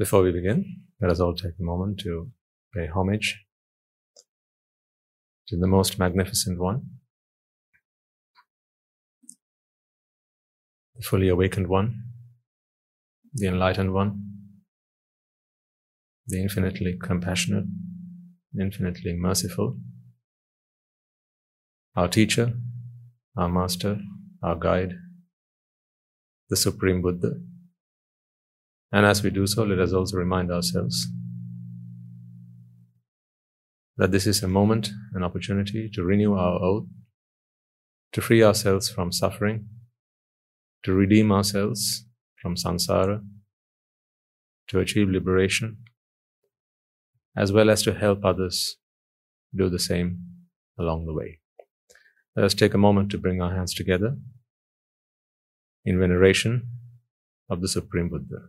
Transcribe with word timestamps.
Before 0.00 0.22
we 0.22 0.32
begin, 0.32 0.64
let 0.98 1.10
us 1.10 1.20
all 1.20 1.34
take 1.34 1.52
a 1.60 1.62
moment 1.62 2.00
to 2.00 2.30
pay 2.74 2.86
homage 2.86 3.44
to 5.48 5.58
the 5.58 5.66
most 5.66 5.98
magnificent 5.98 6.58
one, 6.58 6.80
the 10.96 11.02
fully 11.02 11.28
awakened 11.28 11.66
one, 11.66 12.04
the 13.34 13.48
enlightened 13.48 13.92
one, 13.92 14.22
the 16.26 16.40
infinitely 16.40 16.96
compassionate, 16.98 17.66
infinitely 18.58 19.12
merciful, 19.12 19.76
our 21.94 22.08
teacher, 22.08 22.54
our 23.36 23.50
master, 23.50 23.98
our 24.42 24.56
guide, 24.56 24.94
the 26.48 26.56
Supreme 26.56 27.02
Buddha. 27.02 27.32
And 28.92 29.06
as 29.06 29.22
we 29.22 29.30
do 29.30 29.46
so, 29.46 29.62
let 29.62 29.78
us 29.78 29.92
also 29.92 30.16
remind 30.16 30.50
ourselves 30.50 31.06
that 33.96 34.10
this 34.10 34.26
is 34.26 34.42
a 34.42 34.48
moment, 34.48 34.90
an 35.14 35.22
opportunity 35.22 35.88
to 35.94 36.02
renew 36.02 36.34
our 36.34 36.60
oath, 36.60 36.86
to 38.12 38.20
free 38.20 38.42
ourselves 38.42 38.88
from 38.88 39.12
suffering, 39.12 39.68
to 40.84 40.92
redeem 40.92 41.30
ourselves 41.30 42.06
from 42.40 42.56
samsara, 42.56 43.22
to 44.68 44.78
achieve 44.78 45.08
liberation, 45.08 45.78
as 47.36 47.52
well 47.52 47.70
as 47.70 47.82
to 47.82 47.92
help 47.92 48.24
others 48.24 48.76
do 49.54 49.68
the 49.68 49.78
same 49.78 50.18
along 50.78 51.06
the 51.06 51.12
way. 51.12 51.38
Let 52.34 52.46
us 52.46 52.54
take 52.54 52.74
a 52.74 52.78
moment 52.78 53.10
to 53.10 53.18
bring 53.18 53.42
our 53.42 53.54
hands 53.54 53.74
together 53.74 54.16
in 55.84 55.98
veneration 55.98 56.68
of 57.48 57.60
the 57.60 57.68
Supreme 57.68 58.08
Buddha. 58.08 58.48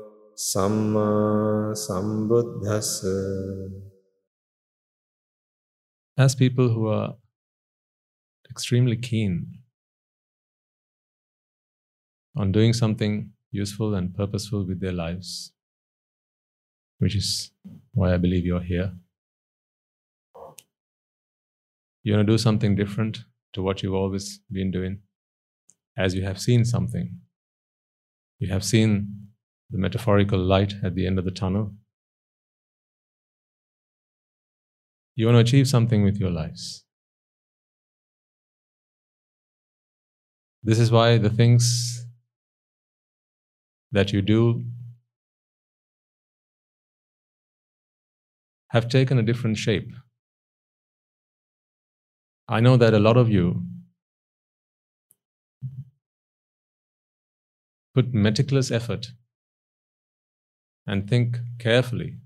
සම්මා 0.40 1.06
සම්බුද්දස්ස 1.86 2.90
As 6.18 6.34
people 6.34 6.68
who 6.74 6.88
are 6.88 7.16
extremely 8.50 8.96
keen 8.96 9.32
on 12.34 12.52
doing 12.52 12.72
something 12.72 13.32
useful 13.50 13.94
and 13.94 14.14
purposeful 14.14 14.64
with 14.66 14.80
their 14.80 14.92
lives, 14.92 15.52
which 16.98 17.14
is 17.14 17.50
why 17.92 18.14
I 18.14 18.16
believe 18.16 18.46
you're 18.46 18.60
here. 18.60 18.92
You 22.02 22.14
want 22.14 22.26
to 22.26 22.32
do 22.32 22.38
something 22.38 22.76
different 22.76 23.24
to 23.52 23.62
what 23.62 23.82
you've 23.82 23.94
always 23.94 24.40
been 24.50 24.70
doing, 24.70 25.00
as 25.98 26.14
you 26.14 26.22
have 26.22 26.40
seen 26.40 26.64
something. 26.64 27.18
You 28.38 28.48
have 28.48 28.64
seen 28.64 29.19
the 29.71 29.77
metaphorical 29.77 30.39
light 30.39 30.73
at 30.83 30.95
the 30.95 31.07
end 31.07 31.17
of 31.17 31.25
the 31.25 31.31
tunnel. 31.31 31.73
You 35.15 35.25
want 35.25 35.35
to 35.35 35.41
achieve 35.41 35.67
something 35.67 36.03
with 36.03 36.17
your 36.17 36.29
lives. 36.29 36.83
This 40.63 40.79
is 40.79 40.91
why 40.91 41.17
the 41.17 41.29
things 41.29 42.05
that 43.91 44.13
you 44.13 44.21
do 44.21 44.63
have 48.69 48.87
taken 48.87 49.17
a 49.17 49.23
different 49.23 49.57
shape. 49.57 49.91
I 52.47 52.59
know 52.59 52.77
that 52.77 52.93
a 52.93 52.99
lot 52.99 53.17
of 53.17 53.29
you 53.29 53.63
put 57.93 58.13
meticulous 58.13 58.71
effort 58.71 59.07
and 60.91 61.09
think 61.09 61.37
carefully 61.57 62.17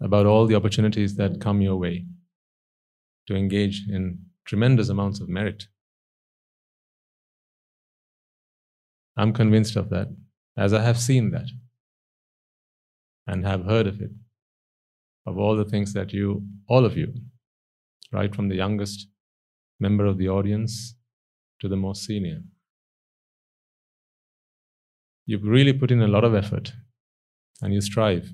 about 0.00 0.24
all 0.24 0.46
the 0.46 0.54
opportunities 0.54 1.14
that 1.16 1.42
come 1.42 1.60
your 1.60 1.76
way 1.76 2.06
to 3.26 3.36
engage 3.36 3.82
in 3.86 4.18
tremendous 4.46 4.88
amounts 4.88 5.20
of 5.20 5.28
merit. 5.28 5.66
I'm 9.14 9.34
convinced 9.34 9.76
of 9.76 9.90
that, 9.90 10.08
as 10.56 10.72
I 10.72 10.80
have 10.80 10.98
seen 10.98 11.32
that 11.32 11.48
and 13.26 13.44
have 13.44 13.66
heard 13.66 13.86
of 13.86 14.00
it, 14.00 14.12
of 15.26 15.36
all 15.36 15.54
the 15.54 15.66
things 15.66 15.92
that 15.92 16.14
you, 16.14 16.42
all 16.66 16.86
of 16.86 16.96
you, 16.96 17.12
right 18.10 18.34
from 18.34 18.48
the 18.48 18.56
youngest 18.56 19.06
member 19.78 20.06
of 20.06 20.16
the 20.16 20.30
audience 20.30 20.94
to 21.60 21.68
the 21.68 21.76
most 21.76 22.06
senior, 22.06 22.40
you've 25.26 25.44
really 25.44 25.74
put 25.74 25.90
in 25.90 26.00
a 26.00 26.08
lot 26.08 26.24
of 26.24 26.34
effort 26.34 26.72
and 27.62 27.72
you 27.72 27.80
strive 27.80 28.30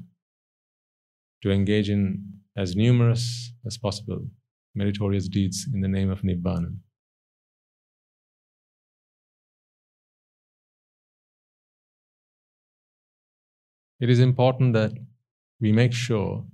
to 1.42 1.50
engage 1.50 1.88
in 1.90 2.24
as 2.56 2.74
numerous 2.74 3.52
as 3.66 3.78
possible 3.78 4.26
meritorious 4.74 5.28
deeds 5.28 5.66
in 5.72 5.80
the 5.80 5.88
name 5.88 6.10
of 6.10 6.22
Nibbana. 6.22 6.74
It 14.00 14.08
is 14.08 14.20
important 14.20 14.74
that 14.74 14.92
we 15.60 15.72
make 15.72 15.92
sure 15.92 16.44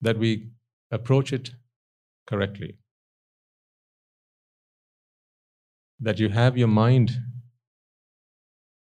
that 0.00 0.18
we 0.18 0.50
approach 0.92 1.32
it 1.32 1.50
correctly. 2.28 2.78
That 5.98 6.20
you 6.20 6.28
have 6.28 6.56
your 6.56 6.68
mind 6.68 7.10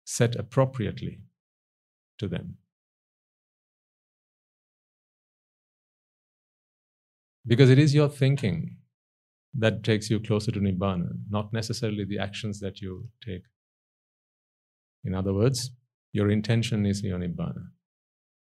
set 0.05 0.35
appropriately 0.35 1.19
to 2.23 2.29
them. 2.35 2.55
Because 7.45 7.69
it 7.69 7.79
is 7.79 7.93
your 7.93 8.09
thinking 8.09 8.77
that 9.53 9.83
takes 9.83 10.09
you 10.09 10.19
closer 10.19 10.51
to 10.51 10.59
Nibbana, 10.59 11.09
not 11.29 11.51
necessarily 11.53 12.05
the 12.05 12.19
actions 12.19 12.59
that 12.61 12.81
you 12.81 13.09
take. 13.23 13.43
In 15.03 15.13
other 15.13 15.33
words, 15.33 15.71
your 16.13 16.31
intention 16.31 16.85
is 16.85 17.03
your 17.03 17.19
Nibbana. 17.19 17.65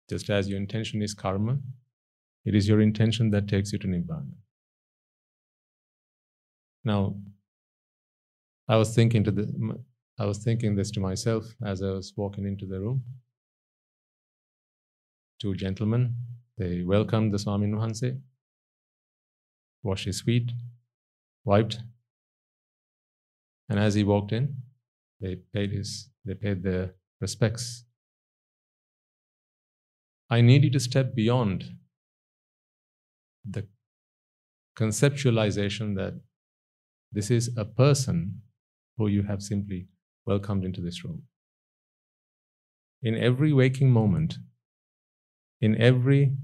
Just 0.10 0.30
as 0.30 0.50
your 0.50 0.58
intention 0.58 1.02
is 1.02 1.14
karma, 1.14 1.58
it 2.44 2.54
is 2.54 2.68
your 2.68 2.82
intention 2.82 3.32
that 3.32 3.48
takes 3.48 3.72
you 3.72 3.80
to 3.80 3.88
Nibbana. 3.88 4.34
Now, 6.84 7.16
I 8.68 8.76
was 8.76 8.94
thinking 8.94 9.24
to 9.24 9.32
the, 9.32 9.46
I 10.20 10.26
was 10.26 10.40
thinking 10.44 10.76
this 10.76 10.92
to 10.92 11.00
myself 11.00 11.46
as 11.66 11.82
I 11.82 11.92
was 11.92 12.14
walking 12.18 12.46
into 12.46 12.66
the 12.66 12.80
room. 12.80 13.04
Two 15.42 15.56
gentlemen, 15.56 16.16
they 16.60 16.84
welcomed 16.84 17.34
the 17.34 17.40
Swami 17.40 17.66
Wahanse, 17.66 18.22
washed 19.82 20.06
his 20.06 20.22
feet, 20.22 20.52
wiped, 21.44 21.80
and 23.68 23.80
as 23.80 23.96
he 23.96 24.04
walked 24.04 24.34
in, 24.34 24.58
they 25.20 25.38
paid 25.52 25.72
his, 25.72 26.12
they 26.26 26.36
paid 26.36 26.62
their 26.62 26.94
respects. 27.20 27.86
I 30.30 30.42
need 30.42 30.64
you 30.64 30.70
to 30.70 30.80
step 30.80 31.16
beyond 31.16 31.72
the 33.44 33.68
conceptualization 34.78 35.96
that 35.96 36.22
this 37.12 37.32
is 37.32 37.50
a 37.58 37.66
person 37.66 38.44
who 38.96 39.08
you 39.08 39.24
have 39.24 39.42
simply 39.42 39.88
welcomed 40.28 40.64
into 40.64 40.82
this 40.82 41.04
room. 41.04 41.24
In 43.02 43.16
every 43.16 43.52
waking 43.52 43.90
moment, 43.90 44.36
in 45.62 45.80
every 45.80 46.36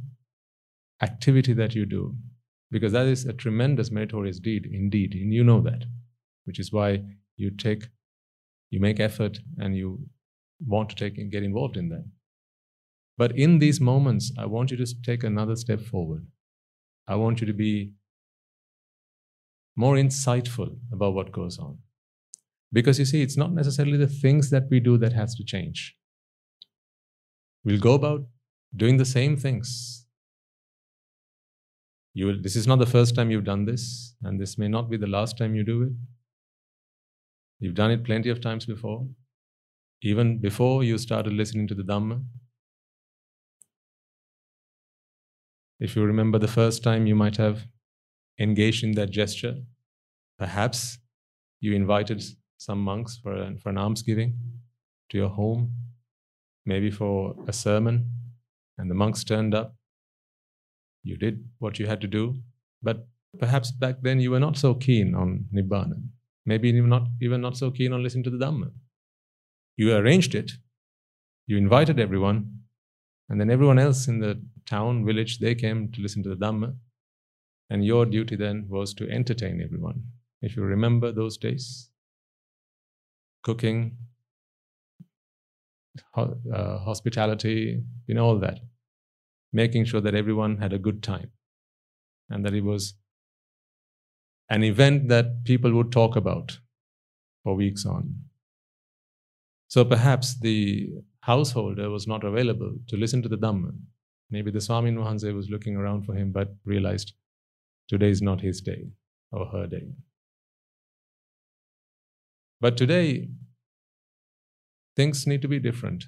activity 1.02 1.54
that 1.54 1.76
you 1.76 1.86
do, 1.86 2.16
because 2.72 2.92
that 2.92 3.08
is 3.08 3.26
a 3.26 3.34
tremendous 3.34 3.92
meritorious 3.92 4.40
deed 4.40 4.68
indeed, 4.72 5.14
and 5.14 5.34
you 5.34 5.44
know 5.44 5.62
that, 5.62 5.86
which 6.46 6.60
is 6.60 6.72
why 6.72 7.04
you 7.36 7.52
take, 7.52 7.86
you 8.70 8.80
make 8.80 9.00
effort 9.00 9.40
and 9.58 9.76
you 9.76 10.08
want 10.66 10.90
to 10.90 10.96
take 10.96 11.18
and 11.18 11.32
get 11.32 11.44
involved 11.44 11.78
in 11.78 11.90
that. 11.90 12.06
But 13.18 13.38
in 13.38 13.60
these 13.60 13.82
moments, 13.82 14.32
I 14.38 14.46
want 14.46 14.72
you 14.72 14.78
to 14.78 15.02
take 15.04 15.24
another 15.24 15.56
step 15.56 15.82
forward. 15.82 16.28
I 17.08 17.16
want 17.16 17.42
you 17.42 17.48
to 17.48 17.54
be 17.54 17.94
more 19.76 19.96
insightful 19.96 20.78
about 20.92 21.14
what 21.14 21.32
goes 21.32 21.58
on. 21.58 21.80
Because 22.74 23.00
you 23.00 23.06
see, 23.06 23.22
it's 23.22 23.38
not 23.38 23.54
necessarily 23.54 23.98
the 23.98 24.08
things 24.08 24.50
that 24.50 24.64
we 24.70 24.80
do 24.80 24.98
that 24.98 25.14
has 25.14 25.36
to 25.36 25.44
change. 25.44 25.96
We'll 27.64 27.80
go 27.80 27.94
about 27.94 28.26
doing 28.76 28.98
the 28.98 29.06
same 29.06 29.38
things. 29.38 30.06
You 32.14 32.28
will, 32.28 32.42
this 32.42 32.56
is 32.56 32.68
not 32.68 32.80
the 32.80 32.86
first 32.86 33.16
time 33.16 33.30
you've 33.30 33.44
done 33.44 33.66
this, 33.66 34.16
and 34.24 34.40
this 34.40 34.58
may 34.58 34.68
not 34.68 34.90
be 34.90 34.98
the 34.98 35.08
last 35.08 35.38
time 35.38 35.56
you 35.56 35.64
do 35.64 35.84
it. 35.84 35.92
You've 37.60 37.76
done 37.76 37.92
it 37.92 38.04
plenty 38.04 38.30
of 38.30 38.42
times 38.42 38.66
before, 38.66 39.08
even 40.02 40.40
before 40.40 40.84
you 40.84 40.98
started 40.98 41.34
listening 41.34 41.68
to 41.68 41.76
the 41.76 41.84
Dhamma. 41.84 42.24
If 45.80 45.96
you 45.96 46.04
remember 46.04 46.40
the 46.40 46.48
first 46.48 46.84
time 46.84 47.06
you 47.06 47.16
might 47.16 47.38
have 47.38 47.68
engaged 48.40 48.84
in 48.84 48.94
that 48.94 49.12
gesture, 49.12 49.58
perhaps 50.40 50.98
you 51.60 51.74
invited 51.74 52.24
some 52.58 52.80
monks 52.80 53.18
for 53.22 53.34
an, 53.34 53.58
for 53.58 53.70
an 53.70 53.78
almsgiving 53.78 54.40
to 55.10 55.18
your 55.18 55.30
home, 55.30 55.72
maybe 56.66 56.90
for 56.90 57.36
a 57.48 57.54
sermon, 57.54 58.12
and 58.78 58.90
the 58.90 58.96
monks 58.96 59.24
turned 59.24 59.54
up. 59.56 59.76
You 61.04 61.18
did 61.18 61.46
what 61.60 61.80
you 61.80 61.88
had 61.88 62.02
to 62.02 62.08
do, 62.08 62.36
but 62.82 63.08
perhaps 63.40 63.72
back 63.72 64.02
then 64.02 64.20
you 64.20 64.32
were 64.32 64.40
not 64.40 64.58
so 64.58 64.74
keen 64.74 65.16
on 65.16 65.46
Nibbana. 65.54 66.02
Maybe 66.46 66.80
were 66.80 66.88
not 66.88 67.08
even 67.22 67.42
not 67.42 67.58
so 67.58 67.72
keen 67.72 67.94
on 67.94 68.04
listening 68.04 68.24
to 68.26 68.30
the 68.30 68.38
Dhamma. 68.38 68.72
You 69.76 69.96
arranged 69.96 70.34
it, 70.34 70.52
you 71.46 71.58
invited 71.58 72.00
everyone, 72.00 72.62
and 73.30 73.40
then 73.40 73.50
everyone 73.50 73.80
else 73.80 74.08
in 74.08 74.20
the 74.20 74.42
town, 74.66 75.06
village, 75.06 75.40
they 75.40 75.56
came 75.56 75.92
to 75.92 76.02
listen 76.02 76.24
to 76.24 76.30
the 76.30 76.36
Dhamma. 76.36 76.76
And 77.70 77.86
your 77.86 78.06
duty 78.06 78.38
then 78.38 78.68
was 78.70 78.94
to 78.94 79.10
entertain 79.10 79.62
everyone. 79.62 80.04
If 80.42 80.56
you 80.56 80.64
remember 80.64 81.12
those 81.12 81.38
days, 81.38 81.90
cooking, 83.44 83.98
uh, 86.16 86.80
hospitality, 86.80 87.84
you 88.08 88.16
know, 88.16 88.26
all 88.26 88.40
that. 88.40 88.60
Making 89.54 89.86
sure 89.86 90.02
that 90.02 90.16
everyone 90.16 90.58
had 90.58 90.74
a 90.74 90.80
good 90.80 91.02
time 91.02 91.32
and 92.30 92.46
that 92.46 92.54
it 92.54 92.64
was 92.64 92.96
an 94.50 94.64
event 94.64 95.08
that 95.10 95.44
people 95.44 95.74
would 95.74 95.92
talk 95.92 96.16
about 96.16 96.60
for 97.44 97.56
weeks 97.56 97.86
on. 97.86 98.16
So 99.70 99.84
perhaps 99.84 100.40
the 100.40 100.90
householder 101.22 101.90
was 101.90 102.08
not 102.08 102.24
available 102.24 102.76
to 102.88 102.98
listen 102.98 103.22
to 103.22 103.30
the 103.30 103.38
Dhamma. 103.38 103.72
Maybe 104.30 104.52
the 104.52 104.62
Swami 104.62 104.92
Wahanse 104.92 105.34
was 105.34 105.50
looking 105.50 105.76
around 105.76 106.06
for 106.06 106.14
him 106.14 106.32
but 106.32 106.56
realized 106.66 107.14
today 107.88 108.10
is 108.10 108.22
not 108.22 108.42
his 108.42 108.62
day 108.62 108.88
or 109.32 109.46
her 109.48 109.68
day. 109.68 109.88
But 112.60 112.76
today, 112.76 113.30
things 114.98 115.26
need 115.28 115.42
to 115.44 115.48
be 115.48 115.60
different. 115.60 116.06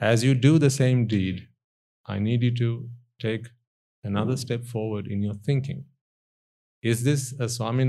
As 0.00 0.24
you 0.24 0.34
do 0.34 0.58
the 0.58 0.70
same 0.70 1.06
deed, 1.06 1.48
I 2.06 2.18
need 2.18 2.42
you 2.42 2.54
to 2.56 2.88
take 3.18 3.46
another 4.02 4.36
step 4.36 4.64
forward 4.64 5.06
in 5.06 5.22
your 5.22 5.34
thinking. 5.34 5.84
Is 6.82 7.04
this 7.04 7.32
a 7.40 7.48
Swami 7.48 7.86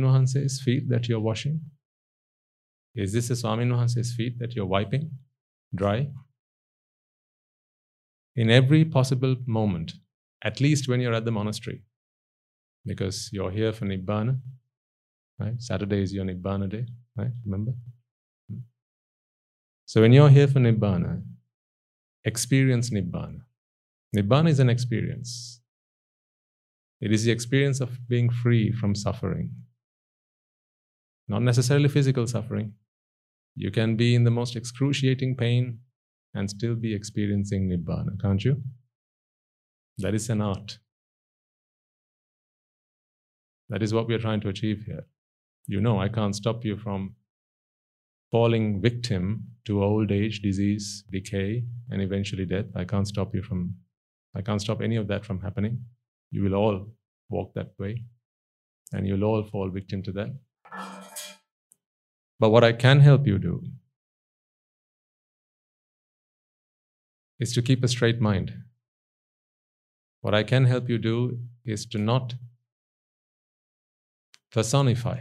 feet 0.64 0.88
that 0.90 1.10
you're 1.10 1.20
washing? 1.20 1.60
Is 2.94 3.12
this 3.12 3.30
a 3.30 3.36
Swami 3.36 3.66
feet 4.16 4.40
that 4.40 4.56
you're 4.56 4.72
wiping 4.78 5.10
dry? 5.74 6.08
In 8.36 8.50
every 8.50 8.86
possible 8.86 9.36
moment, 9.46 9.94
at 10.44 10.62
least 10.62 10.88
when 10.88 11.02
you're 11.02 11.14
at 11.14 11.26
the 11.26 11.32
monastery, 11.32 11.82
because 12.86 13.30
you're 13.34 13.52
here 13.52 13.74
for 13.74 13.86
Nibbana, 13.86 14.40
right? 15.40 15.60
Saturday 15.62 16.02
is 16.04 16.14
your 16.14 16.26
Nibbana 16.26 16.70
day, 16.70 16.86
right? 17.18 17.32
Remember? 17.46 17.74
So 19.86 20.02
when 20.02 20.14
you're 20.14 20.30
here 20.30 20.48
for 20.48 20.60
Nibbana, 20.60 21.22
experience 22.24 22.90
Nibbana. 22.90 23.42
Nibbana 24.16 24.50
is 24.50 24.60
an 24.60 24.70
experience. 24.70 25.62
It 27.02 27.12
is 27.12 27.24
the 27.24 27.32
experience 27.32 27.82
of 27.82 28.08
being 28.08 28.30
free 28.30 28.72
from 28.72 28.96
suffering. 28.96 29.52
Not 31.28 31.44
necessarily 31.44 31.90
physical 31.90 32.26
suffering. 32.26 32.74
You 33.56 33.72
can 33.72 33.96
be 33.96 34.16
in 34.16 34.24
the 34.24 34.32
most 34.32 34.56
excruciating 34.56 35.36
pain 35.36 35.80
and 36.34 36.50
still 36.50 36.76
be 36.76 36.94
experiencing 36.94 37.70
Nibbana, 37.70 38.20
can't 38.22 38.44
you? 38.44 38.62
That 40.00 40.14
is 40.14 40.30
an 40.30 40.42
art. 40.42 40.80
That 43.70 43.82
is 43.82 43.94
what 43.94 44.08
we 44.08 44.14
are 44.14 44.20
trying 44.20 44.42
to 44.42 44.50
achieve 44.50 44.84
here. 44.86 45.06
You 45.68 45.80
know, 45.80 46.00
I 46.00 46.10
can't 46.10 46.36
stop 46.36 46.66
you 46.66 46.78
from 46.78 47.16
falling 48.36 48.82
victim 48.82 49.42
to 49.64 49.82
old 49.82 50.12
age, 50.12 50.42
disease, 50.42 51.06
decay, 51.10 51.64
and 51.90 52.02
eventually 52.02 52.46
death. 52.46 52.66
I 52.76 52.84
can't 52.84 53.08
stop 53.08 53.34
you 53.34 53.42
from, 53.42 53.74
I 54.36 54.42
can't 54.42 54.62
stop 54.62 54.82
any 54.82 54.98
of 54.98 55.08
that 55.08 55.24
from 55.24 55.40
happening. 55.40 55.80
You 56.32 56.44
will 56.44 56.56
all 56.56 56.90
walk 57.30 57.54
that 57.54 57.72
way, 57.80 58.04
and 58.92 59.08
you'll 59.08 59.24
all 59.24 59.44
fall 59.44 59.70
victim 59.70 60.04
to 60.04 60.12
that. 60.12 60.32
But 62.38 62.50
what 62.50 62.66
I 62.66 62.74
can 62.74 63.00
help 63.00 63.26
you 63.26 63.40
do 63.40 63.64
is 67.40 67.54
to 67.54 67.62
keep 67.62 67.86
a 67.86 67.88
straight 67.88 68.20
mind. 68.20 68.52
What 70.20 70.36
I 70.36 70.44
can 70.44 70.66
help 70.66 70.90
you 70.90 70.98
do 70.98 71.40
is 71.64 71.86
to 71.86 71.98
not 71.98 72.36
personify 74.52 75.20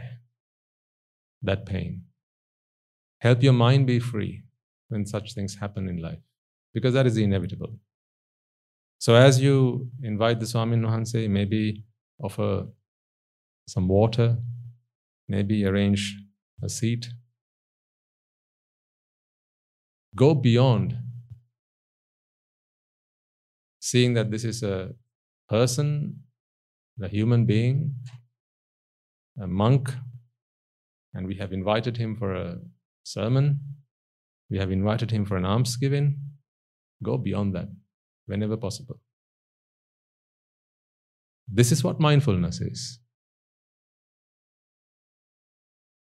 that 1.41 1.65
pain. 1.65 2.04
Help 3.19 3.41
your 3.41 3.53
mind 3.53 3.87
be 3.87 3.99
free 3.99 4.43
when 4.89 5.05
such 5.05 5.33
things 5.33 5.55
happen 5.55 5.89
in 5.89 5.97
life, 5.97 6.19
because 6.73 6.93
that 6.93 7.07
is 7.07 7.17
inevitable. 7.17 7.79
So, 8.99 9.15
as 9.15 9.41
you 9.41 9.89
invite 10.01 10.39
the 10.39 10.45
Swami 10.45 10.77
Wahanse, 10.77 11.29
maybe 11.29 11.83
offer 12.21 12.67
some 13.67 13.87
water, 13.87 14.37
maybe 15.27 15.65
arrange 15.65 16.15
a 16.63 16.69
seat. 16.69 17.09
Go 20.15 20.33
beyond 20.33 20.97
seeing 23.79 24.13
that 24.13 24.31
this 24.31 24.43
is 24.43 24.63
a 24.63 24.93
person, 25.49 26.21
a 27.01 27.07
human 27.07 27.45
being, 27.45 27.93
a 29.39 29.45
monk, 29.45 29.91
and 31.13 31.27
we 31.27 31.35
have 31.35 31.51
invited 31.53 31.97
him 31.97 32.15
for 32.15 32.33
a 32.33 32.57
sermon, 33.05 33.59
we 34.49 34.57
have 34.57 34.71
invited 34.71 35.11
him 35.11 35.25
for 35.25 35.37
an 35.37 35.45
almsgiving. 35.45 36.19
Go 37.03 37.17
beyond 37.17 37.55
that 37.55 37.69
whenever 38.25 38.57
possible. 38.57 38.99
This 41.47 41.71
is 41.71 41.83
what 41.83 41.99
mindfulness 41.99 42.59
is. 42.61 42.99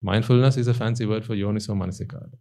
Mindfulness 0.01 0.57
is 0.57 0.67
a 0.67 0.73
fancy 0.73 1.05
word 1.05 1.25
for 1.25 1.35
yoniso 1.35 1.75
manasikara. 1.75 2.31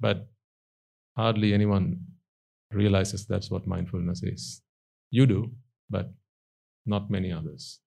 But 0.00 0.28
hardly 1.16 1.52
anyone 1.52 2.00
realizes 2.72 3.26
that's 3.26 3.50
what 3.50 3.66
mindfulness 3.66 4.22
is. 4.22 4.62
You 5.10 5.26
do, 5.26 5.50
but 5.90 6.12
not 6.86 7.10
many 7.10 7.32
others. 7.32 7.80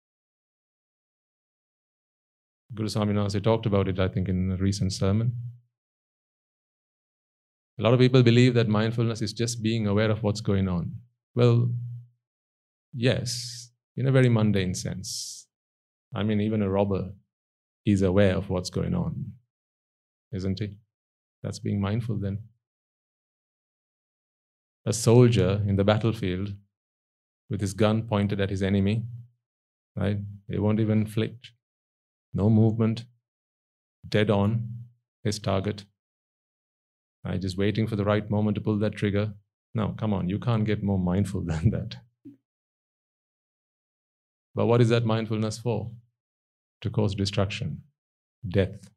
Guru 2.73 2.87
Swaminwahanse 2.87 3.43
talked 3.43 3.65
about 3.65 3.87
it, 3.87 3.99
I 3.99 4.07
think, 4.07 4.29
in 4.29 4.51
a 4.51 4.55
recent 4.55 4.93
sermon. 4.93 5.35
A 7.79 7.83
lot 7.83 7.93
of 7.93 7.99
people 7.99 8.23
believe 8.23 8.53
that 8.53 8.67
mindfulness 8.67 9.21
is 9.21 9.33
just 9.33 9.61
being 9.61 9.87
aware 9.87 10.11
of 10.11 10.23
what's 10.23 10.41
going 10.41 10.67
on. 10.67 10.93
Well, 11.35 11.71
yes, 12.93 13.71
in 13.97 14.07
a 14.07 14.11
very 14.11 14.29
mundane 14.29 14.75
sense. 14.75 15.47
I 16.13 16.23
mean, 16.23 16.41
even 16.41 16.61
a 16.61 16.69
robber 16.69 17.11
is 17.85 18.01
aware 18.01 18.35
of 18.35 18.49
what's 18.49 18.69
going 18.69 18.93
on, 18.93 19.33
isn't 20.31 20.59
he? 20.59 20.77
That's 21.41 21.59
being 21.59 21.81
mindful 21.81 22.17
then. 22.17 22.39
A 24.85 24.93
soldier 24.93 25.63
in 25.67 25.75
the 25.75 25.83
battlefield 25.83 26.53
with 27.49 27.61
his 27.61 27.73
gun 27.73 28.03
pointed 28.03 28.39
at 28.39 28.49
his 28.49 28.63
enemy, 28.63 29.03
right? 29.95 30.17
He 30.47 30.57
won't 30.57 30.79
even 30.79 31.05
flinch. 31.05 31.53
No 32.33 32.49
movement, 32.49 33.05
dead 34.07 34.29
on 34.29 34.67
his 35.23 35.39
target 35.39 35.85
right? 37.23 37.41
Just 37.41 37.57
waiting 37.57 37.87
for 37.87 37.95
the 37.95 38.05
right 38.05 38.29
moment 38.29 38.55
to 38.55 38.61
pull 38.61 38.77
that 38.79 38.95
trigger. 38.95 39.33
No, 39.73 39.95
come 39.97 40.13
on, 40.13 40.29
you 40.29 40.39
can't 40.39 40.65
get 40.65 40.83
more 40.83 40.99
mindful 40.99 41.41
than 41.45 41.69
that. 41.71 41.95
But 44.53 44.65
what 44.65 44.81
is 44.81 44.89
that 44.89 45.05
mindfulness 45.05 45.59
for? 45.59 45.91
To 46.81 46.89
cause 46.89 47.15
destruction, 47.15 47.83
death. 48.47 48.89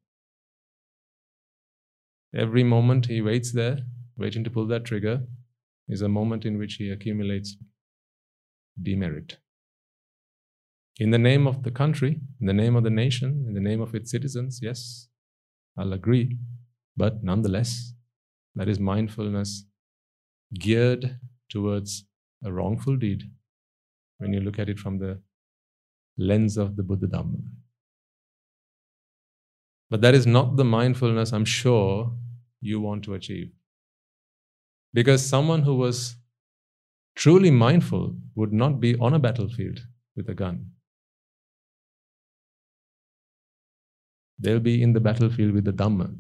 Every 2.35 2.65
moment 2.65 3.07
he 3.07 3.21
waits 3.21 3.53
there, 3.53 3.79
waiting 4.17 4.43
to 4.45 4.51
pull 4.51 4.67
that 4.69 4.85
trigger, 4.85 5.23
is 5.89 6.03
a 6.03 6.09
moment 6.09 6.45
in 6.45 6.59
which 6.59 6.75
he 6.75 6.91
accumulates 6.91 7.57
demerit. 8.83 9.37
In 11.01 11.11
the 11.11 11.19
name 11.19 11.47
of 11.47 11.65
the 11.65 11.73
country, 11.73 12.21
in 12.41 12.47
the 12.47 12.53
name 12.53 12.77
of 12.77 12.85
the 12.85 12.91
nation, 12.91 13.45
in 13.49 13.55
the 13.55 13.61
name 13.61 13.81
of 13.81 13.95
its 13.95 14.11
citizens, 14.11 14.61
yes, 14.63 15.09
I'll 15.77 15.93
agree. 15.93 16.39
But 16.97 17.25
nonetheless, 17.25 17.95
that 18.55 18.69
is 18.69 18.79
mindfulness 18.79 19.65
geared 20.55 21.19
towards 21.49 22.05
a 22.45 22.53
wrongful 22.53 22.97
deed 22.97 23.25
when 24.19 24.33
you 24.33 24.41
look 24.41 24.59
at 24.59 24.69
it 24.69 24.79
from 24.79 24.99
the 24.99 25.21
lens 26.17 26.57
of 26.57 26.77
the 26.77 26.83
Buddha 26.85 27.09
Dhamma. 27.09 27.43
But 29.91 30.01
that 30.03 30.15
is 30.15 30.27
not 30.27 30.57
the 30.57 30.65
mindfulness 30.65 31.33
I'm 31.33 31.45
sure 31.45 32.13
you 32.61 32.81
want 32.81 33.03
to 33.05 33.15
achieve. 33.15 33.53
Because 34.93 35.27
someone 35.27 35.63
who 35.63 35.75
was 35.75 36.17
truly 37.17 37.51
mindful 37.51 38.17
would 38.37 38.53
not 38.53 38.81
be 38.81 38.97
on 38.97 39.15
a 39.15 39.19
battlefield 39.19 39.81
with 40.17 40.29
a 40.29 40.35
gun. 40.35 40.74
They'll 44.39 44.61
be 44.61 44.83
in 44.83 44.93
the 44.93 45.01
battlefield 45.01 45.53
with 45.53 45.65
the 45.65 45.73
Dhamma. 45.73 46.15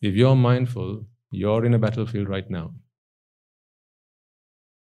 If 0.00 0.14
you're 0.14 0.36
mindful, 0.36 1.06
you're 1.30 1.64
in 1.64 1.74
a 1.74 1.78
battlefield 1.78 2.28
right 2.28 2.48
now. 2.50 2.72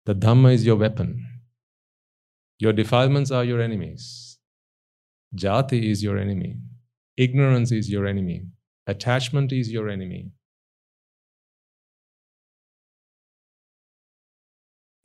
The 0.06 0.16
Dhamma 0.16 0.54
is 0.54 0.66
your 0.66 0.76
weapon. 0.76 1.26
Your 2.60 2.74
defilements 2.74 3.32
are 3.32 3.44
your 3.44 3.62
enemies. 3.62 4.38
Jati 5.36 5.90
is 5.90 6.04
your 6.04 6.18
enemy. 6.18 6.58
Ignorance 7.18 7.72
is 7.72 7.90
your 7.90 8.06
enemy. 8.06 8.46
Attachment 8.88 9.52
is 9.52 9.72
your 9.72 9.90
enemy. 9.90 10.32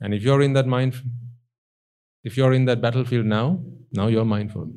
And 0.01 0.13
if 0.13 0.23
you're 0.23 0.41
in 0.41 0.53
that 0.53 0.67
mind, 0.67 0.95
if 2.23 2.37
you're 2.37 2.53
in 2.53 2.65
that 2.65 2.81
battlefield 2.81 3.25
now, 3.25 3.61
now 3.91 4.07
you're 4.07 4.25
mindful. 4.25 4.71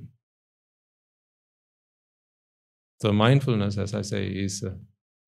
So 3.03 3.13
mindfulness, 3.13 3.79
as 3.79 3.95
I 3.95 4.03
say, 4.03 4.29
is 4.29 4.63
uh, 4.63 4.75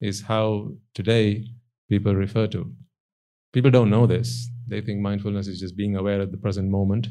is 0.00 0.23
how 0.23 0.69
today 0.95 1.45
people 1.88 2.14
refer 2.14 2.47
to. 2.47 2.73
People 3.52 3.73
don't 3.73 3.90
know 3.90 4.07
this. 4.07 4.49
They 4.69 4.81
think 4.81 5.00
mindfulness 5.00 5.49
is 5.49 5.59
just 5.59 5.76
being 5.76 5.97
aware 5.97 6.21
of 6.21 6.31
the 6.31 6.37
present 6.37 6.71
moment, 6.71 7.09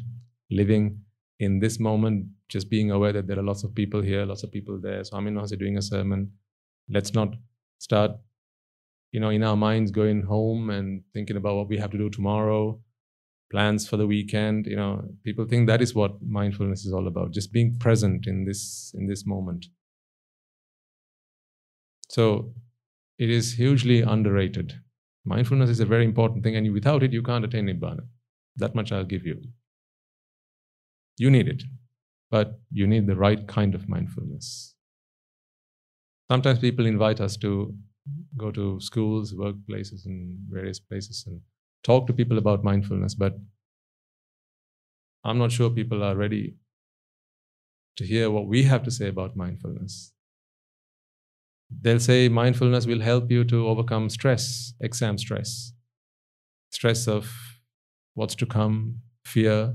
living 0.50 1.00
in 1.38 1.60
this 1.60 1.78
moment, 1.78 2.28
just 2.48 2.70
being 2.70 2.90
aware 2.90 3.12
that 3.12 3.26
there 3.26 3.38
are 3.38 3.50
lots 3.50 3.62
of 3.62 3.74
people 3.74 4.00
here, 4.00 4.24
lots 4.24 4.42
of 4.42 4.52
people 4.52 4.80
there. 4.80 5.04
So 5.04 5.18
I'm 5.18 5.26
in 5.26 5.34
doing 5.58 5.76
a 5.76 5.82
sermon. 5.82 6.32
Let's 6.88 7.12
not 7.12 7.34
start, 7.78 8.12
you 9.12 9.20
know, 9.20 9.28
in 9.28 9.42
our 9.42 9.58
minds 9.58 9.90
going 9.90 10.22
home 10.22 10.70
and 10.70 11.02
thinking 11.12 11.36
about 11.36 11.56
what 11.56 11.68
we 11.68 11.76
have 11.76 11.90
to 11.90 11.98
do 11.98 12.08
tomorrow, 12.08 12.80
plans 13.52 13.86
for 13.86 13.98
the 13.98 14.06
weekend. 14.06 14.64
You 14.64 14.76
know, 14.76 15.04
people 15.24 15.44
think 15.44 15.66
that 15.66 15.82
is 15.82 15.94
what 15.94 16.22
mindfulness 16.22 16.86
is 16.86 16.94
all 16.94 17.06
about, 17.06 17.32
just 17.32 17.52
being 17.52 17.78
present 17.78 18.26
in 18.26 18.46
this 18.46 18.94
in 18.94 19.06
this 19.06 19.26
moment. 19.26 19.66
So 22.14 22.54
it 23.18 23.28
is 23.28 23.54
hugely 23.54 24.00
underrated. 24.02 24.74
Mindfulness 25.24 25.68
is 25.68 25.80
a 25.80 25.84
very 25.84 26.04
important 26.04 26.44
thing, 26.44 26.54
and 26.54 26.72
without 26.72 27.02
it, 27.02 27.12
you 27.12 27.22
can't 27.24 27.44
attain 27.44 27.66
Nibbana. 27.66 28.04
That 28.54 28.76
much 28.76 28.92
I'll 28.92 29.10
give 29.14 29.26
you. 29.26 29.42
You 31.18 31.28
need 31.28 31.48
it, 31.48 31.64
but 32.30 32.60
you 32.70 32.86
need 32.86 33.08
the 33.08 33.16
right 33.16 33.44
kind 33.48 33.74
of 33.74 33.88
mindfulness. 33.88 34.76
Sometimes 36.30 36.60
people 36.60 36.86
invite 36.86 37.20
us 37.20 37.36
to 37.38 37.74
go 38.36 38.52
to 38.52 38.80
schools, 38.80 39.34
workplaces, 39.34 40.06
and 40.06 40.38
various 40.48 40.78
places 40.78 41.24
and 41.26 41.40
talk 41.82 42.06
to 42.06 42.12
people 42.12 42.38
about 42.38 42.62
mindfulness, 42.62 43.16
but 43.16 43.36
I'm 45.24 45.38
not 45.38 45.50
sure 45.50 45.68
people 45.68 46.04
are 46.04 46.14
ready 46.14 46.54
to 47.96 48.06
hear 48.06 48.30
what 48.30 48.46
we 48.46 48.62
have 48.62 48.84
to 48.84 48.92
say 48.92 49.08
about 49.08 49.36
mindfulness. 49.36 50.13
They'll 51.70 52.00
say 52.00 52.28
mindfulness 52.28 52.86
will 52.86 53.00
help 53.00 53.30
you 53.30 53.44
to 53.44 53.66
overcome 53.68 54.10
stress, 54.10 54.74
exam 54.80 55.18
stress, 55.18 55.72
stress 56.70 57.08
of 57.08 57.30
what's 58.14 58.34
to 58.36 58.46
come, 58.46 59.00
fear. 59.24 59.74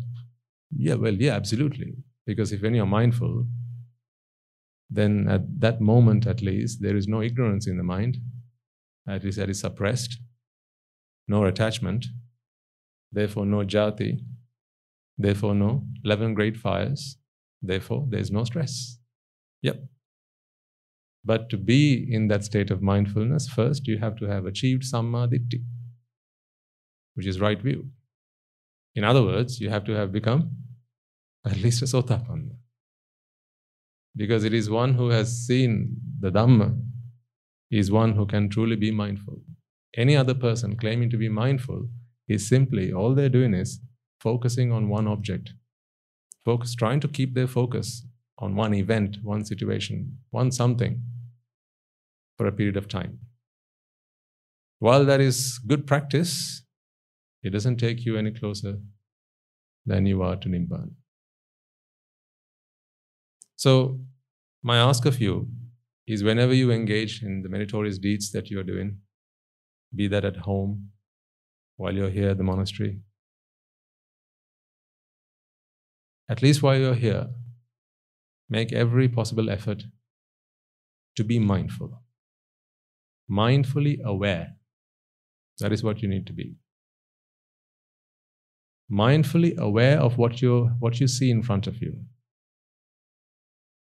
Yeah, 0.76 0.96
well, 0.96 1.14
yeah, 1.14 1.36
absolutely. 1.36 1.96
Because 2.26 2.52
if 2.52 2.62
when 2.62 2.76
you're 2.76 2.86
mindful, 2.86 3.46
then 4.90 5.28
at 5.30 5.60
that 5.60 5.82
moment 5.82 6.26
at 6.26 6.42
least, 6.42 6.82
there 6.82 6.96
is 6.96 7.08
no 7.08 7.22
ignorance 7.22 7.68
in 7.68 7.78
the 7.78 7.84
mind, 7.84 8.18
at 9.08 9.24
least 9.24 9.38
that 9.38 9.50
is 9.50 9.60
suppressed, 9.60 10.20
no 11.28 11.46
attachment, 11.46 12.06
therefore 13.12 13.46
no 13.46 13.58
jati, 13.58 14.20
therefore 15.18 15.54
no 15.54 15.86
11 16.04 16.34
great 16.34 16.58
fires, 16.58 17.18
therefore 17.62 18.08
there's 18.10 18.32
no 18.32 18.44
stress. 18.44 18.98
Yep, 19.62 19.84
but 21.30 21.48
to 21.48 21.58
be 21.58 22.08
in 22.12 22.28
that 22.28 22.44
state 22.44 22.72
of 22.72 22.82
mindfulness, 22.82 23.48
first 23.48 23.88
you 23.88 24.00
have 24.00 24.16
to 24.16 24.26
have 24.26 24.48
achieved 24.48 24.82
samma 24.82 25.28
ditthi, 25.32 25.60
which 27.14 27.28
is 27.28 27.40
right 27.40 27.62
view. 27.62 27.82
In 28.96 29.04
other 29.04 29.22
words, 29.22 29.60
you 29.62 29.70
have 29.70 29.84
to 29.90 29.92
have 29.96 30.12
become 30.12 30.50
at 31.46 31.58
least 31.58 31.84
a 31.84 31.86
sotapanna. 31.86 32.56
Because 34.16 34.44
it 34.44 34.56
is 34.56 34.72
one 34.72 34.96
who 34.96 35.10
has 35.10 35.46
seen 35.46 35.98
the 36.20 36.32
Dhamma, 36.32 36.70
is 37.70 37.92
one 37.92 38.14
who 38.14 38.26
can 38.26 38.50
truly 38.50 38.76
be 38.76 38.90
mindful. 38.90 39.40
Any 39.96 40.16
other 40.18 40.34
person 40.34 40.78
claiming 40.78 41.12
to 41.12 41.18
be 41.18 41.30
mindful 41.30 41.90
is 42.28 42.50
simply, 42.50 42.92
all 42.92 43.14
they're 43.14 43.38
doing 43.38 43.54
is 43.54 43.80
focusing 44.20 44.72
on 44.72 44.90
one 44.90 45.08
object, 45.08 45.54
focus, 46.44 46.74
trying 46.74 47.00
to 47.02 47.08
keep 47.08 47.36
their 47.36 47.52
focus 47.60 48.04
on 48.40 48.56
one 48.56 48.74
event, 48.74 49.18
one 49.22 49.46
situation, 49.46 50.18
one 50.32 50.52
something 50.52 51.00
for 52.40 52.48
a 52.48 52.54
period 52.54 52.78
of 52.78 52.88
time. 52.88 53.20
While 54.80 55.04
that 55.06 55.20
is 55.20 55.60
good 55.68 55.86
practice, 55.86 56.64
it 57.44 57.50
doesn't 57.50 57.76
take 57.78 58.06
you 58.06 58.16
any 58.16 58.32
closer 58.32 58.78
than 59.86 60.06
you 60.06 60.24
are 60.24 60.38
to 60.38 60.48
Nibbana. 60.48 60.92
So, 63.58 64.00
my 64.64 64.78
ask 64.78 65.06
of 65.06 65.20
you 65.20 65.50
is 66.08 66.24
whenever 66.24 66.54
you 66.54 66.72
engage 66.72 67.22
in 67.22 67.42
the 67.42 67.50
meritorious 67.50 67.98
deeds 67.98 68.32
that 68.32 68.50
you 68.50 68.58
are 68.62 68.70
doing, 68.72 69.00
be 69.94 70.08
that 70.08 70.24
at 70.24 70.38
home, 70.38 70.92
while 71.76 71.94
you're 71.94 72.10
here 72.10 72.30
at 72.30 72.38
the 72.38 72.44
monastery, 72.44 73.02
at 76.30 76.42
least 76.42 76.64
while 76.64 76.78
you're 76.78 77.02
here, 77.08 77.28
make 78.50 78.72
every 78.72 79.10
possible 79.10 79.50
effort 79.50 79.84
to 81.18 81.24
be 81.26 81.38
mindful. 81.38 82.02
Mindfully 83.30 84.02
aware. 84.04 84.56
That 85.60 85.72
is 85.72 85.84
what 85.84 86.02
you 86.02 86.08
need 86.08 86.26
to 86.28 86.34
be. 86.34 86.56
Mindfully 88.92 89.56
aware 89.58 90.00
of 90.00 90.18
what 90.18 90.42
you 90.42 90.72
what 90.80 91.00
you 91.00 91.08
see 91.08 91.30
in 91.30 91.44
front 91.44 91.68
of 91.68 91.82
you. 91.82 91.94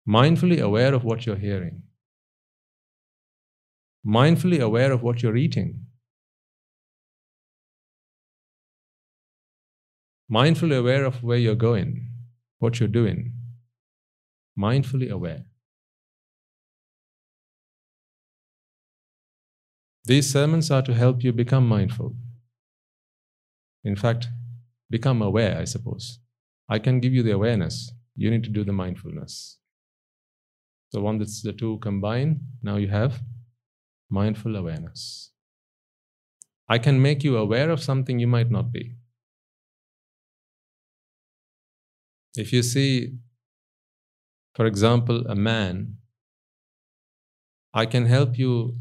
Mindfully 0.09 0.61
aware 0.61 0.95
of 0.95 1.05
what 1.05 1.27
you're 1.27 1.37
hearing. 1.37 1.83
Mindfully 4.07 4.61
aware 4.61 4.93
of 4.93 5.03
what 5.03 5.23
you're 5.23 5.37
eating. 5.37 5.87
Mindfully 10.31 10.79
aware 10.79 11.05
of 11.05 11.23
where 11.23 11.39
you're 11.39 11.55
going, 11.55 12.09
what 12.59 12.81
you're 12.81 12.89
doing 12.89 13.33
mindfully 14.59 15.11
aware. 15.11 15.45
These 20.05 20.33
sermons 20.33 20.71
are 20.71 20.83
to 20.83 20.95
help 20.95 21.23
you 21.23 21.33
become 21.33 21.67
mindful. 21.69 22.17
In 23.85 23.97
fact, 23.97 24.29
become 24.91 25.23
aware, 25.23 25.59
I 25.59 25.65
suppose. 25.65 26.19
I 26.69 26.79
can 26.79 27.01
give 27.01 27.13
you 27.13 27.23
the 27.23 27.33
awareness. 27.33 27.93
You 28.17 28.31
need 28.31 28.45
to 28.45 28.51
do 28.51 28.65
the 28.65 28.73
mindfulness. 28.73 29.59
So, 30.91 31.01
once 31.01 31.43
the 31.43 31.53
two 31.53 31.79
combine, 31.79 32.41
now 32.63 32.77
you 32.77 32.89
have 32.89 33.21
mindful 34.11 34.57
awareness. 34.57 35.31
I 36.69 36.79
can 36.79 37.01
make 37.01 37.25
you 37.25 37.37
aware 37.37 37.71
of 37.71 37.83
something 37.83 38.19
you 38.19 38.27
might 38.27 38.51
not 38.51 38.73
be. 38.73 38.97
If 42.35 42.53
you 42.53 42.63
see 42.63 43.19
for 44.55 44.67
example, 44.67 45.27
a 45.27 45.35
man, 45.35 45.97
I 47.73 47.87
can 47.87 48.05
help 48.05 48.39
you 48.39 48.77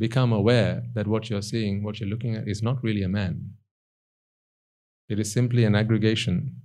become 0.00 0.32
aware 0.32 0.82
that 0.94 1.06
what 1.06 1.28
you're 1.28 1.42
seeing, 1.42 1.84
what 1.84 2.00
you're 2.00 2.08
looking 2.08 2.34
at, 2.34 2.48
is 2.48 2.62
not 2.62 2.82
really 2.82 3.02
a 3.02 3.08
man. 3.08 3.50
It 5.10 5.20
is 5.20 5.30
simply 5.30 5.64
an 5.64 5.74
aggregation 5.74 6.62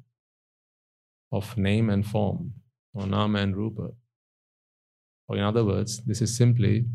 of 1.31 1.57
name 1.57 1.89
and 1.89 2.05
form, 2.05 2.53
or 2.93 3.05
nama 3.05 3.39
and 3.39 3.57
rupa. 3.57 3.89
Or, 5.27 5.35
in 5.35 5.43
other 5.43 5.65
words, 5.65 6.01
this 6.05 6.21
is 6.21 6.37
simply 6.37 6.85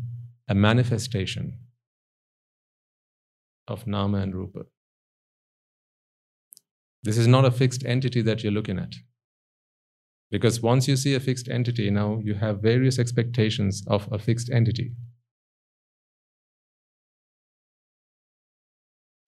a 0.47 0.55
manifestation 0.55 1.59
of 3.67 3.85
nama 3.85 4.17
and 4.17 4.33
rupa. 4.33 4.63
This 7.03 7.17
is 7.17 7.27
not 7.27 7.45
a 7.45 7.51
fixed 7.51 7.85
entity 7.85 8.21
that 8.23 8.41
you're 8.41 8.51
looking 8.59 8.79
at. 8.79 8.93
Because 10.31 10.61
once 10.61 10.87
you 10.87 10.95
see 10.95 11.13
a 11.13 11.19
fixed 11.19 11.49
entity, 11.49 11.91
now 11.91 12.21
you 12.23 12.33
have 12.35 12.61
various 12.61 12.97
expectations 12.97 13.83
of 13.87 14.07
a 14.11 14.17
fixed 14.17 14.49
entity. 14.49 14.93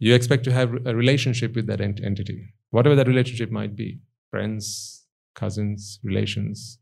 You 0.03 0.13
expect 0.15 0.43
to 0.43 0.51
have 0.51 0.86
a 0.86 0.93
relationship 0.93 1.55
with 1.55 1.65
that 1.67 1.79
ent- 1.79 2.03
entity, 2.03 2.53
whatever 2.72 2.93
that 2.93 3.07
relationship 3.07 3.50
might 3.50 3.74
be 3.74 4.01
friends, 4.31 5.05
cousins, 5.33 6.01
relations, 6.03 6.77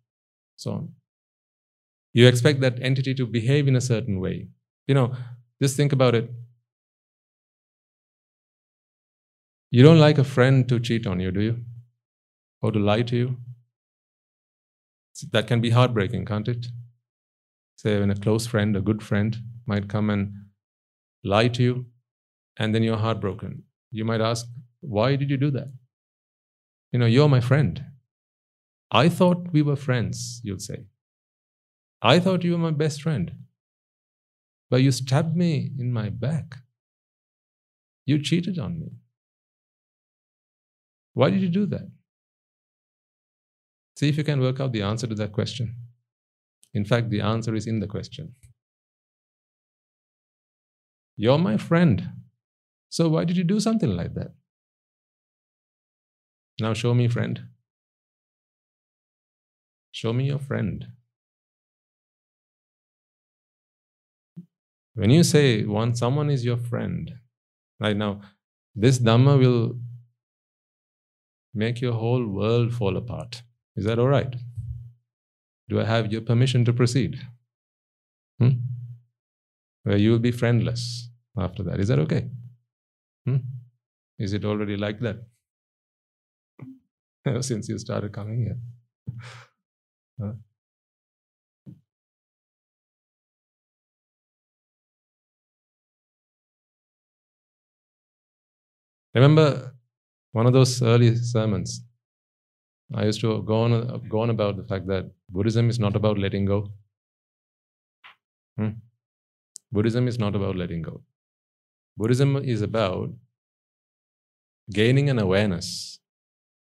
so 0.56 0.72
on. 0.72 0.94
You 2.14 2.26
expect 2.28 2.62
that 2.62 2.82
entity 2.82 3.14
to 3.14 3.28
behave 3.28 3.68
in 3.68 3.76
a 3.76 3.80
certain 3.82 4.20
way. 4.20 4.48
You 4.88 4.96
know, 4.96 5.16
just 5.62 5.78
think 5.78 5.94
about 5.94 6.16
it. 6.16 6.32
You 9.70 9.84
don't 9.84 10.00
like 10.00 10.18
a 10.18 10.24
friend 10.24 10.68
to 10.68 10.80
cheat 10.80 11.06
on 11.06 11.20
you, 11.20 11.30
do 11.30 11.42
you? 11.42 11.60
Or 12.64 12.72
to 12.72 12.80
lie 12.80 13.04
to 13.04 13.16
you? 13.16 13.38
That 15.32 15.46
can 15.46 15.62
be 15.62 15.70
heartbreaking, 15.70 16.26
can't 16.26 16.48
it? 16.48 16.66
Say, 17.76 18.00
when 18.00 18.10
a 18.10 18.16
close 18.16 18.48
friend, 18.48 18.76
a 18.76 18.82
good 18.82 19.04
friend, 19.04 19.38
might 19.68 19.88
come 19.88 20.10
and 20.10 20.34
lie 21.24 21.50
to 21.50 21.62
you, 21.62 21.91
and 22.58 22.74
then 22.74 22.84
you're 22.84 22.98
heartbroken. 22.98 23.64
You 23.92 24.06
might 24.06 24.22
ask, 24.22 24.46
Why 24.82 25.16
did 25.16 25.30
you 25.30 25.38
do 25.38 25.52
that? 25.52 25.72
You 26.92 27.00
know, 27.00 27.06
you're 27.06 27.30
my 27.30 27.40
friend. 27.40 27.84
I 28.92 29.08
thought 29.10 29.54
we 29.54 29.62
were 29.62 29.76
friends, 29.78 30.42
you'll 30.44 30.60
say. 30.60 30.86
I 32.02 32.20
thought 32.20 32.44
you 32.44 32.52
were 32.52 32.58
my 32.58 32.72
best 32.72 33.02
friend. 33.02 33.32
But 34.70 34.82
you 34.82 34.92
stabbed 34.92 35.36
me 35.36 35.72
in 35.80 35.92
my 35.94 36.10
back. 36.10 36.58
You 38.06 38.22
cheated 38.22 38.58
on 38.58 38.80
me. 38.80 38.92
Why 41.14 41.30
did 41.30 41.42
you 41.42 41.50
do 41.50 41.66
that? 41.68 41.90
See 43.96 44.10
if 44.10 44.18
you 44.18 44.24
can 44.24 44.40
work 44.40 44.60
out 44.60 44.72
the 44.72 44.82
answer 44.82 45.08
to 45.08 45.16
that 45.16 45.34
question. 45.34 45.76
In 46.74 46.86
fact, 46.86 47.10
the 47.10 47.22
answer 47.22 47.54
is 47.54 47.68
in 47.68 47.80
the 47.80 47.88
question. 47.88 48.34
You're 51.18 51.38
my 51.38 51.58
friend. 51.58 52.10
So 52.92 53.08
why 53.08 53.24
did 53.24 53.38
you 53.38 53.46
do 53.46 53.60
something 53.62 53.96
like 53.96 54.14
that? 54.16 54.34
Now 56.60 56.74
show 56.74 56.94
me, 56.94 57.08
friend. 57.08 57.42
Show 59.92 60.12
me 60.12 60.26
your 60.26 60.40
friend. 60.40 60.88
When 64.94 65.10
you 65.10 65.24
say 65.24 65.64
one 65.64 65.96
someone 65.96 66.30
is 66.30 66.44
your 66.44 66.58
friend, 66.58 67.14
right 67.80 67.96
now, 67.96 68.20
this 68.76 69.00
Dhamma 69.00 69.40
will 69.40 69.80
make 71.54 71.80
your 71.80 71.94
whole 71.94 72.28
world 72.28 72.74
fall 72.74 72.98
apart. 72.98 73.42
Is 73.78 73.86
that 73.86 74.00
all 74.00 74.10
right? 74.10 74.36
Do 75.70 75.80
I 75.80 75.86
have 75.86 76.12
your 76.12 76.22
permission 76.22 76.66
to 76.66 76.74
proceed? 76.74 77.22
Hmm? 78.38 78.60
Where 79.84 79.98
you 79.98 80.12
will 80.12 80.20
be 80.20 80.32
friendless 80.32 81.10
after 81.38 81.64
that. 81.64 81.80
Is 81.80 81.88
that 81.88 82.00
okay? 82.00 82.30
Hmm? 83.26 83.38
Is 84.18 84.34
it 84.34 84.46
already 84.46 84.78
like 84.78 85.00
that? 85.02 85.18
Ever 87.26 87.42
since 87.42 87.70
you 87.70 87.78
started 87.78 88.12
coming 88.12 88.42
here. 88.46 88.58
Huh? 90.20 90.34
Remember 99.14 99.74
one 100.32 100.46
of 100.46 100.54
those 100.54 100.82
early 100.82 101.16
sermons? 101.16 101.84
I 102.94 103.06
used 103.06 103.22
to 103.22 103.42
go 103.44 103.62
on, 103.64 104.08
go 104.10 104.22
on 104.22 104.30
about 104.30 104.58
the 104.58 104.64
fact 104.64 104.88
that 104.88 105.12
Buddhism 105.30 105.70
is 105.70 105.80
not 105.80 105.96
about 105.96 106.18
letting 106.18 106.46
go. 106.46 106.70
Hmm? 108.58 108.70
Buddhism 109.72 110.08
is 110.08 110.20
not 110.20 110.36
about 110.36 110.56
letting 110.56 110.82
go. 110.82 111.02
Buddhism 111.98 112.38
is 112.38 112.62
about 112.62 113.10
gaining 114.72 115.10
an 115.10 115.20
awareness. 115.20 116.00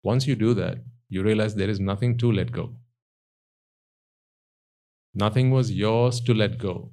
Once 0.02 0.26
you 0.26 0.34
do 0.34 0.54
that, 0.54 0.78
you 1.08 1.22
realize 1.22 1.54
there 1.54 1.70
is 1.70 1.80
nothing 1.80 2.18
to 2.18 2.32
let 2.32 2.50
go. 2.50 2.74
Nothing 5.14 5.50
was 5.50 5.70
yours 5.70 6.20
to 6.22 6.34
let 6.34 6.58
go. 6.58 6.90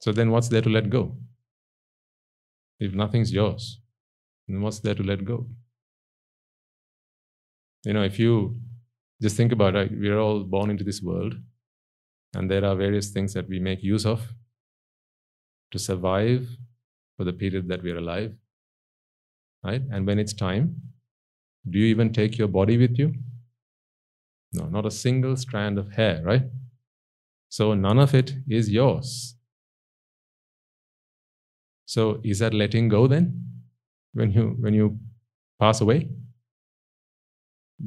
So 0.00 0.12
then, 0.12 0.30
what's 0.30 0.48
there 0.48 0.62
to 0.62 0.68
let 0.68 0.88
go? 0.90 1.16
If 2.78 2.92
nothing's 2.92 3.32
yours, 3.32 3.80
then 4.46 4.60
what's 4.60 4.80
there 4.80 4.94
to 4.94 5.02
let 5.02 5.24
go? 5.24 5.46
You 7.84 7.94
know, 7.94 8.04
if 8.04 8.18
you 8.18 8.60
just 9.20 9.36
think 9.36 9.52
about 9.52 9.74
it, 9.74 9.90
we're 9.90 10.18
all 10.18 10.44
born 10.44 10.70
into 10.70 10.84
this 10.84 11.02
world, 11.02 11.34
and 12.34 12.50
there 12.50 12.64
are 12.64 12.76
various 12.76 13.10
things 13.10 13.32
that 13.32 13.48
we 13.48 13.58
make 13.58 13.82
use 13.82 14.04
of 14.04 14.32
to 15.76 15.82
survive 15.82 16.48
for 17.16 17.24
the 17.24 17.32
period 17.32 17.68
that 17.68 17.82
we're 17.82 17.98
alive. 17.98 18.34
Right? 19.64 19.82
And 19.90 20.06
when 20.06 20.18
it's 20.18 20.32
time, 20.32 20.76
do 21.68 21.78
you 21.78 21.86
even 21.86 22.12
take 22.12 22.38
your 22.38 22.48
body 22.48 22.78
with 22.78 22.98
you? 22.98 23.14
No, 24.52 24.66
not 24.66 24.86
a 24.86 24.90
single 24.90 25.36
strand 25.36 25.78
of 25.78 25.92
hair, 25.92 26.22
right? 26.24 26.44
So 27.48 27.74
none 27.74 27.98
of 27.98 28.14
it 28.14 28.34
is 28.48 28.70
yours. 28.70 29.34
So 31.84 32.20
is 32.24 32.38
that 32.38 32.54
letting 32.54 32.88
go 32.88 33.06
then? 33.06 33.42
When 34.12 34.30
you 34.32 34.56
when 34.60 34.74
you 34.74 34.98
pass 35.60 35.80
away? 35.80 36.08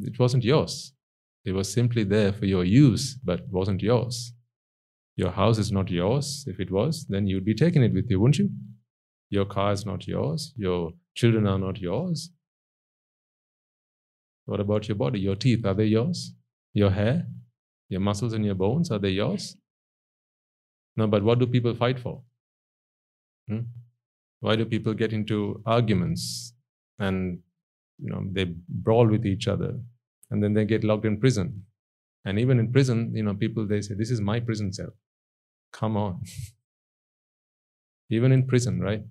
It 0.02 0.20
wasn't 0.20 0.44
yours. 0.44 0.94
It 1.46 1.54
was 1.54 1.72
simply 1.72 2.04
there 2.04 2.32
for 2.32 2.46
your 2.46 2.64
use, 2.64 3.16
but 3.16 3.48
wasn't 3.50 3.82
yours. 3.82 4.34
Your 5.20 5.32
house 5.32 5.58
is 5.58 5.70
not 5.70 5.92
yours. 5.92 6.46
If 6.48 6.62
it 6.62 6.72
was, 6.72 7.06
then 7.10 7.28
you'd 7.28 7.44
be 7.44 7.54
taking 7.54 7.84
it 7.84 7.94
with 7.94 8.10
you, 8.10 8.22
wouldn't 8.22 8.38
you? 8.40 8.50
Your 9.30 9.44
car 9.44 9.74
is 9.74 9.86
not 9.86 10.08
yours. 10.08 10.54
Your 10.56 10.94
children 11.14 11.46
are 11.46 11.60
not 11.60 11.78
yours. 11.78 12.30
What 14.46 14.62
about 14.62 14.88
your 14.88 14.96
body? 14.96 15.20
Your 15.20 15.36
teeth, 15.36 15.66
are 15.66 15.74
they 15.74 15.88
yours? 15.88 16.34
Your 16.74 16.92
hair? 16.92 17.28
Your 17.90 18.00
muscles 18.00 18.32
and 18.32 18.46
your 18.46 18.56
bones, 18.56 18.92
are 18.92 19.00
they 19.00 19.10
yours? 19.10 19.58
No, 20.96 21.06
but 21.06 21.22
what 21.22 21.40
do 21.40 21.48
people 21.48 21.76
fight 21.76 22.00
for? 22.00 22.22
Hmm? 23.50 23.64
Why 24.40 24.56
do 24.56 24.64
people 24.64 24.94
get 24.94 25.12
into 25.12 25.62
arguments 25.66 26.54
and 26.98 27.40
you 27.98 28.10
know 28.10 28.24
they 28.32 28.46
brawl 28.70 29.06
with 29.08 29.26
each 29.26 29.50
other 29.50 29.78
and 30.32 30.42
then 30.42 30.54
they 30.54 30.64
get 30.64 30.86
locked 30.86 31.04
in 31.04 31.20
prison? 31.20 31.66
And 32.24 32.40
even 32.40 32.58
in 32.58 32.72
prison, 32.72 33.14
you 33.14 33.24
know, 33.24 33.34
people 33.34 33.68
they 33.68 33.82
say, 33.82 33.96
This 33.96 34.12
is 34.12 34.22
my 34.22 34.40
prison 34.40 34.72
cell. 34.72 34.94
Come 35.72 35.98
on. 35.98 36.22
even 38.10 38.32
in 38.32 38.48
prison, 38.48 38.80
right? 38.80 39.04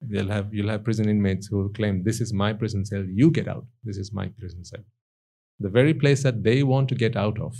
They'll 0.00 0.28
have 0.28 0.54
you'll 0.54 0.70
have 0.70 0.84
prison 0.84 1.08
inmates 1.08 1.48
who 1.48 1.58
will 1.58 1.70
claim, 1.70 2.04
This 2.04 2.20
is 2.20 2.32
my 2.32 2.52
prison 2.52 2.84
cell, 2.84 3.04
you 3.04 3.30
get 3.30 3.48
out. 3.48 3.66
This 3.82 3.96
is 3.96 4.12
my 4.12 4.28
prison 4.38 4.64
cell. 4.64 4.84
The 5.58 5.68
very 5.68 5.92
place 5.92 6.22
that 6.22 6.44
they 6.44 6.62
want 6.62 6.88
to 6.90 6.94
get 6.94 7.16
out 7.16 7.40
of, 7.40 7.56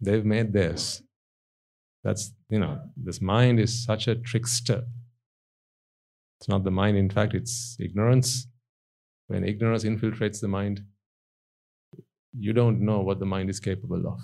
they've 0.00 0.24
made 0.24 0.52
theirs. 0.54 1.02
That's, 2.02 2.32
you 2.48 2.58
know, 2.58 2.80
this 2.96 3.20
mind 3.20 3.60
is 3.60 3.84
such 3.84 4.08
a 4.08 4.14
trickster. 4.14 4.82
It's 6.40 6.48
not 6.48 6.64
the 6.64 6.70
mind, 6.70 6.96
in 6.96 7.10
fact, 7.10 7.34
it's 7.34 7.76
ignorance. 7.78 8.48
When 9.28 9.44
ignorance 9.44 9.84
infiltrates 9.84 10.40
the 10.40 10.48
mind, 10.48 10.82
you 12.36 12.52
don't 12.52 12.80
know 12.80 13.00
what 13.00 13.20
the 13.20 13.26
mind 13.26 13.50
is 13.50 13.60
capable 13.60 14.06
of. 14.06 14.18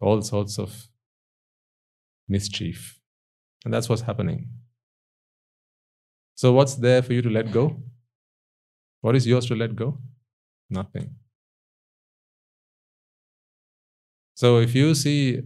All 0.00 0.22
sorts 0.22 0.58
of 0.58 0.88
mischief. 2.28 2.98
And 3.64 3.72
that's 3.72 3.88
what's 3.88 4.02
happening. 4.02 4.48
So, 6.34 6.52
what's 6.52 6.74
there 6.74 7.02
for 7.02 7.12
you 7.14 7.22
to 7.22 7.30
let 7.30 7.50
go? 7.50 7.82
What 9.00 9.16
is 9.16 9.26
yours 9.26 9.46
to 9.46 9.54
let 9.54 9.74
go? 9.74 9.98
Nothing. 10.68 11.14
So 14.36 14.58
if 14.58 14.74
you 14.74 14.94
see 14.94 15.40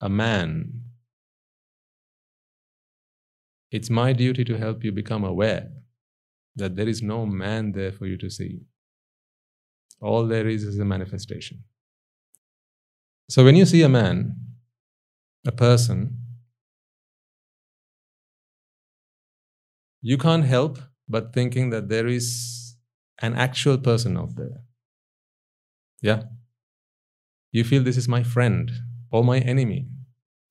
a 0.00 0.08
man, 0.08 0.72
it's 3.70 3.90
my 3.90 4.14
duty 4.14 4.42
to 4.44 4.56
help 4.56 4.82
you 4.82 4.90
become 4.90 5.22
aware 5.22 5.68
that 6.54 6.76
there 6.76 6.88
is 6.88 7.02
no 7.02 7.26
man 7.26 7.72
there 7.72 7.92
for 7.92 8.06
you 8.06 8.16
to 8.16 8.30
see. 8.30 8.60
All 10.00 10.26
there 10.26 10.48
is 10.48 10.64
is 10.64 10.78
a 10.78 10.84
manifestation. 10.84 11.64
So 13.28 13.44
when 13.44 13.56
you 13.56 13.66
see 13.66 13.82
a 13.82 13.88
man, 13.88 14.36
a 15.46 15.52
person, 15.52 16.18
you 20.00 20.18
can't 20.18 20.44
help 20.44 20.78
but 21.08 21.32
thinking 21.32 21.70
that 21.70 21.88
there 21.88 22.06
is 22.06 22.76
an 23.20 23.34
actual 23.34 23.78
person 23.78 24.16
out 24.16 24.34
there. 24.36 24.62
Yeah? 26.00 26.22
you 27.52 27.64
feel 27.64 27.82
this 27.82 27.96
is 27.96 28.08
my 28.08 28.22
friend 28.22 28.70
or 29.10 29.24
my 29.24 29.38
enemy. 29.38 29.86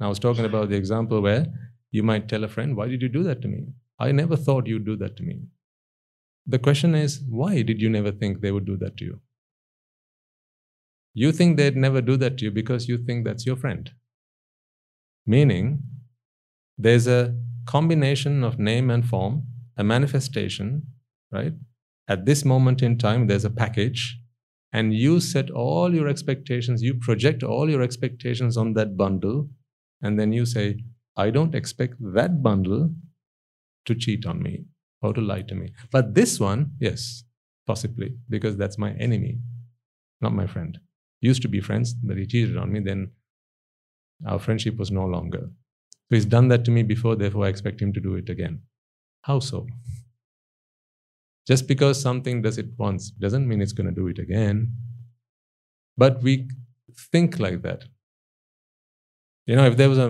I 0.02 0.08
was 0.08 0.20
talking 0.20 0.46
about 0.46 0.70
the 0.70 0.76
example 0.76 1.22
where 1.22 1.46
you 1.92 2.04
might 2.04 2.28
tell 2.28 2.44
a 2.44 2.48
friend, 2.48 2.76
Why 2.76 2.88
did 2.88 3.02
you 3.02 3.10
do 3.10 3.24
that 3.24 3.42
to 3.44 3.48
me? 3.48 3.68
I 4.00 4.12
never 4.12 4.36
thought 4.36 4.68
you'd 4.68 4.86
do 4.86 4.98
that 4.98 5.16
to 5.18 5.24
me. 5.24 5.42
The 6.48 6.60
question 6.60 6.96
is, 6.96 7.22
why 7.30 7.62
did 7.62 7.82
you 7.82 7.90
never 7.90 8.12
think 8.12 8.42
they 8.42 8.52
would 8.52 8.66
do 8.66 8.78
that 8.78 8.98
to 8.98 9.06
you? 9.06 9.22
You 11.18 11.32
think 11.32 11.56
they'd 11.56 11.78
never 11.78 12.02
do 12.02 12.18
that 12.18 12.38
to 12.38 12.46
you 12.46 12.52
because 12.52 12.90
you 12.90 12.98
think 12.98 13.26
that's 13.26 13.46
your 13.46 13.56
friend. 13.56 13.90
Meaning, 15.26 15.82
there's 16.78 17.08
a 17.08 17.34
combination 17.66 18.44
of 18.44 18.60
name 18.60 18.92
and 18.92 19.06
form, 19.06 19.48
a 19.78 19.84
manifestation, 19.84 20.84
right? 21.32 21.54
At 22.10 22.26
this 22.26 22.44
moment 22.44 22.84
in 22.84 22.98
time, 22.98 23.28
there's 23.28 23.46
a 23.46 23.50
package, 23.50 24.20
and 24.74 24.94
you 24.94 25.22
set 25.22 25.50
all 25.50 25.96
your 25.96 26.10
expectations, 26.10 26.84
you 26.84 26.96
project 26.96 27.44
all 27.44 27.70
your 27.70 27.82
expectations 27.82 28.58
on 28.58 28.74
that 28.74 28.98
bundle, 28.98 29.50
and 30.02 30.20
then 30.20 30.34
you 30.34 30.46
say, 30.46 30.84
I 31.16 31.30
don't 31.30 31.56
expect 31.56 31.96
that 32.14 32.44
bundle 32.44 32.94
to 33.86 33.96
cheat 33.96 34.26
on 34.26 34.44
me 34.44 34.66
or 35.02 35.14
to 35.14 35.22
lie 35.22 35.44
to 35.44 35.56
me. 35.56 35.72
But 35.92 36.14
this 36.14 36.42
one, 36.42 36.72
yes, 36.80 37.24
possibly, 37.66 38.18
because 38.30 38.58
that's 38.58 38.78
my 38.78 38.92
enemy, 38.96 39.40
not 40.20 40.34
my 40.34 40.46
friend. 40.46 40.78
Used 41.32 41.42
to 41.42 41.48
be 41.48 41.62
friends, 41.68 41.94
but 42.08 42.18
he 42.18 42.26
cheated 42.32 42.58
on 42.64 42.72
me, 42.72 42.80
then 42.90 43.12
our 44.32 44.40
friendship 44.46 44.76
was 44.78 44.92
no 44.92 45.06
longer. 45.06 45.44
So 46.08 46.12
he's 46.18 46.26
done 46.26 46.50
that 46.50 46.64
to 46.66 46.72
me 46.72 46.84
before, 46.84 47.16
therefore 47.16 47.46
I 47.46 47.50
expect 47.50 47.82
him 47.82 47.94
to 47.94 48.00
do 48.08 48.16
it 48.16 48.30
again. 48.30 48.62
How 49.22 49.40
so? 49.40 49.68
Just 51.48 51.68
because 51.68 52.00
something 52.00 52.44
does 52.44 52.58
it 52.60 52.68
once 52.78 53.10
doesn't 53.10 53.48
mean 53.48 53.62
it's 53.62 53.74
going 53.74 53.90
to 53.90 54.02
do 54.02 54.08
it 54.08 54.20
again. 54.20 54.76
But 55.98 56.22
we 56.22 56.48
think 57.12 57.40
like 57.40 57.62
that. 57.64 57.86
You 59.48 59.56
know, 59.56 59.66
if 59.66 59.78
there 59.78 59.90
was 59.90 59.98
a, 59.98 60.10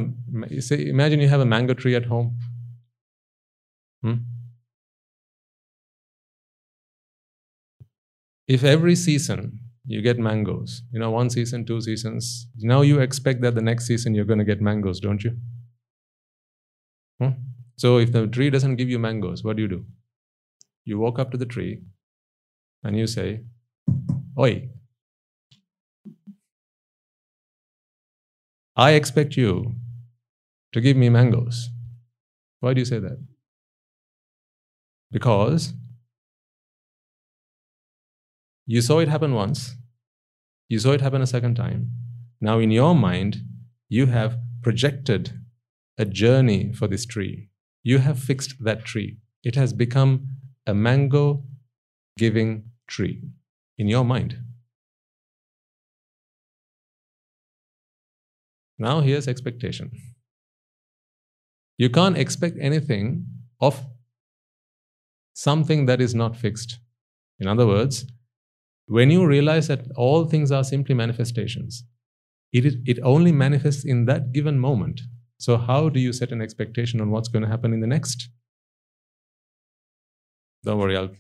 say, 0.62 0.88
imagine 0.88 1.20
you 1.22 1.30
have 1.30 1.42
a 1.42 1.46
mango 1.46 1.74
tree 1.74 1.96
at 1.96 2.06
home. 2.06 2.40
Hmm? 4.02 4.16
If 8.48 8.64
every 8.64 8.96
season 8.96 9.65
you 9.88 10.02
get 10.02 10.18
mangoes, 10.20 10.82
you 10.92 11.00
know, 11.00 11.12
one 11.12 11.30
season, 11.30 11.66
two 11.66 11.82
seasons, 11.82 12.48
now 12.58 12.82
you 12.82 13.00
expect 13.00 13.42
that 13.42 13.56
the 13.56 13.62
next 13.62 13.86
season 13.86 14.16
you're 14.16 14.26
going 14.26 14.40
to 14.40 14.46
get 14.46 14.62
mangoes, 14.62 15.00
don't 15.00 15.24
you? 15.24 15.38
Hmm? 17.22 17.30
So 17.78 17.98
if 17.98 18.12
the 18.12 18.28
tree 18.28 18.50
doesn't 18.50 18.78
give 18.78 18.90
you 18.90 19.00
mangoes, 19.00 19.44
what 19.44 19.56
do 19.58 19.62
you 19.62 19.68
do? 19.68 19.86
You 20.86 21.00
walk 21.00 21.20
up 21.20 21.32
to 21.32 21.38
the 21.38 21.46
tree 21.46 21.82
and 22.84 22.98
you 22.98 23.08
say, 23.08 23.44
Oi, 24.40 24.70
I 28.76 28.92
expect 28.92 29.38
you 29.38 29.76
to 30.74 30.82
give 30.82 30.98
me 30.98 31.10
mangoes. 31.10 31.70
Why 32.60 32.74
do 32.74 32.82
you 32.82 32.86
say 32.86 33.00
that? 33.00 33.18
Because 35.12 35.74
you 38.66 38.82
saw 38.82 39.00
it 39.00 39.08
happen 39.08 39.34
once, 39.34 39.76
you 40.70 40.80
saw 40.80 40.92
it 40.92 41.02
happen 41.02 41.22
a 41.22 41.28
second 41.28 41.56
time. 41.56 41.92
Now, 42.42 42.60
in 42.60 42.72
your 42.72 42.96
mind, 42.96 43.38
you 43.90 44.08
have 44.08 44.38
projected 44.62 45.40
a 45.98 46.06
journey 46.06 46.74
for 46.74 46.88
this 46.88 47.06
tree. 47.06 47.50
You 47.84 48.00
have 48.00 48.20
fixed 48.20 48.56
that 48.64 48.84
tree. 48.84 49.18
It 49.44 49.56
has 49.56 49.74
become 49.74 50.28
a 50.66 50.74
mango 50.74 51.44
giving 52.18 52.64
tree 52.88 53.22
in 53.78 53.88
your 53.88 54.04
mind. 54.04 54.40
Now, 58.78 59.02
here's 59.02 59.28
expectation. 59.28 59.92
You 61.78 61.90
can't 61.90 62.18
expect 62.18 62.58
anything 62.60 63.28
of 63.62 63.86
something 65.34 65.86
that 65.86 66.02
is 66.02 66.16
not 66.16 66.36
fixed. 66.36 66.80
In 67.40 67.48
other 67.48 67.68
words, 67.68 68.06
when 68.88 69.10
you 69.10 69.26
realize 69.26 69.68
that 69.68 69.86
all 69.96 70.26
things 70.26 70.52
are 70.52 70.64
simply 70.64 70.96
manifestations, 70.96 71.84
it, 72.54 72.66
is, 72.66 72.78
it 72.86 73.00
only 73.04 73.32
manifests 73.32 73.84
in 73.84 74.06
that 74.06 74.32
given 74.32 74.60
moment. 74.60 75.02
So, 75.38 75.58
how 75.58 75.90
do 75.90 76.00
you 76.00 76.14
set 76.14 76.32
an 76.32 76.42
expectation 76.42 77.02
on 77.02 77.12
what's 77.12 77.28
going 77.28 77.44
to 77.44 77.50
happen 77.50 77.74
in 77.74 77.82
the 77.82 77.88
next? 77.88 78.30
Don't 80.64 80.80
worry, 80.80 80.98
I'll 80.98 81.12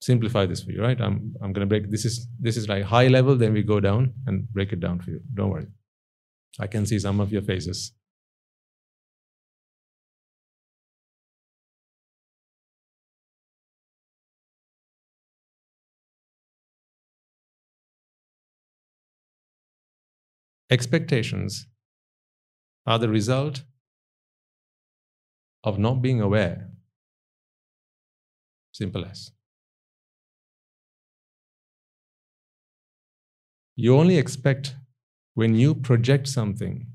simplify 0.00 0.46
this 0.46 0.62
for 0.62 0.72
you, 0.72 0.82
right? 0.82 1.00
I'm, 1.00 1.34
I'm 1.42 1.52
going 1.52 1.60
to 1.60 1.66
break 1.66 1.90
this 1.90 2.04
is 2.04 2.26
this 2.38 2.56
is 2.56 2.68
like 2.68 2.84
high 2.84 3.08
level, 3.08 3.36
then 3.36 3.52
we 3.52 3.62
go 3.62 3.80
down 3.80 4.14
and 4.26 4.48
break 4.52 4.72
it 4.72 4.80
down 4.80 5.00
for 5.00 5.10
you. 5.10 5.20
Don't 5.34 5.50
worry. 5.50 5.66
I 6.58 6.66
can 6.66 6.86
see 6.86 6.98
some 6.98 7.20
of 7.20 7.32
your 7.32 7.42
faces. 7.42 7.92
Expectations 20.70 21.66
are 22.86 22.98
the 22.98 23.08
result 23.08 23.64
of 25.64 25.78
not 25.78 26.00
being 26.00 26.20
aware. 26.20 26.68
Simple 28.72 29.04
as. 29.04 29.32
You 33.74 33.96
only 33.96 34.16
expect 34.16 34.76
when 35.34 35.54
you 35.54 35.74
project 35.74 36.28
something. 36.28 36.86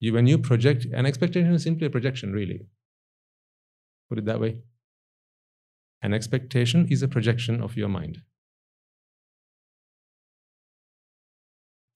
You, 0.00 0.12
when 0.12 0.26
you 0.26 0.38
project, 0.38 0.84
an 0.92 1.06
expectation 1.06 1.54
is 1.54 1.62
simply 1.62 1.86
a 1.86 1.90
projection, 1.90 2.32
really. 2.32 2.66
Put 4.10 4.18
it 4.18 4.26
that 4.26 4.40
way. 4.40 4.58
An 6.02 6.12
expectation 6.12 6.86
is 6.90 7.02
a 7.02 7.08
projection 7.08 7.62
of 7.62 7.76
your 7.76 7.88
mind. 7.88 8.22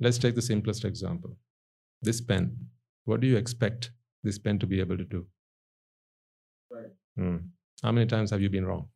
Let's 0.00 0.18
take 0.18 0.34
the 0.34 0.42
simplest 0.42 0.84
example. 0.84 1.36
This 2.02 2.20
pen. 2.20 2.56
What 3.04 3.20
do 3.20 3.26
you 3.26 3.36
expect 3.36 3.90
this 4.22 4.38
pen 4.38 4.58
to 4.58 4.66
be 4.66 4.80
able 4.80 4.96
to 4.96 5.04
do? 5.04 5.26
Right. 6.70 6.92
Hmm. 7.16 7.36
How 7.82 7.92
many 7.92 8.06
times 8.06 8.30
have 8.30 8.40
you 8.40 8.48
been 8.48 8.64
wrong? 8.64 8.88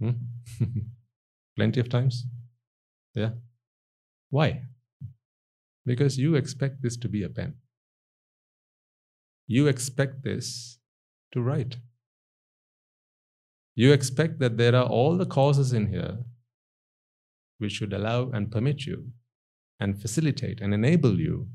Hmm? 0.00 0.10
Plenty 1.56 1.80
of 1.80 1.88
times? 1.88 2.24
Yeah. 3.14 3.30
Why? 4.30 4.62
Because 5.86 6.18
you 6.18 6.34
expect 6.34 6.82
this 6.82 6.96
to 6.98 7.08
be 7.08 7.22
a 7.22 7.28
pen. 7.28 7.54
You 9.46 9.66
expect 9.66 10.22
this 10.22 10.78
to 11.32 11.40
write. 11.40 11.78
You 13.78 13.92
expect 13.92 14.40
that 14.40 14.56
there 14.56 14.74
are 14.74 14.86
all 14.86 15.16
the 15.16 15.24
causes 15.24 15.72
in 15.72 15.86
here 15.86 16.18
which 17.58 17.74
should 17.74 17.92
allow 17.92 18.28
and 18.30 18.50
permit 18.50 18.86
you 18.86 19.12
and 19.78 20.02
facilitate 20.02 20.60
and 20.60 20.74
enable 20.74 21.20
you 21.20 21.46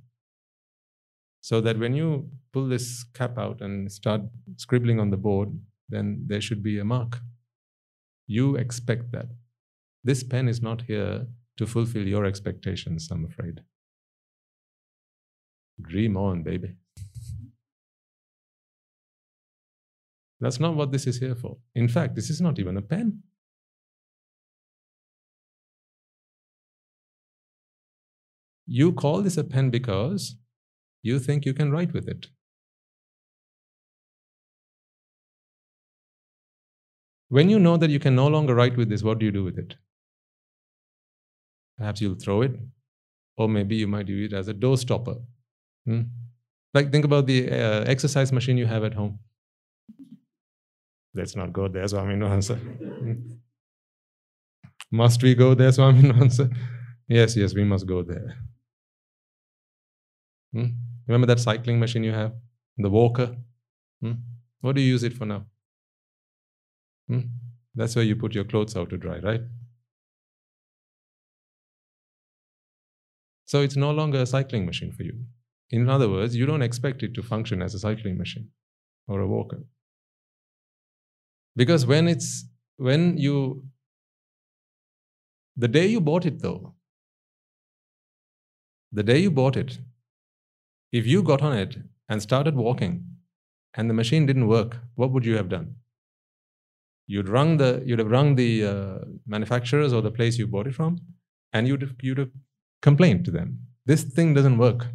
so 1.41 1.59
that 1.59 1.77
when 1.77 1.93
you 1.93 2.29
pull 2.53 2.69
this 2.69 3.03
cap 3.13 3.37
out 3.37 3.59
and 3.59 3.91
start 3.91 4.21
scribbling 4.55 5.01
on 5.01 5.09
the 5.09 5.17
board, 5.17 5.49
then 5.89 6.23
there 6.25 6.39
should 6.39 6.63
be 6.63 6.79
a 6.79 6.85
mark. 6.85 7.19
You 8.25 8.55
expect 8.55 9.11
that. 9.11 9.27
This 10.05 10.23
pen 10.23 10.47
is 10.47 10.61
not 10.61 10.83
here 10.83 11.27
to 11.57 11.67
fulfill 11.67 12.07
your 12.07 12.23
expectations, 12.23 13.09
I'm 13.11 13.25
afraid. 13.25 13.59
Dream 15.81 16.15
on, 16.15 16.43
baby. 16.43 16.75
That's 20.43 20.59
not 20.59 20.75
what 20.75 20.91
this 20.91 21.07
is 21.07 21.19
here 21.19 21.35
for. 21.35 21.57
In 21.73 21.87
fact, 21.87 22.15
this 22.15 22.29
is 22.29 22.41
not 22.41 22.59
even 22.59 22.75
a 22.75 22.81
pen. 22.81 23.23
You 28.65 28.91
call 28.91 29.21
this 29.21 29.37
a 29.37 29.45
pen 29.45 29.69
because 29.69 30.35
you 31.01 31.19
think 31.19 31.45
you 31.45 31.53
can 31.53 31.71
write 31.71 31.93
with 31.93 32.09
it. 32.09 32.27
When 37.29 37.49
you 37.49 37.57
know 37.57 37.77
that 37.77 37.89
you 37.89 37.99
can 37.99 38.13
no 38.13 38.27
longer 38.27 38.53
write 38.53 38.75
with 38.75 38.89
this, 38.89 39.01
what 39.01 39.19
do 39.19 39.25
you 39.25 39.31
do 39.31 39.45
with 39.45 39.57
it? 39.57 39.77
Perhaps 41.77 42.01
you'll 42.01 42.15
throw 42.15 42.41
it, 42.41 42.59
or 43.37 43.47
maybe 43.47 43.77
you 43.77 43.87
might 43.87 44.09
use 44.09 44.33
it 44.33 44.35
as 44.35 44.49
a 44.49 44.53
door 44.53 44.77
stopper. 44.77 45.15
Hmm? 45.85 46.01
Like, 46.73 46.91
think 46.91 47.05
about 47.05 47.27
the 47.27 47.49
uh, 47.49 47.83
exercise 47.85 48.33
machine 48.33 48.57
you 48.57 48.65
have 48.65 48.83
at 48.83 48.93
home. 48.93 49.19
Let's 51.15 51.35
not 51.35 51.53
go 51.53 51.67
there, 51.67 51.83
answer. 51.83 52.59
must 54.91 55.21
we 55.21 55.35
go 55.35 55.53
there, 55.53 55.71
answer? 55.79 56.49
Yes, 57.07 57.35
yes, 57.35 57.53
we 57.53 57.63
must 57.63 57.85
go 57.85 58.01
there. 58.01 58.35
Hmm? 60.53 60.67
Remember 61.07 61.27
that 61.27 61.39
cycling 61.39 61.79
machine 61.79 62.03
you 62.03 62.13
have? 62.13 62.33
The 62.77 62.89
walker? 62.89 63.35
Hmm? 64.01 64.13
What 64.61 64.75
do 64.75 64.81
you 64.81 64.87
use 64.87 65.03
it 65.03 65.13
for 65.13 65.25
now? 65.25 65.45
Hmm? 67.07 67.19
That's 67.75 67.95
where 67.95 68.05
you 68.05 68.15
put 68.15 68.33
your 68.33 68.45
clothes 68.45 68.75
out 68.75 68.89
to 68.91 68.97
dry, 68.97 69.19
right? 69.19 69.41
So 73.45 73.61
it's 73.61 73.75
no 73.75 73.91
longer 73.91 74.21
a 74.21 74.25
cycling 74.25 74.65
machine 74.65 74.91
for 74.91 75.03
you. 75.03 75.25
In 75.69 75.89
other 75.89 76.09
words, 76.09 76.35
you 76.35 76.45
don't 76.45 76.61
expect 76.61 77.03
it 77.03 77.13
to 77.15 77.23
function 77.23 77.61
as 77.61 77.73
a 77.73 77.79
cycling 77.79 78.17
machine 78.17 78.49
or 79.07 79.19
a 79.19 79.27
walker. 79.27 79.63
Because 81.55 81.85
when 81.85 82.07
it's 82.07 82.45
when 82.77 83.17
you 83.17 83.63
the 85.55 85.67
day 85.67 85.85
you 85.85 86.01
bought 86.01 86.25
it 86.25 86.41
though, 86.41 86.73
the 88.91 89.03
day 89.03 89.19
you 89.19 89.31
bought 89.31 89.55
it, 89.55 89.77
if 90.91 91.05
you 91.05 91.21
got 91.21 91.41
on 91.41 91.57
it 91.57 91.77
and 92.09 92.21
started 92.21 92.55
walking 92.55 93.05
and 93.75 93.89
the 93.89 93.93
machine 93.93 94.25
didn't 94.25 94.47
work, 94.47 94.77
what 94.95 95.11
would 95.11 95.25
you 95.25 95.35
have 95.37 95.49
done? 95.49 95.75
You'd 97.07 97.29
rung 97.29 97.57
the 97.57 97.83
you'd 97.85 97.99
have 97.99 98.09
rung 98.09 98.35
the 98.35 98.65
uh, 98.65 98.99
manufacturers 99.27 99.93
or 99.93 100.01
the 100.01 100.11
place 100.11 100.37
you 100.37 100.47
bought 100.47 100.67
it 100.67 100.75
from, 100.75 100.99
and 101.51 101.67
you'd 101.67 101.81
have, 101.81 101.95
you'd 102.01 102.17
have 102.17 102.31
complained 102.81 103.25
to 103.25 103.31
them. 103.31 103.59
This 103.85 104.03
thing 104.03 104.33
doesn't 104.33 104.57
work. 104.57 104.87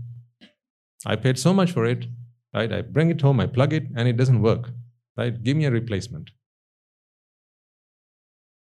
I 1.07 1.17
paid 1.17 1.39
so 1.39 1.53
much 1.53 1.71
for 1.73 1.85
it, 1.85 2.07
right? 2.55 2.73
I 2.73 2.81
bring 2.83 3.11
it 3.11 3.21
home, 3.21 3.41
I 3.41 3.47
plug 3.47 3.73
it, 3.73 3.85
and 3.95 4.09
it 4.09 4.17
doesn't 4.17 4.43
work. 4.43 4.71
Right? 5.17 5.43
Give 5.43 5.57
me 5.57 5.67
a 5.67 5.71
replacement. 5.71 6.31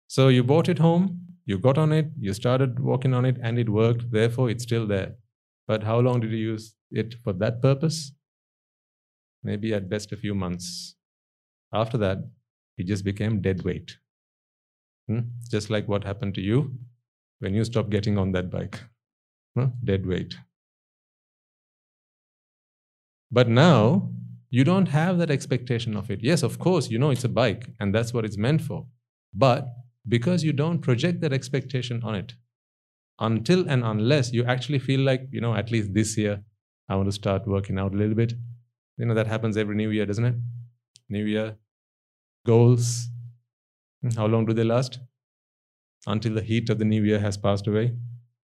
So 0.09 0.29
you 0.29 0.43
bought 0.43 0.67
it 0.69 0.79
home, 0.79 1.27
you 1.45 1.59
got 1.59 1.77
on 1.77 1.91
it, 1.91 2.07
you 2.19 2.33
started 2.33 2.79
working 2.79 3.13
on 3.13 3.25
it, 3.25 3.37
and 3.43 3.59
it 3.59 3.69
worked. 3.69 4.11
Therefore, 4.11 4.49
it's 4.49 4.63
still 4.63 4.87
there. 4.87 5.13
But 5.67 5.83
how 5.83 5.99
long 5.99 6.19
did 6.19 6.31
you 6.31 6.37
use 6.37 6.73
it 6.89 7.13
for 7.23 7.31
that 7.33 7.61
purpose? 7.61 8.11
Maybe 9.43 9.71
at 9.71 9.87
best 9.87 10.11
a 10.11 10.17
few 10.17 10.33
months. 10.33 10.95
After 11.71 11.95
that, 11.99 12.17
it 12.79 12.87
just 12.87 13.05
became 13.05 13.39
dead 13.39 13.61
weight. 13.63 13.97
Hmm? 15.07 15.19
Just 15.51 15.69
like 15.69 15.87
what 15.87 16.03
happened 16.03 16.33
to 16.35 16.41
you 16.41 16.75
when 17.37 17.53
you 17.53 17.63
stopped 17.63 17.91
getting 17.91 18.17
on 18.17 18.31
that 18.31 18.49
bike. 18.49 18.79
Dead 19.83 20.07
weight. 20.07 20.35
But 23.31 23.47
now, 23.47 24.09
you 24.49 24.63
don't 24.63 24.87
have 24.87 25.19
that 25.19 25.29
expectation 25.29 25.95
of 25.95 26.09
it. 26.09 26.23
Yes, 26.23 26.41
of 26.41 26.57
course, 26.57 26.89
you 26.89 26.97
know 26.97 27.11
it's 27.11 27.25
a 27.25 27.29
bike 27.29 27.69
and 27.79 27.93
that's 27.93 28.11
what 28.11 28.25
it's 28.25 28.37
meant 28.37 28.61
for. 28.61 28.87
But 29.35 29.67
because 30.09 30.43
you 30.43 30.53
don't 30.53 30.81
project 30.81 31.21
that 31.21 31.33
expectation 31.33 32.03
on 32.03 32.15
it, 32.15 32.35
until 33.19 33.69
and 33.69 33.83
unless 33.83 34.33
you 34.33 34.43
actually 34.45 34.79
feel 34.79 35.01
like, 35.01 35.27
you 35.31 35.41
know, 35.41 35.55
at 35.55 35.71
least 35.71 35.93
this 35.93 36.17
year, 36.17 36.43
I 36.89 36.95
want 36.95 37.07
to 37.07 37.13
start 37.13 37.47
working 37.47 37.79
out 37.79 37.93
a 37.93 37.97
little 37.97 38.15
bit. 38.15 38.33
You 38.97 39.05
know, 39.05 39.13
that 39.15 39.27
happens 39.27 39.57
every 39.57 39.75
new 39.75 39.91
year, 39.91 40.05
doesn't 40.05 40.25
it? 40.25 40.35
New 41.09 41.25
year, 41.25 41.57
goals. 42.45 43.07
Hmm, 44.01 44.11
how 44.11 44.27
long 44.27 44.45
do 44.45 44.53
they 44.53 44.63
last? 44.65 44.99
Until 46.07 46.33
the 46.33 46.41
heat 46.41 46.69
of 46.69 46.77
the 46.79 46.85
new 46.85 47.03
year 47.03 47.19
has 47.19 47.37
passed 47.37 47.67
away. 47.67 47.95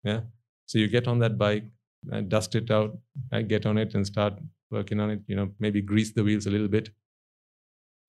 Yeah. 0.04 0.22
So 0.68 0.78
you 0.78 0.88
get 0.88 1.08
on 1.08 1.20
that 1.20 1.38
bike, 1.38 1.66
and 2.12 2.30
dust 2.30 2.56
it 2.56 2.70
out, 2.72 2.98
and 3.32 3.50
get 3.50 3.66
on 3.66 3.78
it 3.78 3.94
and 3.96 4.06
start 4.06 4.40
working 4.72 5.00
on 5.00 5.10
it. 5.10 5.22
You 5.28 5.36
know, 5.36 5.52
maybe 5.60 5.82
grease 5.82 6.14
the 6.14 6.24
wheels 6.24 6.46
a 6.46 6.52
little 6.52 6.68
bit. 6.68 6.90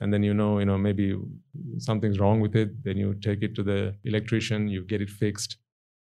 And 0.01 0.13
then 0.13 0.23
you 0.23 0.35
know, 0.35 0.59
you 0.59 0.67
know, 0.67 0.77
maybe 0.77 1.17
something's 1.79 2.19
wrong 2.19 2.41
with 2.41 2.55
it. 2.55 2.85
Then 2.85 2.99
you 2.99 3.15
take 3.15 3.43
it 3.43 3.55
to 3.55 3.63
the 3.63 3.95
electrician, 4.05 4.69
you 4.69 4.85
get 4.85 5.01
it 5.01 5.09
fixed, 5.09 5.57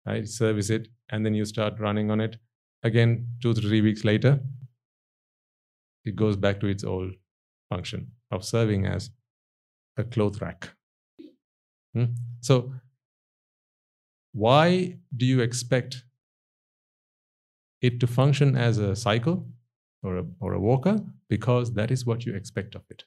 right? 0.06 0.27
Service 0.27 0.69
it, 0.69 0.88
and 1.10 1.25
then 1.25 1.34
you 1.36 1.45
start 1.45 1.79
running 1.79 2.10
on 2.10 2.19
it. 2.19 2.38
Again, 2.82 3.27
two, 3.41 3.53
to 3.53 3.62
three 3.62 3.82
weeks 3.82 4.03
later, 4.03 4.39
it 6.06 6.15
goes 6.15 6.36
back 6.36 6.60
to 6.60 6.67
its 6.67 6.84
old 6.84 7.13
function 7.69 8.12
of 8.32 8.43
serving 8.43 8.86
as 8.86 9.12
a 9.97 10.03
cloth 10.03 10.41
rack. 10.41 10.69
Hmm? 11.93 12.06
So, 12.41 12.73
why 14.34 14.97
do 15.15 15.25
you 15.25 15.41
expect 15.41 16.03
it 17.82 17.99
to 17.99 18.08
function 18.08 18.58
as 18.58 18.79
a 18.79 18.95
cycle 18.95 19.47
or 20.01 20.17
a, 20.17 20.25
or 20.39 20.53
a 20.53 20.60
walker? 20.60 20.99
Because 21.29 21.73
that 21.73 21.91
is 21.91 22.06
what 22.06 22.25
you 22.25 22.34
expect 22.34 22.75
of 22.75 22.82
it. 22.89 23.03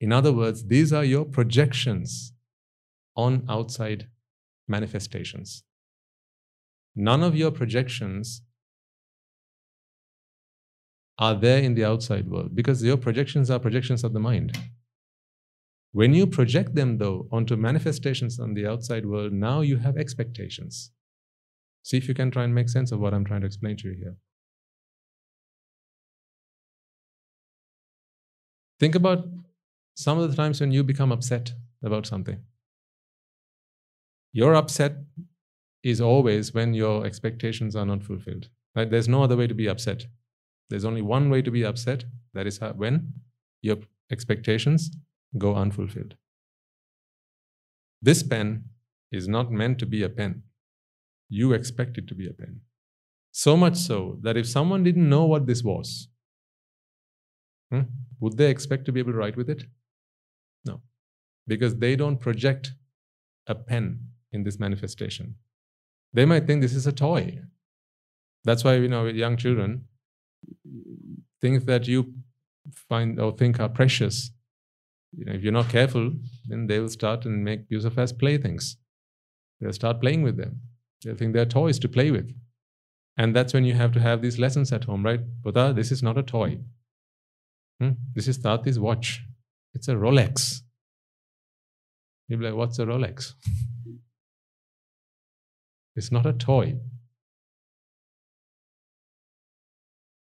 In 0.00 0.12
other 0.12 0.32
words, 0.32 0.66
these 0.66 0.92
are 0.92 1.04
your 1.04 1.24
projections 1.24 2.32
on 3.16 3.44
outside 3.48 4.08
manifestations. 4.68 5.62
None 6.94 7.22
of 7.22 7.34
your 7.34 7.50
projections 7.50 8.42
are 11.18 11.34
there 11.34 11.58
in 11.58 11.74
the 11.74 11.84
outside 11.84 12.28
world 12.28 12.54
because 12.54 12.82
your 12.82 12.96
projections 12.96 13.50
are 13.50 13.58
projections 13.58 14.04
of 14.04 14.12
the 14.12 14.20
mind. 14.20 14.58
When 15.92 16.12
you 16.12 16.26
project 16.26 16.74
them, 16.74 16.98
though, 16.98 17.26
onto 17.32 17.56
manifestations 17.56 18.38
on 18.38 18.52
the 18.52 18.66
outside 18.66 19.06
world, 19.06 19.32
now 19.32 19.62
you 19.62 19.78
have 19.78 19.96
expectations. 19.96 20.90
See 21.82 21.96
if 21.96 22.06
you 22.06 22.12
can 22.12 22.30
try 22.30 22.44
and 22.44 22.54
make 22.54 22.68
sense 22.68 22.92
of 22.92 23.00
what 23.00 23.14
I'm 23.14 23.24
trying 23.24 23.40
to 23.40 23.46
explain 23.46 23.78
to 23.78 23.88
you 23.88 23.94
here. 23.94 24.16
Think 28.78 28.94
about 28.94 29.26
some 29.96 30.18
of 30.18 30.30
the 30.30 30.36
times 30.36 30.60
when 30.60 30.70
you 30.70 30.84
become 30.84 31.10
upset 31.10 31.54
about 31.82 32.06
something. 32.06 32.38
Your 34.32 34.54
upset 34.54 34.98
is 35.82 36.00
always 36.00 36.52
when 36.52 36.74
your 36.74 37.06
expectations 37.06 37.74
are 37.74 37.86
not 37.86 38.02
fulfilled. 38.02 38.48
Right? 38.74 38.90
There's 38.90 39.08
no 39.08 39.22
other 39.22 39.36
way 39.36 39.46
to 39.46 39.54
be 39.54 39.68
upset. 39.68 40.06
There's 40.68 40.84
only 40.84 41.00
one 41.00 41.30
way 41.30 41.40
to 41.40 41.50
be 41.50 41.64
upset. 41.64 42.04
That 42.34 42.46
is 42.46 42.60
when 42.60 43.14
your 43.62 43.78
expectations 44.12 44.90
go 45.38 45.54
unfulfilled. 45.54 46.16
This 48.02 48.22
pen 48.22 48.64
is 49.10 49.26
not 49.26 49.50
meant 49.50 49.78
to 49.78 49.86
be 49.86 50.02
a 50.02 50.10
pen. 50.10 50.42
You 51.30 51.54
expect 51.54 51.96
it 51.96 52.06
to 52.08 52.14
be 52.14 52.28
a 52.28 52.34
pen. 52.34 52.60
So 53.32 53.56
much 53.56 53.76
so 53.76 54.18
that 54.22 54.36
if 54.36 54.46
someone 54.46 54.82
didn't 54.82 55.08
know 55.08 55.24
what 55.24 55.46
this 55.46 55.62
was, 55.62 56.08
hmm, 57.70 57.82
would 58.20 58.36
they 58.36 58.50
expect 58.50 58.84
to 58.86 58.92
be 58.92 59.00
able 59.00 59.12
to 59.12 59.18
write 59.18 59.36
with 59.36 59.48
it? 59.48 59.64
Because 61.46 61.76
they 61.76 61.96
don't 61.96 62.18
project 62.18 62.72
a 63.46 63.54
pen 63.54 64.00
in 64.32 64.42
this 64.42 64.58
manifestation. 64.58 65.36
They 66.12 66.24
might 66.24 66.46
think 66.46 66.62
this 66.62 66.74
is 66.74 66.86
a 66.86 66.92
toy. 66.92 67.40
That's 68.44 68.64
why, 68.64 68.76
you 68.76 68.88
know, 68.88 69.04
with 69.04 69.16
young 69.16 69.36
children, 69.36 69.84
things 71.40 71.64
that 71.64 71.86
you 71.86 72.14
find 72.88 73.20
or 73.20 73.32
think 73.32 73.60
are 73.60 73.68
precious 73.68 74.30
you 75.16 75.24
know, 75.24 75.32
if 75.32 75.42
you're 75.42 75.52
not 75.52 75.68
careful, 75.68 76.12
then 76.46 76.66
they 76.66 76.78
will 76.78 76.88
start 76.88 77.24
and 77.24 77.42
make 77.42 77.70
use 77.70 77.84
of 77.84 77.98
as 77.98 78.12
playthings. 78.12 78.76
They'll 79.60 79.72
start 79.72 80.00
playing 80.00 80.22
with 80.22 80.36
them. 80.36 80.60
They'll 81.02 81.16
think 81.16 81.32
they're 81.32 81.46
toys 81.46 81.78
to 81.80 81.88
play 81.88 82.10
with. 82.10 82.34
And 83.16 83.34
that's 83.34 83.54
when 83.54 83.64
you 83.64 83.72
have 83.72 83.92
to 83.92 84.00
have 84.00 84.20
these 84.20 84.38
lessons 84.38 84.72
at 84.72 84.84
home, 84.84 85.04
right? 85.04 85.20
Buddha, 85.42 85.72
this 85.74 85.90
is 85.90 86.02
not 86.02 86.18
a 86.18 86.22
toy. 86.22 86.58
Hmm? 87.80 87.92
This 88.14 88.28
is 88.28 88.38
Tati's 88.38 88.78
watch. 88.78 89.22
It's 89.74 89.88
a 89.88 89.94
Rolex. 89.94 90.60
You'll 92.28 92.40
be 92.40 92.46
like, 92.46 92.54
what's 92.54 92.78
a 92.78 92.86
Rolex? 92.86 93.32
it's 95.96 96.12
not 96.12 96.26
a 96.26 96.32
toy. 96.32 96.76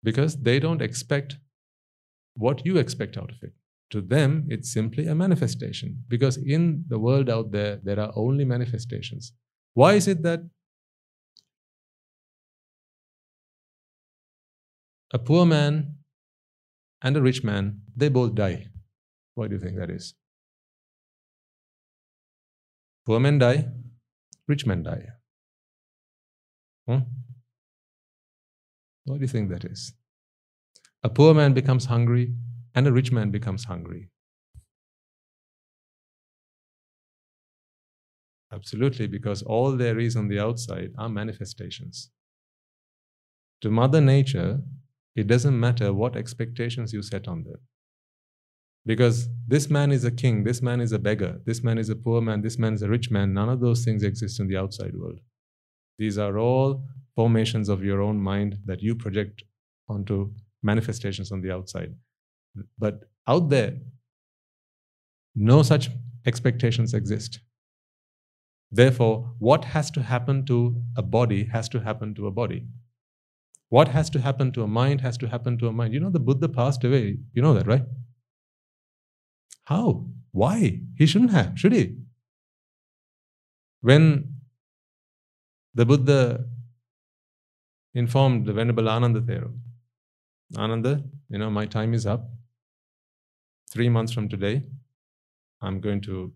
Because 0.02 0.36
they 0.42 0.60
don't 0.60 0.82
expect 0.82 1.38
what 2.34 2.64
you 2.64 2.76
expect 2.76 3.16
out 3.16 3.30
of 3.30 3.36
it. 3.42 3.52
To 3.90 4.00
them, 4.00 4.46
it's 4.48 4.72
simply 4.72 5.06
a 5.06 5.14
manifestation 5.14 6.04
because 6.08 6.36
in 6.36 6.84
the 6.88 6.98
world 6.98 7.30
out 7.30 7.52
there, 7.52 7.80
there 7.82 8.00
are 8.00 8.12
only 8.16 8.44
manifestations. 8.44 9.32
Why 9.74 9.94
is 9.94 10.08
it 10.08 10.22
that 10.22 10.40
a 15.12 15.18
poor 15.18 15.46
man 15.46 15.94
and 17.00 17.16
a 17.16 17.22
rich 17.22 17.44
man, 17.44 17.82
they 17.96 18.08
both 18.08 18.34
die? 18.34 18.66
Why 19.34 19.46
do 19.46 19.54
you 19.54 19.60
think 19.60 19.76
that 19.78 19.90
is? 19.90 20.14
Poor 23.06 23.20
men 23.20 23.38
die, 23.38 23.68
rich 24.48 24.66
men 24.66 24.82
die. 24.82 25.06
Hmm? 26.88 27.04
Why 29.04 29.16
do 29.16 29.20
you 29.20 29.28
think 29.28 29.48
that 29.50 29.64
is? 29.64 29.92
A 31.04 31.08
poor 31.08 31.32
man 31.32 31.54
becomes 31.54 31.84
hungry, 31.84 32.34
and 32.74 32.86
a 32.88 32.92
rich 32.92 33.12
man 33.12 33.30
becomes 33.30 33.64
hungry. 33.64 34.10
Absolutely, 38.52 39.06
because 39.06 39.42
all 39.42 39.76
there 39.76 40.00
is 40.00 40.16
on 40.16 40.26
the 40.26 40.40
outside 40.40 40.90
are 40.98 41.08
manifestations. 41.08 42.10
To 43.60 43.70
Mother 43.70 44.00
Nature, 44.00 44.62
it 45.14 45.28
doesn't 45.28 45.58
matter 45.58 45.92
what 45.92 46.16
expectations 46.16 46.92
you 46.92 47.02
set 47.02 47.28
on 47.28 47.44
them. 47.44 47.60
Because 48.86 49.28
this 49.48 49.68
man 49.68 49.90
is 49.90 50.04
a 50.04 50.12
king, 50.12 50.44
this 50.44 50.62
man 50.62 50.80
is 50.80 50.92
a 50.92 50.98
beggar, 50.98 51.40
this 51.44 51.62
man 51.64 51.76
is 51.76 51.90
a 51.90 51.96
poor 51.96 52.20
man, 52.20 52.40
this 52.40 52.56
man 52.56 52.72
is 52.72 52.82
a 52.82 52.88
rich 52.88 53.10
man, 53.10 53.34
none 53.34 53.48
of 53.48 53.60
those 53.60 53.84
things 53.84 54.04
exist 54.04 54.38
in 54.38 54.46
the 54.46 54.56
outside 54.56 54.94
world. 54.96 55.18
These 55.98 56.18
are 56.18 56.38
all 56.38 56.84
formations 57.16 57.68
of 57.68 57.82
your 57.82 58.00
own 58.00 58.20
mind 58.20 58.58
that 58.64 58.80
you 58.82 58.94
project 58.94 59.42
onto 59.88 60.30
manifestations 60.62 61.32
on 61.32 61.40
the 61.40 61.50
outside. 61.50 61.94
But 62.78 63.00
out 63.26 63.48
there, 63.48 63.74
no 65.34 65.62
such 65.62 65.90
expectations 66.24 66.94
exist. 66.94 67.40
Therefore, 68.70 69.34
what 69.38 69.64
has 69.64 69.90
to 69.92 70.02
happen 70.02 70.44
to 70.46 70.80
a 70.96 71.02
body 71.02 71.44
has 71.44 71.68
to 71.70 71.80
happen 71.80 72.14
to 72.14 72.26
a 72.26 72.30
body. 72.30 72.66
What 73.68 73.88
has 73.88 74.10
to 74.10 74.20
happen 74.20 74.52
to 74.52 74.62
a 74.62 74.68
mind 74.68 75.00
has 75.00 75.16
to 75.18 75.28
happen 75.28 75.58
to 75.58 75.68
a 75.68 75.72
mind. 75.72 75.92
You 75.92 76.00
know, 76.00 76.10
the 76.10 76.20
Buddha 76.20 76.48
passed 76.48 76.84
away. 76.84 77.18
You 77.32 77.42
know 77.42 77.54
that, 77.54 77.66
right? 77.66 77.84
How? 79.66 80.06
Why? 80.30 80.80
He 80.96 81.06
shouldn't 81.06 81.32
have, 81.32 81.58
should 81.58 81.72
he? 81.72 81.96
When 83.80 84.34
the 85.74 85.84
Buddha 85.84 86.44
informed 87.94 88.46
the 88.46 88.52
Venerable 88.52 88.88
Ananda 88.88 89.20
Thero, 89.20 89.52
Ananda, 90.56 91.02
you 91.28 91.38
know, 91.38 91.50
my 91.50 91.66
time 91.66 91.94
is 91.94 92.06
up. 92.06 92.28
Three 93.70 93.88
months 93.88 94.12
from 94.12 94.28
today, 94.28 94.62
I'm 95.60 95.80
going 95.80 96.00
to 96.02 96.32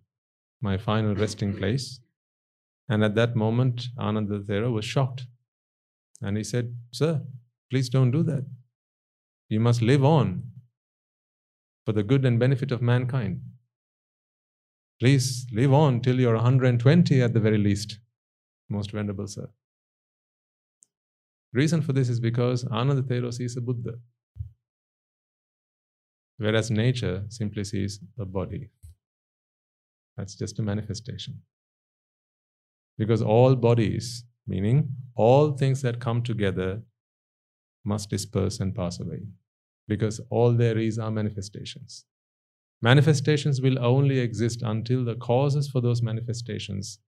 my 0.61 0.77
final 0.77 1.15
resting 1.15 1.57
place. 1.57 2.01
And 2.89 3.05
at 3.05 3.15
that 3.15 3.37
moment, 3.37 3.87
Ananda 3.97 4.41
Thera 4.41 4.73
was 4.73 4.85
shocked. 4.85 5.27
And 6.21 6.37
he 6.37 6.43
said, 6.43 6.75
Sir, 6.91 7.23
please 7.71 7.89
don't 7.89 8.11
do 8.11 8.25
that. 8.25 8.45
You 9.49 9.61
must 9.61 9.83
live 9.83 10.05
on 10.05 10.43
for 11.85 11.93
the 11.93 12.03
good 12.03 12.25
and 12.25 12.39
benefit 12.39 12.73
of 12.73 12.83
mankind. 12.83 13.41
Please 15.01 15.47
live 15.53 15.73
on 15.73 16.01
till 16.01 16.21
you're 16.21 16.35
120 16.35 17.23
at 17.23 17.33
the 17.33 17.41
very 17.41 17.59
least, 17.59 17.99
most 18.69 18.93
venerable 18.93 19.27
sir. 19.27 19.49
Reason 21.53 21.83
for 21.83 21.93
this 21.93 22.09
is 22.09 22.21
because 22.21 22.65
Ananda 22.67 23.03
Thero 23.03 23.31
sees 23.31 23.57
a 23.57 23.61
Buddha, 23.61 23.95
whereas 26.37 26.71
nature 26.71 27.25
simply 27.29 27.65
sees 27.65 27.99
a 28.19 28.25
body. 28.25 28.69
That's 30.17 30.35
just 30.35 30.59
a 30.59 30.63
manifestation. 30.63 31.41
Because 32.99 33.23
all 33.23 33.57
bodies, 33.57 34.25
meaning 34.47 34.91
all 35.15 35.53
things 35.53 35.81
that 35.83 35.99
come 35.99 36.23
together, 36.23 36.83
must 37.85 38.11
disperse 38.11 38.61
and 38.61 38.75
pass 38.75 39.01
away. 39.01 39.23
Because 39.89 40.21
all 40.31 40.53
there 40.53 40.79
is 40.79 40.99
are 40.99 41.11
manifestations. 41.11 42.05
Manifestations 42.83 43.61
will 43.61 43.79
only 43.85 44.19
exist 44.19 44.63
until 44.63 45.05
the 45.05 45.17
causes 45.17 45.69
for 45.69 45.81
those 45.81 46.03
manifestations 46.03 46.99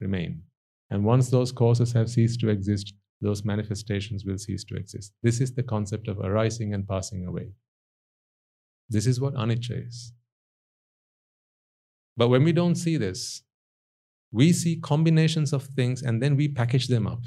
remain. 0.00 0.42
And 0.90 1.04
once 1.04 1.30
those 1.30 1.52
causes 1.52 1.92
have 1.92 2.08
ceased 2.08 2.40
to 2.40 2.48
exist, 2.48 2.94
those 3.20 3.44
manifestations 3.44 4.24
will 4.24 4.38
cease 4.38 4.64
to 4.64 4.76
exist. 4.76 5.12
This 5.22 5.40
is 5.40 5.54
the 5.54 5.62
concept 5.62 6.06
of 6.08 6.20
arising 6.20 6.72
and 6.72 6.86
passing 6.86 7.26
away. 7.26 7.50
This 8.88 9.06
is 9.06 9.20
what 9.20 9.34
anicca 9.34 9.86
is. 9.86 10.12
But 12.16 12.28
when 12.28 12.44
we 12.44 12.52
don't 12.52 12.76
see 12.76 12.96
this, 12.96 13.42
we 14.30 14.52
see 14.52 14.76
combinations 14.76 15.52
of 15.52 15.64
things 15.64 16.02
and 16.02 16.22
then 16.22 16.36
we 16.36 16.48
package 16.48 16.88
them 16.88 17.06
up. 17.06 17.22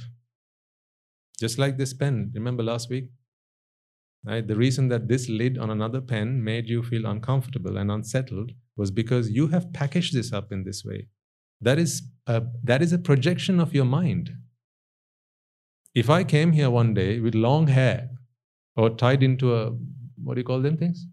Just 1.40 1.58
like 1.58 1.78
this 1.78 1.94
pen, 1.94 2.32
remember 2.34 2.64
last 2.64 2.90
week? 2.90 3.10
Right? 4.24 4.48
The 4.48 4.56
reason 4.56 4.88
that 4.90 5.08
this 5.08 5.28
lid 5.30 5.58
on 5.58 5.70
another 5.72 6.00
pen 6.00 6.44
made 6.44 6.70
you 6.70 6.84
feel 6.84 7.06
uncomfortable 7.06 7.78
and 7.78 7.92
unsettled 7.92 8.52
was 8.78 8.92
because 8.92 9.32
you 9.32 9.48
have 9.48 9.74
packaged 9.74 10.14
this 10.14 10.32
up 10.32 10.52
in 10.52 10.64
this 10.64 10.86
way. 10.86 11.08
That 11.60 11.80
is 11.80 12.04
a, 12.28 12.44
that 12.64 12.82
is 12.82 12.94
a 12.94 13.00
projection 13.00 13.60
of 13.60 13.74
your 13.74 13.86
mind. 13.86 14.32
If 15.94 16.10
I 16.10 16.24
came 16.24 16.52
here 16.52 16.70
one 16.70 16.94
day 16.94 17.20
with 17.20 17.36
long 17.36 17.68
hair 17.68 18.10
or 18.76 18.92
tied 18.92 19.24
into 19.24 19.56
a, 19.56 19.72
what 20.24 20.36
do 20.36 20.42
you 20.42 20.46
call 20.46 20.62
them 20.62 20.78
things? 20.78 21.06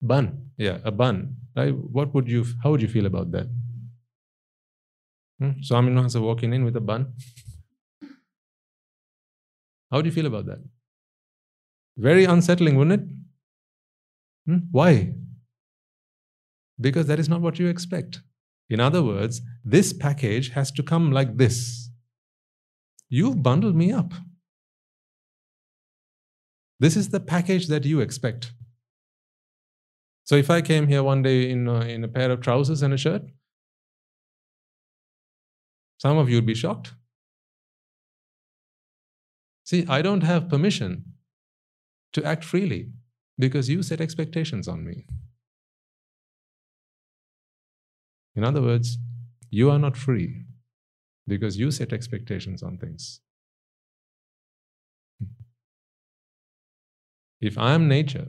Bun. 0.00 0.50
Yeah, 0.58 0.78
a 0.84 0.90
bun. 0.90 1.36
Right? 1.56 1.74
What 1.74 2.12
would 2.14 2.28
you, 2.28 2.44
how 2.62 2.72
would 2.72 2.82
you 2.82 2.88
feel 2.88 3.06
about 3.06 3.30
that? 3.32 3.46
Hmm? 5.38 5.50
Swamin 5.60 5.94
Wahanse 5.94 6.20
walking 6.20 6.52
in 6.52 6.64
with 6.64 6.76
a 6.76 6.80
bun. 6.80 7.12
How 9.90 10.00
do 10.00 10.08
you 10.08 10.12
feel 10.12 10.26
about 10.26 10.46
that? 10.46 10.58
Very 11.96 12.24
unsettling, 12.24 12.76
wouldn't 12.76 13.02
it? 13.02 13.08
Hmm? 14.46 14.58
Why? 14.70 15.14
Because 16.80 17.06
that 17.06 17.18
is 17.18 17.28
not 17.28 17.40
what 17.40 17.58
you 17.58 17.68
expect. 17.68 18.20
In 18.70 18.80
other 18.80 19.02
words, 19.02 19.42
this 19.64 19.92
package 19.92 20.50
has 20.50 20.72
to 20.72 20.82
come 20.82 21.12
like 21.12 21.36
this. 21.36 21.90
You've 23.08 23.42
bundled 23.42 23.76
me 23.76 23.92
up. 23.92 24.14
This 26.80 26.96
is 26.96 27.10
the 27.10 27.20
package 27.20 27.68
that 27.68 27.84
you 27.84 28.00
expect. 28.00 28.52
So 30.24 30.36
if 30.36 30.50
I 30.50 30.62
came 30.62 30.88
here 30.88 31.02
one 31.02 31.22
day 31.22 31.50
in 31.50 31.68
a, 31.68 31.80
in 31.80 32.02
a 32.02 32.08
pair 32.08 32.30
of 32.30 32.40
trousers 32.40 32.82
and 32.82 32.94
a 32.94 32.96
shirt, 32.96 33.22
some 35.98 36.16
of 36.16 36.28
you 36.28 36.36
would 36.36 36.46
be 36.46 36.54
shocked. 36.54 36.94
See, 39.64 39.84
I 39.88 40.02
don't 40.02 40.22
have 40.22 40.48
permission 40.48 41.11
to 42.12 42.24
act 42.24 42.44
freely 42.44 42.90
because 43.38 43.68
you 43.68 43.82
set 43.82 44.00
expectations 44.00 44.68
on 44.68 44.84
me. 44.84 45.04
In 48.34 48.44
other 48.44 48.62
words, 48.62 48.98
you 49.50 49.70
are 49.70 49.78
not 49.78 49.96
free 49.96 50.44
because 51.26 51.58
you 51.58 51.70
set 51.70 51.92
expectations 51.92 52.62
on 52.62 52.78
things. 52.78 53.20
If 57.40 57.58
I 57.58 57.72
am 57.74 57.88
nature, 57.88 58.28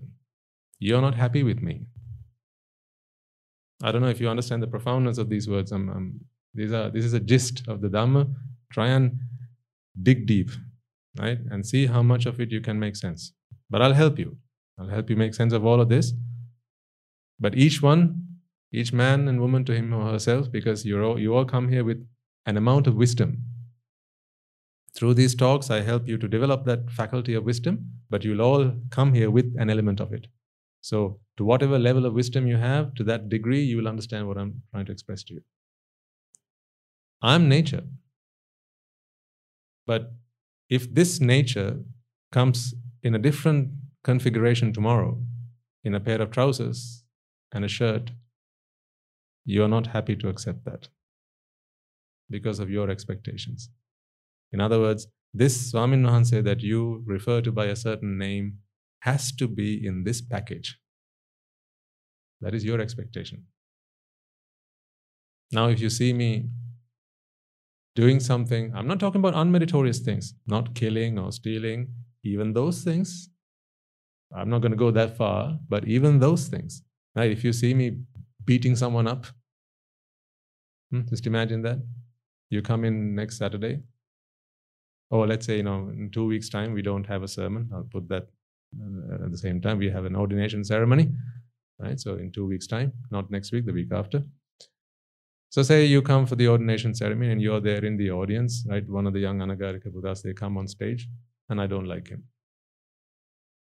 you're 0.80 1.02
not 1.02 1.16
happy 1.16 1.44
with 1.44 1.62
me. 1.62 1.86
I 3.82 3.92
don't 3.92 4.02
know 4.02 4.10
if 4.10 4.20
you 4.20 4.30
understand 4.30 4.64
the 4.64 4.68
profoundness 4.68 5.18
of 5.18 5.30
these 5.30 5.48
words. 5.48 5.72
I'm, 5.72 5.90
I'm, 5.90 6.20
these 6.54 6.72
are, 6.72 6.90
this 6.90 7.06
is 7.06 7.14
a 7.14 7.20
gist 7.20 7.64
of 7.68 7.82
the 7.82 7.90
Dhamma. 7.90 8.34
Try 8.72 8.88
and 8.88 9.20
dig 10.02 10.26
deep, 10.26 10.50
right? 11.20 11.38
And 11.52 11.66
see 11.66 11.86
how 11.86 12.02
much 12.02 12.26
of 12.26 12.40
it 12.40 12.52
you 12.52 12.62
can 12.62 12.80
make 12.80 12.96
sense. 12.96 13.34
But 13.74 13.82
I'll 13.82 13.94
help 13.94 14.20
you. 14.20 14.38
I'll 14.78 14.90
help 14.96 15.10
you 15.10 15.16
make 15.16 15.34
sense 15.34 15.52
of 15.52 15.66
all 15.66 15.82
of 15.82 15.90
this. 15.90 16.14
But 17.40 17.56
each 17.56 17.82
one, 17.82 18.02
each 18.72 18.94
man 18.94 19.28
and 19.28 19.42
woman 19.42 19.66
to 19.66 19.74
him 19.74 19.92
or 19.92 20.12
herself, 20.12 20.52
because 20.52 20.86
you're 20.86 21.04
all, 21.04 21.20
you 21.20 21.36
all 21.36 21.44
come 21.44 21.70
here 21.70 21.84
with 21.84 22.08
an 22.46 22.56
amount 22.56 22.86
of 22.86 22.94
wisdom. 22.94 23.46
Through 24.96 25.16
these 25.16 25.34
talks, 25.34 25.72
I 25.72 25.82
help 25.82 26.08
you 26.08 26.20
to 26.20 26.28
develop 26.28 26.66
that 26.66 26.92
faculty 26.92 27.34
of 27.34 27.46
wisdom, 27.46 27.90
but 28.12 28.24
you'll 28.24 28.44
all 28.44 28.76
come 28.92 29.12
here 29.16 29.32
with 29.32 29.56
an 29.58 29.72
element 29.72 30.00
of 30.00 30.14
it. 30.14 30.28
So, 30.82 31.20
to 31.38 31.44
whatever 31.44 31.80
level 31.80 32.06
of 32.06 32.14
wisdom 32.14 32.46
you 32.46 32.58
have, 32.58 32.94
to 32.94 33.04
that 33.06 33.28
degree, 33.28 33.64
you 33.64 33.78
will 33.78 33.88
understand 33.88 34.28
what 34.28 34.38
I'm 34.38 34.62
trying 34.70 34.86
to 34.86 34.92
express 34.92 35.24
to 35.24 35.34
you. 35.34 35.42
I'm 37.24 37.50
nature. 37.50 37.86
But 39.88 40.12
if 40.70 40.94
this 40.94 41.20
nature 41.20 41.80
comes 42.32 42.76
in 43.04 43.14
a 43.14 43.20
different 43.20 43.70
configuration 44.04 44.74
tomorrow, 44.74 45.22
in 45.84 45.94
a 45.94 46.00
pair 46.00 46.22
of 46.22 46.32
trousers 46.32 47.04
and 47.52 47.66
a 47.66 47.68
shirt, 47.68 48.12
you're 49.46 49.68
not 49.68 49.88
happy 49.88 50.16
to 50.16 50.30
accept 50.30 50.64
that 50.66 50.88
because 52.30 52.60
of 52.60 52.70
your 52.70 52.90
expectations. 52.90 53.70
In 54.54 54.62
other 54.62 54.80
words, 54.80 55.08
this 55.34 55.72
Swamin 55.72 56.06
Wahanse 56.06 56.44
that 56.44 56.62
you 56.62 57.04
refer 57.06 57.42
to 57.42 57.52
by 57.52 57.66
a 57.66 57.76
certain 57.76 58.18
name 58.18 58.60
has 59.02 59.32
to 59.34 59.48
be 59.48 59.86
in 59.86 60.04
this 60.06 60.22
package. 60.22 60.80
That 62.40 62.54
is 62.54 62.64
your 62.64 62.80
expectation. 62.80 63.46
Now, 65.52 65.68
if 65.68 65.80
you 65.80 65.90
see 65.90 66.14
me 66.14 66.50
doing 67.96 68.20
something, 68.20 68.72
I'm 68.76 68.88
not 68.88 69.00
talking 69.00 69.20
about 69.20 69.34
unmeritorious 69.34 70.00
things, 70.00 70.34
not 70.48 70.74
killing 70.74 71.20
or 71.20 71.32
stealing, 71.32 71.94
even 72.24 72.54
those 72.54 72.84
things. 72.84 73.30
I'm 74.36 74.50
not 74.50 74.60
going 74.60 74.72
to 74.72 74.78
go 74.78 74.92
that 74.92 75.16
far, 75.16 75.60
but 75.70 75.88
even 75.88 76.20
those 76.20 76.48
things. 76.48 76.82
Right? 77.16 77.32
If 77.32 77.44
you 77.44 77.54
see 77.54 77.74
me 77.74 77.98
beating 78.46 78.76
someone 78.76 79.08
up, 79.08 79.28
hmm, 80.92 81.02
just 81.10 81.28
imagine 81.28 81.62
that. 81.64 81.80
You 82.50 82.62
come 82.62 82.86
in 82.86 83.16
next 83.16 83.38
Saturday, 83.38 83.82
or 85.10 85.28
let's 85.28 85.46
say, 85.46 85.58
you 85.58 85.64
know, 85.64 85.90
in 85.90 86.10
two 86.12 86.26
weeks' 86.26 86.50
time, 86.50 86.74
we 86.74 86.82
don't 86.82 87.06
have 87.06 87.24
a 87.24 87.28
sermon. 87.28 87.70
I'll 87.74 87.84
put 87.92 88.08
that 88.10 88.28
uh, 88.80 89.26
at 89.26 89.32
the 89.32 89.38
same 89.38 89.62
time, 89.62 89.78
we 89.78 89.90
have 89.90 90.06
an 90.06 90.16
ordination 90.16 90.64
ceremony, 90.64 91.12
right? 91.80 92.00
So 92.00 92.16
in 92.16 92.32
two 92.32 92.46
weeks' 92.46 92.68
time, 92.68 92.94
not 93.12 93.30
next 93.30 93.52
week, 93.52 93.66
the 93.66 93.74
week 93.74 93.92
after. 93.92 94.24
So 95.50 95.62
say 95.62 95.86
you 95.86 96.02
come 96.02 96.26
for 96.26 96.36
the 96.36 96.48
ordination 96.48 96.96
ceremony 96.96 97.32
and 97.32 97.42
you're 97.42 97.60
there 97.60 97.86
in 97.86 97.98
the 97.98 98.10
audience, 98.10 98.66
right? 98.68 98.88
One 98.90 99.06
of 99.06 99.14
the 99.14 99.20
young 99.20 99.40
Anagarika 99.40 99.94
Buddhas, 99.94 100.24
they 100.24 100.34
come 100.34 100.58
on 100.58 100.68
stage 100.68 101.08
and 101.50 101.62
I 101.62 101.68
don't 101.68 101.88
like 101.88 102.08
him. 102.10 102.24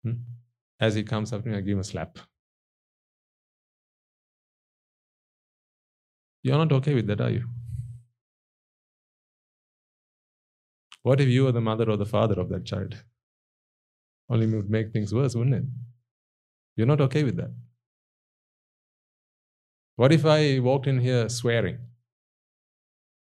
Hmm? 0.05 0.13
As 0.81 0.95
he 0.95 1.03
comes 1.03 1.33
up 1.33 1.43
to 1.43 1.49
me, 1.49 1.57
I 1.57 1.61
give 1.61 1.73
him 1.73 1.81
a 1.81 1.85
slap. 1.85 2.19
You're 6.43 6.59
not 6.59 6.73
okay 6.73 6.95
with 6.95 7.07
that, 7.09 7.21
are 7.21 7.31
you? 7.31 7.45
What 11.03 11.21
if 11.21 11.29
you 11.29 11.45
were 11.45 11.53
the 11.53 11.61
mother 11.61 11.91
or 11.91 11.97
the 11.97 12.07
father 12.07 12.41
of 12.41 12.49
that 12.51 12.65
child? 12.65 12.97
Only 14.31 14.47
it 14.47 14.55
would 14.55 14.71
make 14.71 14.93
things 14.93 15.13
worse, 15.15 15.35
wouldn't 15.35 15.57
it? 15.57 15.65
You're 16.77 16.87
not 16.87 17.01
okay 17.01 17.25
with 17.25 17.37
that. 17.37 17.51
What 19.97 20.13
if 20.13 20.25
I 20.25 20.59
walked 20.61 20.87
in 20.87 21.01
here 21.01 21.29
swearing? 21.29 21.79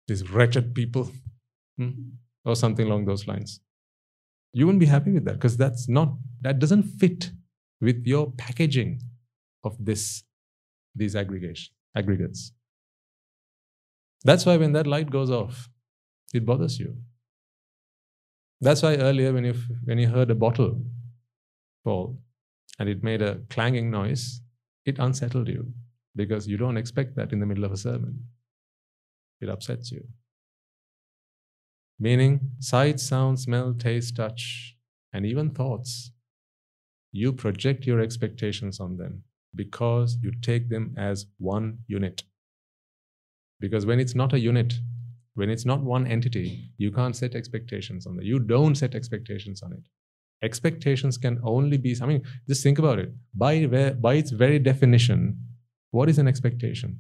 These 0.08 0.30
wretched 0.30 0.76
people, 0.76 1.12
hmm? 1.78 1.92
or 2.46 2.56
something 2.56 2.86
along 2.86 3.06
those 3.06 3.28
lines. 3.28 3.62
You 4.58 4.66
wouldn't 4.66 4.80
be 4.80 4.88
happy 4.88 5.12
with 5.12 5.26
that 5.26 5.36
because 5.36 5.56
that's 5.56 5.88
not 5.88 6.14
that 6.42 6.58
doesn't 6.58 6.82
fit 7.02 7.30
with 7.80 8.08
your 8.08 8.32
packaging 8.32 9.02
of 9.64 9.76
this 9.80 10.24
these 10.96 11.16
aggregation 11.16 11.76
aggregates. 11.96 12.54
That's 14.24 14.48
why 14.48 14.58
when 14.58 14.72
that 14.72 14.88
light 14.88 15.12
goes 15.12 15.30
off, 15.30 15.70
it 16.34 16.44
bothers 16.44 16.80
you. 16.80 16.98
That's 18.60 18.82
why 18.82 18.96
earlier, 18.96 19.32
when 19.32 19.46
you, 19.46 19.54
when 19.84 20.00
you 20.00 20.08
heard 20.08 20.32
a 20.32 20.36
bottle 20.36 20.82
fall 21.84 22.18
and 22.80 22.90
it 22.90 23.04
made 23.04 23.22
a 23.22 23.42
clanging 23.52 23.92
noise, 23.92 24.42
it 24.86 24.98
unsettled 24.98 25.50
you 25.50 25.72
because 26.16 26.48
you 26.48 26.58
don't 26.58 26.78
expect 26.78 27.16
that 27.18 27.32
in 27.32 27.40
the 27.40 27.46
middle 27.46 27.64
of 27.64 27.72
a 27.74 27.78
sermon. 27.78 28.24
It 29.40 29.50
upsets 29.50 29.92
you. 29.92 30.04
Meaning, 32.00 32.52
sight, 32.60 33.00
sound, 33.00 33.40
smell, 33.40 33.74
taste, 33.74 34.16
touch, 34.16 34.76
and 35.14 35.26
even 35.26 35.50
thoughts, 35.50 36.12
you 37.12 37.34
project 37.34 37.88
your 37.88 38.00
expectations 38.00 38.80
on 38.80 38.98
them 38.98 39.24
because 39.56 40.18
you 40.22 40.32
take 40.42 40.70
them 40.70 40.94
as 40.98 41.26
one 41.40 41.80
unit. 41.88 42.24
Because 43.60 43.86
when 43.88 44.00
it's 44.00 44.14
not 44.14 44.34
a 44.34 44.40
unit, 44.40 44.76
when 45.34 45.50
it's 45.50 45.66
not 45.66 45.82
one 45.82 46.06
entity, 46.06 46.70
you 46.78 46.92
can't 46.92 47.16
set 47.16 47.34
expectations 47.34 48.06
on 48.06 48.20
it. 48.20 48.26
You 48.26 48.40
don't 48.40 48.76
set 48.76 48.94
expectations 48.94 49.64
on 49.64 49.74
it. 49.74 49.84
Expectations 50.44 51.18
can 51.18 51.40
only 51.44 51.78
be, 51.78 51.98
I 52.00 52.06
mean, 52.06 52.22
just 52.48 52.62
think 52.62 52.78
about 52.78 53.00
it. 53.00 53.12
By, 53.34 53.66
by 53.66 54.14
its 54.14 54.30
very 54.30 54.60
definition, 54.60 55.40
what 55.90 56.10
is 56.10 56.20
an 56.20 56.28
expectation? 56.28 57.00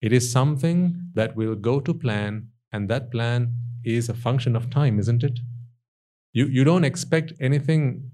It 0.00 0.14
is 0.14 0.30
something 0.30 1.10
that 1.12 1.36
will 1.36 1.54
go 1.54 1.80
to 1.80 1.92
plan, 1.92 2.48
and 2.72 2.88
that 2.88 3.10
plan 3.10 3.54
is 3.84 4.08
a 4.08 4.14
function 4.14 4.56
of 4.56 4.70
time, 4.70 4.98
isn't 4.98 5.22
it? 5.22 5.40
You, 6.32 6.46
you 6.46 6.64
don't 6.64 6.84
expect 6.84 7.32
anything 7.40 8.10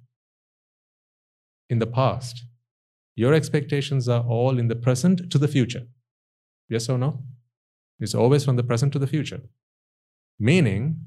in 1.69 1.79
the 1.79 1.87
past. 1.87 2.45
Your 3.17 3.35
expectations 3.35 4.09
are 4.09 4.23
all 4.23 4.59
in 4.59 4.69
the 4.69 4.77
present 4.77 5.31
to 5.31 5.39
the 5.39 5.49
future. 5.49 5.83
Yes 6.69 6.89
or 6.89 6.99
no? 6.99 7.23
It's 8.01 8.15
always 8.15 8.45
from 8.45 8.57
the 8.57 8.63
present 8.63 8.93
to 8.95 8.99
the 8.99 9.07
future. 9.07 9.41
Meaning, 10.39 11.01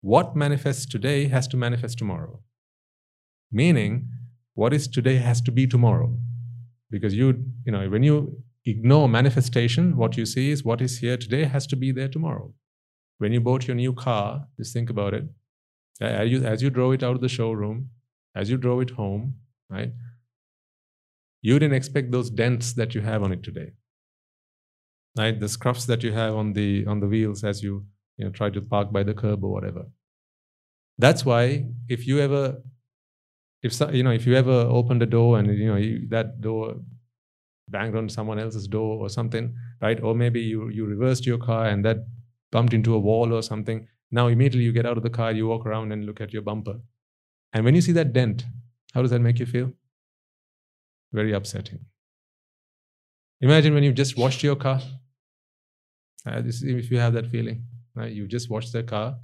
what 0.00 0.36
manifests 0.36 0.86
today 0.86 1.28
has 1.28 1.48
to 1.48 1.56
manifest 1.56 1.98
tomorrow. 1.98 2.40
Meaning, 3.50 4.08
what 4.54 4.72
is 4.72 4.86
today 4.88 5.16
has 5.16 5.40
to 5.42 5.52
be 5.52 5.66
tomorrow. 5.66 6.18
Because 6.90 7.14
you, 7.14 7.44
you 7.64 7.72
know, 7.72 7.88
when 7.88 8.02
you 8.02 8.42
ignore 8.64 9.08
manifestation, 9.08 9.96
what 9.96 10.16
you 10.16 10.26
see 10.26 10.50
is 10.50 10.64
what 10.64 10.80
is 10.80 10.98
here 10.98 11.16
today 11.16 11.44
has 11.44 11.66
to 11.68 11.76
be 11.76 11.92
there 11.92 12.08
tomorrow. 12.08 12.52
When 13.18 13.32
you 13.32 13.40
bought 13.40 13.66
your 13.66 13.76
new 13.76 13.92
car, 13.92 14.46
just 14.58 14.72
think 14.72 14.90
about 14.90 15.14
it. 15.14 15.24
As 16.00 16.30
you, 16.30 16.44
as 16.44 16.62
you 16.62 16.70
drove 16.70 16.94
it 16.94 17.02
out 17.02 17.16
of 17.16 17.22
the 17.22 17.28
showroom, 17.28 17.90
as 18.34 18.50
you 18.50 18.56
drove 18.58 18.82
it 18.82 18.90
home, 18.90 19.36
right? 19.70 19.92
You 21.40 21.58
didn't 21.58 21.76
expect 21.76 22.10
those 22.10 22.28
dents 22.28 22.74
that 22.74 22.94
you 22.94 23.00
have 23.00 23.22
on 23.22 23.32
it 23.32 23.42
today, 23.42 23.72
right? 25.16 25.38
The 25.38 25.46
scruffs 25.46 25.86
that 25.86 26.02
you 26.02 26.12
have 26.12 26.34
on 26.34 26.52
the 26.52 26.86
on 26.86 27.00
the 27.00 27.06
wheels 27.08 27.44
as 27.44 27.62
you 27.62 27.84
you 28.16 28.24
know 28.24 28.30
try 28.30 28.50
to 28.50 28.60
park 28.62 28.92
by 28.92 29.02
the 29.02 29.14
curb 29.14 29.44
or 29.44 29.52
whatever. 29.52 29.86
That's 30.98 31.24
why 31.24 31.66
if 31.88 32.06
you 32.06 32.18
ever 32.20 32.62
if 33.62 33.78
you 33.92 34.02
know 34.02 34.10
if 34.12 34.26
you 34.26 34.34
ever 34.34 34.52
opened 34.52 35.02
a 35.02 35.06
door 35.06 35.38
and 35.38 35.48
you 35.56 35.66
know 35.66 35.76
you, 35.76 36.06
that 36.08 36.40
door 36.40 36.76
banged 37.68 37.96
on 37.96 38.08
someone 38.08 38.38
else's 38.38 38.68
door 38.68 38.98
or 38.98 39.08
something, 39.08 39.54
right? 39.82 40.02
Or 40.02 40.14
maybe 40.14 40.40
you 40.40 40.68
you 40.70 40.86
reversed 40.86 41.26
your 41.26 41.38
car 41.38 41.66
and 41.68 41.84
that 41.84 41.98
bumped 42.50 42.72
into 42.72 42.94
a 42.94 42.98
wall 42.98 43.32
or 43.32 43.42
something. 43.42 43.88
Now, 44.10 44.28
immediately 44.28 44.64
you 44.64 44.72
get 44.72 44.86
out 44.86 44.96
of 44.96 45.02
the 45.02 45.10
car, 45.10 45.32
you 45.32 45.46
walk 45.46 45.66
around 45.66 45.92
and 45.92 46.06
look 46.06 46.20
at 46.20 46.32
your 46.32 46.42
bumper. 46.42 46.80
And 47.52 47.64
when 47.64 47.74
you 47.74 47.80
see 47.80 47.92
that 47.92 48.12
dent, 48.12 48.44
how 48.94 49.02
does 49.02 49.10
that 49.10 49.20
make 49.20 49.38
you 49.38 49.46
feel? 49.46 49.72
Very 51.12 51.32
upsetting. 51.32 51.80
Imagine 53.40 53.74
when 53.74 53.82
you've 53.82 53.94
just 53.94 54.16
washed 54.16 54.42
your 54.42 54.56
car. 54.56 54.80
Uh, 56.26 56.42
if 56.44 56.90
you 56.90 56.98
have 56.98 57.12
that 57.12 57.26
feeling, 57.26 57.64
right? 57.94 58.12
You 58.12 58.26
just 58.26 58.50
washed 58.50 58.72
the 58.72 58.82
car, 58.82 59.16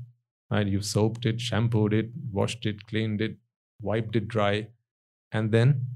and 0.50 0.68
You've 0.68 0.84
soaped 0.84 1.24
it, 1.26 1.40
shampooed 1.40 1.94
it, 1.94 2.10
washed 2.30 2.66
it, 2.66 2.86
cleaned 2.86 3.20
it, 3.20 3.36
wiped 3.80 4.16
it 4.16 4.28
dry, 4.28 4.68
and 5.32 5.50
then, 5.50 5.86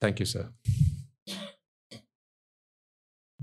thank 0.00 0.20
you, 0.20 0.26
sir. 0.26 0.50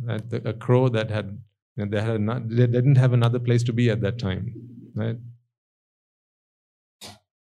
That, 0.03 0.41
a 0.45 0.53
crow 0.53 0.89
that 0.89 1.09
had 1.09 1.39
and 1.77 1.91
they, 1.91 2.01
had 2.01 2.21
not, 2.21 2.49
they 2.49 2.67
didn't 2.67 2.95
have 2.95 3.13
another 3.13 3.39
place 3.39 3.63
to 3.63 3.73
be 3.73 3.89
at 3.89 4.01
that 4.01 4.17
time. 4.19 4.53
Right? 4.95 5.17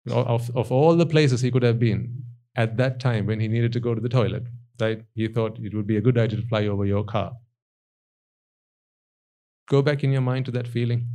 Of, 0.08 0.50
of 0.54 0.70
all 0.70 0.94
the 0.94 1.06
places 1.06 1.40
he 1.40 1.50
could 1.50 1.62
have 1.62 1.78
been 1.78 2.22
at 2.54 2.76
that 2.76 3.00
time 3.00 3.26
when 3.26 3.40
he 3.40 3.48
needed 3.48 3.72
to 3.72 3.80
go 3.80 3.94
to 3.94 4.00
the 4.00 4.08
toilet, 4.08 4.44
right? 4.80 5.02
He 5.14 5.26
thought 5.28 5.58
it 5.58 5.74
would 5.74 5.86
be 5.86 5.96
a 5.96 6.00
good 6.00 6.16
idea 6.16 6.40
to 6.40 6.46
fly 6.46 6.66
over 6.66 6.84
your 6.84 7.04
car. 7.04 7.32
Go 9.68 9.82
back 9.82 10.04
in 10.04 10.12
your 10.12 10.20
mind 10.20 10.44
to 10.46 10.52
that 10.52 10.68
feeling. 10.68 11.08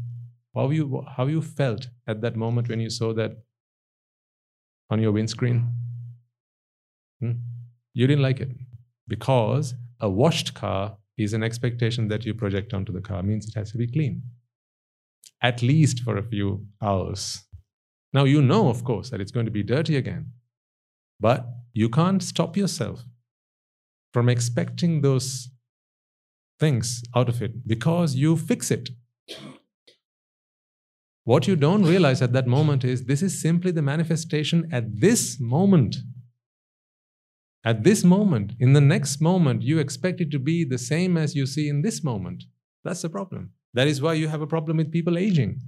How 0.53 0.69
you 0.69 1.05
how 1.15 1.27
you 1.27 1.41
felt 1.41 1.87
at 2.05 2.19
that 2.21 2.35
moment 2.35 2.67
when 2.67 2.81
you 2.81 2.89
saw 2.89 3.13
that 3.13 3.37
on 4.89 5.01
your 5.01 5.13
windscreen. 5.13 5.71
Hmm? 7.21 7.31
You 7.93 8.07
didn't 8.07 8.21
like 8.21 8.41
it 8.41 8.49
because 9.07 9.73
a 10.01 10.09
washed 10.09 10.53
car 10.53 10.97
is 11.17 11.33
an 11.33 11.43
expectation 11.43 12.07
that 12.07 12.25
you 12.25 12.33
project 12.33 12.73
onto 12.73 12.91
the 12.91 13.01
car. 13.01 13.21
Means 13.23 13.47
it 13.47 13.55
has 13.55 13.71
to 13.71 13.77
be 13.77 13.87
clean. 13.87 14.23
At 15.41 15.61
least 15.61 16.01
for 16.01 16.17
a 16.17 16.23
few 16.23 16.65
hours. 16.81 17.43
Now 18.13 18.25
you 18.25 18.41
know 18.41 18.69
of 18.69 18.83
course 18.83 19.09
that 19.09 19.21
it's 19.21 19.31
going 19.31 19.45
to 19.45 19.51
be 19.51 19.63
dirty 19.63 19.95
again. 19.95 20.31
But 21.19 21.45
you 21.73 21.89
can't 21.89 22.21
stop 22.21 22.57
yourself 22.57 23.03
from 24.13 24.27
expecting 24.27 25.01
those 25.01 25.49
things 26.59 27.03
out 27.15 27.29
of 27.29 27.41
it 27.41 27.67
because 27.67 28.15
you 28.15 28.35
fix 28.35 28.71
it. 28.71 28.89
What 31.23 31.47
you 31.47 31.55
don't 31.55 31.83
realize 31.83 32.21
at 32.21 32.33
that 32.33 32.47
moment 32.47 32.83
is 32.83 33.05
this 33.05 33.21
is 33.21 33.41
simply 33.41 33.71
the 33.71 33.81
manifestation 33.81 34.67
at 34.71 34.99
this 34.99 35.39
moment 35.39 35.97
at 37.63 37.83
this 37.83 38.03
moment, 38.03 38.53
in 38.59 38.73
the 38.73 38.81
next 38.81 39.21
moment, 39.21 39.61
you 39.61 39.77
expect 39.77 40.19
it 40.19 40.31
to 40.31 40.39
be 40.39 40.63
the 40.63 40.79
same 40.79 41.15
as 41.15 41.35
you 41.35 41.45
see 41.45 41.69
in 41.69 41.81
this 41.81 42.03
moment. 42.03 42.45
That's 42.83 43.03
the 43.03 43.09
problem. 43.09 43.51
That 43.73 43.87
is 43.87 44.01
why 44.01 44.13
you 44.13 44.27
have 44.27 44.41
a 44.41 44.47
problem 44.47 44.77
with 44.77 44.91
people 44.91 45.17
aging. 45.17 45.61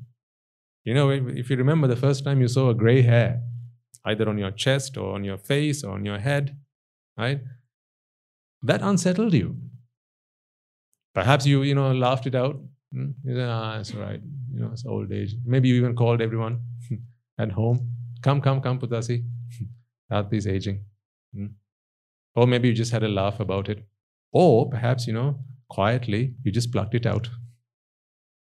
You 0.84 0.94
know, 0.96 1.10
if 1.12 1.50
you 1.50 1.56
remember 1.56 1.88
the 1.88 1.96
first 1.96 2.24
time 2.24 2.42
you 2.42 2.48
saw 2.48 2.70
a 2.70 2.74
gray 2.74 3.04
hair, 3.04 3.42
either 4.06 4.28
on 4.28 4.38
your 4.38 4.52
chest 4.52 4.98
or 4.98 5.14
on 5.14 5.24
your 5.24 5.38
face 5.38 5.84
or 5.84 5.94
on 5.94 6.04
your 6.04 6.20
head, 6.20 6.58
right? 7.18 7.40
That 8.64 8.82
unsettled 8.82 9.34
you. 9.34 9.56
Perhaps 11.14 11.46
you, 11.46 11.62
you 11.62 11.76
know, 11.76 11.94
laughed 11.94 12.26
it 12.26 12.36
out. 12.36 12.60
Hmm? 12.92 13.12
You 13.24 13.36
said, 13.36 13.50
ah, 13.50 13.80
it's 13.80 13.94
right. 13.94 14.20
You 14.52 14.60
know, 14.62 14.72
it's 14.74 14.86
old 14.86 15.12
age. 15.12 15.36
Maybe 15.46 15.70
you 15.70 15.76
even 15.76 15.96
called 15.96 16.22
everyone 16.22 16.62
at 17.38 17.52
home. 17.52 17.92
Come, 18.22 18.42
come, 18.42 18.62
come, 18.62 18.80
Putasi. 18.80 19.24
is 20.32 20.48
aging. 20.48 20.84
Hmm? 21.34 21.48
Or 22.36 22.48
maybe 22.48 22.68
you 22.68 22.74
just 22.74 22.92
had 22.92 23.04
a 23.04 23.08
laugh 23.08 23.40
about 23.40 23.70
it. 23.70 23.86
Or 24.32 24.70
perhaps, 24.70 25.06
you 25.08 25.14
know, 25.14 25.40
quietly, 25.70 26.36
you 26.44 26.52
just 26.52 26.72
plucked 26.72 26.96
it 26.96 27.06
out 27.06 27.30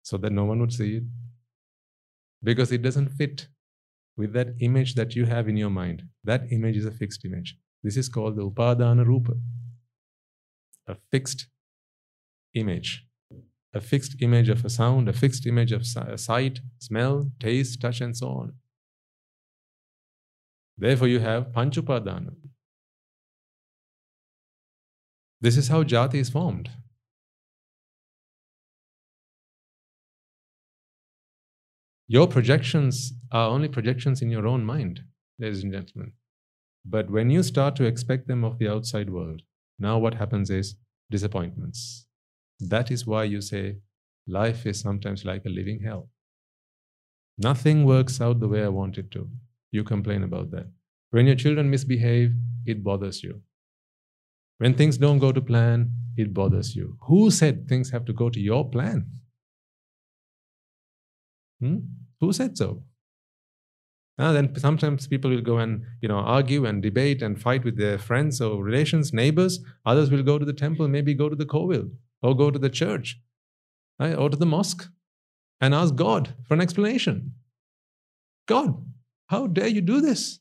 so 0.03 0.17
that 0.19 0.33
no 0.33 0.45
one 0.45 0.61
would 0.61 0.73
see 0.73 0.97
it. 0.97 1.05
Because 2.43 2.73
it 2.73 2.83
doesn't 2.83 3.11
fit 3.11 3.49
with 4.17 4.33
that 4.33 4.55
image 4.61 4.95
that 4.95 5.15
you 5.15 5.27
have 5.27 5.49
in 5.49 5.57
your 5.57 5.71
mind. 5.71 6.05
That 6.25 6.51
image 6.51 6.77
is 6.77 6.87
a 6.87 6.91
fixed 6.91 7.25
image. 7.25 7.57
This 7.83 7.97
is 7.97 8.09
called 8.09 8.37
the 8.37 8.49
Upadana 8.49 9.05
Rupa. 9.07 9.35
A 10.89 10.97
fixed 11.11 11.47
image. 12.55 13.07
A 13.75 13.81
fixed 13.81 14.17
image 14.21 14.49
of 14.49 14.65
a 14.65 14.71
sound, 14.71 15.09
a 15.09 15.13
fixed 15.13 15.47
image 15.47 15.71
of 15.73 15.83
a 15.97 16.17
sight, 16.17 16.61
smell, 16.79 17.31
taste, 17.39 17.81
touch, 17.81 18.01
and 18.01 18.17
so 18.17 18.29
on. 18.29 18.55
Therefore, 20.79 21.09
you 21.09 21.21
have 21.21 21.53
Panchupadana, 21.53 22.35
this 25.47 25.57
is 25.57 25.69
how 25.69 25.85
jati 25.85 26.15
is 26.17 26.29
formed. 26.29 26.69
Your 32.09 32.27
projections 32.27 33.13
are 33.31 33.49
only 33.49 33.69
projections 33.69 34.23
in 34.23 34.31
your 34.31 34.49
own 34.49 34.65
mind, 34.65 35.03
ladies 35.39 35.63
and 35.63 35.73
gentlemen. 35.73 36.13
But 36.85 37.11
when 37.11 37.31
you 37.31 37.45
start 37.45 37.77
to 37.77 37.85
expect 37.85 38.27
them 38.27 38.43
of 38.43 38.59
the 38.59 38.69
outside 38.69 39.09
world, 39.09 39.43
now 39.79 39.99
what 39.99 40.15
happens 40.15 40.51
is 40.51 40.75
disappointments. 41.13 42.07
That 42.59 42.91
is 42.91 43.07
why 43.07 43.23
you 43.25 43.41
say 43.41 43.77
life 44.27 44.67
is 44.67 44.81
sometimes 44.81 45.25
like 45.25 45.45
a 45.45 45.57
living 45.61 45.81
hell. 45.85 46.09
Nothing 47.39 47.85
works 47.85 48.21
out 48.21 48.41
the 48.41 48.49
way 48.49 48.65
I 48.65 48.77
want 48.81 48.99
it 48.99 49.13
to. 49.13 49.29
You 49.71 49.85
complain 49.85 50.25
about 50.25 50.51
that. 50.51 50.67
When 51.11 51.27
your 51.27 51.37
children 51.37 51.71
misbehave, 51.71 52.33
it 52.67 52.83
bothers 52.83 53.23
you. 53.23 53.43
When 54.59 54.75
things 54.75 54.97
don't 54.97 55.19
go 55.19 55.33
to 55.33 55.41
plan, 55.41 55.93
it 56.17 56.33
bothers 56.33 56.75
you. 56.75 56.97
Who 57.03 57.31
said 57.31 57.69
things 57.69 57.91
have 57.91 58.05
to 58.07 58.13
go 58.13 58.31
to 58.31 58.41
your 58.41 58.69
plan? 58.69 59.07
Hmm? 61.61 61.79
Who 62.21 62.33
said 62.33 62.57
so? 62.57 62.83
Now, 64.19 64.33
then 64.33 64.55
sometimes 64.57 65.07
people 65.07 65.31
will 65.31 65.43
go 65.43 65.59
and 65.59 65.85
you 66.01 66.09
know 66.09 66.17
argue 66.17 66.65
and 66.65 66.83
debate 66.83 67.21
and 67.21 67.41
fight 67.41 67.65
with 67.65 67.77
their 67.77 67.99
friends 67.99 68.41
or 68.41 68.63
relations, 68.65 69.13
neighbors. 69.13 69.61
Others 69.85 70.11
will 70.11 70.23
go 70.23 70.39
to 70.39 70.45
the 70.45 70.55
temple, 70.55 70.89
maybe 70.89 71.13
go 71.13 71.29
to 71.29 71.37
the 71.37 71.45
kovil 71.45 71.91
or 72.23 72.35
go 72.35 72.51
to 72.51 72.59
the 72.59 72.71
church 72.71 73.21
right? 73.99 74.15
or 74.15 74.31
to 74.31 74.37
the 74.37 74.47
mosque 74.47 74.89
and 75.61 75.75
ask 75.75 75.95
God 75.95 76.35
for 76.47 76.55
an 76.55 76.61
explanation. 76.61 77.35
God, 78.47 78.85
how 79.27 79.47
dare 79.47 79.69
you 79.69 79.81
do 79.81 80.01
this? 80.01 80.39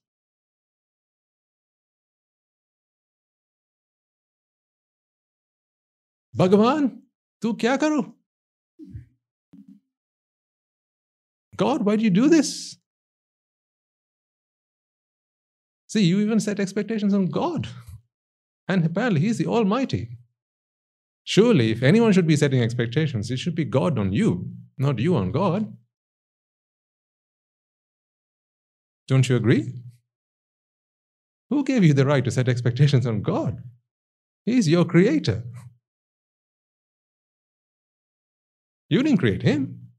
भगवान 6.36 6.88
तू 7.42 7.52
क्या 7.64 7.76
करो 7.84 8.02
God, 11.60 11.82
why 11.86 11.94
do 11.96 12.04
you 12.04 12.10
do 12.10 12.26
this? 12.32 12.50
See, 15.94 16.04
you 16.04 16.20
even 16.20 16.40
set 16.40 16.58
expectations 16.58 17.12
on 17.12 17.26
God. 17.26 17.68
And 18.66 18.86
apparently, 18.86 19.20
He's 19.20 19.36
the 19.36 19.46
Almighty. 19.46 20.16
Surely, 21.24 21.70
if 21.70 21.82
anyone 21.82 22.12
should 22.12 22.26
be 22.26 22.36
setting 22.36 22.62
expectations, 22.62 23.30
it 23.30 23.38
should 23.38 23.54
be 23.54 23.64
God 23.64 23.98
on 23.98 24.12
you, 24.12 24.50
not 24.78 24.98
you 24.98 25.16
on 25.16 25.32
God. 25.32 25.76
Don't 29.06 29.28
you 29.28 29.36
agree? 29.36 29.74
Who 31.50 31.64
gave 31.64 31.84
you 31.84 31.92
the 31.92 32.06
right 32.06 32.24
to 32.24 32.30
set 32.30 32.48
expectations 32.48 33.06
on 33.06 33.22
God? 33.22 33.62
He's 34.46 34.68
your 34.68 34.84
creator. 34.84 35.42
You 38.89 39.01
didn't 39.01 39.17
create 39.19 39.41
him, 39.41 39.89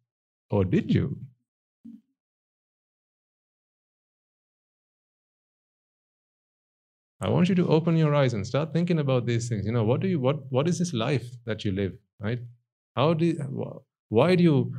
or 0.51 0.64
did 0.64 0.95
you? 0.95 1.18
I 7.20 7.28
want 7.30 7.49
you 7.49 7.55
to 7.57 7.66
open 7.66 7.97
your 7.97 8.14
eyes 8.14 8.34
and 8.34 8.47
start 8.47 8.72
thinking 8.72 8.99
about 8.99 9.26
these 9.26 9.49
things. 9.49 9.66
You 9.66 9.72
know, 9.72 9.84
what 9.84 10.01
do 10.01 10.09
you 10.09 10.20
what 10.20 10.51
what 10.51 10.68
is 10.68 10.78
this 10.78 10.93
life 10.93 11.26
that 11.47 11.64
you 11.64 11.72
live, 11.72 11.95
right? 12.20 12.41
How 12.95 13.14
do 13.14 13.26
you, 13.26 13.82
why 14.09 14.34
do 14.37 14.45
you 14.45 14.72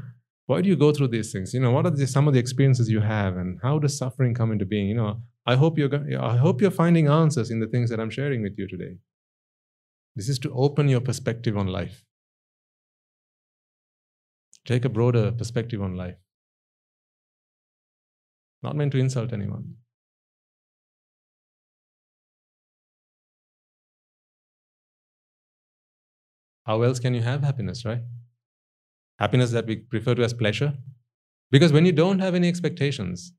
why 0.46 0.62
do 0.62 0.70
you 0.70 0.78
go 0.78 0.94
through 0.94 1.10
these 1.10 1.32
things? 1.34 1.54
You 1.54 1.60
know, 1.60 1.72
what 1.72 1.86
are 1.86 1.90
the, 1.92 2.08
some 2.08 2.28
of 2.28 2.34
the 2.34 2.40
experiences 2.40 2.90
you 2.90 3.02
have, 3.02 3.36
and 3.36 3.60
how 3.62 3.80
does 3.80 3.98
suffering 3.98 4.34
come 4.34 4.52
into 4.52 4.66
being? 4.66 4.88
You 4.88 4.96
know, 4.96 5.22
I 5.46 5.56
hope 5.56 5.78
you're 5.78 5.94
I 6.22 6.38
hope 6.38 6.62
you're 6.62 6.72
finding 6.72 7.08
answers 7.08 7.52
in 7.52 7.60
the 7.60 7.68
things 7.68 7.90
that 7.90 8.00
I'm 8.00 8.10
sharing 8.10 8.42
with 8.44 8.58
you 8.58 8.68
today. 8.68 8.98
This 10.16 10.30
is 10.30 10.40
to 10.40 10.54
open 10.54 10.88
your 10.88 11.02
perspective 11.02 11.58
on 11.58 11.68
life. 11.68 12.07
Take 14.68 14.84
a 14.84 14.90
broader 14.90 15.32
perspective 15.32 15.82
on 15.82 15.96
life. 15.96 16.18
Not 18.62 18.76
meant 18.76 18.92
to 18.92 18.98
insult 18.98 19.32
anyone. 19.32 19.76
How 26.66 26.82
else 26.82 27.00
can 27.00 27.14
you 27.14 27.22
have 27.22 27.44
happiness, 27.44 27.86
right? 27.86 28.02
Happiness 29.20 29.52
that 29.52 29.66
we 29.66 29.84
refer 29.94 30.16
to 30.16 30.24
as 30.24 30.34
pleasure. 30.34 30.74
Because 31.50 31.72
when 31.72 31.86
you 31.86 31.94
don't 31.94 32.20
have 32.20 32.36
any 32.36 32.50
expectations, 32.50 33.32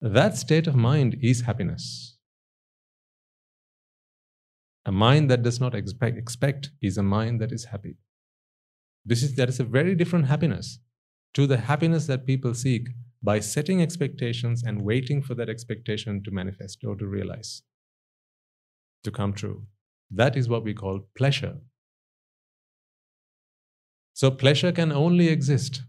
that 0.00 0.36
state 0.36 0.66
of 0.66 0.74
mind 0.74 1.16
is 1.22 1.42
happiness. 1.42 2.18
A 4.84 4.90
mind 4.90 5.30
that 5.30 5.44
does 5.44 5.60
not 5.60 5.76
expect, 5.76 6.18
expect 6.18 6.70
is 6.82 6.98
a 6.98 7.02
mind 7.04 7.40
that 7.40 7.52
is 7.52 7.66
happy. 7.66 7.96
This 9.04 9.22
is 9.22 9.34
that 9.36 9.48
is 9.48 9.60
a 9.60 9.64
very 9.64 9.94
different 9.94 10.26
happiness 10.26 10.78
to 11.34 11.46
the 11.46 11.56
happiness 11.56 12.06
that 12.06 12.26
people 12.26 12.54
seek 12.54 12.88
by 13.22 13.40
setting 13.40 13.80
expectations 13.80 14.62
and 14.62 14.82
waiting 14.82 15.22
for 15.22 15.34
that 15.34 15.48
expectation 15.48 16.22
to 16.24 16.30
manifest 16.30 16.84
or 16.84 16.96
to 16.96 17.06
realize, 17.06 17.62
to 19.04 19.10
come 19.10 19.32
true. 19.32 19.62
That 20.10 20.36
is 20.36 20.48
what 20.48 20.64
we 20.64 20.74
call 20.74 21.08
pleasure. 21.16 21.58
So, 24.12 24.30
pleasure 24.30 24.72
can 24.72 24.92
only 24.92 25.28
exist 25.28 25.82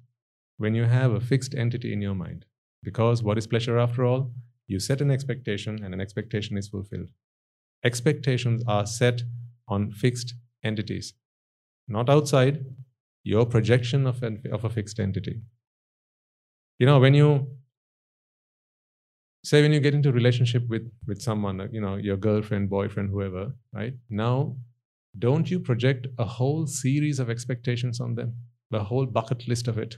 when 0.58 0.76
you 0.76 0.86
have 0.86 1.12
a 1.12 1.20
fixed 1.20 1.54
entity 1.56 1.92
in 1.92 2.02
your 2.02 2.16
mind. 2.16 2.46
Because 2.84 3.24
what 3.24 3.38
is 3.38 3.48
pleasure 3.48 3.78
after 3.78 4.06
all? 4.06 4.32
You 4.68 4.80
set 4.80 5.02
an 5.02 5.12
expectation 5.12 5.84
and 5.84 5.94
an 5.94 6.02
expectation 6.02 6.58
is 6.58 6.70
fulfilled. 6.70 7.10
Expectations 7.84 8.64
are 8.68 8.86
set 8.86 9.24
on 9.68 9.92
fixed 9.92 10.36
entities, 10.64 11.14
not 11.88 12.10
outside, 12.10 12.66
your 13.24 13.46
projection 13.46 14.06
of, 14.06 14.22
of 14.52 14.66
a 14.66 14.70
fixed 14.70 15.00
entity. 15.00 15.42
You 16.80 16.86
know, 16.86 17.00
when 17.00 17.14
you 17.14 17.48
say 19.44 19.62
when 19.62 19.74
you 19.74 19.80
get 19.80 19.94
into 19.94 20.12
relationship 20.12 20.68
with 20.68 20.92
with 21.08 21.22
someone, 21.22 21.70
you 21.72 21.82
know, 21.82 21.96
your 21.96 22.18
girlfriend, 22.18 22.70
boyfriend, 22.70 23.10
whoever, 23.10 23.54
right? 23.74 23.94
Now 24.10 24.58
don't 25.20 25.50
you 25.50 25.60
project 25.60 26.08
a 26.18 26.26
whole 26.26 26.66
series 26.66 27.20
of 27.20 27.30
expectations 27.30 28.00
on 28.00 28.16
them, 28.16 28.36
the 28.72 28.84
whole 28.84 29.06
bucket 29.06 29.48
list 29.48 29.68
of 29.68 29.78
it? 29.78 29.98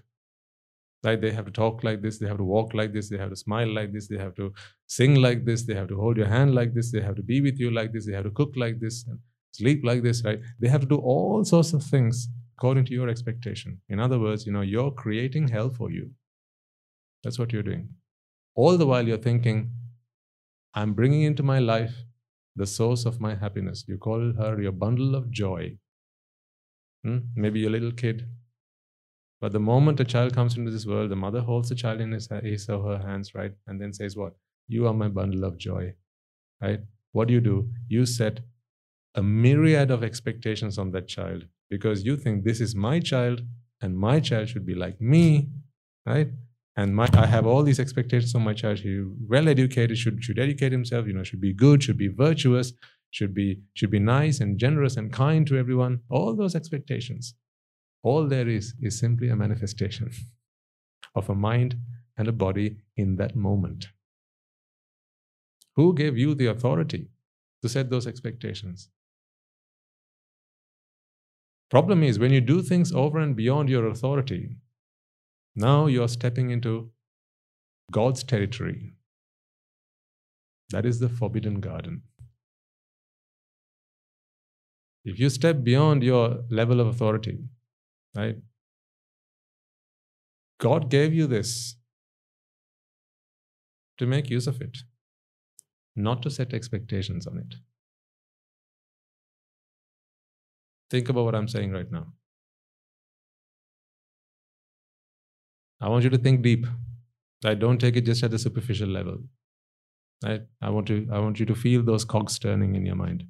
Like 1.04 1.22
they 1.22 1.32
have 1.32 1.46
to 1.46 1.52
talk 1.52 1.84
like 1.84 2.02
this, 2.02 2.18
they 2.18 2.28
have 2.28 2.38
to 2.38 2.44
walk 2.44 2.74
like 2.74 2.92
this, 2.92 3.10
they 3.10 3.18
have 3.18 3.30
to 3.30 3.36
smile 3.36 3.72
like 3.72 3.94
this, 3.94 4.08
they 4.08 4.18
have 4.18 4.36
to 4.36 4.54
sing 4.88 5.16
like 5.16 5.46
this, 5.46 5.64
they 5.64 5.76
have 5.76 5.88
to 5.90 5.96
hold 5.96 6.18
your 6.18 6.28
hand 6.28 6.56
like 6.56 6.74
this, 6.74 6.92
they 6.92 7.02
have 7.02 7.16
to 7.16 7.24
be 7.24 7.42
with 7.42 7.60
you 7.60 7.70
like 7.72 7.94
this, 7.94 8.08
they 8.08 8.14
have 8.14 8.24
to 8.24 8.32
cook 8.32 8.54
like 8.56 8.80
this, 8.80 9.06
and 9.08 9.20
sleep 9.52 9.86
like 9.86 10.02
this, 10.02 10.24
right? 10.26 10.40
They 10.60 10.68
have 10.68 10.82
to 10.82 10.88
do 10.88 10.98
all 10.98 11.46
sorts 11.46 11.74
of 11.74 11.84
things 11.84 12.28
according 12.58 12.86
to 12.86 12.94
your 12.94 13.10
expectation. 13.10 13.82
In 13.90 14.00
other 14.00 14.18
words, 14.20 14.46
you 14.46 14.54
know, 14.54 14.62
you're 14.62 14.92
creating 14.92 15.48
hell 15.48 15.70
for 15.70 15.92
you. 15.92 16.12
That's 17.24 17.38
what 17.38 17.52
you're 17.52 17.64
doing. 17.64 17.90
All 18.56 18.78
the 18.78 18.88
while 18.88 19.06
you're 19.06 19.18
thinking, 19.18 19.72
I'm 20.74 20.94
bringing 20.94 21.24
into 21.24 21.44
my 21.44 21.60
life 21.60 21.94
the 22.56 22.66
source 22.66 23.06
of 23.06 23.20
my 23.20 23.36
happiness. 23.36 23.84
You 23.88 23.98
call 23.98 24.34
her 24.34 24.62
your 24.62 24.72
bundle 24.72 25.16
of 25.16 25.30
joy. 25.32 25.78
Hmm? 27.04 27.20
Maybe 27.36 27.60
your 27.60 27.72
little 27.72 27.92
kid. 27.92 28.26
But 29.42 29.52
the 29.52 29.60
moment 29.60 30.00
a 30.00 30.06
child 30.06 30.34
comes 30.34 30.56
into 30.56 30.72
this 30.72 30.86
world, 30.86 31.12
the 31.12 31.16
mother 31.18 31.42
holds 31.42 31.70
the 31.70 31.76
child 31.76 32.00
in 32.00 32.14
his, 32.14 32.30
his 32.42 32.70
or 32.70 32.82
her 32.84 33.06
hands, 33.06 33.36
right? 33.36 33.54
And 33.68 33.82
then 33.82 33.92
says, 33.92 34.16
What? 34.16 34.34
You 34.68 34.88
are 34.88 34.94
my 34.94 35.10
bundle 35.10 35.44
of 35.44 35.58
joy, 35.58 35.94
right? 36.62 36.80
What 37.12 37.28
do 37.28 37.34
you 37.34 37.42
do? 37.42 37.70
You 37.88 38.06
set 38.06 38.40
a 39.16 39.24
myriad 39.24 39.92
of 39.92 40.04
expectations 40.04 40.78
on 40.78 40.92
that 40.92 41.08
child 41.08 41.48
because 41.70 42.06
you 42.06 42.18
think 42.18 42.44
this 42.44 42.62
is 42.62 42.76
my 42.76 43.00
child 43.00 43.42
and 43.82 43.98
my 43.98 44.20
child 44.20 44.50
should 44.50 44.66
be 44.66 44.76
like 44.76 45.00
me, 45.02 45.50
right? 46.06 46.30
and 46.78 46.96
my, 46.96 47.10
I 47.14 47.26
have 47.26 47.46
all 47.46 47.64
these 47.64 47.80
expectations 47.80 48.36
on 48.36 48.44
my 48.44 48.54
child. 48.54 48.80
He 48.80 49.02
well 49.28 49.48
educated, 49.48 49.98
should 49.98 50.24
should 50.24 50.40
educate 50.40 50.72
himself. 50.72 51.08
You 51.08 51.14
know, 51.14 51.24
should 51.24 51.42
be 51.42 51.54
good, 51.54 51.84
should 51.84 51.98
be 51.98 52.10
virtuous, 52.10 52.74
should 53.12 53.34
be 53.34 53.62
should 53.74 53.92
be 53.92 54.00
nice 54.00 54.40
and 54.42 54.60
generous 54.60 54.98
and 54.98 55.12
kind 55.12 55.48
to 55.48 55.58
everyone. 55.58 56.02
All 56.10 56.36
those 56.36 56.56
expectations, 56.56 57.34
all 58.04 58.28
there 58.28 58.48
is 58.48 58.74
is 58.82 59.00
simply 59.00 59.30
a 59.30 59.36
manifestation 59.36 60.12
of 61.16 61.30
a 61.30 61.36
mind 61.36 61.78
and 62.18 62.28
a 62.28 62.34
body 62.34 62.78
in 62.98 63.16
that 63.18 63.36
moment. 63.36 63.90
Who 65.76 65.94
gave 65.94 66.18
you 66.18 66.36
the 66.36 66.48
authority 66.48 67.10
to 67.62 67.70
set 67.70 67.90
those 67.90 68.08
expectations? 68.08 68.90
Problem 71.70 72.04
is 72.04 72.20
when 72.20 72.32
you 72.32 72.42
do 72.42 72.62
things 72.62 72.92
over 72.94 73.20
and 73.20 73.36
beyond 73.36 73.70
your 73.70 73.88
authority, 73.88 74.58
now 75.56 75.88
you 75.88 76.04
are 76.04 76.08
stepping 76.08 76.50
into 76.52 76.92
God's 77.92 78.24
territory. 78.24 78.94
That 80.70 80.86
is 80.86 81.00
the 81.00 81.10
forbidden 81.10 81.60
garden. 81.60 82.04
If 85.04 85.20
you 85.20 85.30
step 85.30 85.64
beyond 85.64 86.04
your 86.04 86.44
level 86.50 86.80
of 86.80 86.88
authority, 86.88 87.38
right? 88.16 88.38
God 90.60 90.90
gave 90.90 91.14
you 91.14 91.28
this 91.28 91.76
to 93.98 94.06
make 94.06 94.30
use 94.30 94.48
of 94.48 94.62
it, 94.62 94.78
not 95.96 96.22
to 96.24 96.30
set 96.30 96.54
expectations 96.54 97.28
on 97.28 97.38
it. 97.38 97.56
Think 100.96 101.10
about 101.10 101.26
what 101.26 101.36
I'm 101.36 101.50
saying 101.50 101.74
right 101.74 101.92
now. 101.92 102.06
I 105.82 105.90
want 105.90 106.06
you 106.06 106.10
to 106.12 106.18
think 106.18 106.42
deep. 106.42 106.66
I 107.44 107.54
Don't 107.54 107.82
take 107.82 107.98
it 107.98 108.06
just 108.06 108.24
at 108.24 108.32
the 108.32 108.40
superficial 108.40 108.88
level. 108.88 109.18
Right? 110.24 110.44
I 110.62 110.70
want 110.70 110.88
to 110.88 111.06
I 111.12 111.20
want 111.20 111.42
you 111.42 111.46
to 111.48 111.58
feel 111.64 111.84
those 111.84 112.06
cogs 112.06 112.38
turning 112.40 112.76
in 112.76 112.86
your 112.86 112.96
mind. 112.96 113.26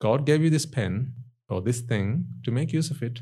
God 0.00 0.24
gave 0.24 0.42
you 0.42 0.48
this 0.48 0.64
pen 0.64 1.12
or 1.50 1.60
this 1.60 1.82
thing 1.82 2.24
to 2.46 2.50
make 2.60 2.72
use 2.72 2.90
of 2.90 3.02
it, 3.02 3.20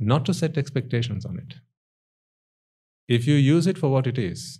not 0.00 0.26
to 0.26 0.34
set 0.34 0.58
expectations 0.58 1.24
on 1.24 1.38
it. 1.38 1.54
If 3.06 3.28
you 3.28 3.36
use 3.36 3.68
it 3.68 3.78
for 3.78 3.88
what 3.96 4.08
it 4.08 4.18
is, 4.18 4.58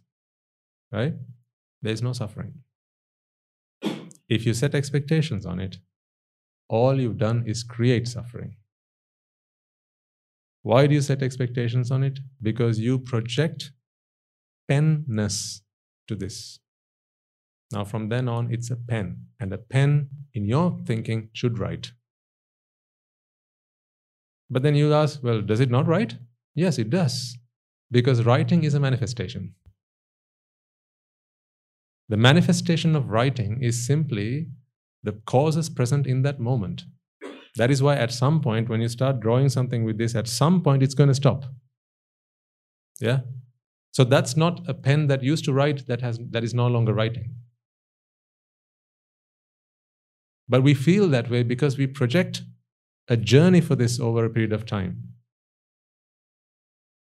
right, 0.92 1.14
there's 1.82 2.00
no 2.10 2.12
suffering. 2.12 2.54
If 4.28 4.44
you 4.44 4.54
set 4.54 4.74
expectations 4.74 5.46
on 5.46 5.58
it, 5.58 5.78
all 6.68 7.00
you've 7.00 7.18
done 7.18 7.44
is 7.46 7.62
create 7.62 8.06
suffering. 8.06 8.56
Why 10.62 10.86
do 10.86 10.94
you 10.94 11.00
set 11.00 11.22
expectations 11.22 11.90
on 11.90 12.02
it? 12.02 12.18
Because 12.42 12.78
you 12.78 12.98
project 12.98 13.72
penness 14.68 15.62
to 16.08 16.14
this. 16.14 16.58
Now, 17.72 17.84
from 17.84 18.08
then 18.08 18.28
on, 18.28 18.52
it's 18.52 18.70
a 18.70 18.76
pen, 18.76 19.26
and 19.40 19.52
a 19.52 19.58
pen 19.58 20.08
in 20.34 20.46
your 20.46 20.78
thinking 20.86 21.30
should 21.32 21.58
write. 21.58 21.92
But 24.50 24.62
then 24.62 24.74
you 24.74 24.92
ask, 24.92 25.22
well, 25.22 25.42
does 25.42 25.60
it 25.60 25.70
not 25.70 25.86
write? 25.86 26.16
Yes, 26.54 26.78
it 26.78 26.90
does. 26.90 27.36
Because 27.90 28.24
writing 28.24 28.64
is 28.64 28.74
a 28.74 28.80
manifestation. 28.80 29.54
The 32.08 32.16
manifestation 32.16 32.96
of 32.96 33.10
writing 33.10 33.62
is 33.62 33.86
simply 33.86 34.48
the 35.02 35.12
causes 35.12 35.68
present 35.68 36.06
in 36.06 36.22
that 36.22 36.40
moment. 36.40 36.84
That 37.56 37.70
is 37.70 37.82
why, 37.82 37.96
at 37.96 38.12
some 38.12 38.40
point, 38.40 38.68
when 38.68 38.80
you 38.80 38.88
start 38.88 39.20
drawing 39.20 39.48
something 39.48 39.84
with 39.84 39.98
this, 39.98 40.14
at 40.14 40.28
some 40.28 40.62
point 40.62 40.82
it's 40.82 40.94
going 40.94 41.08
to 41.08 41.14
stop. 41.14 41.44
Yeah? 43.00 43.20
So 43.92 44.04
that's 44.04 44.36
not 44.36 44.68
a 44.68 44.74
pen 44.74 45.08
that 45.08 45.22
used 45.22 45.44
to 45.46 45.52
write 45.52 45.86
that, 45.86 46.00
has, 46.00 46.18
that 46.30 46.44
is 46.44 46.54
no 46.54 46.66
longer 46.66 46.94
writing. 46.94 47.34
But 50.48 50.62
we 50.62 50.74
feel 50.74 51.08
that 51.08 51.30
way 51.30 51.42
because 51.42 51.76
we 51.76 51.86
project 51.86 52.42
a 53.08 53.16
journey 53.16 53.60
for 53.60 53.74
this 53.74 54.00
over 54.00 54.24
a 54.24 54.30
period 54.30 54.52
of 54.52 54.64
time. 54.64 55.02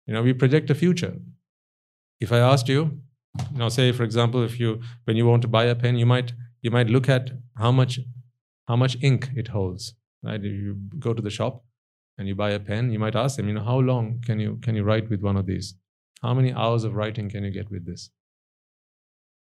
You 0.06 0.14
know, 0.14 0.22
we 0.22 0.32
project 0.32 0.70
a 0.70 0.74
future. 0.74 1.16
If 2.20 2.32
I 2.32 2.38
asked 2.38 2.68
you, 2.68 3.00
you 3.52 3.58
know, 3.58 3.68
say 3.68 3.92
for 3.92 4.04
example, 4.04 4.42
if 4.42 4.58
you 4.60 4.80
when 5.04 5.16
you 5.16 5.26
want 5.26 5.42
to 5.42 5.48
buy 5.48 5.64
a 5.64 5.74
pen, 5.74 5.96
you 5.96 6.06
might 6.06 6.32
you 6.62 6.70
might 6.70 6.88
look 6.88 7.08
at 7.08 7.30
how 7.56 7.72
much 7.72 8.00
how 8.66 8.76
much 8.76 8.96
ink 9.02 9.30
it 9.34 9.48
holds. 9.48 9.94
Right? 10.22 10.40
If 10.40 10.52
you 10.52 10.76
go 10.98 11.14
to 11.14 11.22
the 11.22 11.30
shop 11.30 11.64
and 12.18 12.26
you 12.26 12.34
buy 12.34 12.50
a 12.50 12.60
pen, 12.60 12.90
you 12.90 12.98
might 12.98 13.14
ask 13.14 13.36
them, 13.36 13.48
you 13.48 13.54
know, 13.54 13.64
how 13.64 13.78
long 13.78 14.20
can 14.24 14.40
you 14.40 14.58
can 14.62 14.74
you 14.74 14.84
write 14.84 15.08
with 15.10 15.22
one 15.22 15.36
of 15.36 15.46
these? 15.46 15.74
How 16.22 16.34
many 16.34 16.52
hours 16.52 16.84
of 16.84 16.94
writing 16.94 17.30
can 17.30 17.44
you 17.44 17.50
get 17.50 17.70
with 17.70 17.86
this? 17.86 18.10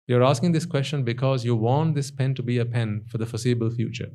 You're 0.08 0.24
asking 0.24 0.54
this 0.54 0.66
question 0.66 1.04
because 1.04 1.44
you 1.44 1.56
want 1.56 1.96
this 1.96 2.12
pen 2.12 2.34
to 2.36 2.44
be 2.44 2.60
a 2.60 2.66
pen 2.66 3.04
for 3.08 3.18
the 3.18 3.26
foreseeable 3.26 3.72
future. 3.72 4.12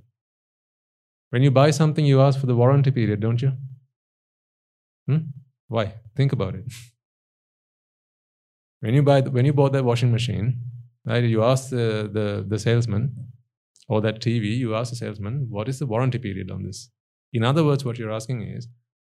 When 1.30 1.42
you 1.42 1.50
buy 1.50 1.70
something, 1.70 2.04
you 2.04 2.20
ask 2.20 2.38
for 2.40 2.46
the 2.46 2.54
warranty 2.56 2.90
period, 2.90 3.20
don't 3.20 3.42
you? 3.42 3.52
Hmm? 5.06 5.16
Why? 5.68 5.94
Think 6.16 6.32
about 6.32 6.54
it. 6.54 6.64
when 8.82 8.94
you 8.94 9.02
buy, 9.02 9.20
when 9.20 9.44
you 9.44 9.52
bought 9.52 9.72
that 9.72 9.84
washing 9.84 10.10
machine, 10.10 10.60
right? 11.06 11.22
You 11.22 11.44
ask 11.44 11.70
the, 11.70 12.10
the, 12.12 12.44
the 12.46 12.58
salesman 12.58 13.14
or 13.88 14.00
that 14.00 14.20
TV, 14.20 14.56
you 14.56 14.74
ask 14.74 14.90
the 14.90 14.96
salesman, 14.96 15.46
what 15.48 15.68
is 15.68 15.78
the 15.78 15.86
warranty 15.86 16.18
period 16.18 16.50
on 16.50 16.64
this? 16.64 16.90
In 17.32 17.44
other 17.44 17.64
words, 17.64 17.84
what 17.84 17.96
you're 17.96 18.10
asking 18.10 18.42
is, 18.42 18.66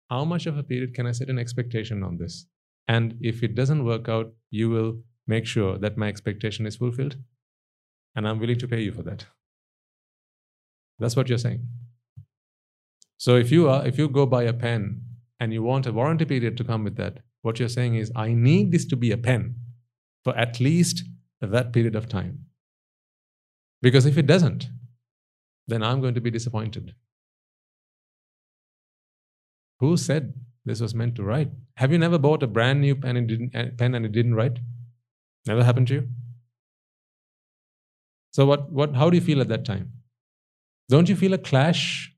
how 0.09 0.25
much 0.25 0.47
of 0.47 0.57
a 0.57 0.63
period 0.63 0.93
can 0.93 1.07
I 1.07 1.13
set 1.13 1.29
an 1.29 1.39
expectation 1.39 2.03
on 2.03 2.17
this? 2.17 2.45
And 2.89 3.15
if 3.21 3.41
it 3.41 3.55
doesn't 3.55 3.85
work 3.85 4.09
out, 4.09 4.33
you 4.51 4.69
will 4.69 4.97
make 5.27 5.45
sure 5.45 5.77
that 5.77 5.97
my 5.97 6.09
expectation 6.09 6.65
is 6.65 6.75
fulfilled. 6.75 7.15
And 8.15 8.27
I'm 8.27 8.39
willing 8.39 8.59
to 8.59 8.67
pay 8.67 8.81
you 8.81 8.91
for 8.91 9.03
that. 9.03 9.25
That's 10.99 11.15
what 11.15 11.29
you're 11.29 11.37
saying. 11.37 11.65
So 13.17 13.37
if 13.37 13.49
you 13.49 13.69
are, 13.69 13.87
if 13.87 13.97
you 13.97 14.09
go 14.09 14.25
buy 14.25 14.43
a 14.43 14.53
pen 14.53 15.03
and 15.39 15.53
you 15.53 15.63
want 15.63 15.87
a 15.87 15.93
warranty 15.93 16.25
period 16.25 16.57
to 16.57 16.65
come 16.65 16.83
with 16.83 16.97
that, 16.97 17.19
what 17.43 17.59
you're 17.59 17.69
saying 17.69 17.95
is, 17.95 18.11
I 18.15 18.33
need 18.33 18.71
this 18.71 18.85
to 18.87 18.95
be 18.95 19.11
a 19.11 19.17
pen 19.17 19.55
for 20.23 20.35
at 20.35 20.59
least 20.59 21.03
that 21.41 21.73
period 21.73 21.95
of 21.95 22.07
time. 22.09 22.45
Because 23.81 24.05
if 24.05 24.17
it 24.17 24.25
doesn't, 24.25 24.69
then 25.67 25.83
I'm 25.83 25.99
going 25.99 26.13
to 26.13 26.21
be 26.21 26.31
disappointed. 26.31 26.95
Who 29.81 29.97
said 29.97 30.33
this 30.65 30.79
was 30.79 30.95
meant 30.95 31.15
to 31.15 31.23
write? 31.23 31.49
Have 31.75 31.91
you 31.91 31.97
never 31.97 32.17
bought 32.17 32.43
a 32.43 32.47
brand 32.47 32.79
new 32.79 32.95
pen 32.95 33.17
and, 33.17 33.27
didn't, 33.27 33.53
eh, 33.53 33.69
pen 33.77 33.93
and 33.93 34.05
it 34.05 34.13
didn't 34.13 34.35
write? 34.35 34.59
Never 35.45 35.63
happened 35.63 35.87
to 35.89 35.95
you? 35.95 36.07
So 38.31 38.45
what, 38.45 38.71
what, 38.71 38.95
how 38.95 39.09
do 39.09 39.17
you 39.17 39.21
feel 39.21 39.41
at 39.41 39.49
that 39.49 39.65
time? 39.65 39.91
Don't 40.87 41.09
you 41.09 41.17
feel 41.17 41.33
a 41.33 41.37
clash 41.37 42.13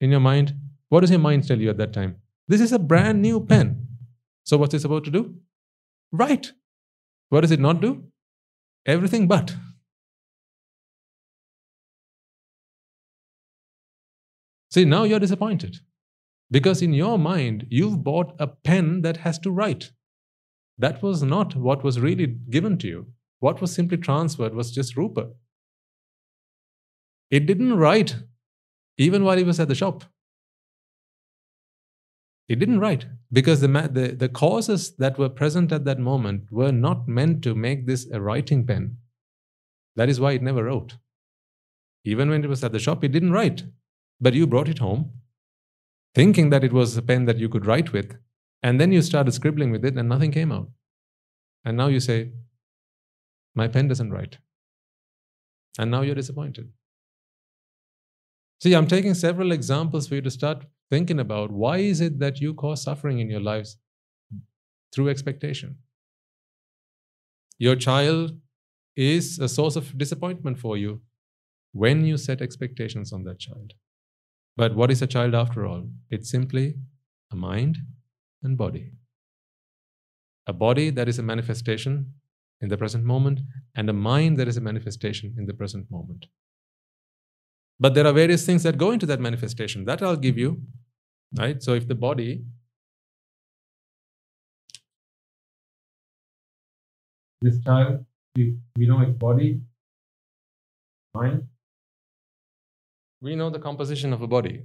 in 0.00 0.12
your 0.12 0.20
mind? 0.20 0.54
What 0.88 1.00
does 1.00 1.10
your 1.10 1.18
mind 1.18 1.48
tell 1.48 1.58
you 1.58 1.70
at 1.70 1.78
that 1.78 1.92
time? 1.92 2.16
This 2.46 2.60
is 2.60 2.72
a 2.72 2.78
brand 2.78 3.20
new 3.20 3.40
pen. 3.40 3.87
So, 4.48 4.56
what's 4.56 4.72
it 4.72 4.80
supposed 4.80 5.04
to 5.04 5.10
do? 5.10 5.34
Write. 6.10 6.52
What 7.28 7.42
does 7.42 7.50
it 7.50 7.60
not 7.60 7.82
do? 7.82 8.04
Everything 8.86 9.28
but. 9.28 9.54
See, 14.70 14.86
now 14.86 15.04
you're 15.04 15.18
disappointed. 15.18 15.80
Because 16.50 16.80
in 16.80 16.94
your 16.94 17.18
mind, 17.18 17.66
you've 17.68 18.02
bought 18.02 18.36
a 18.38 18.46
pen 18.46 19.02
that 19.02 19.18
has 19.18 19.38
to 19.40 19.50
write. 19.50 19.92
That 20.78 21.02
was 21.02 21.22
not 21.22 21.54
what 21.54 21.84
was 21.84 22.00
really 22.00 22.26
given 22.26 22.78
to 22.78 22.88
you. 22.88 23.06
What 23.40 23.60
was 23.60 23.74
simply 23.74 23.98
transferred 23.98 24.54
was 24.54 24.70
just 24.70 24.96
Rupa. 24.96 25.28
It 27.30 27.44
didn't 27.44 27.76
write 27.76 28.16
even 28.96 29.24
while 29.24 29.36
he 29.36 29.44
was 29.44 29.60
at 29.60 29.68
the 29.68 29.74
shop. 29.74 30.04
He 32.48 32.56
didn't 32.56 32.80
write 32.80 33.06
because 33.30 33.60
the, 33.60 33.68
the, 33.68 34.14
the 34.16 34.28
causes 34.28 34.96
that 34.96 35.18
were 35.18 35.28
present 35.28 35.70
at 35.70 35.84
that 35.84 35.98
moment 35.98 36.50
were 36.50 36.72
not 36.72 37.06
meant 37.06 37.42
to 37.44 37.54
make 37.54 37.86
this 37.86 38.10
a 38.10 38.20
writing 38.20 38.66
pen. 38.66 38.96
That 39.96 40.08
is 40.08 40.18
why 40.18 40.32
it 40.32 40.42
never 40.42 40.64
wrote. 40.64 40.96
Even 42.04 42.30
when 42.30 42.42
it 42.42 42.48
was 42.48 42.64
at 42.64 42.72
the 42.72 42.78
shop, 42.78 43.04
it 43.04 43.12
didn't 43.12 43.32
write. 43.32 43.64
But 44.18 44.32
you 44.32 44.46
brought 44.46 44.68
it 44.68 44.78
home, 44.78 45.10
thinking 46.14 46.48
that 46.50 46.64
it 46.64 46.72
was 46.72 46.96
a 46.96 47.02
pen 47.02 47.26
that 47.26 47.36
you 47.36 47.50
could 47.50 47.66
write 47.66 47.92
with. 47.92 48.16
And 48.62 48.80
then 48.80 48.92
you 48.92 49.02
started 49.02 49.32
scribbling 49.32 49.70
with 49.70 49.84
it, 49.84 49.96
and 49.96 50.08
nothing 50.08 50.32
came 50.32 50.50
out. 50.50 50.70
And 51.64 51.76
now 51.76 51.88
you 51.88 52.00
say, 52.00 52.32
My 53.54 53.68
pen 53.68 53.88
doesn't 53.88 54.10
write. 54.10 54.38
And 55.78 55.90
now 55.90 56.00
you're 56.00 56.14
disappointed. 56.14 56.72
See, 58.60 58.74
I'm 58.74 58.88
taking 58.88 59.14
several 59.14 59.52
examples 59.52 60.08
for 60.08 60.14
you 60.16 60.22
to 60.22 60.30
start 60.30 60.64
thinking 60.90 61.20
about 61.20 61.50
why 61.50 61.78
is 61.78 62.00
it 62.00 62.18
that 62.18 62.40
you 62.40 62.54
cause 62.54 62.82
suffering 62.82 63.18
in 63.18 63.30
your 63.30 63.40
lives 63.40 63.76
through 64.92 65.08
expectation? 65.08 65.76
Your 67.58 67.76
child 67.76 68.32
is 68.96 69.38
a 69.38 69.48
source 69.48 69.76
of 69.76 69.96
disappointment 69.98 70.58
for 70.58 70.76
you 70.76 71.00
when 71.72 72.04
you 72.04 72.16
set 72.16 72.40
expectations 72.40 73.12
on 73.12 73.24
that 73.24 73.38
child. 73.38 73.74
But 74.56 74.74
what 74.74 74.90
is 74.90 75.02
a 75.02 75.06
child 75.06 75.34
after 75.34 75.66
all? 75.66 75.88
It's 76.10 76.30
simply 76.30 76.74
a 77.30 77.36
mind 77.36 77.78
and 78.42 78.56
body. 78.56 78.92
A 80.46 80.52
body 80.52 80.90
that 80.90 81.08
is 81.08 81.18
a 81.18 81.22
manifestation 81.22 82.14
in 82.60 82.68
the 82.68 82.76
present 82.76 83.04
moment, 83.04 83.40
and 83.76 83.88
a 83.88 83.92
mind 83.92 84.36
that 84.38 84.48
is 84.48 84.56
a 84.56 84.60
manifestation 84.60 85.34
in 85.38 85.46
the 85.46 85.54
present 85.54 85.88
moment. 85.90 86.26
But 87.80 87.94
there 87.94 88.06
are 88.06 88.12
various 88.12 88.44
things 88.44 88.62
that 88.64 88.76
go 88.76 88.90
into 88.90 89.06
that 89.06 89.20
manifestation. 89.20 89.84
That 89.84 90.02
I'll 90.02 90.16
give 90.16 90.36
you. 90.36 90.62
Right? 91.36 91.62
So 91.62 91.74
if 91.74 91.86
the 91.86 91.94
body 91.94 92.44
this 97.40 97.60
child, 97.62 98.04
we, 98.36 98.56
we 98.76 98.86
know 98.86 99.00
its 99.00 99.12
body, 99.12 99.60
mind. 101.14 101.46
We 103.20 103.36
know 103.36 103.50
the 103.50 103.58
composition 103.58 104.12
of 104.12 104.22
a 104.22 104.26
body. 104.26 104.62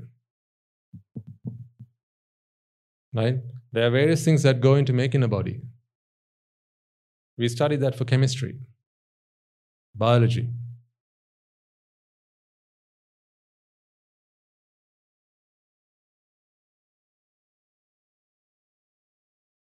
Right? 3.14 3.38
There 3.72 3.88
are 3.88 3.92
various 3.92 4.24
things 4.26 4.44
that 4.44 4.60
go 4.62 4.76
into 4.76 4.94
making 4.94 5.24
a 5.24 5.28
body. 5.28 5.62
We 7.38 7.48
studied 7.48 7.82
that 7.82 7.96
for 7.96 8.06
chemistry, 8.06 8.60
biology. 9.96 10.50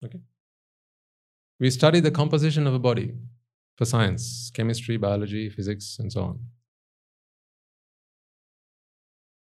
Okay. 0.03 0.19
We 1.59 1.69
study 1.69 1.99
the 1.99 2.11
composition 2.11 2.67
of 2.67 2.73
a 2.73 2.79
body 2.79 3.13
for 3.77 3.85
science, 3.85 4.51
chemistry, 4.53 4.97
biology, 4.97 5.49
physics, 5.49 5.97
and 5.99 6.11
so 6.11 6.21
on. 6.21 6.39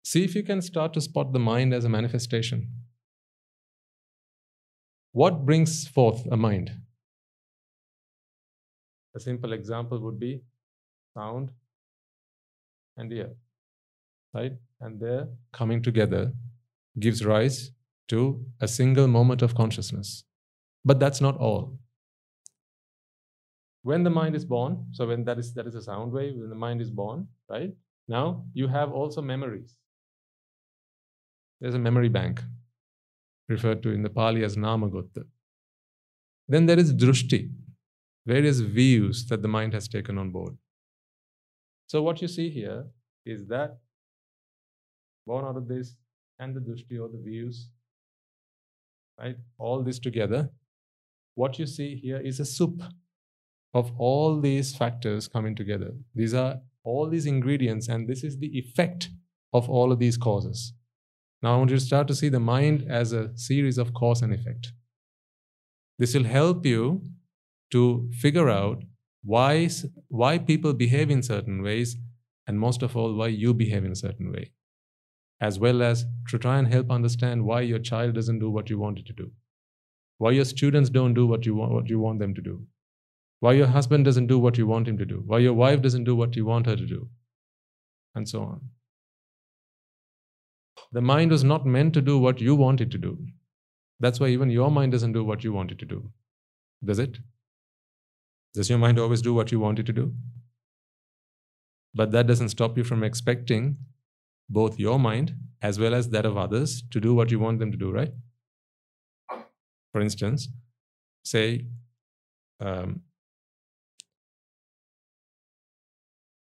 See 0.05 0.23
if 0.25 0.37
you 0.37 0.45
can 0.45 0.63
start 0.63 0.93
to 0.95 1.01
spot 1.01 1.33
the 1.33 1.41
mind 1.41 1.75
as 1.75 1.85
a 1.85 1.89
manifestation. 1.89 2.69
What 5.11 5.45
brings 5.45 5.89
forth 5.89 6.27
a 6.31 6.37
mind? 6.37 6.71
A 9.17 9.21
simple 9.21 9.53
example 9.53 9.99
would 9.99 10.21
be 10.21 10.43
sound 11.15 11.51
and 12.97 13.13
ear, 13.13 13.31
right? 14.35 14.53
And 14.81 15.01
their 15.01 15.29
coming 15.53 15.83
together 15.83 16.35
gives 17.01 17.25
rise 17.25 17.73
to 18.09 18.45
a 18.61 18.69
single 18.69 19.09
moment 19.09 19.43
of 19.43 19.55
consciousness. 19.55 20.26
But 20.87 21.01
that's 21.01 21.21
not 21.21 21.37
all. 21.37 21.79
When 23.83 24.05
the 24.05 24.11
mind 24.11 24.37
is 24.37 24.45
born, 24.45 24.87
so 24.93 25.09
when 25.09 25.25
that 25.25 25.39
is 25.39 25.53
that 25.55 25.67
is 25.67 25.75
a 25.75 25.83
sound 25.83 26.13
wave, 26.13 26.37
when 26.37 26.49
the 26.49 26.63
mind 26.67 26.81
is 26.81 26.91
born, 26.91 27.27
right? 27.51 27.73
Now 28.09 28.45
you 28.55 28.69
have 28.69 28.93
also 28.93 29.21
memories. 29.21 29.77
There's 31.61 31.75
a 31.75 31.79
memory 31.79 32.09
bank, 32.09 32.41
referred 33.49 33.83
to 33.83 33.91
in 33.91 34.03
the 34.03 34.11
Pali 34.11 34.45
as 34.45 34.57
Namagotta. 34.57 35.25
Then 36.49 36.67
there 36.67 36.79
is 36.79 36.93
drushti, 36.95 37.51
various 38.25 38.61
views 38.61 39.27
that 39.27 39.43
the 39.43 39.49
mind 39.49 39.73
has 39.75 39.89
taken 39.89 40.19
on 40.19 40.31
board. 40.31 40.57
So 41.89 42.03
what 42.03 42.23
you 42.23 42.29
see 42.29 42.49
here 42.51 42.85
is 43.25 43.47
that 43.47 43.79
born 45.27 45.45
out 45.45 45.57
of 45.57 45.67
this 45.67 45.97
and 46.39 46.55
the 46.55 46.61
drushti 46.61 47.01
or 47.01 47.09
the 47.09 47.19
views 47.19 47.71
right? 49.19 49.37
All 49.59 49.83
this 49.83 49.99
together, 49.99 50.51
what 51.37 51.59
you 51.59 51.67
see 51.67 51.95
here 51.95 52.19
is 52.19 52.41
a 52.41 52.45
soup 52.45 52.83
of 53.75 53.93
all 53.99 54.41
these 54.41 54.75
factors 54.75 55.29
coming 55.29 55.55
together. 55.55 55.93
These 56.15 56.35
are 56.35 56.61
all 56.83 57.09
these 57.09 57.27
ingredients, 57.27 57.89
and 57.89 58.09
this 58.09 58.25
is 58.25 58.39
the 58.39 58.59
effect 58.59 59.11
of 59.53 59.69
all 59.69 59.93
of 59.93 59.99
these 59.99 60.17
causes. 60.17 60.73
Now, 61.43 61.55
I 61.55 61.59
want 61.59 61.71
you 61.71 61.77
to 61.77 61.85
start 61.85 62.09
to 62.09 62.15
see 62.15 62.31
the 62.31 62.41
mind 62.41 62.87
as 62.89 63.13
a 63.13 63.37
series 63.37 63.77
of 63.77 63.93
cause 63.93 64.23
and 64.23 64.33
effect. 64.33 64.73
This 65.99 66.15
will 66.15 66.25
help 66.25 66.65
you 66.65 67.03
to 67.73 68.09
figure 68.13 68.49
out 68.49 68.85
why, 69.23 69.69
why 70.09 70.39
people 70.39 70.73
behave 70.73 71.11
in 71.11 71.23
certain 71.23 71.63
ways, 71.63 71.97
and 72.47 72.59
most 72.59 72.83
of 72.83 72.97
all, 72.97 73.15
why 73.15 73.27
you 73.27 73.53
behave 73.53 73.85
in 73.85 73.93
a 73.93 73.97
certain 73.97 74.33
way, 74.33 74.53
as 75.41 75.59
well 75.59 75.83
as 75.83 76.07
to 76.31 76.39
try 76.39 76.59
and 76.59 76.73
help 76.73 76.91
understand 76.91 77.45
why 77.45 77.61
your 77.61 77.79
child 77.79 78.15
doesn't 78.15 78.39
do 78.39 78.49
what 78.49 78.71
you 78.71 78.79
want 78.79 78.99
it 78.99 79.07
to 79.07 79.13
do, 79.13 79.33
why 80.19 80.31
your 80.31 80.45
students 80.45 80.91
don't 80.91 81.15
do 81.15 81.27
what 81.27 81.47
you 81.47 81.55
want, 81.55 81.73
what 81.73 81.89
you 81.89 81.99
want 82.01 82.19
them 82.19 82.35
to 82.35 82.41
do, 82.41 82.67
why 83.41 83.53
your 83.53 83.67
husband 83.67 84.05
doesn't 84.05 84.27
do 84.27 84.39
what 84.39 84.59
you 84.59 84.67
want 84.67 84.89
him 84.89 84.99
to 84.99 85.05
do, 85.05 85.23
why 85.27 85.39
your 85.39 85.55
wife 85.55 85.83
doesn't 85.83 86.05
do 86.05 86.17
what 86.17 86.37
you 86.37 86.45
want 86.45 86.67
her 86.67 86.77
to 86.77 86.87
do, 86.87 87.09
and 88.15 88.29
so 88.29 88.43
on. 88.43 88.61
The 90.93 91.01
mind 91.01 91.31
was 91.31 91.45
not 91.45 91.67
meant 91.67 91.95
to 91.95 92.01
do 92.01 92.19
what 92.19 92.41
you 92.41 92.55
want 92.55 92.81
it 92.81 92.91
to 92.93 92.99
do. 92.99 93.19
That's 94.01 94.21
why 94.21 94.29
even 94.29 94.51
your 94.51 94.71
mind 94.71 94.93
doesn't 94.93 95.13
do 95.13 95.25
what 95.25 95.45
you 95.45 95.53
want 95.53 95.73
it 95.73 95.79
to 95.81 95.85
do. 95.85 96.11
Does 96.85 96.99
it? 96.99 97.19
Does 98.55 98.71
your 98.71 98.79
mind 98.79 98.99
always 98.99 99.23
do 99.23 99.35
what 99.35 99.53
you 99.53 99.61
want 99.61 99.79
it 99.79 99.87
to 99.87 99.93
do? 99.93 100.15
But 101.95 102.13
that 102.13 102.27
doesn't 102.27 102.51
stop 102.51 102.77
you 102.77 102.85
from 102.85 103.03
expecting 103.03 103.77
both 104.49 104.79
your 104.79 104.99
mind 104.99 105.35
as 105.63 105.79
well 105.79 105.95
as 105.95 106.11
that 106.11 106.27
of 106.27 106.37
others 106.37 106.83
to 106.91 107.01
do 107.01 107.15
what 107.15 107.31
you 107.31 107.39
want 107.39 107.59
them 107.59 107.73
to 107.73 107.79
do, 107.79 107.91
right? 107.91 108.13
For 109.97 110.03
instance, 110.03 110.51
say, 111.25 111.65
um, 112.61 113.01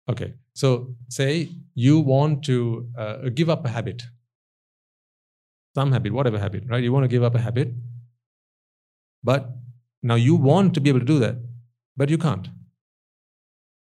okay, 0.09 0.35
so 0.55 0.95
say 1.09 1.49
you 1.75 1.99
want 1.99 2.45
to 2.45 2.87
uh, 2.97 3.17
give 3.35 3.51
up 3.51 3.65
a 3.65 3.69
habit, 3.69 4.05
some 5.75 5.91
habit, 5.91 6.13
whatever 6.13 6.39
habit, 6.39 6.63
right? 6.69 6.85
You 6.85 6.93
want 6.93 7.03
to 7.03 7.09
give 7.09 7.25
up 7.25 7.35
a 7.35 7.41
habit, 7.41 7.73
but 9.25 9.49
now 10.01 10.15
you 10.15 10.37
want 10.37 10.73
to 10.75 10.81
be 10.81 10.91
able 10.91 11.01
to 11.01 11.05
do 11.05 11.19
that, 11.19 11.35
but 11.97 12.09
you 12.09 12.19
can't. 12.19 12.47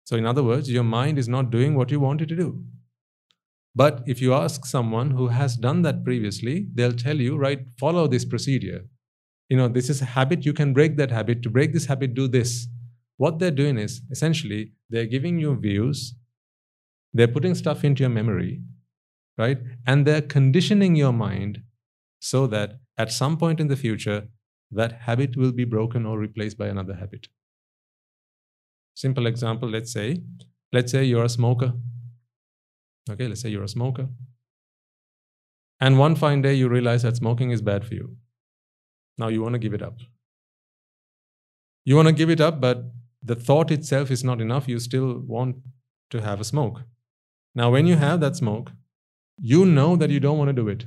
So, 0.04 0.14
in 0.14 0.24
other 0.24 0.44
words, 0.44 0.70
your 0.70 0.84
mind 0.84 1.18
is 1.18 1.26
not 1.26 1.50
doing 1.50 1.74
what 1.74 1.90
you 1.90 1.98
want 1.98 2.20
it 2.20 2.28
to 2.28 2.36
do. 2.36 2.62
But 3.74 4.04
if 4.06 4.22
you 4.22 4.34
ask 4.34 4.66
someone 4.66 5.10
who 5.10 5.26
has 5.26 5.56
done 5.56 5.82
that 5.82 6.04
previously, 6.04 6.68
they'll 6.74 6.92
tell 6.92 7.16
you, 7.16 7.36
right, 7.36 7.66
follow 7.76 8.06
this 8.06 8.24
procedure. 8.24 8.84
You 9.48 9.56
know, 9.56 9.68
this 9.68 9.88
is 9.88 10.02
a 10.02 10.04
habit, 10.04 10.44
you 10.44 10.52
can 10.52 10.72
break 10.74 10.96
that 10.96 11.10
habit. 11.10 11.42
To 11.42 11.50
break 11.50 11.72
this 11.72 11.86
habit, 11.86 12.14
do 12.14 12.28
this. 12.28 12.68
What 13.16 13.38
they're 13.38 13.50
doing 13.50 13.78
is 13.78 14.02
essentially 14.10 14.72
they're 14.90 15.06
giving 15.06 15.38
you 15.38 15.56
views, 15.56 16.14
they're 17.12 17.28
putting 17.28 17.54
stuff 17.54 17.84
into 17.84 18.02
your 18.02 18.10
memory, 18.10 18.60
right? 19.38 19.58
And 19.86 20.06
they're 20.06 20.22
conditioning 20.22 20.96
your 20.96 21.12
mind 21.12 21.62
so 22.20 22.46
that 22.48 22.80
at 22.98 23.12
some 23.12 23.36
point 23.36 23.60
in 23.60 23.68
the 23.68 23.76
future, 23.76 24.28
that 24.70 24.92
habit 24.92 25.36
will 25.36 25.52
be 25.52 25.64
broken 25.64 26.04
or 26.04 26.18
replaced 26.18 26.58
by 26.58 26.66
another 26.66 26.94
habit. 26.94 27.28
Simple 28.94 29.26
example, 29.26 29.68
let's 29.70 29.92
say, 29.92 30.22
let's 30.72 30.92
say 30.92 31.04
you're 31.04 31.24
a 31.24 31.28
smoker. 31.28 31.72
Okay, 33.10 33.28
let's 33.28 33.40
say 33.40 33.48
you're 33.48 33.64
a 33.64 33.68
smoker. 33.68 34.08
And 35.80 35.98
one 35.98 36.14
fine 36.16 36.42
day 36.42 36.54
you 36.54 36.68
realize 36.68 37.02
that 37.02 37.16
smoking 37.16 37.50
is 37.50 37.62
bad 37.62 37.86
for 37.86 37.94
you. 37.94 38.16
Now 39.18 39.28
you 39.28 39.42
want 39.42 39.54
to 39.54 39.58
give 39.58 39.74
it 39.74 39.82
up. 39.82 39.98
You 41.84 41.96
want 41.96 42.08
to 42.08 42.14
give 42.14 42.30
it 42.30 42.40
up, 42.40 42.60
but 42.60 42.84
the 43.22 43.34
thought 43.34 43.70
itself 43.70 44.10
is 44.10 44.22
not 44.22 44.40
enough. 44.40 44.68
You 44.68 44.78
still 44.78 45.18
want 45.20 45.56
to 46.10 46.20
have 46.20 46.40
a 46.40 46.44
smoke. 46.44 46.82
Now, 47.54 47.70
when 47.70 47.86
you 47.86 47.96
have 47.96 48.20
that 48.20 48.36
smoke, 48.36 48.72
you 49.40 49.64
know 49.64 49.96
that 49.96 50.10
you 50.10 50.20
don't 50.20 50.38
want 50.38 50.48
to 50.48 50.52
do 50.52 50.68
it. 50.68 50.84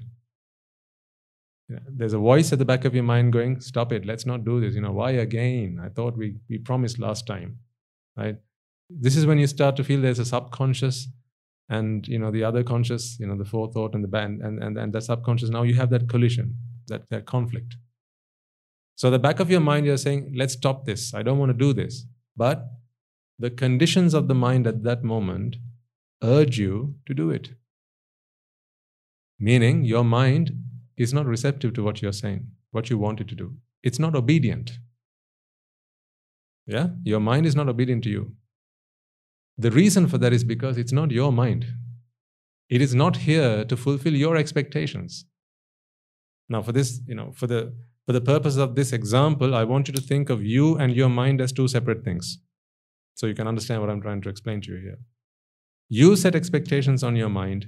There's 1.87 2.13
a 2.13 2.17
voice 2.17 2.51
at 2.51 2.59
the 2.59 2.65
back 2.65 2.85
of 2.85 2.93
your 2.93 3.03
mind 3.03 3.33
going, 3.33 3.61
Stop 3.61 3.91
it, 3.91 4.05
let's 4.05 4.25
not 4.25 4.45
do 4.45 4.59
this. 4.59 4.75
You 4.75 4.81
know, 4.81 4.91
why 4.91 5.11
again? 5.11 5.79
I 5.83 5.89
thought 5.89 6.17
we, 6.17 6.35
we 6.49 6.57
promised 6.57 6.99
last 6.99 7.25
time 7.25 7.59
right? 8.17 8.37
This 8.89 9.15
is 9.15 9.25
when 9.25 9.39
you 9.39 9.47
start 9.47 9.75
to 9.77 9.83
feel 9.83 10.01
there's 10.01 10.19
a 10.19 10.25
subconscious 10.25 11.07
and 11.69 12.07
you 12.07 12.19
know 12.19 12.31
the 12.31 12.43
other 12.43 12.63
conscious, 12.63 13.17
you 13.19 13.27
know, 13.27 13.37
the 13.37 13.45
forethought 13.45 13.95
and 13.95 14.03
the 14.03 14.07
band 14.07 14.41
and, 14.41 14.61
and, 14.61 14.77
and 14.77 14.93
that 14.93 15.03
subconscious. 15.03 15.49
Now 15.49 15.63
you 15.63 15.75
have 15.75 15.89
that 15.91 16.09
collision, 16.09 16.57
that, 16.87 17.09
that 17.09 17.25
conflict. 17.25 17.75
So 18.95 19.09
the 19.09 19.19
back 19.19 19.39
of 19.39 19.49
your 19.49 19.61
mind, 19.61 19.85
you're 19.85 19.97
saying, 19.97 20.33
let's 20.35 20.53
stop 20.53 20.85
this. 20.85 21.13
I 21.13 21.23
don't 21.23 21.39
want 21.39 21.49
to 21.49 21.57
do 21.57 21.73
this. 21.73 22.05
But 22.35 22.67
the 23.39 23.49
conditions 23.49 24.13
of 24.13 24.27
the 24.27 24.35
mind 24.35 24.67
at 24.67 24.83
that 24.83 25.03
moment 25.03 25.55
urge 26.23 26.59
you 26.59 26.95
to 27.07 27.13
do 27.13 27.29
it. 27.31 27.49
Meaning 29.39 29.83
your 29.85 30.03
mind 30.03 30.51
is 30.97 31.13
not 31.13 31.25
receptive 31.25 31.73
to 31.73 31.83
what 31.83 32.01
you're 32.01 32.13
saying, 32.13 32.47
what 32.69 32.91
you 32.91 32.97
want 32.99 33.19
it 33.19 33.27
to 33.29 33.35
do. 33.35 33.55
It's 33.81 33.97
not 33.97 34.15
obedient. 34.15 34.77
Yeah? 36.67 36.89
Your 37.03 37.19
mind 37.19 37.47
is 37.47 37.55
not 37.55 37.67
obedient 37.67 38.03
to 38.03 38.09
you. 38.09 38.35
The 39.57 39.71
reason 39.71 40.07
for 40.07 40.17
that 40.19 40.33
is 40.33 40.43
because 40.43 40.77
it's 40.77 40.91
not 40.91 41.11
your 41.11 41.31
mind. 41.31 41.65
It 42.69 42.81
is 42.81 42.95
not 42.95 43.17
here 43.17 43.65
to 43.65 43.75
fulfill 43.75 44.15
your 44.15 44.37
expectations. 44.37 45.25
Now, 46.47 46.61
for 46.61 46.71
this, 46.71 47.01
you 47.07 47.15
know, 47.15 47.31
for 47.33 47.47
the 47.47 47.73
for 48.05 48.13
the 48.13 48.21
purpose 48.21 48.57
of 48.57 48.75
this 48.75 48.93
example, 48.93 49.53
I 49.55 49.63
want 49.63 49.87
you 49.87 49.93
to 49.93 50.01
think 50.01 50.29
of 50.29 50.43
you 50.43 50.77
and 50.77 50.95
your 50.95 51.09
mind 51.09 51.39
as 51.39 51.51
two 51.51 51.67
separate 51.67 52.03
things. 52.03 52.39
So 53.15 53.27
you 53.27 53.35
can 53.35 53.47
understand 53.47 53.81
what 53.81 53.89
I'm 53.89 54.01
trying 54.01 54.21
to 54.21 54.29
explain 54.29 54.61
to 54.61 54.71
you 54.71 54.79
here. 54.79 54.99
You 55.89 56.15
set 56.15 56.35
expectations 56.35 57.03
on 57.03 57.15
your 57.15 57.29
mind, 57.29 57.67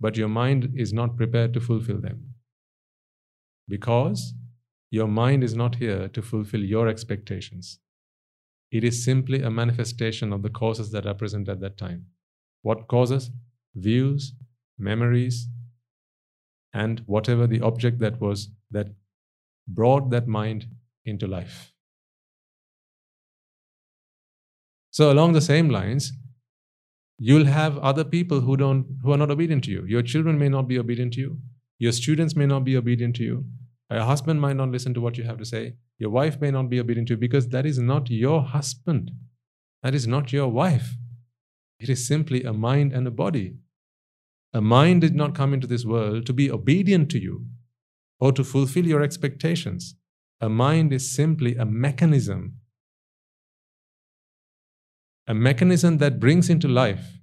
but 0.00 0.16
your 0.16 0.28
mind 0.28 0.72
is 0.74 0.92
not 0.92 1.16
prepared 1.16 1.52
to 1.54 1.60
fulfill 1.60 2.00
them. 2.00 2.34
Because 3.68 4.34
your 4.90 5.08
mind 5.08 5.42
is 5.42 5.54
not 5.54 5.76
here 5.76 6.08
to 6.08 6.22
fulfill 6.22 6.60
your 6.60 6.88
expectations. 6.88 7.80
It 8.70 8.84
is 8.84 9.04
simply 9.04 9.42
a 9.42 9.50
manifestation 9.50 10.32
of 10.32 10.42
the 10.42 10.50
causes 10.50 10.90
that 10.92 11.06
are 11.06 11.14
present 11.14 11.48
at 11.48 11.60
that 11.60 11.76
time. 11.76 12.06
What 12.62 12.88
causes? 12.88 13.30
Views, 13.74 14.32
memories, 14.78 15.48
and 16.72 17.02
whatever 17.06 17.46
the 17.46 17.60
object 17.60 17.98
that 18.00 18.20
was 18.20 18.48
that 18.70 18.88
brought 19.66 20.10
that 20.10 20.26
mind 20.26 20.66
into 21.04 21.26
life. 21.26 21.72
So 24.90 25.10
along 25.10 25.32
the 25.32 25.40
same 25.40 25.68
lines, 25.68 26.12
you'll 27.18 27.46
have 27.46 27.78
other 27.78 28.04
people 28.04 28.40
who 28.40 28.56
don't 28.56 28.86
who 29.02 29.12
are 29.12 29.18
not 29.18 29.30
obedient 29.30 29.64
to 29.64 29.70
you. 29.70 29.84
Your 29.86 30.02
children 30.02 30.38
may 30.38 30.48
not 30.48 30.68
be 30.68 30.78
obedient 30.78 31.14
to 31.14 31.20
you. 31.20 31.38
Your 31.78 31.92
students 31.92 32.36
may 32.36 32.46
not 32.46 32.64
be 32.64 32.76
obedient 32.76 33.16
to 33.16 33.24
you. 33.24 33.44
Your 33.90 34.02
husband 34.02 34.40
might 34.40 34.56
not 34.56 34.70
listen 34.70 34.94
to 34.94 35.00
what 35.00 35.18
you 35.18 35.24
have 35.24 35.38
to 35.38 35.44
say. 35.44 35.74
Your 35.98 36.10
wife 36.10 36.40
may 36.40 36.50
not 36.50 36.70
be 36.70 36.80
obedient 36.80 37.08
to 37.08 37.14
you 37.14 37.18
because 37.18 37.48
that 37.48 37.66
is 37.66 37.78
not 37.78 38.10
your 38.10 38.42
husband. 38.42 39.10
That 39.82 39.94
is 39.94 40.06
not 40.06 40.32
your 40.32 40.48
wife. 40.48 40.94
It 41.78 41.88
is 41.88 42.06
simply 42.06 42.42
a 42.44 42.52
mind 42.52 42.92
and 42.92 43.06
a 43.06 43.10
body. 43.10 43.56
A 44.52 44.60
mind 44.60 45.00
did 45.00 45.14
not 45.14 45.34
come 45.34 45.52
into 45.52 45.66
this 45.66 45.84
world 45.84 46.24
to 46.26 46.32
be 46.32 46.50
obedient 46.50 47.10
to 47.10 47.20
you 47.20 47.46
or 48.20 48.32
to 48.32 48.44
fulfill 48.44 48.86
your 48.86 49.02
expectations. 49.02 49.94
A 50.40 50.48
mind 50.48 50.92
is 50.92 51.10
simply 51.10 51.56
a 51.56 51.64
mechanism. 51.64 52.56
A 55.26 55.34
mechanism 55.34 55.98
that 55.98 56.20
brings 56.20 56.50
into 56.50 56.68
life 56.68 57.20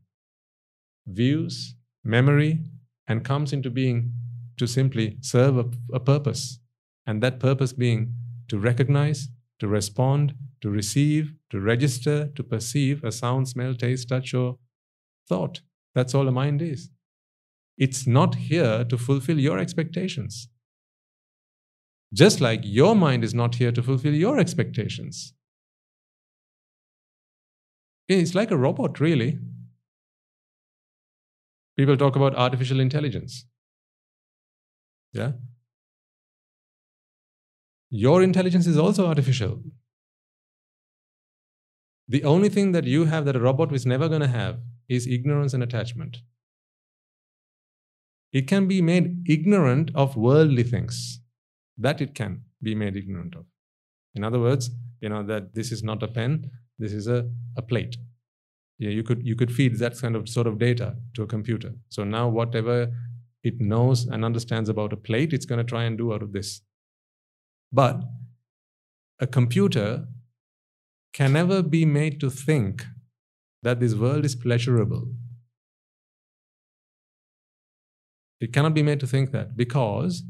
views, 1.08 1.76
memory, 2.04 2.60
and 3.08 3.26
comes 3.26 3.52
into 3.52 3.70
being 3.70 4.14
to 4.58 4.68
simply 4.68 5.18
serve 5.22 5.58
a, 5.58 5.66
a 5.94 6.00
purpose. 6.00 6.60
And 7.06 7.22
that 7.22 7.40
purpose 7.40 7.74
being 7.74 8.14
to 8.48 8.60
recognize, 8.60 9.30
to 9.60 9.68
respond, 9.68 10.36
to 10.62 10.70
receive, 10.70 11.34
to 11.50 11.60
register, 11.60 12.28
to 12.36 12.44
perceive 12.44 13.04
a 13.04 13.12
sound, 13.12 13.50
smell, 13.50 13.74
taste, 13.74 14.10
touch, 14.10 14.34
or 14.34 14.58
thought. 15.28 15.62
That's 15.96 16.14
all 16.14 16.28
a 16.28 16.32
mind 16.32 16.62
is. 16.62 16.90
It's 17.78 18.06
not 18.06 18.36
here 18.36 18.86
to 18.86 18.98
fulfill 18.98 19.40
your 19.40 19.58
expectations. 19.58 20.48
Just 22.14 22.42
like 22.42 22.60
your 22.64 22.96
mind 22.96 23.24
is 23.24 23.34
not 23.34 23.56
here 23.56 23.72
to 23.72 23.82
fulfill 23.82 24.14
your 24.14 24.38
expectations. 24.38 25.34
It's 28.10 28.36
like 28.36 28.52
a 28.52 28.58
robot, 28.58 29.00
really. 29.00 29.40
People 31.78 31.96
talk 31.96 32.18
about 32.18 32.36
artificial 32.36 32.82
intelligence. 32.82 33.46
Yeah? 35.14 35.32
Your 37.90 38.22
intelligence 38.22 38.68
is 38.68 38.78
also 38.78 39.08
artificial. 39.08 39.62
The 42.10 42.26
only 42.26 42.50
thing 42.50 42.74
that 42.74 42.84
you 42.84 43.06
have 43.06 43.24
that 43.24 43.38
a 43.38 43.40
robot 43.40 43.74
is 43.74 43.86
never 43.86 44.10
going 44.10 44.22
to 44.22 44.28
have 44.28 44.60
is 44.90 45.08
ignorance 45.08 45.54
and 45.54 45.64
attachment. 45.64 46.18
It 48.34 48.48
can 48.48 48.68
be 48.68 48.82
made 48.82 49.24
ignorant 49.30 49.92
of 49.96 50.18
worldly 50.18 50.64
things. 50.64 51.21
That 51.82 52.02
it 52.02 52.16
can 52.16 52.42
be 52.62 52.76
made 52.76 52.96
ignorant 52.96 53.36
of. 53.36 53.46
In 54.16 54.24
other 54.24 54.40
words, 54.40 54.70
you 55.02 55.10
know 55.10 55.24
that 55.24 55.56
this 55.56 55.72
is 55.72 55.84
not 55.84 56.04
a 56.04 56.08
pen, 56.08 56.52
this 56.78 56.94
is 56.94 57.08
a, 57.08 57.30
a 57.58 57.62
plate. 57.62 57.98
Yeah, 58.78 58.90
you 58.90 59.04
could 59.04 59.26
you 59.26 59.36
could 59.36 59.52
feed 59.52 59.78
that 59.78 60.00
kind 60.00 60.16
of 60.16 60.28
sort 60.28 60.48
of 60.48 60.58
data 60.58 60.96
to 61.16 61.24
a 61.24 61.28
computer. 61.28 61.74
So 61.90 62.04
now 62.04 62.28
whatever 62.28 62.92
it 63.44 63.60
knows 63.60 64.06
and 64.06 64.26
understands 64.26 64.70
about 64.70 64.94
a 64.94 64.98
plate, 64.98 65.34
it's 65.34 65.46
going 65.46 65.58
to 65.60 65.64
try 65.64 65.84
and 65.84 65.98
do 65.98 66.14
out 66.14 66.24
of 66.24 66.34
this. 66.34 66.62
But 67.72 68.02
a 69.20 69.28
computer 69.28 70.08
can 71.14 71.34
never 71.34 71.62
be 71.62 71.86
made 71.86 72.20
to 72.22 72.30
think 72.30 72.86
that 73.64 73.80
this 73.80 73.94
world 73.96 74.26
is 74.26 74.36
pleasurable. 74.36 75.08
It 78.40 78.52
cannot 78.52 78.74
be 78.74 78.82
made 78.82 79.00
to 79.02 79.08
think 79.08 79.32
that 79.32 79.56
because 79.56 80.24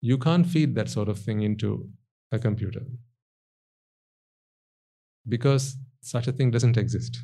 you 0.00 0.18
can't 0.18 0.46
feed 0.46 0.74
that 0.74 0.88
sort 0.88 1.08
of 1.08 1.18
thing 1.18 1.42
into 1.42 1.90
a 2.32 2.38
computer 2.38 2.82
because 5.28 5.76
such 6.00 6.26
a 6.26 6.32
thing 6.32 6.50
doesn't 6.50 6.76
exist. 6.76 7.18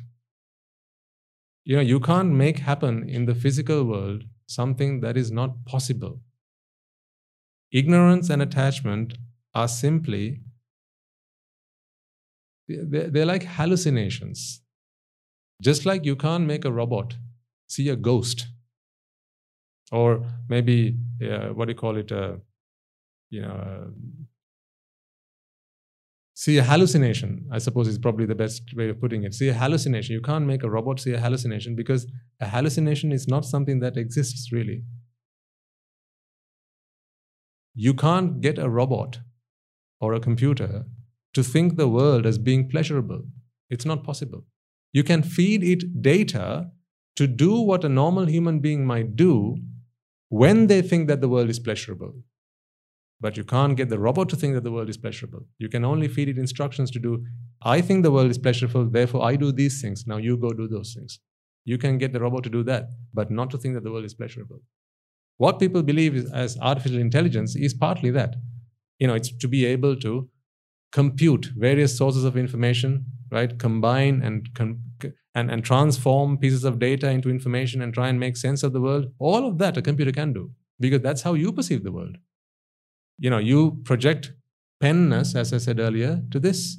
You 1.65 1.75
know, 1.77 1.81
you 1.81 1.99
can't 1.99 2.31
make 2.31 2.59
happen 2.59 3.09
in 3.09 3.25
the 3.25 3.35
physical 3.35 3.83
world 3.83 4.23
something 4.47 5.01
that 5.01 5.17
is 5.17 5.31
not 5.31 5.65
possible. 5.65 6.21
Ignorance 7.71 8.29
and 8.29 8.41
attachment 8.41 9.17
are 9.53 9.67
simply, 9.67 10.41
they're 12.67 13.25
like 13.25 13.43
hallucinations. 13.43 14.61
Just 15.61 15.85
like 15.85 16.05
you 16.05 16.15
can't 16.15 16.45
make 16.45 16.63
a 16.65 16.71
robot 16.71 17.15
see 17.67 17.89
a 17.89 17.95
ghost, 17.97 18.47
or 19.91 20.25
maybe, 20.47 20.97
uh, 21.21 21.49
what 21.49 21.65
do 21.65 21.71
you 21.71 21.77
call 21.77 21.97
it, 21.97 22.11
uh, 22.11 22.37
you 23.29 23.41
know, 23.41 23.49
uh, 23.49 23.87
see 26.33 26.57
a 26.57 26.63
hallucination, 26.63 27.47
I 27.51 27.57
suppose 27.57 27.87
is 27.87 27.97
probably 27.97 28.25
the 28.25 28.35
best 28.35 28.73
way 28.75 28.89
of 28.89 28.99
putting 28.99 29.23
it. 29.23 29.33
See 29.33 29.49
a 29.49 29.53
hallucination. 29.53 30.13
You 30.13 30.21
can't 30.21 30.45
make 30.45 30.63
a 30.63 30.69
robot 30.69 30.99
see 30.99 31.13
a 31.13 31.19
hallucination 31.19 31.75
because 31.75 32.05
a 32.39 32.47
hallucination 32.47 33.11
is 33.11 33.27
not 33.27 33.43
something 33.43 33.79
that 33.79 33.97
exists 33.97 34.51
really. 34.51 34.83
You 37.73 37.93
can't 37.93 38.39
get 38.41 38.57
a 38.57 38.69
robot 38.69 39.19
or 39.99 40.13
a 40.13 40.19
computer 40.19 40.85
to 41.33 41.43
think 41.43 41.75
the 41.75 41.87
world 41.87 42.25
as 42.25 42.37
being 42.37 42.69
pleasurable. 42.69 43.23
It's 43.69 43.85
not 43.85 44.03
possible. 44.03 44.45
You 44.93 45.03
can 45.03 45.21
feed 45.21 45.63
it 45.63 46.01
data 46.01 46.71
to 47.15 47.27
do 47.27 47.59
what 47.61 47.83
a 47.83 47.89
normal 47.89 48.27
human 48.27 48.59
being 48.59 48.85
might 48.85 49.15
do 49.15 49.57
when 50.29 50.67
they 50.67 50.81
think 50.81 51.07
that 51.07 51.21
the 51.21 51.29
world 51.29 51.49
is 51.49 51.59
pleasurable. 51.59 52.13
But 53.19 53.35
you 53.35 53.43
can't 53.43 53.75
get 53.75 53.89
the 53.89 53.99
robot 53.99 54.29
to 54.29 54.35
think 54.35 54.53
that 54.53 54.63
the 54.63 54.71
world 54.71 54.89
is 54.89 54.97
pleasurable. 54.97 55.47
You 55.57 55.69
can 55.69 55.83
only 55.83 56.07
feed 56.07 56.29
it 56.29 56.37
instructions 56.37 56.91
to 56.91 56.99
do, 56.99 57.25
I 57.63 57.81
think 57.81 58.03
the 58.03 58.11
world 58.11 58.29
is 58.29 58.37
pleasurable, 58.37 58.85
therefore 58.85 59.25
I 59.25 59.35
do 59.35 59.51
these 59.51 59.81
things. 59.81 60.05
Now 60.05 60.17
you 60.17 60.37
go 60.37 60.51
do 60.51 60.67
those 60.67 60.93
things. 60.93 61.19
You 61.65 61.77
can 61.77 61.97
get 61.97 62.13
the 62.13 62.19
robot 62.19 62.43
to 62.43 62.49
do 62.49 62.63
that, 62.63 62.89
but 63.13 63.31
not 63.31 63.49
to 63.51 63.57
think 63.57 63.73
that 63.73 63.83
the 63.83 63.91
world 63.91 64.05
is 64.05 64.13
pleasurable. 64.13 64.61
What 65.37 65.59
people 65.59 65.83
believe 65.83 66.15
is, 66.15 66.31
as 66.31 66.57
artificial 66.59 66.99
intelligence 66.99 67.55
is 67.55 67.73
partly 67.73 68.11
that. 68.11 68.35
You 68.99 69.07
know, 69.07 69.15
it's 69.15 69.31
to 69.31 69.47
be 69.47 69.65
able 69.65 69.95
to 69.97 70.29
compute 70.91 71.51
various 71.57 71.97
sources 71.97 72.23
of 72.23 72.37
information, 72.37 73.05
right? 73.31 73.57
Combine 73.59 74.21
and 74.21 74.53
com- 74.53 74.81
and, 75.35 75.51
and 75.51 75.63
transform 75.63 76.37
pieces 76.37 76.63
of 76.63 76.79
data 76.79 77.09
into 77.09 77.29
information 77.29 77.81
and 77.81 77.93
try 77.93 78.07
and 78.09 78.19
make 78.19 78.35
sense 78.37 78.63
of 78.63 78.73
the 78.73 78.81
world. 78.81 79.11
All 79.19 79.47
of 79.47 79.59
that 79.59 79.77
a 79.77 79.83
computer 79.83 80.11
can 80.11 80.33
do 80.33 80.51
because 80.79 81.01
that's 81.01 81.21
how 81.21 81.33
you 81.35 81.51
perceive 81.51 81.83
the 81.83 81.91
world. 81.91 82.17
You 83.17 83.29
know, 83.29 83.37
you 83.37 83.81
project 83.83 84.33
penness, 84.79 85.35
as 85.35 85.53
I 85.53 85.57
said 85.57 85.79
earlier, 85.79 86.23
to 86.31 86.39
this. 86.39 86.77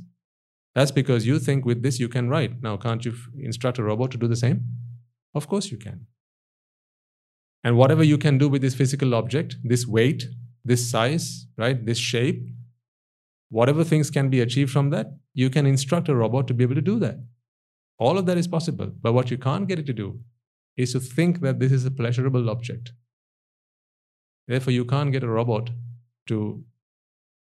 That's 0.75 0.93
because 0.93 1.27
you 1.27 1.39
think 1.39 1.65
with 1.65 1.83
this 1.83 1.99
you 1.99 2.09
can 2.09 2.29
write. 2.29 2.63
Now, 2.63 2.77
can't 2.77 3.05
you 3.05 3.15
instruct 3.39 3.79
a 3.79 3.83
robot 3.83 4.13
to 4.13 4.19
do 4.19 4.29
the 4.29 4.37
same? 4.37 4.65
Of 5.35 5.49
course 5.49 5.71
you 5.71 5.77
can. 5.77 6.07
And 7.65 7.77
whatever 7.77 8.05
you 8.05 8.19
can 8.19 8.39
do 8.39 8.49
with 8.49 8.63
this 8.63 8.75
physical 8.75 9.15
object, 9.15 9.57
this 9.65 9.87
weight, 9.87 10.27
this 10.65 10.89
size, 10.89 11.47
right, 11.57 11.85
this 11.85 11.99
shape, 11.99 12.47
whatever 13.51 13.83
things 13.83 14.11
can 14.11 14.31
be 14.31 14.41
achieved 14.41 14.71
from 14.71 14.91
that, 14.91 15.07
you 15.35 15.51
can 15.51 15.67
instruct 15.67 16.09
a 16.09 16.15
robot 16.15 16.47
to 16.49 16.55
be 16.55 16.63
able 16.63 16.77
to 16.77 16.81
do 16.81 16.99
that. 17.01 17.19
All 17.99 18.17
of 18.17 18.27
that 18.27 18.39
is 18.39 18.47
possible. 18.47 18.93
But 19.01 19.13
what 19.13 19.31
you 19.31 19.39
can't 19.39 19.67
get 19.67 19.79
it 19.79 19.87
to 19.87 19.93
do 19.93 20.21
is 20.77 20.93
to 20.93 21.01
think 21.01 21.41
that 21.41 21.59
this 21.59 21.73
is 21.73 21.85
a 21.85 21.91
pleasurable 21.91 22.49
object. 22.49 22.93
Therefore, 24.47 24.73
you 24.73 24.85
can't 24.85 25.13
get 25.13 25.25
a 25.25 25.29
robot 25.29 25.71
to 26.29 26.65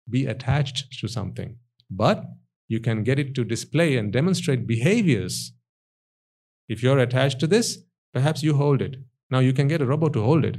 be 0.10 0.26
attached 0.26 1.00
to 1.00 1.08
something. 1.08 1.58
But 1.90 2.26
you 2.68 2.80
can 2.80 3.04
get 3.04 3.20
it 3.20 3.34
to 3.36 3.44
display 3.44 3.98
and 3.98 4.12
demonstrate 4.12 4.68
behaviors. 4.68 5.54
If 6.68 6.84
you're 6.84 7.00
attached 7.00 7.40
to 7.40 7.48
this, 7.48 7.80
perhaps 8.14 8.44
you 8.44 8.56
hold 8.56 8.82
it. 8.82 8.98
Now 9.30 9.40
you 9.40 9.54
can 9.54 9.68
get 9.68 9.82
a 9.82 9.86
robot 9.86 10.14
to 10.14 10.24
hold 10.24 10.46
it, 10.46 10.58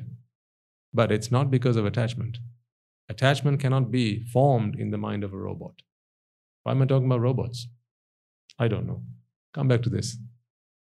but 0.93 1.13
it's 1.13 1.31
not 1.31 1.51
because 1.51 1.77
of 1.77 1.87
attachment. 1.87 2.39
Attachment 3.09 3.61
cannot 3.61 3.91
be 3.91 4.25
formed 4.25 4.79
in 4.79 4.91
the 4.91 4.99
mind 4.99 5.25
of 5.25 5.33
a 5.33 5.39
robot. 5.39 5.83
Why 6.63 6.73
am 6.73 6.83
I 6.83 6.87
talking 6.87 7.07
about 7.07 7.21
robots? 7.21 7.69
I 8.59 8.69
don't 8.69 8.87
know. 8.87 9.03
Come 9.55 9.69
back 9.69 9.83
to 9.83 9.91
this. 9.91 10.17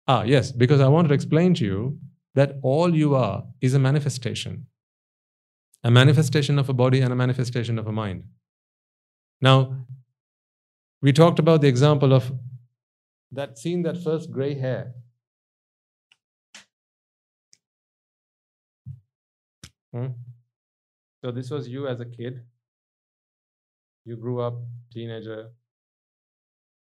Ah, 0.07 0.23
yes, 0.23 0.51
because 0.51 0.79
I 0.81 0.87
want 0.87 1.07
to 1.09 1.13
explain 1.13 1.53
to 1.55 1.65
you 1.65 1.99
that 2.35 2.57
all 2.61 2.95
you 2.95 3.15
are 3.15 3.43
is 3.61 3.73
a 3.73 3.79
manifestation 3.79 4.67
a 5.83 5.91
manifestation 5.91 6.57
of 6.59 6.69
a 6.69 6.73
body 6.73 7.01
and 7.01 7.11
a 7.11 7.15
manifestation 7.15 7.77
of 7.77 7.87
a 7.87 7.91
mind. 7.91 8.23
Now, 9.41 9.85
we 11.01 11.11
talked 11.11 11.39
about 11.39 11.61
the 11.61 11.67
example 11.67 12.13
of 12.13 12.31
that 13.31 13.57
scene, 13.57 13.83
that 13.83 14.01
first 14.01 14.31
gray 14.31 14.53
hair 14.53 14.93
Hmm? 19.93 20.07
So 21.23 21.31
this 21.31 21.51
was 21.51 21.67
you 21.67 21.87
as 21.87 21.99
a 21.99 22.05
kid. 22.05 22.41
You 24.05 24.17
grew 24.17 24.41
up, 24.41 24.55
teenager, 24.91 25.51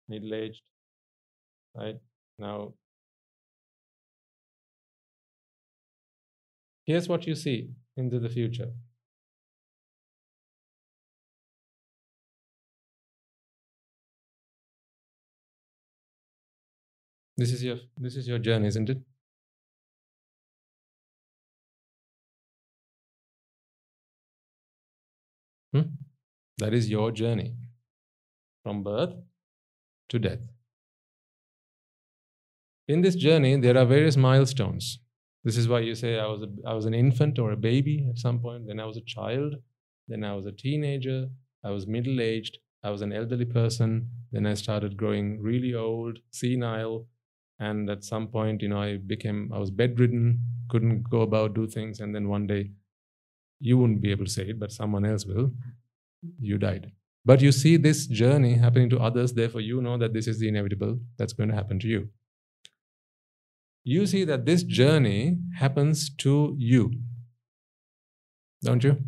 middle 0.09 0.33
aged, 0.35 0.63
right? 1.75 1.97
Now, 2.39 2.75
here's 6.85 7.09
what 7.09 7.27
you 7.27 7.35
see 7.35 7.71
into 7.97 8.19
the 8.19 8.29
future. 8.29 8.73
This 17.37 17.53
is 17.53 17.65
your 17.65 17.79
this 17.97 18.17
is 18.17 18.29
your 18.29 18.39
journey, 18.39 18.69
isn't 18.69 18.91
it? 18.91 18.99
Hmm? 25.73 25.83
That 26.59 26.75
is 26.75 26.91
your 26.91 27.11
journey 27.11 27.55
from 28.63 28.83
birth 28.83 29.15
to 30.11 30.19
death. 30.19 30.41
In 32.87 33.01
this 33.01 33.15
journey, 33.15 33.57
there 33.57 33.79
are 33.79 33.87
various 33.87 34.17
milestones. 34.17 34.99
This 35.45 35.57
is 35.57 35.69
why 35.69 35.81
you 35.81 35.95
say 35.95 36.19
I 36.19 36.27
was, 36.27 36.43
a, 36.43 36.49
I 36.67 36.73
was 36.75 36.85
an 36.85 36.95
infant 36.95 37.39
or 37.39 37.51
a 37.53 37.57
baby 37.57 38.07
at 38.09 38.19
some 38.19 38.39
point, 38.39 38.69
then 38.69 38.79
I 38.79 38.85
was 38.85 38.97
a 38.97 39.03
child, 39.03 39.57
then 40.09 40.23
I 40.25 40.35
was 40.35 40.47
a 40.47 40.53
teenager, 40.53 41.29
I 41.65 41.71
was 41.71 41.87
middle 41.87 42.21
aged, 42.21 42.59
I 42.85 42.91
was 42.91 43.03
an 43.03 43.13
elderly 43.13 43.45
person, 43.45 44.09
then 44.31 44.47
I 44.47 44.55
started 44.55 44.97
growing 44.97 45.41
really 45.41 45.75
old, 45.75 46.19
senile, 46.31 47.07
and 47.59 47.89
at 47.91 48.05
some 48.05 48.29
point, 48.29 48.63
you 48.63 48.69
know, 48.69 48.81
I 48.81 48.97
became, 48.97 49.51
I 49.53 49.59
was 49.59 49.71
bedridden, 49.71 50.45
couldn't 50.69 51.09
go 51.09 51.23
about, 51.23 51.55
do 51.55 51.67
things, 51.67 52.01
and 52.01 52.15
then 52.15 52.29
one 52.29 52.47
day 52.47 52.71
you 53.61 53.79
wouldn't 53.79 54.01
be 54.01 54.11
able 54.11 54.25
to 54.25 54.31
say 54.31 54.49
it, 54.49 54.59
but 54.59 54.73
someone 54.73 55.05
else 55.05 55.25
will. 55.25 55.53
You 56.41 56.59
died. 56.59 56.93
But 57.25 57.41
you 57.41 57.53
see 57.53 57.77
this 57.77 58.07
journey 58.07 58.55
happening 58.55 58.91
to 58.91 58.99
others, 58.99 59.33
therefore, 59.33 59.61
you 59.61 59.81
know 59.81 59.97
that 59.99 60.13
this 60.13 60.27
is 60.27 60.41
the 60.41 60.49
inevitable 60.49 60.99
that's 61.17 61.33
going 61.33 61.49
to 61.51 61.55
happen 61.55 61.79
to 61.81 61.87
you. 61.87 62.09
You 63.85 64.07
see 64.07 64.25
that 64.25 64.47
this 64.47 64.63
journey 64.63 65.39
happens 65.59 66.09
to 66.17 66.55
you, 66.59 66.91
don't 68.63 68.85
you? 68.85 68.99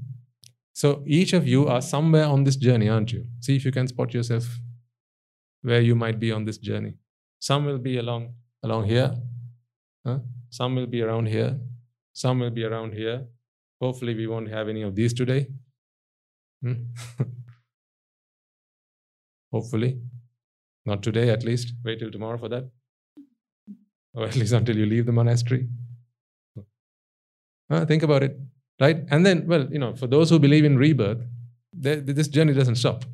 So 0.73 1.05
each 1.07 1.33
of 1.33 1.47
you 1.47 1.69
are 1.69 1.81
somewhere 1.81 2.27
on 2.27 2.45
this 2.45 2.57
journey, 2.57 2.89
aren't 2.89 3.13
you? 3.13 3.27
See 3.41 3.55
if 3.55 3.65
you 3.65 3.71
can 3.71 3.87
spot 3.87 4.13
yourself 4.13 4.59
where 5.63 5.81
you 5.81 5.95
might 5.95 6.19
be 6.19 6.33
on 6.33 6.45
this 6.45 6.59
journey. 6.59 6.95
Some 7.39 7.65
will 7.65 7.79
be 7.79 7.99
along 7.99 8.35
along 8.63 8.85
here, 8.85 9.15
huh? 10.07 10.19
some 10.51 10.75
will 10.75 10.87
be 10.87 11.03
around 11.03 11.27
here, 11.27 11.59
some 12.13 12.41
will 12.41 12.51
be 12.51 12.65
around 12.65 12.95
here, 12.95 13.27
Hopefully, 13.85 14.15
we 14.15 14.27
won't 14.27 14.49
have 14.49 14.69
any 14.69 14.83
of 14.83 14.95
these 14.95 15.13
today. 15.13 15.49
Hmm? 16.63 16.85
Hopefully. 19.53 20.01
Not 20.87 21.03
today, 21.03 21.29
at 21.31 21.45
least. 21.45 21.75
Wait 21.85 21.99
till 21.99 22.11
tomorrow 22.11 22.39
for 22.39 22.49
that. 22.49 22.71
Or 24.15 24.25
at 24.27 24.37
least 24.37 24.53
until 24.53 24.77
you 24.77 24.87
leave 24.87 25.07
the 25.07 25.13
monastery. 25.13 25.69
Uh, 27.71 27.85
think 27.85 28.03
about 28.03 28.23
it. 28.23 28.39
right? 28.81 28.99
And 29.11 29.25
then, 29.27 29.47
well, 29.47 29.67
you 29.73 29.79
know, 29.79 29.95
for 29.97 30.07
those 30.07 30.31
who 30.31 30.39
believe 30.39 30.65
in 30.65 30.77
rebirth, 30.77 31.23
they, 31.73 31.97
this 31.97 32.29
journey 32.29 32.53
doesn't 32.53 32.77
stop. 32.77 33.05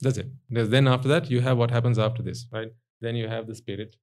That's 0.00 0.18
it. 0.18 0.28
There's, 0.50 0.68
then 0.68 0.86
after 0.86 1.08
that, 1.08 1.30
you 1.30 1.40
have 1.40 1.56
what 1.58 1.70
happens 1.70 1.98
after 1.98 2.22
this, 2.22 2.46
right? 2.52 2.68
Then 3.00 3.16
you 3.16 3.28
have 3.28 3.46
the 3.46 3.54
spirit. 3.54 3.96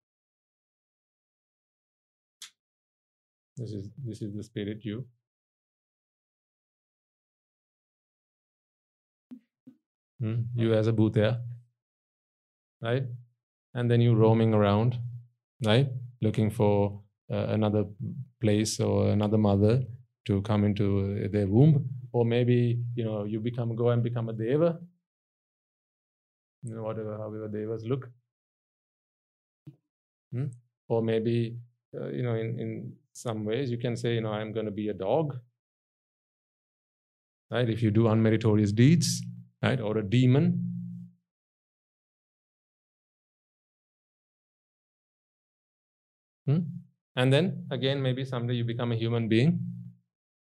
This 3.55 3.71
is 3.71 3.89
this 4.03 4.21
is 4.23 4.35
the 4.35 4.43
spirit 4.43 4.83
you. 4.83 5.05
Hmm? 10.19 10.41
You 10.55 10.73
as 10.73 10.87
a 10.87 10.91
bhutya, 10.91 11.41
right? 12.81 13.03
And 13.75 13.91
then 13.91 14.01
you 14.01 14.15
roaming 14.15 14.53
around, 14.55 14.97
right? 15.65 15.87
Looking 16.21 16.49
for 16.49 17.01
uh, 17.31 17.47
another 17.49 17.85
place 18.41 18.79
or 18.79 19.09
another 19.09 19.37
mother 19.37 19.83
to 20.25 20.41
come 20.41 20.63
into 20.63 21.27
their 21.29 21.47
womb, 21.47 21.89
or 22.11 22.25
maybe 22.25 22.79
you 22.95 23.03
know 23.03 23.25
you 23.25 23.39
become 23.39 23.75
go 23.75 23.89
and 23.89 24.03
become 24.03 24.29
a 24.29 24.33
deva, 24.33 24.79
you 26.63 26.75
know, 26.75 26.83
whatever 26.83 27.17
however 27.17 27.47
devas 27.47 27.83
look, 27.85 28.09
hmm? 30.31 30.45
or 30.87 31.01
maybe 31.01 31.57
uh, 31.95 32.07
you 32.09 32.23
know 32.23 32.35
in 32.35 32.59
in 32.59 32.93
some 33.13 33.45
ways 33.45 33.69
you 33.69 33.77
can 33.77 33.95
say 33.95 34.15
you 34.15 34.21
know 34.21 34.31
I'm 34.31 34.53
going 34.53 34.65
to 34.65 34.71
be 34.71 34.89
a 34.89 34.93
dog, 34.93 35.37
right? 37.51 37.69
If 37.69 37.83
you 37.83 37.91
do 37.91 38.03
unmeritorious 38.03 38.73
deeds, 38.73 39.21
right, 39.61 39.79
or 39.79 39.97
a 39.97 40.03
demon. 40.03 40.72
Hmm? 46.47 46.59
And 47.15 47.31
then 47.31 47.67
again, 47.71 48.01
maybe 48.01 48.25
someday 48.25 48.53
you 48.53 48.63
become 48.63 48.91
a 48.91 48.95
human 48.95 49.27
being 49.27 49.59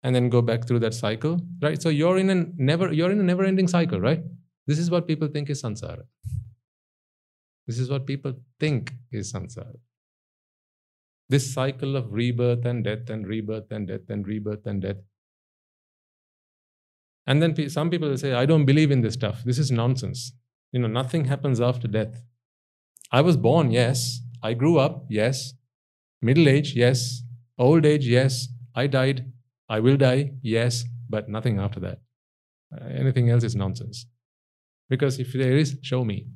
and 0.02 0.14
then 0.14 0.28
go 0.28 0.42
back 0.42 0.66
through 0.66 0.80
that 0.80 0.94
cycle, 0.94 1.40
right? 1.62 1.80
So 1.80 1.88
you're 1.88 2.18
in 2.18 2.30
a 2.30 2.46
never 2.56 2.92
you're 2.92 3.10
in 3.10 3.20
a 3.20 3.22
never-ending 3.22 3.68
cycle, 3.68 4.00
right? 4.00 4.22
This 4.66 4.78
is 4.78 4.90
what 4.90 5.06
people 5.06 5.28
think 5.28 5.48
is 5.50 5.62
samsara. 5.62 6.04
This 7.66 7.78
is 7.78 7.90
what 7.90 8.06
people 8.06 8.34
think 8.60 8.92
is 9.12 9.32
samsara. 9.32 9.76
This 11.28 11.52
cycle 11.52 11.96
of 11.96 12.12
rebirth 12.12 12.64
and 12.64 12.84
death 12.84 13.10
and 13.10 13.26
rebirth 13.26 13.70
and 13.70 13.88
death 13.88 14.08
and 14.08 14.26
rebirth 14.26 14.66
and 14.66 14.82
death. 14.82 14.96
And 17.26 17.42
then 17.42 17.68
some 17.68 17.90
people 17.90 18.08
will 18.08 18.18
say, 18.18 18.32
I 18.32 18.46
don't 18.46 18.64
believe 18.64 18.92
in 18.92 19.00
this 19.00 19.14
stuff. 19.14 19.42
This 19.44 19.58
is 19.58 19.72
nonsense. 19.72 20.32
You 20.70 20.78
know, 20.78 20.86
nothing 20.86 21.24
happens 21.24 21.60
after 21.60 21.88
death. 21.88 22.22
I 23.10 23.20
was 23.20 23.36
born, 23.36 23.72
yes. 23.72 24.20
I 24.42 24.54
grew 24.54 24.78
up, 24.78 25.06
yes. 25.08 25.54
Middle 26.22 26.48
age, 26.48 26.74
yes. 26.74 27.22
Old 27.58 27.86
age, 27.86 28.06
yes. 28.06 28.48
I 28.74 28.86
died. 28.86 29.32
I 29.68 29.80
will 29.80 29.96
die, 29.96 30.32
yes. 30.42 30.84
But 31.08 31.28
nothing 31.28 31.58
after 31.58 31.80
that. 31.80 32.00
Uh, 32.74 32.86
anything 32.86 33.30
else 33.30 33.44
is 33.44 33.54
nonsense. 33.54 34.06
Because 34.88 35.18
if 35.18 35.32
there 35.32 35.56
is, 35.56 35.78
show 35.82 36.04
me. 36.04 36.26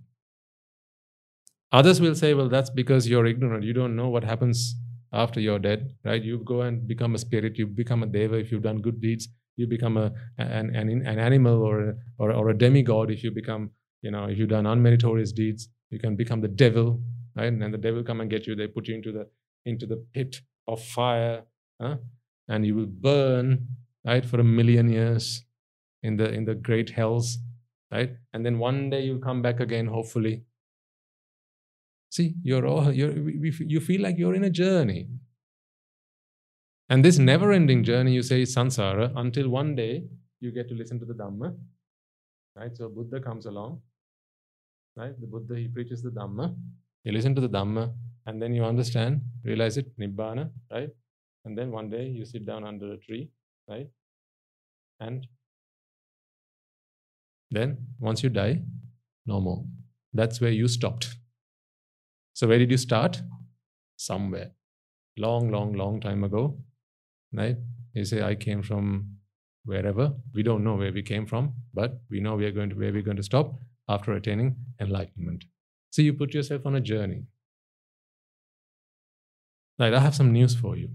Others 1.73 2.01
will 2.01 2.15
say, 2.15 2.35
well, 2.35 2.49
that's 2.49 2.71
because 2.71 3.09
you're 3.09 3.27
ignorant. 3.27 3.65
You 3.65 3.73
don't 3.73 3.95
know 3.95 4.09
what 4.09 4.25
happens 4.25 4.75
after 5.13 5.41
you're 5.41 5.59
dead, 5.59 5.93
right? 6.05 6.23
You 6.23 6.39
go 6.45 6.63
and 6.63 6.87
become 6.87 7.15
a 7.15 7.19
spirit. 7.19 7.57
You 7.59 7.67
become 7.67 8.03
a 8.03 8.07
deva 8.07 8.37
if 8.37 8.51
you've 8.51 8.63
done 8.63 8.81
good 8.81 9.01
deeds. 9.01 9.29
You 9.57 9.67
become 9.67 9.97
a, 9.97 10.13
an, 10.39 10.75
an, 10.75 10.89
an 11.07 11.19
animal 11.19 11.63
or 11.63 11.91
a, 11.91 11.95
or, 12.19 12.33
or 12.33 12.51
a 12.51 12.57
demigod 12.57 13.11
if 13.11 13.23
you 13.23 13.31
become, 13.31 13.71
you 14.03 14.11
know, 14.11 14.25
if 14.25 14.39
you've 14.39 14.49
done 14.49 14.65
unmeritorious 14.65 15.35
deeds. 15.35 15.69
You 15.91 15.99
can 15.99 16.17
become 16.17 16.41
the 16.41 16.49
devil, 16.49 17.03
right? 17.37 17.53
And 17.53 17.75
the 17.75 17.79
devil 17.79 18.03
come 18.03 18.21
and 18.21 18.31
get 18.31 18.47
you. 18.47 18.55
They 18.55 18.69
put 18.69 18.89
you 18.89 18.95
into 18.95 19.13
the 19.13 19.29
into 19.65 19.87
the 19.87 20.05
pit 20.13 20.41
of 20.67 20.83
fire, 20.83 21.43
huh? 21.81 21.97
and 22.49 22.67
you 22.67 22.75
will 22.75 22.87
burn, 22.87 23.67
right, 24.05 24.25
for 24.25 24.41
a 24.41 24.45
million 24.45 24.89
years 24.89 25.45
in 26.03 26.17
the 26.17 26.33
in 26.33 26.45
the 26.45 26.55
great 26.55 26.91
hells, 26.91 27.39
right? 27.93 28.17
And 28.33 28.45
then 28.45 28.59
one 28.59 28.91
day 28.91 29.03
you'll 29.03 29.19
come 29.19 29.43
back 29.43 29.61
again, 29.61 29.87
hopefully. 29.87 30.45
See, 32.11 32.35
you're 32.43 32.67
all 32.67 32.91
you're 32.91 33.13
you 33.13 33.81
feel 33.81 34.03
like 34.03 34.19
you're 34.19 34.35
in 34.35 34.45
a 34.45 34.51
journey. 34.51 35.09
And 36.89 37.05
this 37.05 37.19
never-ending 37.19 37.85
journey, 37.85 38.13
you 38.13 38.23
say, 38.23 38.43
is 38.43 38.53
sansara, 38.53 39.13
until 39.15 39.49
one 39.49 39.77
day 39.77 40.03
you 40.41 40.51
get 40.51 40.69
to 40.71 40.75
listen 40.75 40.99
to 40.99 41.05
the 41.05 41.15
Dhamma. 41.15 41.55
Right? 42.57 42.77
So 42.77 42.89
Buddha 42.89 43.21
comes 43.21 43.47
along. 43.47 43.81
Right? 44.97 45.15
The 45.21 45.27
Buddha 45.29 45.55
he 45.55 45.69
preaches 45.69 46.03
the 46.03 46.11
Dhamma. 46.11 46.57
You 47.05 47.13
listen 47.13 47.37
to 47.37 47.41
the 47.41 47.49
Dhamma, 47.49 47.93
and 48.31 48.41
then 48.41 48.55
you 48.55 48.65
understand, 48.65 49.23
realize 49.43 49.77
it, 49.77 49.87
Nibbana, 49.99 50.51
right? 50.71 50.91
And 51.45 51.59
then 51.59 51.73
one 51.73 51.91
day 51.91 52.07
you 52.07 52.25
sit 52.25 52.47
down 52.47 52.63
under 52.65 52.93
a 52.93 52.97
tree, 52.97 53.29
right? 53.69 53.89
And 55.01 55.27
then 57.51 57.79
once 57.99 58.23
you 58.23 58.29
die, 58.29 58.63
no 59.27 59.41
more. 59.41 59.65
That's 60.13 60.41
where 60.41 60.53
you 60.53 60.69
stopped. 60.69 61.09
So 62.35 62.47
where 62.47 62.61
did 62.61 62.71
you 62.71 62.77
start? 62.77 63.21
Somewhere. 63.97 64.53
Long, 65.17 65.51
long, 65.51 65.73
long 65.73 66.01
time 66.01 66.23
ago. 66.23 66.57
Right? 67.33 67.57
You 67.95 68.05
say, 68.05 68.23
I 68.23 68.37
came 68.37 68.63
from 68.63 69.17
wherever. 69.65 70.13
We 70.33 70.45
don't 70.45 70.63
know 70.63 70.77
where 70.77 70.93
we 70.93 71.03
came 71.03 71.27
from, 71.27 71.53
but 71.75 72.01
we 72.09 72.21
know 72.21 72.37
we 72.37 72.47
are 72.47 72.53
going 72.53 72.71
to 72.71 72.77
where 72.77 72.93
we're 72.93 73.03
going 73.11 73.17
to 73.17 73.25
stop 73.25 73.59
after 73.89 74.13
attaining 74.13 74.55
enlightenment. 74.81 75.47
So 75.91 76.03
you 76.03 76.13
put 76.13 76.33
yourself 76.33 76.65
on 76.65 76.77
a 76.77 76.81
journey. 76.81 77.25
Right, 79.81 79.95
I 79.95 80.01
have 80.01 80.15
some 80.15 80.31
news 80.31 80.55
for 80.55 80.77
you. 80.77 80.91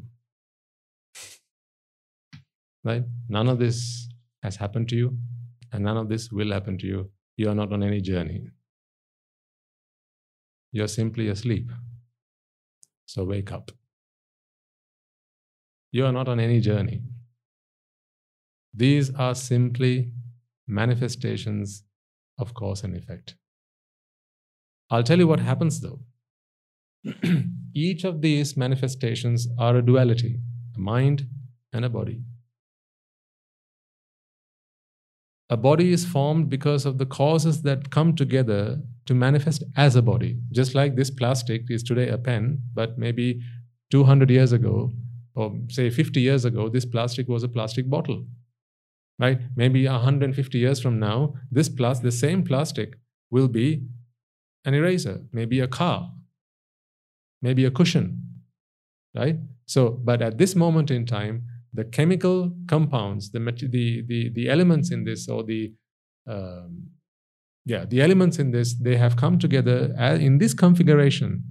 Right? 2.84 3.04
None 3.28 3.48
of 3.48 3.58
this 3.58 4.08
has 4.44 4.58
happened 4.58 4.90
to 4.90 4.96
you, 4.96 5.18
and 5.72 5.84
none 5.84 5.98
of 5.98 6.08
this 6.08 6.32
will 6.32 6.52
happen 6.52 6.78
to 6.78 6.86
you. 6.86 7.10
You 7.36 7.50
are 7.50 7.56
not 7.56 7.74
on 7.74 7.82
any 7.82 8.00
journey. 8.00 8.44
You're 10.72 10.88
simply 10.88 11.30
asleep. 11.30 11.72
So 13.08 13.24
wake 13.24 13.52
up. 13.52 13.72
You 15.92 16.06
are 16.06 16.12
not 16.12 16.28
on 16.28 16.40
any 16.40 16.60
journey. 16.60 17.02
These 18.72 19.16
are 19.16 19.34
simply 19.34 20.12
manifestations 20.68 21.84
of 22.38 22.54
cause 22.54 22.84
and 22.84 22.96
effect. 22.96 23.36
I'll 24.92 25.02
tell 25.02 25.18
you 25.18 25.28
what 25.28 25.40
happens 25.40 25.82
though. 25.82 26.02
Each 27.74 28.04
of 28.04 28.22
these 28.22 28.58
manifestations 28.58 29.48
are 29.60 29.76
a 29.78 29.82
duality 29.82 30.40
a 30.76 30.80
mind 30.80 31.28
and 31.72 31.86
a 31.86 31.90
body. 31.90 32.22
A 35.50 35.56
body 35.56 35.94
is 35.94 36.06
formed 36.06 36.50
because 36.50 36.86
of 36.86 36.98
the 36.98 37.06
causes 37.06 37.62
that 37.62 37.92
come 37.92 38.16
together 38.16 38.82
to 39.06 39.14
manifest 39.14 39.64
as 39.78 39.96
a 39.96 40.02
body. 40.02 40.38
Just 40.52 40.74
like 40.74 40.96
this 40.96 41.12
plastic 41.12 41.64
is 41.70 41.84
today 41.84 42.10
a 42.10 42.18
pen, 42.18 42.62
but 42.74 42.98
maybe 42.98 43.42
200 43.92 44.30
years 44.30 44.52
ago, 44.52 44.92
or 45.36 45.56
say 45.70 45.90
50 45.90 46.20
years 46.20 46.46
ago, 46.46 46.68
this 46.68 46.86
plastic 46.86 47.28
was 47.30 47.44
a 47.44 47.48
plastic 47.48 47.90
bottle. 47.90 48.26
Right? 49.20 49.40
Maybe 49.56 49.88
150 49.88 50.58
years 50.58 50.82
from 50.82 51.00
now, 51.00 51.36
this 51.52 51.70
plus 51.70 52.00
the 52.00 52.12
same 52.12 52.44
plastic 52.44 52.96
will 53.30 53.48
be 53.48 53.84
an 54.66 54.74
eraser, 54.74 55.22
maybe 55.32 55.60
a 55.60 55.68
car, 55.68 56.12
maybe 57.42 57.66
a 57.66 57.72
cushion, 57.72 58.22
right? 59.16 59.38
So, 59.66 59.90
but 59.90 60.22
at 60.22 60.38
this 60.38 60.56
moment 60.56 60.92
in 60.92 61.06
time, 61.06 61.44
the 61.74 61.86
chemical 61.86 62.52
compounds, 62.68 63.32
the 63.32 63.40
the 63.40 64.04
the, 64.08 64.30
the 64.34 64.50
elements 64.50 64.92
in 64.92 65.04
this, 65.04 65.28
or 65.28 65.44
the 65.44 65.74
um, 66.28 66.88
yeah, 67.66 67.86
the 67.86 68.02
elements 68.02 68.38
in 68.38 68.52
this, 68.52 68.76
they 68.76 68.96
have 68.96 69.16
come 69.16 69.40
together 69.40 69.94
in 70.20 70.38
this 70.38 70.54
configuration, 70.54 71.44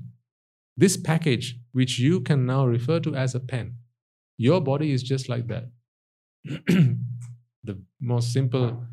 this 0.76 0.97
package, 0.97 1.57
which 1.72 1.99
you 1.99 2.20
can 2.20 2.47
now 2.47 2.66
refer 2.66 3.01
to 3.01 3.14
as 3.14 3.35
a 3.35 3.41
pen. 3.41 3.76
Your 4.37 4.61
body 4.61 4.93
is 4.93 5.03
just 5.03 5.28
like 5.28 5.49
that. 5.49 5.70
the 7.64 7.82
most 8.01 8.32
simple 8.32 8.85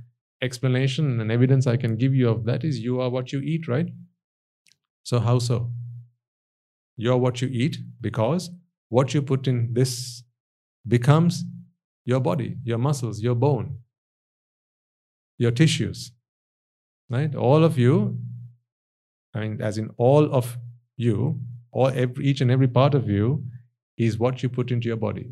explanation 0.42 1.20
and 1.20 1.32
evidence 1.32 1.68
I 1.68 1.78
can 1.78 1.96
give 1.96 2.16
you 2.16 2.30
of 2.30 2.46
that 2.46 2.64
is 2.64 2.80
you 2.80 3.00
are 3.02 3.10
what 3.10 3.32
you 3.32 3.40
eat, 3.40 3.68
right? 3.68 3.90
So, 5.04 5.20
how 5.20 5.40
so? 5.40 5.72
You're 7.02 7.18
what 7.18 7.42
you 7.42 7.48
eat 7.48 7.78
because 8.00 8.52
what 8.90 9.16
you 9.16 9.24
put 9.24 9.48
in 9.48 9.74
this 9.74 10.24
becomes 10.88 11.44
your 12.06 12.20
body, 12.20 12.58
your 12.64 12.78
muscles, 12.78 13.22
your 13.22 13.34
bone, 13.34 13.78
your 15.40 15.50
tissues. 15.50 16.12
Right? 17.10 17.34
All 17.34 17.64
of 17.64 17.80
you, 17.80 18.20
I 19.34 19.40
mean, 19.40 19.62
as 19.64 19.80
in 19.80 19.90
all 19.98 20.32
of 20.32 20.60
you, 20.96 21.40
all 21.72 21.88
every, 21.88 22.24
each 22.24 22.40
and 22.40 22.52
every 22.52 22.68
part 22.68 22.94
of 22.94 23.10
you 23.10 23.46
is 23.98 24.20
what 24.20 24.44
you 24.44 24.50
put 24.50 24.70
into 24.70 24.88
your 24.88 24.98
body. 24.98 25.28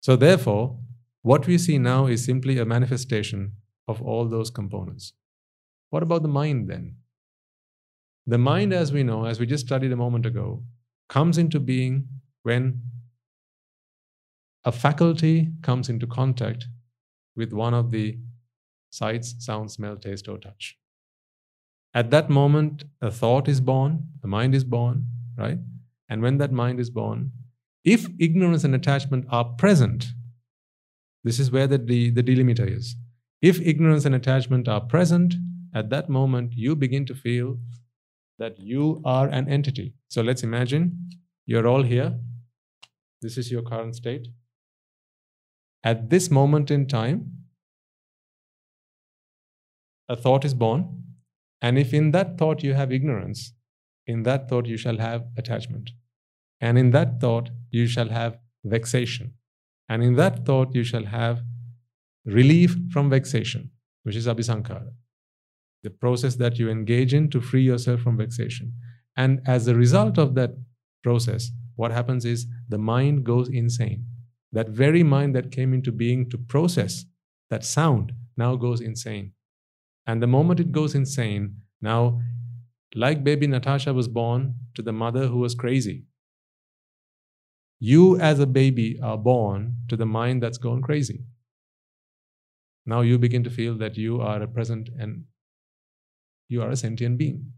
So, 0.00 0.16
therefore, 0.16 0.76
what 1.22 1.46
we 1.46 1.56
see 1.56 1.78
now 1.78 2.06
is 2.06 2.24
simply 2.24 2.58
a 2.58 2.64
manifestation 2.64 3.52
of 3.86 4.02
all 4.02 4.24
those 4.24 4.50
components. 4.50 5.12
What 5.90 6.02
about 6.02 6.22
the 6.22 6.36
mind 6.42 6.68
then? 6.68 6.96
The 8.26 8.38
mind, 8.38 8.72
as 8.72 8.92
we 8.92 9.02
know, 9.04 9.24
as 9.24 9.38
we 9.38 9.46
just 9.46 9.66
studied 9.66 9.92
a 9.92 9.96
moment 9.96 10.26
ago, 10.26 10.64
comes 11.08 11.38
into 11.38 11.60
being 11.60 12.08
when 12.42 12.80
a 14.64 14.72
faculty 14.72 15.52
comes 15.62 15.88
into 15.88 16.06
contact 16.08 16.66
with 17.36 17.52
one 17.52 17.72
of 17.72 17.92
the 17.92 18.18
sights, 18.90 19.36
sound, 19.38 19.70
smell, 19.70 19.96
taste, 19.96 20.28
or 20.28 20.38
touch. 20.38 20.76
At 21.94 22.10
that 22.10 22.28
moment, 22.28 22.84
a 23.00 23.10
thought 23.10 23.48
is 23.48 23.60
born, 23.60 24.08
the 24.22 24.28
mind 24.28 24.54
is 24.54 24.64
born, 24.64 25.06
right? 25.38 25.58
And 26.08 26.20
when 26.20 26.38
that 26.38 26.52
mind 26.52 26.80
is 26.80 26.90
born, 26.90 27.30
if 27.84 28.08
ignorance 28.18 28.64
and 28.64 28.74
attachment 28.74 29.26
are 29.30 29.44
present, 29.44 30.06
this 31.22 31.38
is 31.38 31.52
where 31.52 31.68
the, 31.68 31.78
the, 31.78 32.10
the 32.10 32.22
delimiter 32.22 32.68
is. 32.68 32.96
If 33.40 33.60
ignorance 33.60 34.04
and 34.04 34.14
attachment 34.14 34.66
are 34.66 34.80
present, 34.80 35.34
at 35.74 35.90
that 35.90 36.08
moment 36.08 36.54
you 36.54 36.74
begin 36.74 37.06
to 37.06 37.14
feel 37.14 37.58
that 38.38 38.58
you 38.58 39.00
are 39.04 39.28
an 39.28 39.48
entity. 39.48 39.94
So 40.08 40.22
let's 40.22 40.42
imagine 40.42 41.10
you're 41.46 41.66
all 41.66 41.82
here. 41.82 42.18
This 43.22 43.38
is 43.38 43.50
your 43.50 43.62
current 43.62 43.96
state. 43.96 44.28
At 45.82 46.10
this 46.10 46.30
moment 46.30 46.70
in 46.70 46.86
time, 46.86 47.32
a 50.08 50.16
thought 50.16 50.44
is 50.44 50.54
born. 50.54 51.02
And 51.62 51.78
if 51.78 51.94
in 51.94 52.10
that 52.12 52.36
thought 52.38 52.62
you 52.62 52.74
have 52.74 52.92
ignorance, 52.92 53.52
in 54.06 54.22
that 54.24 54.48
thought 54.48 54.66
you 54.66 54.76
shall 54.76 54.98
have 54.98 55.24
attachment. 55.36 55.90
And 56.60 56.78
in 56.78 56.90
that 56.90 57.20
thought 57.20 57.50
you 57.70 57.86
shall 57.86 58.08
have 58.08 58.38
vexation. 58.64 59.34
And 59.88 60.02
in 60.02 60.14
that 60.16 60.44
thought 60.44 60.74
you 60.74 60.84
shall 60.84 61.04
have 61.04 61.42
relief 62.24 62.76
from 62.90 63.08
vexation, 63.08 63.70
which 64.02 64.16
is 64.16 64.26
abhisankara, 64.26 64.90
the 65.86 65.98
process 66.04 66.34
that 66.34 66.58
you 66.58 66.68
engage 66.68 67.14
in 67.14 67.30
to 67.30 67.40
free 67.40 67.62
yourself 67.62 68.00
from 68.00 68.16
vexation. 68.16 68.72
And 69.16 69.40
as 69.46 69.68
a 69.68 69.74
result 69.76 70.18
of 70.18 70.34
that 70.34 70.50
process, 71.04 71.52
what 71.76 71.92
happens 71.92 72.24
is 72.24 72.48
the 72.68 72.76
mind 72.76 73.22
goes 73.22 73.48
insane. 73.48 74.04
That 74.50 74.68
very 74.68 75.04
mind 75.04 75.36
that 75.36 75.52
came 75.52 75.72
into 75.72 75.92
being 75.92 76.28
to 76.30 76.38
process 76.38 77.04
that 77.50 77.64
sound 77.64 78.12
now 78.36 78.56
goes 78.56 78.80
insane. 78.80 79.30
And 80.08 80.20
the 80.20 80.26
moment 80.26 80.58
it 80.58 80.72
goes 80.72 80.96
insane, 80.96 81.44
now, 81.80 82.20
like 82.96 83.22
baby 83.22 83.46
Natasha 83.46 83.94
was 83.94 84.08
born 84.08 84.56
to 84.74 84.82
the 84.82 84.92
mother 84.92 85.28
who 85.28 85.38
was 85.38 85.54
crazy, 85.54 86.04
you 87.78 88.18
as 88.18 88.40
a 88.40 88.46
baby 88.60 88.98
are 89.00 89.18
born 89.18 89.76
to 89.88 89.96
the 89.96 90.06
mind 90.18 90.42
that's 90.42 90.58
gone 90.58 90.82
crazy. 90.82 91.20
Now 92.84 93.02
you 93.02 93.18
begin 93.18 93.44
to 93.44 93.50
feel 93.50 93.78
that 93.78 93.96
you 93.96 94.20
are 94.20 94.42
a 94.42 94.48
present 94.48 94.88
and 94.98 95.24
you 96.48 96.62
are 96.62 96.70
a 96.70 96.76
sentient 96.76 97.18
being. 97.18 97.52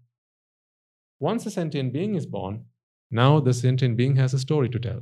Once 1.21 1.47
a 1.47 1.51
sentient 1.51 1.93
being 1.93 2.15
is 2.15 2.27
born, 2.27 2.65
now 3.11 3.41
the 3.41 3.53
sentient 3.53 3.97
being 3.97 4.17
has 4.17 4.35
a 4.35 4.39
story 4.39 4.69
to 4.69 4.79
tell. 4.79 5.01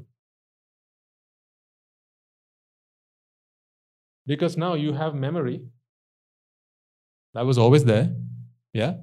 Because 4.27 4.57
now 4.57 4.75
you 4.75 4.93
have 4.93 5.15
memory 5.15 5.63
that 7.35 7.45
was 7.47 7.59
always 7.59 7.85
there. 7.85 8.15
Yeah. 8.73 8.95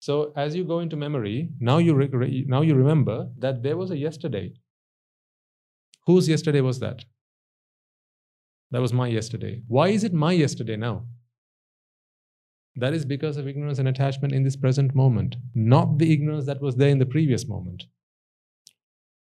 So 0.00 0.32
as 0.36 0.56
you 0.56 0.64
go 0.64 0.80
into 0.80 0.96
memory, 0.96 1.50
now 1.60 1.78
you 1.78 1.94
re- 1.94 2.44
now 2.48 2.62
you 2.62 2.74
remember 2.74 3.28
that 3.38 3.62
there 3.62 3.76
was 3.76 3.90
a 3.90 3.96
yesterday. 3.96 4.54
Whose 6.06 6.28
yesterday 6.28 6.60
was 6.60 6.80
that? 6.80 7.04
That 8.70 8.80
was 8.80 8.92
my 8.92 9.08
yesterday. 9.08 9.62
Why 9.68 9.88
is 9.88 10.04
it 10.04 10.12
my 10.12 10.32
yesterday 10.32 10.76
now? 10.76 11.06
That 12.76 12.92
is 12.92 13.06
because 13.06 13.38
of 13.38 13.48
ignorance 13.48 13.78
and 13.78 13.88
attachment 13.88 14.34
in 14.34 14.42
this 14.42 14.56
present 14.56 14.94
moment, 14.94 15.36
not 15.54 15.98
the 15.98 16.12
ignorance 16.12 16.44
that 16.46 16.60
was 16.60 16.76
there 16.76 16.90
in 16.90 16.98
the 16.98 17.06
previous 17.06 17.48
moment. 17.48 17.84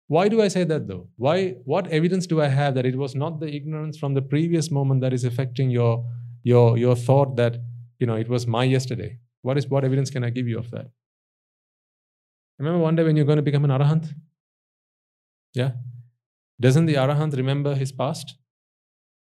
Why 0.07 0.27
do 0.29 0.41
I 0.41 0.47
say 0.47 0.63
that 0.63 0.87
though? 0.87 1.07
Why 1.15 1.55
what 1.63 1.87
evidence 1.87 2.27
do 2.27 2.41
I 2.41 2.47
have 2.47 2.75
that 2.75 2.85
it 2.85 2.95
was 2.95 3.15
not 3.15 3.39
the 3.39 3.53
ignorance 3.53 3.97
from 3.97 4.13
the 4.13 4.21
previous 4.21 4.69
moment 4.71 5.01
that 5.01 5.13
is 5.13 5.23
affecting 5.23 5.69
your 5.69 6.05
your 6.43 6.77
your 6.77 6.95
thought 6.95 7.35
that 7.37 7.57
you 7.99 8.07
know 8.07 8.15
it 8.15 8.29
was 8.29 8.45
my 8.45 8.63
yesterday? 8.63 9.19
What 9.41 9.57
is 9.57 9.67
what 9.67 9.83
evidence 9.83 10.09
can 10.09 10.23
I 10.23 10.29
give 10.29 10.47
you 10.47 10.59
of 10.59 10.69
that? 10.71 10.91
Remember 12.59 12.79
one 12.79 12.95
day 12.95 13.03
when 13.03 13.15
you're 13.15 13.25
going 13.25 13.37
to 13.37 13.49
become 13.51 13.65
an 13.65 13.71
arahant? 13.71 14.13
Yeah? 15.53 15.71
Doesn't 16.59 16.85
the 16.85 16.95
arahant 16.95 17.35
remember 17.35 17.75
his 17.75 17.91
past? 17.91 18.37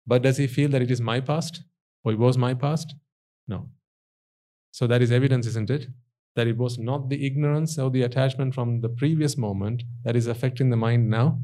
But 0.06 0.22
does 0.22 0.38
he 0.38 0.46
feel 0.46 0.70
that 0.70 0.82
it 0.82 0.90
is 0.90 1.00
my 1.00 1.20
past? 1.20 1.62
Or 2.04 2.12
it 2.12 2.18
was 2.18 2.38
my 2.38 2.54
past? 2.54 2.94
No. 3.46 3.68
So 4.78 4.86
that 4.86 5.02
is 5.02 5.10
evidence, 5.10 5.46
isn't 5.52 5.70
it? 5.70 5.84
that 6.38 6.46
it 6.46 6.56
was 6.56 6.78
not 6.78 7.08
the 7.08 7.26
ignorance 7.26 7.78
or 7.78 7.90
the 7.90 8.02
attachment 8.02 8.54
from 8.54 8.80
the 8.80 8.88
previous 8.88 9.36
moment 9.36 9.82
that 10.04 10.14
is 10.14 10.28
affecting 10.28 10.70
the 10.70 10.76
mind 10.76 11.10
now. 11.10 11.40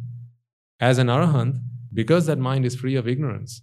As 0.78 0.98
an 0.98 1.08
arahant, 1.08 1.56
because 1.92 2.26
that 2.26 2.38
mind 2.38 2.64
is 2.64 2.76
free 2.76 2.94
of 2.94 3.08
ignorance, 3.08 3.62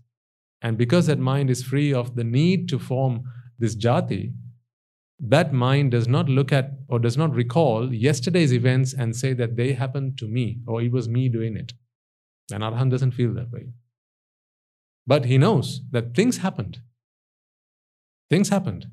and 0.61 0.77
because 0.77 1.07
that 1.07 1.19
mind 1.19 1.49
is 1.49 1.63
free 1.63 1.93
of 1.93 2.17
the 2.17 2.25
need 2.25 2.67
to 2.67 2.77
form 2.77 3.23
this 3.57 3.77
jati, 3.77 4.33
that 5.19 5.53
mind 5.53 5.91
does 5.91 6.05
not 6.05 6.27
look 6.27 6.51
at 6.51 6.71
or 6.89 6.99
does 6.99 7.17
not 7.17 7.33
recall 7.33 7.93
yesterday's 7.93 8.53
events 8.53 8.93
and 8.93 9.15
say 9.15 9.31
that 9.31 9.55
they 9.55 9.71
happened 9.71 10.17
to 10.17 10.27
me 10.27 10.59
or 10.67 10.81
it 10.81 10.91
was 10.91 11.07
me 11.07 11.29
doing 11.29 11.55
it. 11.55 11.71
An 12.51 12.59
arahant 12.59 12.91
doesn't 12.91 13.11
feel 13.11 13.33
that 13.35 13.51
way. 13.51 13.67
But 15.07 15.25
he 15.25 15.37
knows 15.37 15.79
that 15.91 16.13
things 16.13 16.39
happened. 16.39 16.79
Things 18.29 18.49
happened. 18.49 18.87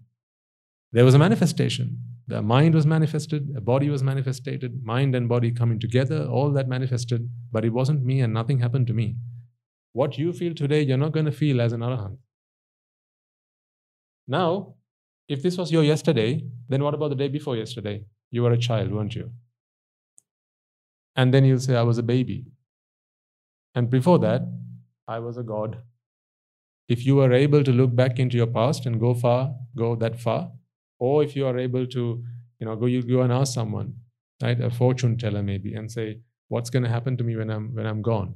There 0.93 1.05
was 1.05 1.15
a 1.15 1.19
manifestation. 1.19 1.99
The 2.29 2.43
mind 2.43 2.75
was 2.75 2.87
manifested, 2.87 3.55
a 3.57 3.61
body 3.61 3.89
was 3.89 4.03
manifested, 4.03 4.85
mind 4.85 5.15
and 5.15 5.29
body 5.29 5.51
coming 5.51 5.79
together, 5.79 6.27
all 6.27 6.51
that 6.53 6.69
manifested, 6.69 7.29
but 7.51 7.65
it 7.65 7.73
wasn't 7.73 8.05
me 8.05 8.21
and 8.21 8.35
nothing 8.35 8.59
happened 8.61 8.87
to 8.89 8.93
me. 8.93 9.17
What 9.93 10.19
you 10.19 10.33
feel 10.33 10.55
today, 10.55 10.83
you're 10.83 10.99
not 10.99 11.13
going 11.13 11.25
to 11.25 11.33
feel 11.33 11.61
as 11.61 11.73
an 11.73 11.81
arahant. 11.81 12.19
Now, 14.27 14.75
if 15.27 15.43
this 15.43 15.57
was 15.57 15.73
your 15.73 15.83
yesterday, 15.83 16.45
then 16.69 16.83
what 16.83 16.95
about 16.95 17.09
the 17.09 17.17
day 17.17 17.29
before 17.29 17.57
yesterday? 17.57 18.05
You 18.31 18.43
were 18.43 18.53
a 18.53 18.59
child, 18.59 18.93
weren't 18.93 19.15
you? 19.15 19.31
And 21.17 21.33
then 21.33 21.45
you'll 21.45 21.59
say, 21.61 21.77
I 21.77 21.83
was 21.83 21.99
a 21.99 22.03
baby. 22.03 22.47
And 23.75 23.89
before 23.89 24.19
that, 24.21 24.43
I 25.07 25.19
was 25.19 25.39
a 25.39 25.43
god. 25.43 25.79
If 26.89 27.07
you 27.07 27.17
were 27.17 27.33
able 27.33 27.65
to 27.65 27.73
look 27.73 27.95
back 27.95 28.19
into 28.19 28.37
your 28.37 28.47
past 28.47 28.85
and 28.85 29.01
go 29.01 29.15
far, 29.15 29.55
go 29.77 29.97
that 29.97 30.21
far, 30.21 30.53
or 30.99 31.23
if 31.23 31.37
you 31.37 31.47
are 31.47 31.59
able 31.59 31.87
to, 31.87 32.25
you 32.59 32.67
know, 32.67 32.77
go 32.77 32.87
you 32.87 33.03
go 33.03 33.23
and 33.23 33.33
ask 33.33 33.55
someone, 33.55 33.95
right, 34.43 34.61
a 34.61 34.71
fortune 34.71 35.17
teller 35.17 35.43
maybe, 35.43 35.75
and 35.75 35.91
say, 35.91 36.21
what's 36.49 36.71
going 36.71 36.83
to 36.83 36.89
happen 36.89 37.17
to 37.17 37.25
me 37.25 37.37
when 37.37 37.51
I'm 37.51 37.75
when 37.75 37.87
I'm 37.87 38.03
gone? 38.03 38.35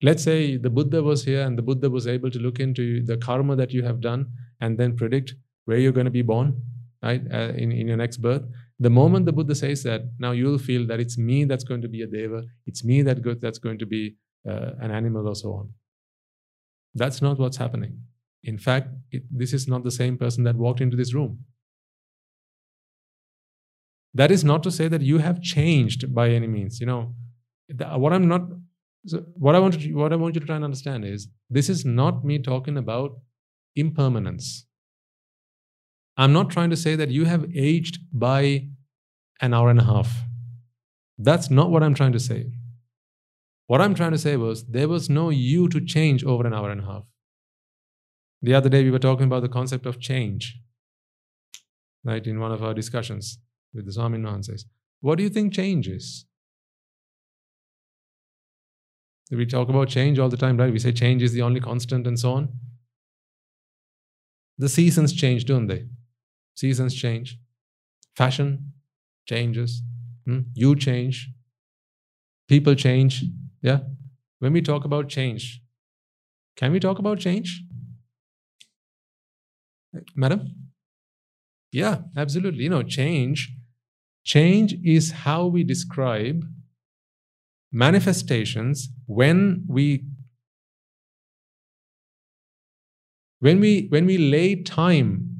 Let's 0.00 0.22
say 0.22 0.56
the 0.56 0.70
Buddha 0.70 1.02
was 1.02 1.24
here 1.24 1.42
and 1.42 1.58
the 1.58 1.62
Buddha 1.62 1.90
was 1.90 2.06
able 2.06 2.30
to 2.30 2.38
look 2.38 2.60
into 2.60 3.04
the 3.04 3.16
karma 3.16 3.56
that 3.56 3.72
you 3.72 3.82
have 3.82 4.00
done 4.00 4.26
and 4.60 4.78
then 4.78 4.96
predict 4.96 5.34
where 5.64 5.78
you're 5.78 5.92
going 5.92 6.04
to 6.04 6.10
be 6.10 6.22
born, 6.22 6.62
right, 7.02 7.20
uh, 7.32 7.52
in, 7.56 7.72
in 7.72 7.88
your 7.88 7.96
next 7.96 8.18
birth. 8.18 8.42
The 8.78 8.90
moment 8.90 9.26
the 9.26 9.32
Buddha 9.32 9.56
says 9.56 9.82
that, 9.82 10.02
now 10.20 10.30
you'll 10.30 10.58
feel 10.58 10.86
that 10.86 11.00
it's 11.00 11.18
me 11.18 11.44
that's 11.44 11.64
going 11.64 11.82
to 11.82 11.88
be 11.88 12.02
a 12.02 12.06
deva, 12.06 12.44
it's 12.66 12.84
me 12.84 13.02
that 13.02 13.22
go, 13.22 13.34
that's 13.34 13.58
going 13.58 13.78
to 13.78 13.86
be 13.86 14.14
uh, 14.48 14.70
an 14.80 14.92
animal 14.92 15.28
or 15.28 15.34
so 15.34 15.52
on. 15.52 15.72
That's 16.94 17.20
not 17.20 17.38
what's 17.38 17.56
happening. 17.56 18.00
In 18.44 18.56
fact, 18.56 18.88
it, 19.10 19.24
this 19.30 19.52
is 19.52 19.66
not 19.66 19.82
the 19.82 19.90
same 19.90 20.16
person 20.16 20.44
that 20.44 20.54
walked 20.54 20.80
into 20.80 20.96
this 20.96 21.12
room. 21.12 21.44
That 24.14 24.30
is 24.30 24.44
not 24.44 24.62
to 24.62 24.70
say 24.70 24.88
that 24.88 25.02
you 25.02 25.18
have 25.18 25.42
changed 25.42 26.14
by 26.14 26.30
any 26.30 26.46
means. 26.46 26.80
You 26.80 26.86
know, 26.86 27.14
what 27.96 28.12
I'm 28.12 28.28
not, 28.28 28.42
so 29.06 29.24
what 29.34 29.54
I 29.54 29.58
want 29.58 29.80
to, 29.80 29.94
what 29.94 30.12
I 30.12 30.16
want 30.16 30.34
you 30.34 30.40
to 30.40 30.46
try 30.46 30.56
and 30.56 30.64
understand 30.64 31.04
is 31.04 31.28
this 31.50 31.68
is 31.68 31.84
not 31.84 32.24
me 32.24 32.38
talking 32.38 32.76
about 32.76 33.18
impermanence. 33.76 34.66
I'm 36.16 36.32
not 36.32 36.50
trying 36.50 36.70
to 36.70 36.76
say 36.76 36.96
that 36.96 37.10
you 37.10 37.26
have 37.26 37.46
aged 37.54 38.00
by 38.12 38.68
an 39.40 39.54
hour 39.54 39.70
and 39.70 39.78
a 39.78 39.84
half. 39.84 40.24
That's 41.16 41.50
not 41.50 41.70
what 41.70 41.82
I'm 41.82 41.94
trying 41.94 42.12
to 42.12 42.20
say. 42.20 42.46
What 43.66 43.80
I'm 43.80 43.94
trying 43.94 44.12
to 44.12 44.18
say 44.18 44.36
was 44.36 44.64
there 44.64 44.88
was 44.88 45.10
no 45.10 45.30
you 45.30 45.68
to 45.68 45.80
change 45.80 46.24
over 46.24 46.46
an 46.46 46.54
hour 46.54 46.70
and 46.70 46.80
a 46.80 46.84
half. 46.84 47.04
The 48.40 48.54
other 48.54 48.68
day 48.68 48.82
we 48.82 48.90
were 48.90 48.98
talking 48.98 49.26
about 49.26 49.42
the 49.42 49.48
concept 49.48 49.84
of 49.84 50.00
change, 50.00 50.58
right, 52.04 52.26
in 52.26 52.40
one 52.40 52.52
of 52.52 52.62
our 52.62 52.72
discussions 52.72 53.38
with 53.74 53.86
the 53.86 53.92
Swamin 53.92 54.22
Wahanse, 54.22 54.64
What 55.00 55.16
do 55.16 55.22
you 55.22 55.30
think 55.30 55.52
change 55.52 55.88
is? 55.88 56.24
We 59.30 59.44
talk 59.44 59.68
about 59.68 59.88
change 59.88 60.18
all 60.18 60.30
the 60.30 60.38
time, 60.38 60.56
right? 60.56 60.72
We 60.72 60.78
say 60.78 60.92
change 60.92 61.22
is 61.22 61.32
the 61.32 61.42
only 61.42 61.60
constant 61.60 62.06
and 62.06 62.18
so 62.18 62.32
on. 62.32 62.48
The 64.56 64.68
seasons 64.68 65.12
change, 65.12 65.44
don't 65.44 65.66
they? 65.66 65.86
Seasons 66.54 66.94
change. 66.94 67.38
Fashion 68.16 68.72
changes. 69.26 69.82
Hmm? 70.24 70.40
You 70.54 70.74
change. 70.74 71.30
People 72.48 72.74
change. 72.74 73.24
Yeah? 73.62 73.80
When 74.38 74.52
we 74.52 74.62
talk 74.62 74.84
about 74.84 75.08
change, 75.08 75.60
can 76.56 76.72
we 76.72 76.80
talk 76.80 76.98
about 76.98 77.18
change? 77.18 77.62
Madam? 80.16 80.57
Yeah, 81.72 82.02
absolutely. 82.16 82.64
You 82.64 82.70
know, 82.70 82.82
change 82.82 83.54
Change 84.24 84.74
is 84.84 85.12
how 85.12 85.46
we 85.46 85.64
describe 85.64 86.44
manifestations 87.72 88.88
when 89.06 89.64
we 89.68 90.04
when 93.40 93.60
we 93.60 93.86
when 93.88 94.06
we 94.06 94.18
lay 94.18 94.54
time 94.62 95.34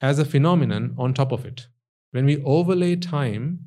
as 0.00 0.18
a 0.18 0.24
phenomenon 0.24 0.94
on 0.98 1.14
top 1.14 1.32
of 1.32 1.44
it. 1.46 1.68
When 2.12 2.24
we 2.24 2.42
overlay 2.44 2.96
time 2.96 3.60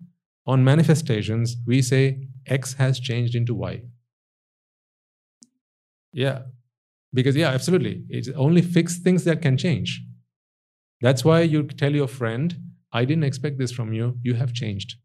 on 0.46 0.64
manifestations 0.64 1.58
we 1.66 1.82
say 1.82 2.28
x 2.48 2.74
has 2.76 3.00
changed 3.00 3.36
into 3.36 3.56
y. 3.56 3.84
Yeah 6.14 6.44
because 7.14 7.36
yeah 7.36 7.50
absolutely. 7.50 8.04
It's 8.10 8.30
only 8.30 8.62
fixed 8.62 9.04
things 9.04 9.24
that 9.26 9.42
can 9.42 9.58
change 9.58 10.02
that's 11.04 11.24
why 11.24 11.40
you 11.42 11.64
tell 11.84 11.94
your 12.02 12.08
friend 12.08 12.56
i 12.92 13.06
didn't 13.06 13.30
expect 13.32 13.58
this 13.60 13.72
from 13.72 13.94
you 13.94 14.18
you 14.24 14.34
have 14.42 14.54
changed 14.62 14.96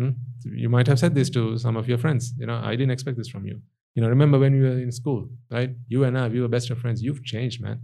Hmm? 0.00 0.12
You 0.44 0.70
might 0.70 0.86
have 0.86 0.98
said 0.98 1.14
this 1.14 1.28
to 1.30 1.58
some 1.58 1.76
of 1.76 1.86
your 1.86 1.98
friends. 1.98 2.32
You 2.38 2.46
know, 2.46 2.58
I 2.64 2.70
didn't 2.70 2.90
expect 2.90 3.18
this 3.18 3.28
from 3.28 3.44
you. 3.44 3.60
You 3.94 4.02
know, 4.02 4.08
remember 4.08 4.38
when 4.38 4.54
we 4.54 4.60
were 4.60 4.78
in 4.78 4.92
school, 4.92 5.28
right? 5.50 5.70
You 5.88 6.04
and 6.04 6.16
I, 6.16 6.28
we 6.28 6.40
were 6.40 6.48
best 6.48 6.70
of 6.70 6.78
friends. 6.78 7.02
You've 7.02 7.22
changed, 7.22 7.60
man. 7.60 7.82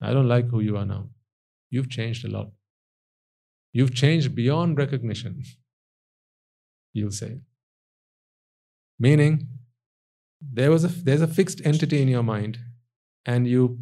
I 0.00 0.14
don't 0.14 0.28
like 0.28 0.48
who 0.48 0.60
you 0.60 0.78
are 0.78 0.86
now. 0.86 1.08
You've 1.68 1.90
changed 1.90 2.24
a 2.24 2.30
lot. 2.30 2.50
You've 3.74 3.94
changed 3.94 4.34
beyond 4.34 4.78
recognition, 4.78 5.42
you'll 6.94 7.10
say. 7.10 7.40
Meaning, 8.98 9.48
there 10.40 10.70
was 10.70 10.84
a, 10.84 10.88
there's 10.88 11.20
a 11.20 11.26
fixed 11.26 11.60
entity 11.62 12.00
in 12.00 12.08
your 12.08 12.22
mind, 12.22 12.58
and 13.26 13.46
you 13.46 13.78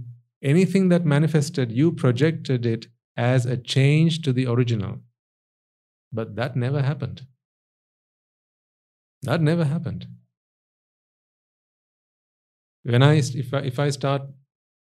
anything 0.47 0.89
that 0.91 1.05
manifested, 1.05 1.73
you 1.73 1.93
projected 1.93 2.65
it 2.65 2.87
as 3.17 3.47
a 3.47 3.57
change 3.57 4.23
to 4.23 4.33
the 4.33 4.47
original. 4.47 5.01
But 6.13 6.37
that 6.37 6.57
never 6.57 6.83
happened. 6.83 7.23
That 9.23 9.43
never 9.43 9.65
happened. 9.65 10.07
When 12.85 13.03
I 13.03 13.15
if 13.15 13.53
I, 13.53 13.59
if 13.59 13.79
I 13.81 13.91
start, 13.91 14.23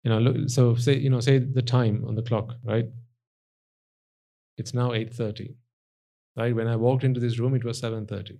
you 0.03 0.11
know, 0.11 0.19
look, 0.19 0.49
so 0.49 0.75
say 0.75 0.97
you 0.97 1.09
know 1.09 1.19
say 1.19 1.39
the 1.39 1.63
time 1.63 2.05
on 2.07 2.15
the 2.15 2.21
clock, 2.21 2.53
right? 2.63 2.85
It's 4.57 4.73
now 4.73 4.93
eight 4.93 5.13
thirty, 5.13 5.55
right? 6.37 6.55
When 6.55 6.67
I 6.67 6.75
walked 6.75 7.03
into 7.03 7.19
this 7.19 7.39
room, 7.39 7.55
it 7.55 7.63
was 7.63 7.79
seven 7.79 8.05
thirty. 8.05 8.39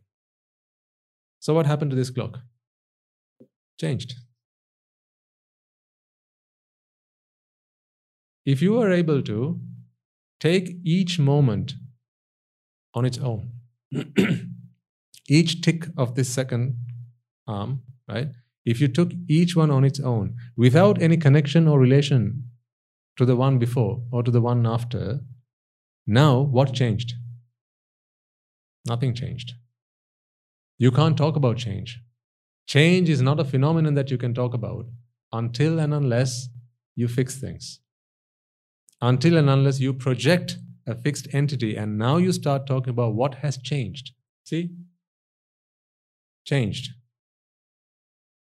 So 1.40 1.54
what 1.54 1.66
happened 1.66 1.92
to 1.92 1.98
this 1.98 2.12
clock? 2.12 2.40
Changed. 3.82 4.14
If 8.52 8.62
you 8.64 8.80
are 8.82 8.92
able 8.92 9.22
to 9.24 9.60
take 10.40 10.78
each 10.84 11.20
moment 11.20 11.74
on 12.94 13.06
its 13.06 13.20
own. 13.20 13.52
each 15.30 15.62
tick 15.62 15.86
of 15.98 16.16
this 16.16 16.30
second 16.30 16.76
arm, 17.48 17.82
right? 18.08 18.30
If 18.66 18.82
you 18.82 18.88
took 18.88 19.12
each 19.28 19.56
one 19.56 19.72
on 19.72 19.84
its 19.84 20.00
own 20.00 20.36
without 20.58 21.02
any 21.02 21.18
connection 21.18 21.68
or 21.68 21.80
relation 21.80 22.46
to 23.18 23.26
the 23.26 23.36
one 23.36 23.60
before 23.60 24.02
or 24.12 24.24
to 24.24 24.32
the 24.32 24.42
one 24.42 24.66
after, 24.66 25.20
now 26.08 26.40
what 26.40 26.74
changed? 26.74 27.14
Nothing 28.88 29.14
changed. 29.14 29.54
You 30.78 30.92
can't 30.92 31.18
talk 31.18 31.36
about 31.36 31.58
change. 31.58 32.00
Change 32.66 33.10
is 33.10 33.22
not 33.22 33.40
a 33.40 33.46
phenomenon 33.46 33.94
that 33.96 34.10
you 34.10 34.18
can 34.18 34.34
talk 34.34 34.54
about 34.54 34.86
until 35.32 35.80
and 35.80 35.94
unless 35.94 36.50
you 36.96 37.08
fix 37.08 37.40
things. 37.40 37.80
Until 39.02 39.38
and 39.38 39.50
unless 39.50 39.80
you 39.80 39.94
project 39.94 40.58
a 40.86 40.96
fixed 40.96 41.28
entity, 41.34 41.76
and 41.76 41.98
now 41.98 42.18
you 42.18 42.32
start 42.32 42.68
talking 42.68 42.90
about 42.90 43.16
what 43.16 43.36
has 43.36 43.58
changed. 43.58 44.12
See? 44.44 44.72
Changed. 46.46 46.92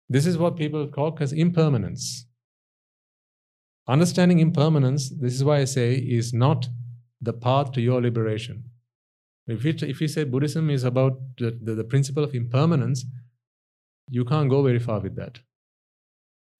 This 0.08 0.26
is 0.26 0.36
what 0.36 0.56
people 0.56 0.86
call 0.88 1.16
as 1.20 1.32
impermanence. 1.32 2.26
Understanding 3.88 4.40
impermanence, 4.40 5.08
this 5.08 5.34
is 5.34 5.42
why 5.42 5.58
I 5.58 5.64
say, 5.64 5.94
is 5.94 6.32
not 6.32 6.68
the 7.20 7.32
path 7.32 7.72
to 7.72 7.80
your 7.80 8.02
liberation. 8.02 8.64
If, 9.46 9.64
it, 9.64 9.82
if 9.82 10.00
you 10.00 10.08
say 10.08 10.24
Buddhism 10.24 10.70
is 10.70 10.84
about 10.84 11.18
the, 11.38 11.58
the, 11.62 11.74
the 11.74 11.84
principle 11.84 12.22
of 12.22 12.34
impermanence, 12.34 13.04
you 14.08 14.24
can't 14.24 14.50
go 14.50 14.62
very 14.62 14.78
far 14.78 15.00
with 15.00 15.16
that. 15.16 15.38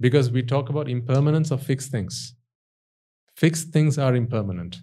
Because 0.01 0.31
we 0.31 0.43
talk 0.43 0.69
about 0.69 0.89
impermanence 0.89 1.51
of 1.51 1.63
fixed 1.63 1.91
things. 1.91 2.35
Fixed 3.43 3.71
things 3.71 3.99
are 3.99 4.15
impermanent. 4.15 4.83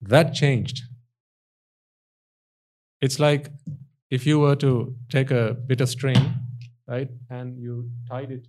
That 0.00 0.32
changed. 0.32 0.82
It's 3.00 3.18
like 3.18 3.48
if 4.10 4.26
you 4.26 4.38
were 4.38 4.54
to 4.56 4.94
take 5.08 5.32
a 5.32 5.54
bit 5.66 5.80
of 5.80 5.88
string, 5.88 6.34
right, 6.86 7.10
and 7.30 7.58
you 7.58 7.90
tied 8.08 8.30
it 8.30 8.46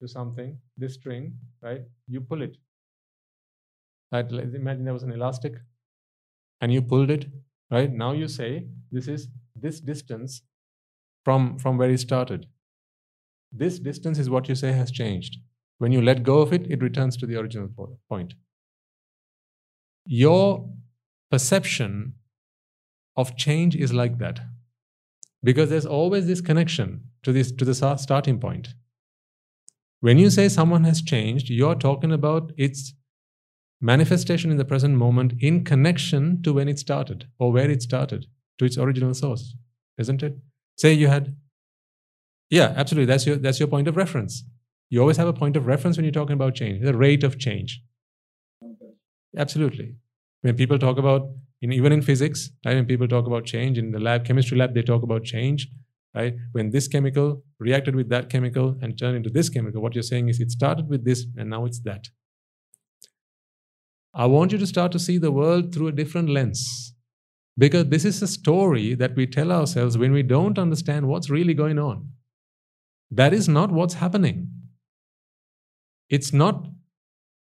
to 0.00 0.06
something, 0.06 0.56
this 0.76 0.94
string, 0.94 1.32
right, 1.62 1.82
you 2.06 2.20
pull 2.20 2.42
it. 2.42 2.56
Right, 4.12 4.30
imagine 4.30 4.84
there 4.84 4.94
was 4.94 5.02
an 5.02 5.10
elastic 5.10 5.54
and 6.60 6.72
you 6.72 6.80
pulled 6.80 7.10
it, 7.10 7.26
right? 7.72 7.92
Now 7.92 8.12
you 8.12 8.28
say 8.28 8.68
this 8.92 9.08
is 9.08 9.26
this 9.56 9.80
distance 9.80 10.42
from, 11.24 11.58
from 11.58 11.76
where 11.76 11.90
it 11.90 11.98
started. 11.98 12.46
This 13.50 13.80
distance 13.80 14.20
is 14.20 14.30
what 14.30 14.48
you 14.48 14.54
say 14.54 14.70
has 14.70 14.92
changed. 14.92 15.38
When 15.78 15.92
you 15.92 16.02
let 16.02 16.22
go 16.24 16.40
of 16.40 16.52
it, 16.52 16.70
it 16.70 16.82
returns 16.82 17.16
to 17.18 17.26
the 17.26 17.36
original 17.36 17.68
point. 18.08 18.34
Your 20.04 20.68
perception 21.30 22.14
of 23.16 23.36
change 23.36 23.76
is 23.76 23.92
like 23.92 24.18
that. 24.18 24.40
Because 25.42 25.70
there's 25.70 25.86
always 25.86 26.26
this 26.26 26.40
connection 26.40 27.04
to 27.22 27.32
this 27.32 27.52
to 27.52 27.64
the 27.64 27.74
starting 27.74 28.40
point. 28.40 28.68
When 30.00 30.18
you 30.18 30.30
say 30.30 30.48
someone 30.48 30.84
has 30.84 31.02
changed 31.02 31.50
you're 31.50 31.74
talking 31.74 32.12
about 32.12 32.52
its 32.56 32.94
manifestation 33.80 34.50
in 34.50 34.56
the 34.56 34.64
present 34.64 34.96
moment 34.96 35.34
in 35.40 35.64
connection 35.64 36.42
to 36.42 36.52
when 36.52 36.68
it 36.68 36.78
started 36.78 37.26
or 37.38 37.52
where 37.52 37.70
it 37.70 37.82
started 37.82 38.26
to 38.58 38.64
its 38.64 38.76
original 38.76 39.14
source 39.14 39.54
isn't 39.98 40.22
it? 40.22 40.36
Say 40.76 40.92
you 40.92 41.08
had 41.08 41.36
yeah 42.50 42.72
absolutely. 42.76 43.06
That's 43.06 43.26
your 43.26 43.36
that's 43.36 43.60
your 43.60 43.68
point 43.68 43.88
of 43.88 43.96
reference 43.96 44.44
you 44.90 45.00
always 45.00 45.16
have 45.16 45.28
a 45.28 45.32
point 45.32 45.56
of 45.56 45.66
reference 45.66 45.96
when 45.96 46.04
you're 46.04 46.12
talking 46.12 46.34
about 46.34 46.54
change 46.54 46.82
the 46.84 46.96
rate 46.96 47.24
of 47.24 47.38
change 47.38 47.82
Absolutely. 49.36 49.94
When 50.42 50.56
people 50.56 50.78
talk 50.78 50.98
about, 50.98 51.30
even 51.60 51.92
in 51.92 52.02
physics, 52.02 52.50
right, 52.64 52.74
when 52.74 52.86
people 52.86 53.08
talk 53.08 53.26
about 53.26 53.44
change 53.44 53.78
in 53.78 53.90
the 53.90 53.98
lab, 53.98 54.24
chemistry 54.24 54.56
lab, 54.56 54.74
they 54.74 54.82
talk 54.82 55.02
about 55.02 55.24
change, 55.24 55.68
right? 56.14 56.34
When 56.52 56.70
this 56.70 56.88
chemical 56.88 57.42
reacted 57.58 57.94
with 57.94 58.08
that 58.10 58.30
chemical 58.30 58.78
and 58.80 58.98
turned 58.98 59.16
into 59.16 59.30
this 59.30 59.48
chemical, 59.48 59.82
what 59.82 59.94
you're 59.94 60.02
saying 60.02 60.28
is 60.28 60.40
it 60.40 60.50
started 60.50 60.88
with 60.88 61.04
this 61.04 61.26
and 61.36 61.50
now 61.50 61.64
it's 61.64 61.80
that. 61.80 62.06
I 64.14 64.26
want 64.26 64.52
you 64.52 64.58
to 64.58 64.66
start 64.66 64.92
to 64.92 64.98
see 64.98 65.18
the 65.18 65.32
world 65.32 65.74
through 65.74 65.88
a 65.88 65.92
different 65.92 66.30
lens. 66.30 66.94
Because 67.56 67.86
this 67.86 68.04
is 68.04 68.22
a 68.22 68.28
story 68.28 68.94
that 68.94 69.16
we 69.16 69.26
tell 69.26 69.50
ourselves 69.50 69.98
when 69.98 70.12
we 70.12 70.22
don't 70.22 70.58
understand 70.58 71.08
what's 71.08 71.28
really 71.28 71.54
going 71.54 71.78
on. 71.78 72.08
That 73.10 73.34
is 73.34 73.48
not 73.48 73.72
what's 73.72 73.94
happening. 73.94 74.48
It's 76.10 76.32
not 76.32 76.66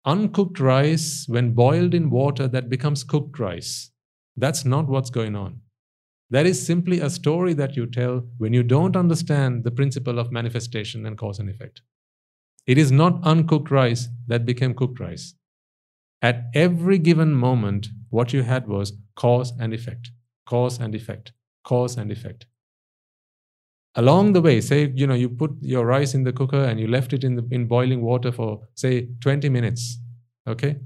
uncooked 0.04 0.58
rice, 0.60 1.26
when 1.28 1.52
boiled 1.52 1.94
in 1.94 2.10
water, 2.10 2.48
that 2.48 2.68
becomes 2.68 3.04
cooked 3.04 3.38
rice. 3.38 3.90
That's 4.36 4.64
not 4.64 4.86
what's 4.86 5.10
going 5.10 5.36
on. 5.36 5.60
That 6.30 6.46
is 6.46 6.66
simply 6.66 7.00
a 7.00 7.10
story 7.10 7.54
that 7.54 7.76
you 7.76 7.86
tell 7.86 8.26
when 8.38 8.52
you 8.52 8.64
don't 8.64 8.96
understand 8.96 9.62
the 9.62 9.70
principle 9.70 10.18
of 10.18 10.32
manifestation 10.32 11.06
and 11.06 11.16
cause 11.16 11.38
and 11.38 11.48
effect. 11.48 11.82
It 12.66 12.78
is 12.78 12.90
not 12.90 13.22
uncooked 13.22 13.70
rice 13.70 14.08
that 14.26 14.44
became 14.44 14.74
cooked 14.74 14.98
rice. 14.98 15.34
At 16.20 16.46
every 16.54 16.98
given 16.98 17.32
moment, 17.32 17.88
what 18.10 18.32
you 18.32 18.42
had 18.42 18.66
was 18.66 18.92
cause 19.14 19.52
and 19.60 19.72
effect, 19.72 20.10
cause 20.46 20.80
and 20.80 20.94
effect, 20.94 21.32
cause 21.64 21.96
and 21.96 22.10
effect. 22.10 22.46
Along 23.98 24.34
the 24.34 24.42
way, 24.42 24.60
say 24.60 24.92
you 24.94 25.06
know 25.06 25.14
you 25.14 25.30
put 25.30 25.52
your 25.62 25.86
rice 25.86 26.12
in 26.14 26.22
the 26.22 26.32
cooker 26.32 26.62
and 26.62 26.78
you 26.78 26.86
left 26.86 27.14
it 27.14 27.24
in 27.24 27.34
the 27.36 27.48
in 27.50 27.66
boiling 27.66 28.02
water 28.02 28.30
for 28.30 28.60
say 28.74 29.08
20 29.20 29.48
minutes. 29.48 29.98
Okay? 30.46 30.76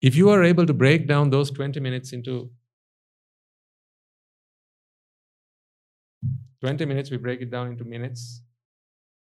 If 0.00 0.14
you 0.14 0.30
are 0.30 0.44
able 0.44 0.64
to 0.64 0.72
break 0.72 1.08
down 1.08 1.30
those 1.30 1.50
20 1.50 1.80
minutes 1.80 2.12
into 2.12 2.50
20 6.60 6.84
minutes, 6.84 7.10
we 7.10 7.16
break 7.16 7.40
it 7.40 7.50
down 7.50 7.66
into 7.66 7.84
minutes. 7.84 8.42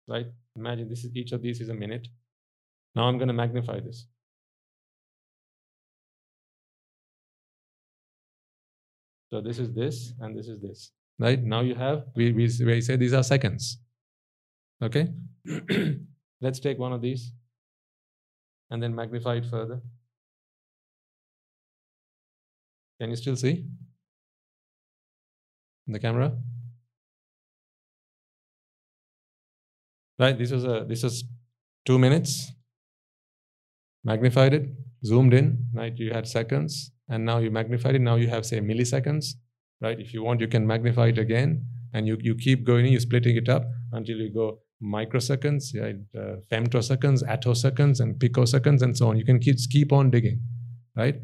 Right? 0.08 0.26
Imagine 0.56 0.88
this 0.88 1.04
is 1.04 1.14
each 1.14 1.30
of 1.30 1.42
these 1.42 1.60
is 1.60 1.68
a 1.68 1.74
minute. 1.74 2.08
Now 2.96 3.04
I'm 3.04 3.18
going 3.18 3.28
to 3.28 3.34
magnify 3.34 3.80
this. 3.80 4.06
So 9.32 9.40
this 9.40 9.58
is 9.58 9.72
this, 9.72 10.12
and 10.20 10.36
this 10.36 10.48
is 10.48 10.60
this 10.60 10.90
right? 11.18 11.42
Now 11.42 11.60
you 11.60 11.74
have, 11.74 12.04
we, 12.14 12.32
we, 12.32 12.50
we 12.64 12.80
say 12.80 12.96
these 12.96 13.12
are 13.12 13.22
seconds. 13.22 13.78
Okay? 14.82 15.08
Let's 16.40 16.60
take 16.60 16.78
one 16.78 16.92
of 16.92 17.00
these 17.00 17.32
and 18.70 18.82
then 18.82 18.94
magnify 18.94 19.36
it 19.36 19.46
further. 19.46 19.80
Can 23.00 23.10
you 23.10 23.16
still 23.16 23.36
see? 23.36 23.64
In 25.86 25.92
the 25.92 25.98
camera? 25.98 26.32
Right? 30.18 30.38
This 30.38 30.52
is 30.52 30.64
a 30.64 30.84
this 30.88 31.04
is 31.04 31.24
two 31.84 31.98
minutes. 31.98 32.52
Magnified 34.04 34.54
it, 34.54 34.68
zoomed 35.04 35.34
in, 35.34 35.66
right? 35.72 35.96
You 35.96 36.12
had 36.12 36.28
seconds, 36.28 36.92
and 37.08 37.24
now 37.24 37.38
you 37.38 37.50
magnified 37.50 37.94
it. 37.94 38.02
Now 38.02 38.16
you 38.16 38.28
have 38.28 38.44
say 38.46 38.60
milliseconds, 38.60 39.34
right? 39.84 40.00
If 40.00 40.14
you 40.14 40.22
want, 40.24 40.40
you 40.40 40.48
can 40.48 40.66
magnify 40.66 41.08
it 41.08 41.18
again, 41.18 41.66
and 41.92 42.08
you, 42.08 42.16
you 42.20 42.34
keep 42.34 42.64
going, 42.64 42.86
you're 42.86 43.00
splitting 43.00 43.36
it 43.36 43.48
up 43.48 43.64
until 43.92 44.16
you 44.16 44.32
go 44.32 44.58
microseconds, 44.82 45.64
uh, 45.76 46.40
femtoseconds, 46.50 47.22
attoseconds, 47.34 48.00
and 48.00 48.18
picoseconds, 48.18 48.82
and 48.82 48.96
so 48.96 49.08
on. 49.08 49.16
You 49.16 49.24
can 49.24 49.38
keep 49.38 49.56
keep 49.70 49.92
on 49.92 50.10
digging, 50.10 50.40
right? 50.96 51.16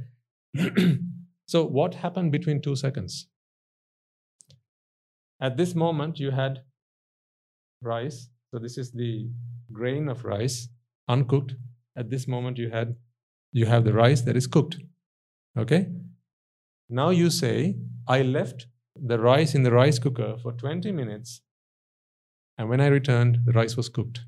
so 1.46 1.64
what 1.64 1.94
happened 1.94 2.32
between 2.32 2.60
two 2.60 2.76
seconds? 2.76 3.26
At 5.40 5.56
this 5.56 5.74
moment, 5.74 6.18
you 6.18 6.30
had 6.30 6.60
rice. 7.82 8.28
So 8.50 8.58
this 8.58 8.76
is 8.76 8.92
the 8.92 9.30
grain 9.72 10.08
of 10.08 10.24
rice, 10.24 10.68
uncooked. 11.08 11.54
At 11.96 12.10
this 12.10 12.28
moment, 12.28 12.58
you 12.58 12.70
had 12.70 12.96
you 13.52 13.66
have 13.66 13.84
the 13.84 13.92
rice 13.92 14.20
that 14.22 14.36
is 14.36 14.46
cooked. 14.46 14.78
Okay. 15.58 15.88
Now 16.92 17.10
you 17.10 17.30
say, 17.30 17.76
I 18.08 18.22
left 18.22 18.66
the 18.96 19.20
rice 19.20 19.54
in 19.54 19.62
the 19.62 19.70
rice 19.70 20.00
cooker 20.00 20.36
for 20.42 20.50
20 20.50 20.90
minutes, 20.90 21.40
and 22.58 22.68
when 22.68 22.80
I 22.80 22.88
returned, 22.88 23.38
the 23.44 23.52
rice 23.52 23.76
was 23.76 23.88
cooked. 23.88 24.22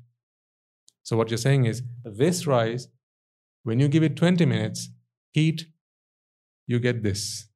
So 1.03 1.17
what 1.17 1.29
you're 1.29 1.37
saying 1.37 1.65
is 1.65 1.83
this 2.05 2.47
rice, 2.47 2.87
when 3.63 3.81
you 3.81 3.89
give 3.89 4.01
it 4.01 4.15
20 4.15 4.45
minutes, 4.45 4.89
heat, 5.31 5.65
you 6.65 6.79
get 6.79 7.03
this. 7.03 7.49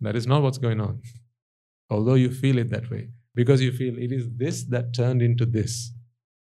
That 0.00 0.16
is 0.16 0.26
not 0.26 0.42
what's 0.42 0.58
going 0.58 0.80
on. 0.80 1.02
Although 1.90 2.14
you 2.14 2.32
feel 2.32 2.58
it 2.58 2.68
that 2.70 2.90
way, 2.90 3.10
because 3.36 3.62
you 3.62 3.70
feel 3.70 3.96
it 3.96 4.10
is 4.10 4.28
this 4.36 4.64
that 4.64 4.92
turned 4.92 5.22
into 5.22 5.46
this. 5.46 5.92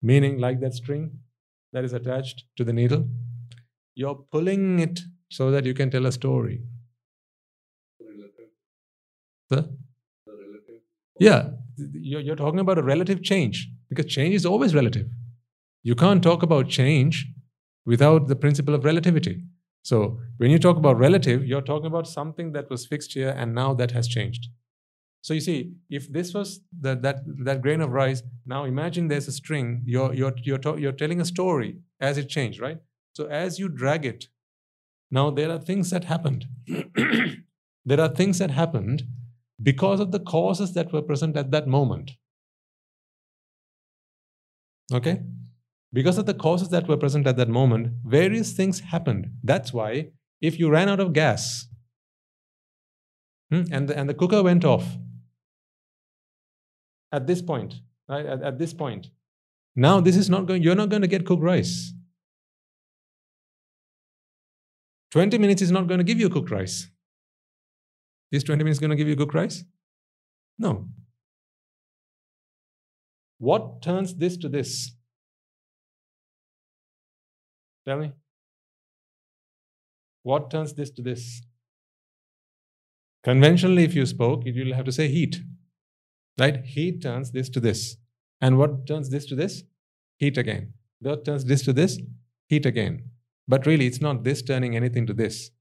Meaning, 0.01 0.37
like 0.39 0.61
that 0.61 0.73
string 0.73 1.19
that 1.73 1.83
is 1.83 1.91
attached 1.91 2.45
to 2.55 2.63
the 2.63 2.71
needle, 2.71 3.09
you're 3.93 4.23
pulling 4.31 4.79
it 4.79 5.01
so 5.29 5.51
that 5.51 5.65
you 5.65 5.73
can 5.73 5.89
tell 5.89 6.05
a 6.05 6.11
story. 6.13 6.63
Sir? 9.53 9.69
Yeah, 11.19 11.49
you're, 11.77 12.21
you're 12.21 12.35
talking 12.35 12.59
about 12.59 12.77
a 12.77 12.83
relative 12.83 13.21
change 13.23 13.69
because 13.89 14.05
change 14.05 14.35
is 14.35 14.45
always 14.45 14.73
relative. 14.73 15.07
You 15.83 15.95
can't 15.95 16.23
talk 16.23 16.43
about 16.43 16.69
change 16.69 17.27
without 17.85 18.27
the 18.27 18.35
principle 18.35 18.73
of 18.73 18.85
relativity. 18.85 19.43
So 19.83 20.19
when 20.37 20.49
you 20.49 20.59
talk 20.59 20.77
about 20.77 20.97
relative, 20.97 21.45
you're 21.45 21.61
talking 21.61 21.87
about 21.87 22.07
something 22.07 22.53
that 22.53 22.69
was 22.69 22.85
fixed 22.85 23.13
here 23.13 23.33
and 23.37 23.53
now 23.53 23.73
that 23.73 23.91
has 23.91 24.07
changed. 24.07 24.47
So 25.21 25.33
you 25.33 25.41
see, 25.41 25.73
if 25.89 26.11
this 26.11 26.33
was 26.33 26.61
the, 26.77 26.95
that 26.95 27.23
that 27.45 27.61
grain 27.61 27.79
of 27.79 27.91
rice, 27.91 28.23
now 28.45 28.65
imagine 28.65 29.07
there's 29.07 29.27
a 29.29 29.31
string. 29.31 29.81
You're 29.85 30.13
you're 30.13 30.33
you're, 30.43 30.57
to, 30.59 30.77
you're 30.77 30.91
telling 30.91 31.21
a 31.21 31.25
story 31.25 31.77
as 31.99 32.17
it 32.17 32.27
changed, 32.27 32.59
right? 32.59 32.79
So 33.13 33.27
as 33.27 33.57
you 33.57 33.69
drag 33.69 34.05
it, 34.05 34.27
now 35.11 35.29
there 35.29 35.49
are 35.49 35.59
things 35.59 35.91
that 35.91 36.05
happened. 36.05 36.45
there 37.85 38.01
are 38.01 38.09
things 38.09 38.39
that 38.39 38.51
happened 38.51 39.03
because 39.61 39.99
of 39.99 40.11
the 40.11 40.19
causes 40.19 40.73
that 40.73 40.91
were 40.91 41.01
present 41.01 41.37
at 41.37 41.51
that 41.51 41.67
moment. 41.67 42.11
Okay? 44.91 45.21
Because 45.91 46.17
of 46.17 46.25
the 46.25 46.33
causes 46.33 46.69
that 46.69 46.87
were 46.87 46.97
present 46.97 47.27
at 47.27 47.37
that 47.37 47.49
moment, 47.49 47.93
various 48.03 48.53
things 48.53 48.79
happened. 48.79 49.27
That's 49.43 49.71
why 49.71 50.09
if 50.41 50.59
you 50.59 50.69
ran 50.69 50.89
out 50.89 50.99
of 50.99 51.13
gas 51.13 51.67
hmm, 53.51 53.63
and, 53.71 53.87
the, 53.87 53.97
and 53.97 54.09
the 54.09 54.13
cooker 54.13 54.41
went 54.41 54.65
off 54.65 54.97
at 57.11 57.27
this 57.27 57.41
point, 57.41 57.75
right? 58.09 58.25
At, 58.25 58.41
at 58.41 58.57
this 58.57 58.73
point, 58.73 59.07
now 59.75 59.99
this 59.99 60.17
is 60.17 60.29
not 60.29 60.47
going, 60.47 60.63
you're 60.63 60.75
not 60.75 60.89
going 60.89 61.03
to 61.03 61.07
get 61.07 61.25
cooked 61.25 61.43
rice. 61.43 61.93
20 65.11 65.37
minutes 65.37 65.61
is 65.61 65.71
not 65.71 65.87
going 65.87 65.99
to 65.99 66.03
give 66.03 66.19
you 66.19 66.27
cooked 66.27 66.49
rice. 66.49 66.89
Is 68.33 68.43
20 68.43 68.63
minutes 68.63 68.79
going 68.79 68.89
to 68.89 68.95
give 68.95 69.07
you 69.07 69.13
a 69.13 69.15
good 69.15 69.29
price? 69.29 69.63
No. 70.57 70.89
What 73.37 73.83
turns 73.83 74.15
this 74.15 74.37
to 74.37 74.49
this? 74.49 74.91
Tell 77.85 77.99
me. 77.99 78.11
What 80.23 80.49
turns 80.49 80.73
this 80.73 80.89
to 80.91 81.03
this? 81.03 81.43
Conventionally, 83.23 83.83
if 83.83 83.93
you 83.93 84.07
spoke, 84.07 84.41
you'll 84.45 84.73
have 84.73 84.85
to 84.85 84.91
say 84.91 85.09
heat. 85.09 85.41
Right? 86.39 86.65
Heat 86.65 87.03
turns 87.03 87.31
this 87.31 87.49
to 87.49 87.59
this. 87.59 87.97
And 88.41 88.57
what 88.57 88.87
turns 88.87 89.11
this 89.11 89.27
to 89.27 89.35
this? 89.35 89.61
Heat 90.17 90.39
again. 90.39 90.73
That 91.01 91.23
turns 91.23 91.45
this 91.45 91.61
to 91.65 91.73
this? 91.73 91.99
Heat 92.47 92.65
again. 92.65 93.11
But 93.47 93.67
really, 93.67 93.85
it's 93.85 94.01
not 94.01 94.23
this 94.23 94.41
turning 94.41 94.75
anything 94.75 95.05
to 95.05 95.13
this. 95.13 95.51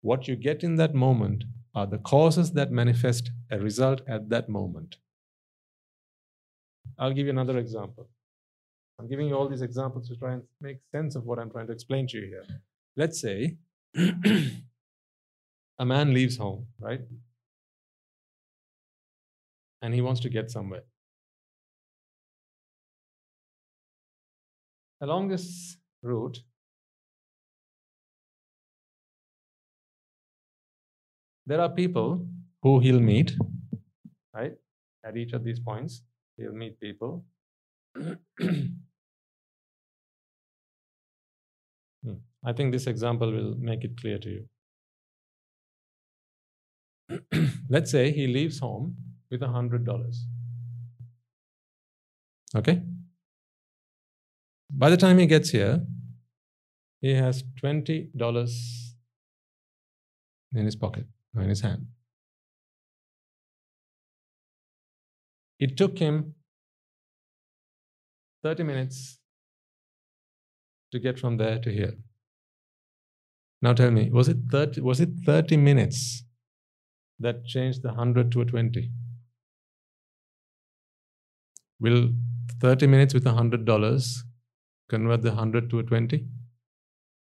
What 0.00 0.28
you 0.28 0.36
get 0.36 0.62
in 0.62 0.76
that 0.76 0.94
moment 0.94 1.44
are 1.74 1.86
the 1.86 1.98
causes 1.98 2.52
that 2.52 2.70
manifest 2.70 3.30
a 3.50 3.58
result 3.58 4.00
at 4.06 4.28
that 4.28 4.48
moment. 4.48 4.96
I'll 6.98 7.12
give 7.12 7.26
you 7.26 7.30
another 7.30 7.58
example. 7.58 8.08
I'm 8.98 9.08
giving 9.08 9.28
you 9.28 9.36
all 9.36 9.48
these 9.48 9.62
examples 9.62 10.08
to 10.08 10.16
try 10.16 10.34
and 10.34 10.42
make 10.60 10.78
sense 10.92 11.16
of 11.16 11.24
what 11.24 11.38
I'm 11.38 11.50
trying 11.50 11.66
to 11.66 11.72
explain 11.72 12.06
to 12.08 12.18
you 12.18 12.26
here. 12.26 12.44
Let's 12.96 13.20
say 13.20 13.56
a 15.78 15.84
man 15.84 16.14
leaves 16.14 16.36
home, 16.36 16.66
right? 16.78 17.00
And 19.82 19.92
he 19.92 20.00
wants 20.00 20.20
to 20.20 20.28
get 20.28 20.50
somewhere. 20.50 20.84
Along 25.00 25.28
this 25.28 25.76
route, 26.02 26.38
there 31.46 31.60
are 31.60 31.68
people 31.68 32.26
who 32.62 32.80
he'll 32.80 33.00
meet, 33.00 33.32
right? 34.34 34.54
At 35.04 35.16
each 35.16 35.32
of 35.32 35.44
these 35.44 35.60
points, 35.60 36.02
he'll 36.36 36.52
meet 36.52 36.80
people. 36.80 37.24
Hmm. 42.04 42.16
I 42.44 42.52
think 42.52 42.70
this 42.70 42.86
example 42.86 43.32
will 43.32 43.54
make 43.58 43.82
it 43.82 43.98
clear 43.98 44.18
to 44.18 44.28
you. 44.28 44.46
Let's 47.70 47.90
say 47.90 48.12
he 48.12 48.26
leaves 48.26 48.58
home 48.58 48.94
with 49.30 49.40
a 49.40 49.48
hundred 49.48 49.86
dollars. 49.86 50.26
Okay? 52.54 52.82
By 54.70 54.90
the 54.90 54.98
time 54.98 55.16
he 55.16 55.24
gets 55.26 55.48
here, 55.48 55.80
he 57.00 57.14
has 57.14 57.42
twenty 57.58 58.10
dollars 58.14 58.94
in 60.52 60.66
his 60.66 60.76
pocket 60.76 61.06
in 61.42 61.48
his 61.48 61.60
hand. 61.60 61.86
It 65.58 65.76
took 65.76 65.98
him 65.98 66.34
30 68.42 68.62
minutes 68.64 69.18
to 70.92 70.98
get 70.98 71.18
from 71.18 71.36
there 71.36 71.58
to 71.58 71.72
here. 71.72 71.94
Now 73.62 73.72
tell 73.72 73.90
me, 73.90 74.10
was 74.10 74.28
it 74.28 74.36
30, 74.50 74.80
was 74.82 75.00
it 75.00 75.08
30 75.24 75.56
minutes 75.56 76.24
that 77.18 77.46
changed 77.46 77.82
the 77.82 77.88
100 77.88 78.30
to 78.32 78.42
a 78.42 78.44
20? 78.44 78.90
Will 81.80 82.10
30 82.60 82.86
minutes 82.86 83.14
with 83.14 83.24
$100 83.24 84.16
convert 84.88 85.22
the 85.22 85.30
100 85.30 85.70
to 85.70 85.78
a 85.78 85.82
20? 85.82 86.26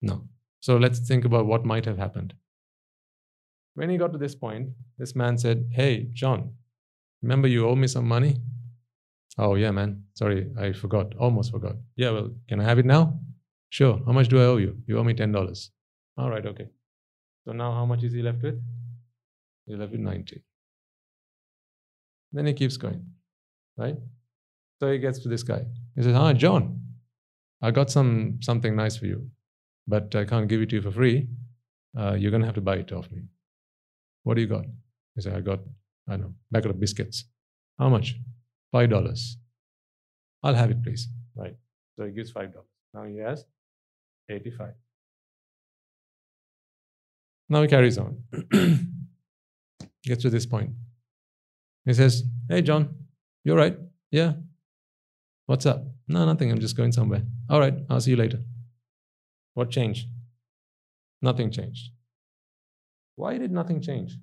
No. 0.02 0.28
So 0.60 0.76
let's 0.76 0.98
think 0.98 1.24
about 1.24 1.46
what 1.46 1.64
might 1.64 1.86
have 1.86 1.96
happened. 1.96 2.34
When 3.76 3.90
he 3.90 3.98
got 3.98 4.12
to 4.12 4.18
this 4.18 4.34
point, 4.34 4.70
this 4.98 5.14
man 5.14 5.36
said, 5.36 5.68
Hey, 5.70 6.08
John, 6.14 6.54
remember 7.22 7.46
you 7.46 7.68
owe 7.68 7.76
me 7.76 7.86
some 7.86 8.08
money? 8.08 8.36
Oh, 9.38 9.54
yeah, 9.54 9.70
man. 9.70 10.02
Sorry, 10.14 10.50
I 10.58 10.72
forgot. 10.72 11.14
Almost 11.18 11.50
forgot. 11.52 11.76
Yeah, 11.94 12.10
well, 12.10 12.30
can 12.48 12.58
I 12.58 12.64
have 12.64 12.78
it 12.78 12.86
now? 12.86 13.20
Sure. 13.68 14.00
How 14.06 14.12
much 14.12 14.28
do 14.28 14.40
I 14.40 14.44
owe 14.44 14.56
you? 14.56 14.78
You 14.86 14.98
owe 14.98 15.04
me 15.04 15.12
$10. 15.12 15.70
All 16.16 16.30
right, 16.30 16.46
okay. 16.46 16.68
So 17.44 17.52
now 17.52 17.70
how 17.72 17.84
much 17.84 18.02
is 18.02 18.14
he 18.14 18.22
left 18.22 18.42
with? 18.42 18.58
He's 19.66 19.76
left 19.78 19.92
with 19.92 20.00
90. 20.00 20.42
Then 22.32 22.46
he 22.46 22.54
keeps 22.54 22.78
going, 22.78 23.04
right? 23.76 23.96
So 24.80 24.90
he 24.90 24.98
gets 24.98 25.18
to 25.20 25.28
this 25.28 25.42
guy. 25.42 25.66
He 25.94 26.02
says, 26.02 26.16
Ah, 26.16 26.32
John, 26.32 26.80
I 27.62 27.70
got 27.70 27.90
some 27.90 28.38
something 28.42 28.74
nice 28.74 28.96
for 28.96 29.06
you, 29.06 29.30
but 29.86 30.14
I 30.14 30.24
can't 30.24 30.48
give 30.48 30.60
it 30.62 30.70
to 30.70 30.76
you 30.76 30.82
for 30.82 30.90
free. 30.90 31.28
Uh, 31.98 32.14
you're 32.14 32.30
going 32.30 32.42
to 32.42 32.46
have 32.46 32.54
to 32.56 32.60
buy 32.60 32.76
it 32.76 32.92
off 32.92 33.10
me. 33.10 33.22
What 34.26 34.34
do 34.34 34.40
you 34.40 34.48
got? 34.48 34.64
He 35.14 35.20
said, 35.20 35.34
I 35.34 35.40
got, 35.40 35.60
I 36.08 36.12
don't 36.12 36.20
know, 36.22 36.34
packet 36.52 36.72
of 36.72 36.80
biscuits. 36.80 37.26
How 37.78 37.88
much? 37.88 38.16
Five 38.72 38.90
dollars. 38.90 39.38
I'll 40.42 40.56
have 40.56 40.72
it, 40.72 40.82
please. 40.82 41.06
Right. 41.36 41.54
So 41.96 42.06
he 42.06 42.10
gives 42.10 42.32
five 42.32 42.52
dollars. 42.52 42.66
Now 42.92 43.04
he 43.04 43.18
has 43.18 43.44
85. 44.28 44.72
Now 47.48 47.62
he 47.62 47.68
carries 47.68 47.98
on. 47.98 48.16
Gets 50.02 50.22
to 50.22 50.30
this 50.30 50.44
point. 50.44 50.70
He 51.84 51.94
says, 51.94 52.24
Hey 52.48 52.62
John, 52.62 52.96
you're 53.44 53.56
right. 53.56 53.78
Yeah. 54.10 54.32
What's 55.46 55.66
up? 55.66 55.84
No, 56.08 56.26
nothing. 56.26 56.50
I'm 56.50 56.58
just 56.58 56.76
going 56.76 56.90
somewhere. 56.90 57.22
All 57.48 57.60
right, 57.60 57.74
I'll 57.88 58.00
see 58.00 58.10
you 58.10 58.16
later. 58.16 58.40
What 59.54 59.70
changed? 59.70 60.08
Nothing 61.22 61.52
changed. 61.52 61.92
Why 63.16 63.38
did 63.38 63.50
nothing 63.50 63.80
change? 63.80 64.16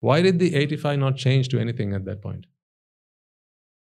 Why 0.00 0.22
did 0.22 0.38
the 0.38 0.54
85 0.54 0.98
not 0.98 1.16
change 1.16 1.48
to 1.48 1.58
anything 1.58 1.94
at 1.94 2.04
that 2.04 2.22
point? 2.22 2.46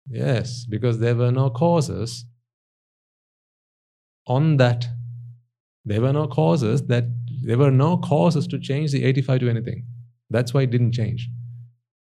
Yes, 0.08 0.64
because 0.64 1.00
there 1.00 1.16
were 1.16 1.32
no 1.32 1.50
causes 1.50 2.24
on 4.26 4.56
that. 4.58 4.86
There 5.84 6.00
were 6.00 6.12
no 6.12 6.28
causes 6.28 6.86
that 6.86 7.04
there 7.42 7.58
were 7.58 7.72
no 7.72 7.96
causes 7.98 8.46
to 8.48 8.58
change 8.58 8.92
the 8.92 9.04
85 9.04 9.40
to 9.40 9.50
anything. 9.50 9.84
That's 10.30 10.54
why 10.54 10.62
it 10.62 10.70
didn't 10.70 10.92
change. 10.92 11.28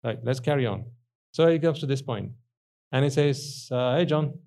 Right, 0.02 0.18
let's 0.22 0.40
carry 0.40 0.66
on. 0.66 0.84
So 1.32 1.48
he 1.48 1.58
comes 1.58 1.80
to 1.80 1.86
this 1.86 2.02
point 2.02 2.32
and 2.92 3.04
he 3.04 3.10
says, 3.10 3.68
uh, 3.72 3.96
Hey, 3.96 4.04
John, 4.04 4.38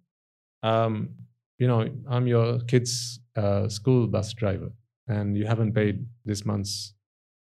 um, 0.62 1.10
you 1.58 1.68
know, 1.68 1.90
I'm 2.08 2.28
your 2.28 2.60
kid's 2.62 3.20
uh, 3.36 3.68
school 3.68 4.08
bus 4.08 4.34
driver 4.34 4.72
and 5.08 5.38
you 5.38 5.46
haven't 5.46 5.74
paid 5.74 6.06
this 6.26 6.46
month's 6.46 6.94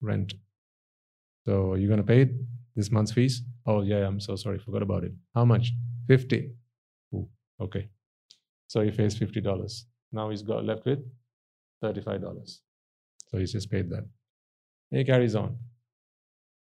rent. 0.02 0.34
So 1.46 1.76
you're 1.76 1.96
to 1.96 2.04
pay 2.04 2.30
this 2.76 2.92
month's 2.92 3.12
fees? 3.12 3.44
Oh, 3.66 3.82
yeah, 3.82 4.08
I'm 4.08 4.20
so 4.20 4.36
sorry. 4.36 4.60
Forgot 4.60 4.82
about 4.82 5.04
it. 5.04 5.14
How 5.34 5.46
much? 5.46 5.74
50. 6.08 6.52
Ooh, 7.14 7.28
okay. 7.60 7.90
So 8.68 8.82
he 8.82 8.92
pays 8.92 9.16
$50. 9.16 9.84
Now 10.12 10.30
he's 10.30 10.42
got 10.42 10.64
left 10.66 10.86
with 10.86 11.00
$35. 11.84 12.60
So 13.28 13.38
he's 13.38 13.52
just 13.52 13.70
paid 13.70 13.90
that. 13.90 14.06
He 14.92 15.04
carries 15.04 15.36
on. 15.36 15.58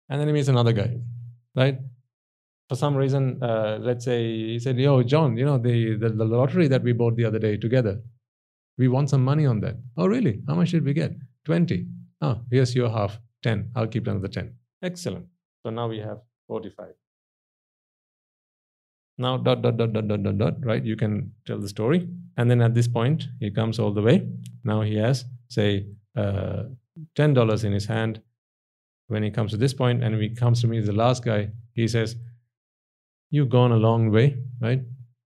And 0.09 0.21
then 0.21 0.29
he 0.29 0.35
meets 0.35 0.49
another 0.49 0.73
guy, 0.73 0.97
right? 1.55 1.79
For 2.69 2.77
some 2.77 2.97
reason, 2.97 3.43
uh, 3.43 3.79
let's 3.81 4.05
say 4.05 4.23
he 4.25 4.59
said, 4.59 4.79
Yo, 4.79 5.03
John, 5.03 5.37
you 5.37 5.45
know, 5.45 5.59
the, 5.59 5.97
the, 5.97 6.11
the 6.11 6.25
lottery 6.25 6.69
that 6.69 6.83
we 6.83 6.93
bought 6.93 7.17
the 7.17 7.25
other 7.25 7.39
day 7.39 7.57
together, 7.57 8.01
we 8.79 8.89
want 8.89 9.11
some 9.11 9.25
money 9.25 9.47
on 9.47 9.61
that. 9.61 9.77
Oh, 9.97 10.07
really? 10.07 10.43
How 10.47 10.55
much 10.55 10.71
did 10.71 10.85
we 10.85 10.93
get? 10.93 11.13
20. 11.45 11.87
Oh, 12.21 12.41
here's 12.51 12.75
your 12.75 12.91
half, 12.91 13.19
10. 13.43 13.71
I'll 13.75 13.87
keep 13.87 14.07
another 14.07 14.29
10. 14.29 14.53
Excellent. 14.83 15.27
So 15.63 15.71
now 15.71 15.89
we 15.89 15.99
have 15.99 16.19
45. 16.49 16.95
Now, 19.19 19.39
dot, 19.39 19.63
dot, 19.63 19.77
dot, 19.79 19.93
dot, 19.93 20.09
dot, 20.09 20.23
dot, 20.23 20.39
dot, 20.39 20.65
right? 20.65 20.85
You 20.85 20.97
can 20.97 21.33
tell 21.47 21.59
the 21.59 21.69
story. 21.69 22.09
And 22.37 22.51
then 22.51 22.61
at 22.61 22.75
this 22.75 22.87
point, 22.87 23.29
he 23.41 23.51
comes 23.51 23.79
all 23.79 23.93
the 23.93 24.03
way. 24.03 24.29
Now 24.63 24.83
he 24.83 24.97
has, 24.97 25.25
say, 25.49 25.87
uh, 26.17 26.65
$10 27.17 27.65
in 27.65 27.73
his 27.73 27.87
hand. 27.87 28.21
When 29.09 29.23
he 29.23 29.31
comes 29.31 29.53
to 29.53 29.57
this 29.57 29.73
point 29.73 30.03
and 30.03 30.21
he 30.21 30.31
comes 30.31 30.61
to 30.63 30.67
me, 30.67 30.81
the 30.81 30.93
last 30.93 31.25
guy, 31.25 31.51
he 31.73 31.87
says, 31.89 32.17
You've 33.31 33.49
gone 33.49 33.73
a 33.73 33.77
long 33.77 34.11
way, 34.11 34.37
right? 34.61 34.83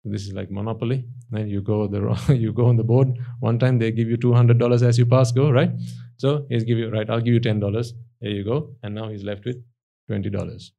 This 0.04 0.28
is 0.28 0.34
like 0.34 0.52
Monopoly. 0.52 1.06
Right? 1.32 1.48
You 1.48 1.62
go 1.62 1.88
the 1.88 2.36
you 2.36 2.54
go 2.54 2.66
on 2.66 2.78
the 2.78 2.84
board. 2.84 3.18
One 3.40 3.60
time 3.60 3.80
they 3.80 3.92
give 3.92 4.10
you 4.10 4.18
two 4.18 4.34
hundred 4.34 4.58
dollars 4.58 4.84
as 4.84 4.98
you 4.98 5.06
pass 5.06 5.32
go, 5.32 5.50
right? 5.50 5.72
So 6.18 6.46
he's 6.50 6.64
give 6.64 6.78
you 6.78 6.90
right. 6.90 7.10
I'll 7.10 7.22
give 7.22 7.34
you 7.34 7.40
ten 7.40 7.60
dollars. 7.60 7.94
There 8.22 8.32
you 8.32 8.44
go. 8.44 8.76
And 8.84 8.96
now 8.96 9.10
he's 9.10 9.24
left 9.24 9.46
with 9.46 9.64
twenty 10.08 10.30
dollars. 10.30 10.72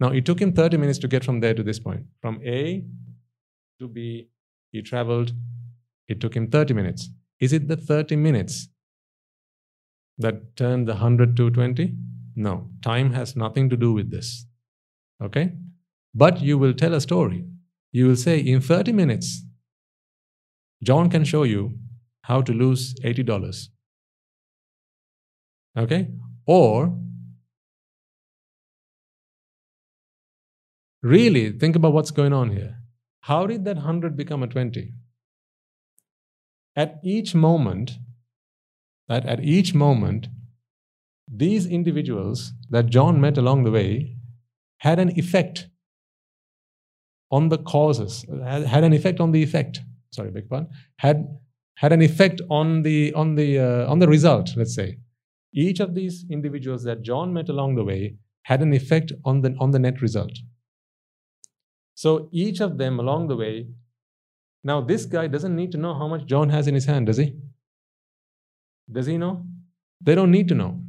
Now 0.00 0.08
it 0.08 0.24
took 0.24 0.40
him 0.40 0.52
thirty 0.52 0.76
minutes 0.76 0.98
to 1.00 1.08
get 1.08 1.24
from 1.24 1.40
there 1.40 1.54
to 1.54 1.62
this 1.62 1.78
point. 1.78 2.04
From 2.20 2.40
A 2.44 2.84
to 3.80 3.88
B, 3.88 4.28
he 4.72 4.82
traveled. 4.82 5.32
It 6.08 6.20
took 6.20 6.34
him 6.34 6.50
thirty 6.50 6.74
minutes. 6.74 7.10
Is 7.40 7.52
it 7.52 7.68
the 7.68 7.76
thirty 7.76 8.16
minutes 8.16 8.68
that 10.18 10.56
turned 10.56 10.88
the 10.88 10.94
100 10.94 11.36
to 11.36 11.50
20? 11.50 11.94
No, 12.36 12.68
time 12.82 13.12
has 13.12 13.36
nothing 13.36 13.68
to 13.70 13.76
do 13.76 13.92
with 13.92 14.10
this. 14.10 14.46
Okay? 15.22 15.52
But 16.14 16.40
you 16.40 16.58
will 16.58 16.74
tell 16.74 16.94
a 16.94 17.00
story. 17.00 17.44
You 17.92 18.08
will 18.08 18.16
say, 18.16 18.38
in 18.38 18.60
30 18.60 18.92
minutes, 18.92 19.42
John 20.86 21.10
can 21.10 21.24
show 21.24 21.42
you 21.42 21.78
how 22.22 22.42
to 22.42 22.52
lose 22.52 22.94
$80. 23.04 23.68
Okay? 25.76 26.08
Or, 26.46 26.96
really, 31.02 31.50
think 31.58 31.76
about 31.76 31.92
what's 31.92 32.12
going 32.12 32.32
on 32.32 32.50
here. 32.50 32.76
How 33.22 33.46
did 33.46 33.64
that 33.64 33.76
100 33.76 34.16
become 34.16 34.42
a 34.44 34.46
20? 34.46 34.92
At 36.76 37.00
each 37.02 37.34
moment, 37.34 37.92
that 39.08 39.26
at 39.26 39.40
each 39.40 39.74
moment, 39.74 40.28
these 41.28 41.66
individuals 41.66 42.52
that 42.70 42.86
John 42.86 43.20
met 43.20 43.36
along 43.36 43.64
the 43.64 43.72
way 43.72 44.16
had 44.78 45.00
an 45.00 45.10
effect 45.18 45.68
on 47.30 47.48
the 47.48 47.58
causes, 47.58 48.24
had 48.44 48.84
an 48.84 48.92
effect 48.92 49.18
on 49.18 49.32
the 49.32 49.42
effect. 49.42 49.80
Sorry, 50.16 50.30
big 50.30 50.48
pardon. 50.48 50.68
Had 50.96 51.18
had 51.76 51.92
an 51.92 52.02
effect 52.02 52.40
on 52.50 52.82
the 52.82 53.12
on 53.14 53.34
the 53.34 53.58
uh, 53.58 53.90
on 53.92 53.98
the 53.98 54.08
result. 54.08 54.54
Let's 54.56 54.74
say 54.74 54.98
each 55.52 55.80
of 55.80 55.94
these 55.94 56.24
individuals 56.30 56.84
that 56.84 57.02
John 57.02 57.32
met 57.32 57.48
along 57.48 57.76
the 57.76 57.84
way 57.84 58.16
had 58.42 58.62
an 58.62 58.72
effect 58.72 59.12
on 59.24 59.42
the 59.42 59.54
on 59.60 59.70
the 59.72 59.78
net 59.78 60.00
result. 60.00 60.32
So 61.94 62.28
each 62.32 62.60
of 62.60 62.78
them 62.78 62.98
along 62.98 63.28
the 63.28 63.36
way. 63.36 63.68
Now 64.64 64.80
this 64.80 65.04
guy 65.06 65.26
doesn't 65.28 65.54
need 65.54 65.72
to 65.72 65.78
know 65.78 65.94
how 65.94 66.08
much 66.08 66.26
John 66.26 66.48
has 66.50 66.66
in 66.66 66.74
his 66.74 66.86
hand, 66.86 67.06
does 67.06 67.18
he? 67.18 67.36
Does 68.90 69.06
he 69.06 69.16
know? 69.18 69.44
They 70.00 70.14
don't 70.14 70.30
need 70.30 70.48
to 70.48 70.54
know. 70.54 70.80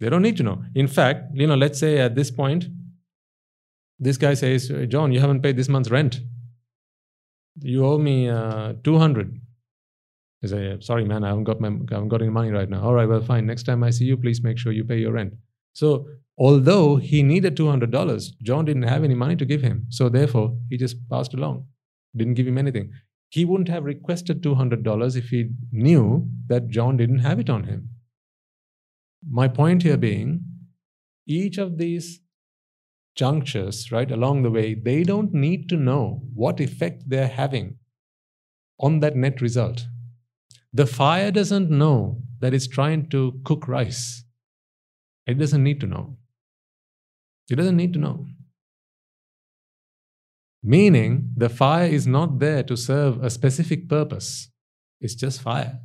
They 0.00 0.08
don't 0.08 0.22
need 0.22 0.36
to 0.36 0.42
know. 0.42 0.62
In 0.74 0.86
fact, 0.86 1.34
you 1.34 1.46
know, 1.46 1.56
let's 1.56 1.78
say 1.78 1.98
at 1.98 2.14
this 2.14 2.30
point, 2.30 2.66
this 3.98 4.16
guy 4.16 4.34
says, 4.34 4.70
John, 4.88 5.12
you 5.12 5.20
haven't 5.20 5.42
paid 5.42 5.56
this 5.56 5.68
month's 5.68 5.90
rent. 5.90 6.20
You 7.62 7.86
owe 7.86 7.98
me 7.98 8.28
uh, 8.28 8.74
200. 8.84 9.40
I 10.44 10.46
say, 10.46 10.76
sorry, 10.80 11.04
man, 11.04 11.24
I 11.24 11.28
haven't 11.28 11.44
got 11.44 11.60
my, 11.60 11.68
I 11.68 11.94
haven't 11.94 12.08
got 12.08 12.22
any 12.22 12.30
money 12.30 12.50
right 12.50 12.68
now. 12.68 12.82
All 12.82 12.94
right, 12.94 13.08
well, 13.08 13.20
fine. 13.20 13.46
Next 13.46 13.64
time 13.64 13.82
I 13.82 13.90
see 13.90 14.04
you, 14.04 14.16
please 14.16 14.42
make 14.42 14.58
sure 14.58 14.72
you 14.72 14.84
pay 14.84 14.98
your 14.98 15.12
rent. 15.12 15.34
So, 15.72 16.06
although 16.38 16.96
he 16.96 17.22
needed 17.22 17.56
$200, 17.56 18.30
John 18.42 18.64
didn't 18.64 18.84
have 18.84 19.02
any 19.02 19.14
money 19.14 19.36
to 19.36 19.44
give 19.44 19.62
him. 19.62 19.86
So, 19.88 20.08
therefore, 20.08 20.56
he 20.70 20.76
just 20.76 20.96
passed 21.08 21.34
along, 21.34 21.66
didn't 22.16 22.34
give 22.34 22.46
him 22.46 22.58
anything. 22.58 22.92
He 23.30 23.44
wouldn't 23.44 23.68
have 23.68 23.84
requested 23.84 24.42
$200 24.42 25.16
if 25.16 25.28
he 25.28 25.50
knew 25.72 26.28
that 26.46 26.68
John 26.68 26.96
didn't 26.96 27.18
have 27.18 27.40
it 27.40 27.50
on 27.50 27.64
him. 27.64 27.90
My 29.28 29.48
point 29.48 29.82
here 29.82 29.96
being, 29.96 30.44
each 31.26 31.58
of 31.58 31.76
these 31.76 32.20
junctures, 33.18 33.90
right, 33.90 34.10
along 34.12 34.44
the 34.44 34.50
way, 34.50 34.74
they 34.74 35.02
don't 35.02 35.34
need 35.34 35.68
to 35.68 35.76
know 35.76 36.22
what 36.34 36.60
effect 36.60 37.02
they're 37.08 37.26
having 37.26 37.78
on 38.78 39.00
that 39.00 39.16
net 39.16 39.40
result. 39.40 39.86
The 40.72 40.86
fire 40.86 41.32
doesn't 41.32 41.68
know 41.68 42.22
that 42.38 42.54
it's 42.54 42.68
trying 42.68 43.08
to 43.10 43.40
cook 43.44 43.66
rice. 43.66 44.22
It 45.26 45.36
doesn't 45.36 45.64
need 45.64 45.80
to 45.80 45.86
know. 45.86 46.16
It 47.50 47.56
doesn't 47.56 47.76
need 47.76 47.92
to 47.94 47.98
know. 47.98 48.26
Meaning, 50.62 51.32
the 51.36 51.48
fire 51.48 51.88
is 51.88 52.06
not 52.06 52.38
there 52.38 52.62
to 52.62 52.76
serve 52.76 53.22
a 53.22 53.30
specific 53.30 53.88
purpose, 53.88 54.48
it's 55.00 55.14
just 55.16 55.42
fire. 55.42 55.80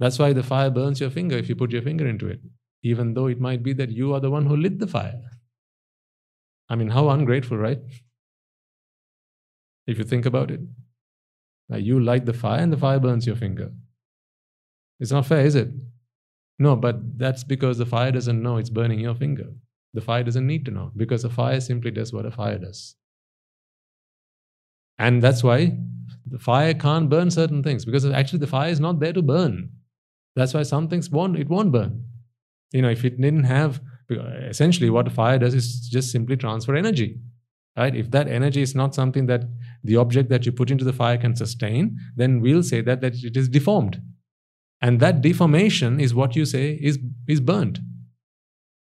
That's 0.00 0.18
why 0.18 0.32
the 0.32 0.42
fire 0.42 0.70
burns 0.70 1.00
your 1.00 1.10
finger 1.10 1.36
if 1.36 1.48
you 1.48 1.54
put 1.54 1.70
your 1.70 1.82
finger 1.82 2.08
into 2.08 2.26
it, 2.26 2.40
even 2.82 3.14
though 3.14 3.26
it 3.26 3.40
might 3.40 3.62
be 3.62 3.72
that 3.74 3.90
you 3.90 4.14
are 4.14 4.20
the 4.20 4.30
one 4.30 4.46
who 4.46 4.56
lit 4.56 4.78
the 4.78 4.86
fire. 4.86 5.22
I 6.68 6.74
mean, 6.74 6.88
how 6.88 7.10
ungrateful, 7.10 7.56
right? 7.56 7.78
If 9.86 9.98
you 9.98 10.04
think 10.04 10.26
about 10.26 10.50
it. 10.50 10.60
Like 11.68 11.84
you 11.84 12.00
light 12.00 12.26
the 12.26 12.32
fire 12.32 12.60
and 12.60 12.72
the 12.72 12.76
fire 12.76 12.98
burns 12.98 13.26
your 13.26 13.36
finger. 13.36 13.72
It's 15.00 15.12
not 15.12 15.26
fair, 15.26 15.44
is 15.44 15.54
it? 15.54 15.70
No, 16.58 16.76
but 16.76 17.18
that's 17.18 17.44
because 17.44 17.78
the 17.78 17.86
fire 17.86 18.12
doesn't 18.12 18.42
know 18.42 18.56
it's 18.56 18.70
burning 18.70 19.00
your 19.00 19.14
finger. 19.14 19.46
The 19.94 20.00
fire 20.00 20.22
doesn't 20.22 20.46
need 20.46 20.64
to 20.66 20.70
know 20.70 20.92
because 20.96 21.22
the 21.22 21.30
fire 21.30 21.60
simply 21.60 21.90
does 21.90 22.12
what 22.12 22.26
a 22.26 22.30
fire 22.30 22.58
does. 22.58 22.96
And 24.98 25.22
that's 25.22 25.42
why 25.42 25.76
the 26.26 26.38
fire 26.38 26.74
can't 26.74 27.10
burn 27.10 27.30
certain 27.30 27.62
things 27.62 27.84
because 27.84 28.06
actually 28.06 28.38
the 28.38 28.46
fire 28.46 28.70
is 28.70 28.80
not 28.80 29.00
there 29.00 29.12
to 29.12 29.22
burn. 29.22 29.70
That's 30.36 30.54
why 30.54 30.62
some 30.62 30.88
things 30.88 31.10
won't, 31.10 31.36
it 31.36 31.48
won't 31.48 31.72
burn. 31.72 32.04
You 32.72 32.82
know, 32.82 32.90
if 32.90 33.04
it 33.04 33.20
didn't 33.20 33.44
have, 33.44 33.80
essentially 34.10 34.90
what 34.90 35.12
fire 35.12 35.38
does 35.38 35.54
is 35.54 35.88
just 35.88 36.10
simply 36.10 36.36
transfer 36.36 36.74
energy. 36.74 37.20
Right? 37.76 37.94
If 37.94 38.10
that 38.10 38.28
energy 38.28 38.60
is 38.60 38.74
not 38.74 38.94
something 38.94 39.26
that 39.26 39.44
the 39.82 39.96
object 39.96 40.28
that 40.28 40.44
you 40.44 40.52
put 40.52 40.70
into 40.70 40.84
the 40.84 40.92
fire 40.92 41.16
can 41.16 41.34
sustain, 41.34 41.96
then 42.16 42.40
we'll 42.40 42.62
say 42.62 42.82
that, 42.82 43.00
that 43.00 43.14
it 43.14 43.36
is 43.36 43.48
deformed. 43.48 44.00
And 44.80 45.00
that 45.00 45.22
deformation 45.22 46.00
is 46.00 46.14
what 46.14 46.36
you 46.36 46.44
say 46.44 46.72
is, 46.72 46.98
is 47.28 47.40
burnt. 47.40 47.78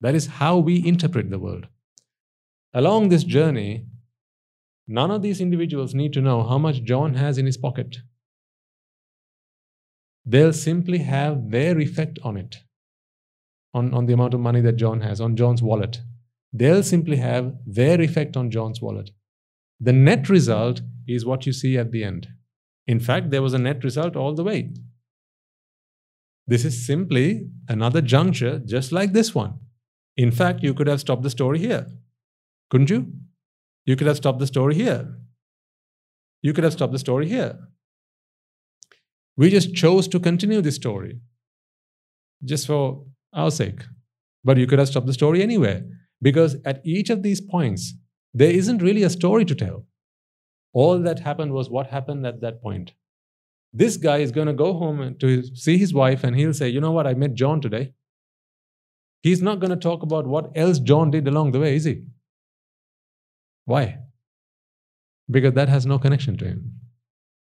That 0.00 0.14
is 0.14 0.26
how 0.26 0.58
we 0.58 0.86
interpret 0.86 1.30
the 1.30 1.38
world. 1.38 1.66
Along 2.74 3.08
this 3.08 3.24
journey, 3.24 3.86
none 4.86 5.10
of 5.10 5.22
these 5.22 5.40
individuals 5.40 5.94
need 5.94 6.12
to 6.12 6.20
know 6.20 6.42
how 6.42 6.58
much 6.58 6.84
John 6.84 7.14
has 7.14 7.38
in 7.38 7.46
his 7.46 7.56
pocket. 7.56 7.96
They'll 10.24 10.52
simply 10.52 10.98
have 10.98 11.50
their 11.50 11.80
effect 11.80 12.18
on 12.22 12.36
it, 12.36 12.58
on, 13.76 13.92
on 13.92 14.06
the 14.06 14.14
amount 14.14 14.34
of 14.34 14.40
money 14.40 14.62
that 14.62 14.76
John 14.76 15.02
has, 15.02 15.20
on 15.20 15.36
John's 15.36 15.62
wallet. 15.62 16.00
they'll 16.60 16.82
simply 16.82 17.16
have 17.22 17.46
their 17.78 18.00
effect 18.00 18.36
on 18.40 18.50
John's 18.50 18.80
wallet. 18.80 19.10
The 19.86 19.92
net 19.92 20.28
result 20.34 20.80
is 21.06 21.26
what 21.30 21.44
you 21.46 21.52
see 21.52 21.76
at 21.76 21.90
the 21.92 22.02
end. 22.10 22.28
In 22.86 23.00
fact, 23.08 23.30
there 23.30 23.42
was 23.42 23.54
a 23.54 23.58
net 23.58 23.84
result 23.84 24.16
all 24.16 24.34
the 24.34 24.44
way. 24.44 24.60
This 26.46 26.64
is 26.64 26.86
simply 26.86 27.26
another 27.68 28.00
juncture 28.00 28.54
just 28.74 28.92
like 28.98 29.12
this 29.12 29.34
one. 29.34 29.58
In 30.16 30.30
fact, 30.30 30.62
you 30.62 30.72
could 30.72 30.86
have 30.86 31.00
stopped 31.00 31.24
the 31.24 31.34
story 31.38 31.58
here. 31.58 31.86
Couldn't 32.70 32.90
you? 32.94 33.00
You 33.84 33.96
could 33.96 34.06
have 34.06 34.16
stopped 34.16 34.38
the 34.38 34.46
story 34.46 34.76
here. 34.76 35.02
You 36.42 36.54
could 36.54 36.64
have 36.64 36.76
stopped 36.78 36.92
the 36.92 37.04
story 37.06 37.28
here. 37.28 37.58
We 39.36 39.50
just 39.50 39.74
chose 39.74 40.08
to 40.08 40.20
continue 40.20 40.62
this 40.62 40.76
story 40.76 41.20
just 42.52 42.66
for 42.66 43.04
our 43.36 43.50
sake. 43.50 43.82
But 44.42 44.56
you 44.56 44.66
could 44.66 44.78
have 44.78 44.88
stopped 44.88 45.06
the 45.06 45.12
story 45.12 45.42
anywhere 45.42 45.84
because 46.22 46.56
at 46.64 46.80
each 46.84 47.10
of 47.10 47.22
these 47.22 47.40
points, 47.40 47.94
there 48.34 48.50
isn't 48.50 48.82
really 48.82 49.02
a 49.02 49.10
story 49.10 49.44
to 49.44 49.54
tell. 49.54 49.84
All 50.72 50.98
that 50.98 51.20
happened 51.20 51.52
was 51.52 51.70
what 51.70 51.86
happened 51.88 52.26
at 52.26 52.40
that 52.40 52.62
point. 52.62 52.92
This 53.72 53.96
guy 53.96 54.18
is 54.18 54.32
going 54.32 54.46
to 54.46 54.52
go 54.52 54.72
home 54.72 55.16
to 55.20 55.42
see 55.54 55.78
his 55.78 55.92
wife 55.92 56.24
and 56.24 56.36
he'll 56.36 56.54
say, 56.54 56.68
You 56.68 56.80
know 56.80 56.92
what? 56.92 57.06
I 57.06 57.14
met 57.14 57.34
John 57.34 57.60
today. 57.60 57.92
He's 59.22 59.42
not 59.42 59.60
going 59.60 59.70
to 59.70 59.76
talk 59.76 60.02
about 60.02 60.26
what 60.26 60.50
else 60.54 60.78
John 60.78 61.10
did 61.10 61.26
along 61.26 61.52
the 61.52 61.60
way, 61.60 61.76
is 61.76 61.84
he? 61.84 62.04
Why? 63.64 63.98
Because 65.30 65.54
that 65.54 65.68
has 65.68 65.84
no 65.84 65.98
connection 65.98 66.36
to 66.38 66.44
him. 66.44 66.74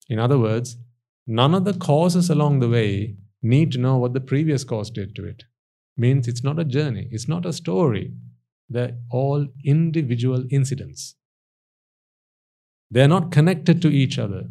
In 0.08 0.20
other 0.20 0.38
words, 0.38 0.78
none 1.26 1.56
of 1.56 1.66
the 1.66 1.74
causes 1.74 2.30
along 2.30 2.60
the 2.60 2.70
way 2.70 3.16
need 3.42 3.72
to 3.72 3.80
know 3.80 3.98
what 3.98 4.14
the 4.14 4.22
previous 4.22 4.64
cause 4.64 4.92
did 4.92 5.16
to 5.16 5.26
it. 5.26 5.44
Means 5.96 6.28
it's 6.28 6.44
not 6.44 6.60
a 6.60 6.66
journey, 6.66 7.08
it's 7.12 7.28
not 7.28 7.46
a 7.46 7.54
story. 7.54 8.14
They're 8.70 8.98
all 9.12 9.48
individual 9.64 10.46
incidents. 10.50 11.16
They're 12.90 13.08
not 13.08 13.32
connected 13.32 13.82
to 13.84 13.90
each 13.90 14.18
other. 14.18 14.50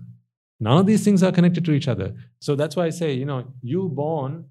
None 0.60 0.78
of 0.78 0.86
these 0.86 1.05
things 1.05 1.23
are 1.23 1.32
connected 1.32 1.64
to 1.64 1.73
each 1.73 1.89
other. 1.89 2.14
So 2.40 2.55
that's 2.55 2.77
why 2.77 2.86
I 2.86 2.90
say, 2.90 3.12
you 3.14 3.24
know, 3.24 3.52
you 3.62 3.89
born 3.89 4.44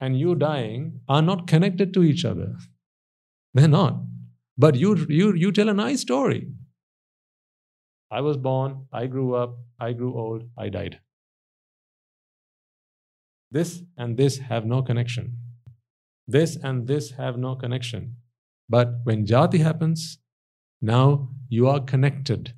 and 0.00 0.18
you 0.18 0.34
dying 0.34 1.00
are 1.08 1.22
not 1.22 1.46
connected 1.46 1.92
to 1.94 2.04
each 2.04 2.24
other. 2.24 2.56
They're 3.54 3.68
not. 3.68 4.00
But 4.56 4.76
you, 4.76 5.06
you, 5.08 5.34
you 5.34 5.50
tell 5.50 5.68
a 5.68 5.74
nice 5.74 6.00
story. 6.00 6.48
I 8.10 8.20
was 8.20 8.36
born, 8.36 8.86
I 8.92 9.06
grew 9.06 9.34
up, 9.34 9.58
I 9.80 9.92
grew 9.92 10.16
old, 10.16 10.44
I 10.56 10.68
died. 10.68 11.00
This 13.50 13.82
and 13.96 14.16
this 14.16 14.38
have 14.38 14.66
no 14.66 14.82
connection. 14.82 15.38
This 16.26 16.56
and 16.56 16.86
this 16.86 17.12
have 17.12 17.36
no 17.36 17.54
connection. 17.54 18.16
But 18.68 19.00
when 19.04 19.26
jati 19.26 19.60
happens, 19.60 20.18
now 20.80 21.28
you 21.48 21.68
are 21.68 21.80
connected. 21.80 22.54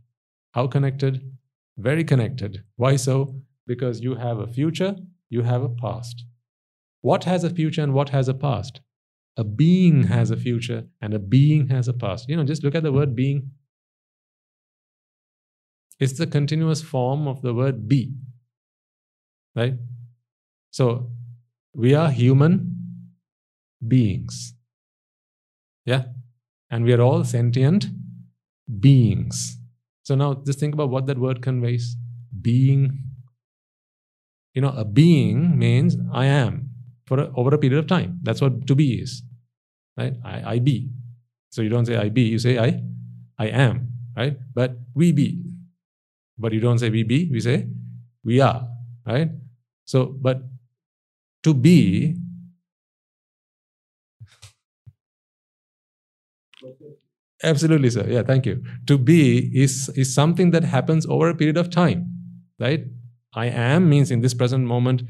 How 0.52 0.66
connected? 0.68 1.32
Very 1.76 2.04
connected. 2.04 2.62
Why 2.76 2.96
so? 2.96 3.42
Because 3.66 4.00
you 4.00 4.14
have 4.14 4.38
a 4.38 4.46
future, 4.46 4.96
you 5.28 5.42
have 5.42 5.62
a 5.62 5.68
past. 5.68 6.24
What 7.00 7.24
has 7.24 7.44
a 7.44 7.50
future 7.50 7.82
and 7.82 7.92
what 7.92 8.10
has 8.10 8.28
a 8.28 8.34
past? 8.34 8.80
A 9.36 9.44
being 9.44 10.04
has 10.04 10.30
a 10.30 10.36
future 10.36 10.84
and 11.00 11.12
a 11.12 11.18
being 11.18 11.68
has 11.68 11.88
a 11.88 11.92
past. 11.92 12.28
You 12.28 12.36
know, 12.36 12.44
just 12.44 12.64
look 12.64 12.74
at 12.74 12.82
the 12.82 12.92
word 12.92 13.14
being. 13.14 13.50
It's 15.98 16.18
the 16.18 16.26
continuous 16.26 16.82
form 16.82 17.26
of 17.26 17.42
the 17.42 17.52
word 17.52 17.88
be. 17.88 18.14
Right? 19.54 19.74
So, 20.70 21.10
we 21.74 21.94
are 21.94 22.10
human 22.10 22.75
beings. 23.88 24.54
Yeah? 25.84 26.04
And 26.70 26.84
we 26.84 26.92
are 26.92 27.00
all 27.00 27.24
sentient 27.24 27.86
beings. 28.80 29.58
So 30.02 30.14
now 30.14 30.34
just 30.34 30.58
think 30.58 30.74
about 30.74 30.90
what 30.90 31.06
that 31.06 31.18
word 31.18 31.42
conveys. 31.42 31.96
Being. 32.40 33.02
You 34.54 34.62
know, 34.62 34.70
a 34.70 34.84
being 34.84 35.58
means 35.58 35.96
I 36.12 36.26
am 36.26 36.70
for 37.06 37.20
a, 37.20 37.32
over 37.36 37.54
a 37.54 37.58
period 37.58 37.78
of 37.78 37.86
time. 37.86 38.20
That's 38.22 38.40
what 38.40 38.66
to 38.66 38.74
be 38.74 38.94
is. 38.94 39.22
Right? 39.96 40.14
I, 40.24 40.54
I 40.54 40.58
be. 40.58 40.90
So 41.50 41.62
you 41.62 41.68
don't 41.68 41.86
say 41.86 41.96
I 41.96 42.08
be, 42.08 42.22
you 42.22 42.38
say 42.38 42.58
I 42.58 42.82
I 43.38 43.48
am. 43.48 43.92
Right? 44.16 44.36
But 44.54 44.78
we 44.94 45.12
be. 45.12 45.44
But 46.38 46.52
you 46.52 46.60
don't 46.60 46.78
say 46.78 46.90
we 46.90 47.02
be, 47.02 47.28
we 47.30 47.40
say 47.40 47.68
we 48.24 48.40
are. 48.40 48.68
Right? 49.06 49.30
So, 49.84 50.06
but 50.06 50.42
to 51.44 51.54
be 51.54 52.16
Absolutely, 57.46 57.90
sir. 57.90 58.06
Yeah, 58.08 58.22
thank 58.24 58.46
you. 58.46 58.62
To 58.88 58.98
be 58.98 59.50
is, 59.54 59.88
is 59.94 60.14
something 60.14 60.50
that 60.50 60.64
happens 60.64 61.06
over 61.06 61.30
a 61.30 61.36
period 61.36 61.56
of 61.56 61.70
time, 61.70 62.10
right? 62.58 62.84
I 63.34 63.46
am 63.46 63.88
means 63.88 64.10
in 64.10 64.20
this 64.20 64.34
present 64.34 64.66
moment. 64.66 65.04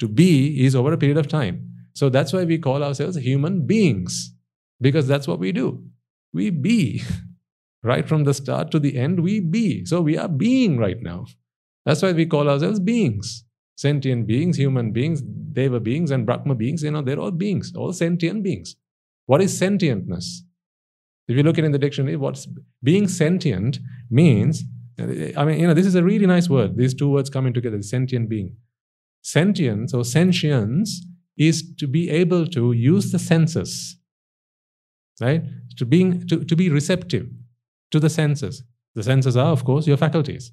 To 0.00 0.08
be 0.08 0.64
is 0.64 0.76
over 0.76 0.92
a 0.92 0.98
period 0.98 1.18
of 1.18 1.28
time. 1.28 1.70
So 1.94 2.10
that's 2.10 2.32
why 2.32 2.44
we 2.44 2.58
call 2.58 2.84
ourselves 2.84 3.16
human 3.16 3.66
beings, 3.66 4.34
because 4.80 5.08
that's 5.08 5.28
what 5.28 5.38
we 5.38 5.52
do. 5.52 5.84
We 6.34 6.50
be. 6.50 7.02
Right 7.82 8.08
from 8.08 8.24
the 8.24 8.34
start 8.34 8.72
to 8.72 8.80
the 8.80 8.96
end, 8.98 9.20
we 9.20 9.40
be. 9.40 9.84
So 9.86 10.02
we 10.02 10.18
are 10.18 10.28
being 10.28 10.78
right 10.78 11.02
now. 11.02 11.26
That's 11.84 12.02
why 12.02 12.12
we 12.12 12.26
call 12.26 12.48
ourselves 12.50 12.80
beings. 12.80 13.44
Sentient 13.76 14.26
beings, 14.26 14.58
human 14.58 14.92
beings, 14.92 15.22
Deva 15.22 15.80
beings, 15.80 16.10
and 16.10 16.26
Brahma 16.26 16.56
beings, 16.56 16.82
you 16.84 16.90
know, 16.92 17.02
they're 17.02 17.20
all 17.20 17.30
beings, 17.30 17.72
all 17.76 17.92
sentient 17.92 18.42
beings. 18.42 18.76
What 19.26 19.42
is 19.42 19.60
sentientness? 19.60 20.42
If 21.28 21.36
you 21.36 21.42
look 21.42 21.58
at 21.58 21.64
it 21.64 21.66
in 21.66 21.72
the 21.72 21.78
dictionary, 21.78 22.16
what's 22.16 22.46
being 22.82 23.08
sentient 23.08 23.78
means, 24.10 24.62
I 24.98 25.44
mean, 25.44 25.58
you 25.60 25.66
know, 25.66 25.74
this 25.74 25.86
is 25.86 25.94
a 25.94 26.02
really 26.02 26.26
nice 26.26 26.48
word. 26.48 26.76
These 26.76 26.94
two 26.94 27.10
words 27.10 27.28
coming 27.30 27.52
together, 27.52 27.82
sentient 27.82 28.28
being. 28.28 28.56
Sentience 29.22 29.92
or 29.92 30.04
sentience 30.04 31.04
is 31.36 31.74
to 31.78 31.86
be 31.86 32.08
able 32.10 32.46
to 32.46 32.72
use 32.72 33.10
the 33.10 33.18
senses, 33.18 33.96
right? 35.20 35.42
To 35.76 35.84
being 35.84 36.26
to, 36.28 36.44
to 36.44 36.56
be 36.56 36.70
receptive 36.70 37.28
to 37.90 38.00
the 38.00 38.08
senses. 38.08 38.62
The 38.94 39.02
senses 39.02 39.36
are, 39.36 39.52
of 39.52 39.64
course, 39.64 39.86
your 39.86 39.96
faculties. 39.96 40.52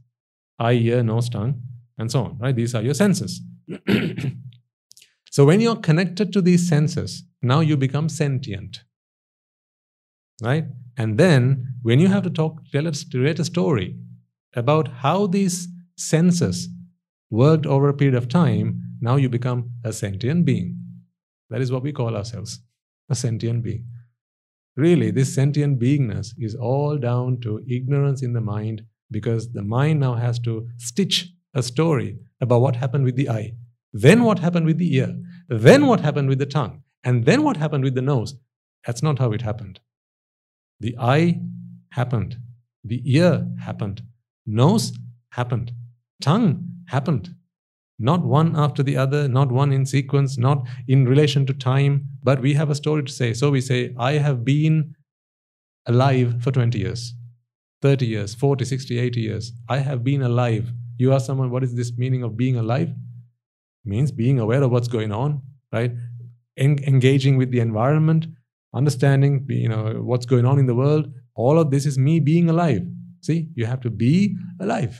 Eye, 0.59 0.73
ear, 0.73 1.03
nose, 1.03 1.29
tongue, 1.29 1.61
and 1.97 2.11
so 2.11 2.25
on, 2.25 2.37
right? 2.39 2.55
These 2.55 2.75
are 2.75 2.81
your 2.81 2.93
senses. 2.93 3.41
so 5.29 5.45
when 5.45 5.61
you're 5.61 5.77
connected 5.77 6.33
to 6.33 6.41
these 6.41 6.67
senses, 6.67 7.23
now 7.41 7.61
you 7.61 7.77
become 7.77 8.09
sentient 8.09 8.83
right? 10.43 10.65
And 10.97 11.17
then 11.17 11.75
when 11.81 11.99
you 11.99 12.07
have 12.07 12.23
to 12.23 12.29
talk, 12.29 12.61
tell 12.71 12.87
us, 12.87 13.03
create 13.03 13.39
a 13.39 13.45
story 13.45 13.95
about 14.55 14.87
how 14.87 15.27
these 15.27 15.67
senses 15.97 16.69
worked 17.29 17.65
over 17.65 17.89
a 17.89 17.93
period 17.93 18.15
of 18.15 18.29
time, 18.29 18.81
now 19.01 19.15
you 19.15 19.29
become 19.29 19.71
a 19.83 19.91
sentient 19.91 20.45
being. 20.45 20.77
That 21.49 21.61
is 21.61 21.71
what 21.71 21.83
we 21.83 21.91
call 21.91 22.15
ourselves, 22.15 22.59
a 23.09 23.15
sentient 23.15 23.63
being. 23.63 23.85
Really, 24.75 25.11
this 25.11 25.33
sentient 25.33 25.79
beingness 25.79 26.33
is 26.37 26.55
all 26.55 26.97
down 26.97 27.39
to 27.41 27.63
ignorance 27.69 28.23
in 28.23 28.33
the 28.33 28.41
mind 28.41 28.83
because 29.11 29.51
the 29.51 29.61
mind 29.61 29.99
now 29.99 30.15
has 30.15 30.39
to 30.39 30.67
stitch 30.77 31.29
a 31.53 31.61
story 31.61 32.17
about 32.41 32.61
what 32.61 32.75
happened 32.75 33.05
with 33.05 33.15
the 33.15 33.29
eye, 33.29 33.53
then 33.91 34.23
what 34.23 34.39
happened 34.39 34.65
with 34.65 34.79
the 34.79 34.95
ear, 34.95 35.15
then 35.49 35.85
what 35.85 35.99
happened 35.99 36.29
with 36.29 36.39
the 36.39 36.47
tongue, 36.47 36.81
and 37.03 37.25
then 37.25 37.43
what 37.43 37.57
happened 37.57 37.83
with 37.83 37.93
the 37.93 38.01
nose. 38.01 38.35
That's 38.85 39.03
not 39.03 39.19
how 39.19 39.31
it 39.31 39.43
happened. 39.43 39.79
The 40.83 40.95
eye 40.99 41.39
happened. 41.91 42.37
The 42.83 43.01
ear 43.17 43.47
happened. 43.67 44.01
Nose 44.45 44.91
happened. 45.29 45.71
Tongue 46.21 46.51
happened. 46.87 47.33
Not 47.99 48.25
one 48.25 48.55
after 48.55 48.83
the 48.83 48.97
other, 48.97 49.27
not 49.27 49.51
one 49.51 49.71
in 49.71 49.85
sequence, 49.85 50.37
not 50.37 50.67
in 50.87 51.05
relation 51.05 51.45
to 51.45 51.53
time, 51.53 51.93
but 52.21 52.41
we 52.41 52.53
have 52.53 52.69
a 52.69 52.75
story 52.75 53.03
to 53.03 53.11
say. 53.11 53.33
So 53.33 53.49
we 53.49 53.61
say, 53.61 53.93
I 53.97 54.13
have 54.13 54.43
been 54.43 54.95
alive 55.85 56.43
for 56.43 56.51
20 56.51 56.77
years, 56.79 57.13
30 57.81 58.05
years, 58.05 58.35
40, 58.35 58.65
60, 58.65 58.99
80 58.99 59.21
years. 59.21 59.53
I 59.69 59.77
have 59.77 60.03
been 60.03 60.21
alive. 60.21 60.71
You 60.97 61.13
ask 61.13 61.25
someone, 61.25 61.49
what 61.51 61.63
is 61.63 61.75
this 61.75 61.93
meaning 61.97 62.23
of 62.23 62.35
being 62.35 62.57
alive? 62.57 62.93
means 63.85 64.11
being 64.11 64.39
aware 64.39 64.63
of 64.63 64.71
what's 64.71 64.87
going 64.87 65.11
on, 65.11 65.41
right? 65.71 65.91
En- 66.57 66.79
engaging 66.87 67.37
with 67.37 67.51
the 67.51 67.59
environment, 67.59 68.27
understanding 68.73 69.45
you 69.49 69.69
know 69.69 70.01
what's 70.01 70.25
going 70.25 70.45
on 70.45 70.59
in 70.59 70.65
the 70.65 70.75
world 70.75 71.07
all 71.35 71.59
of 71.59 71.71
this 71.71 71.85
is 71.85 71.97
me 71.97 72.19
being 72.19 72.49
alive. 72.49 72.81
See 73.21 73.49
you 73.55 73.65
have 73.65 73.81
to 73.81 73.89
be 73.89 74.35
alive. 74.59 74.99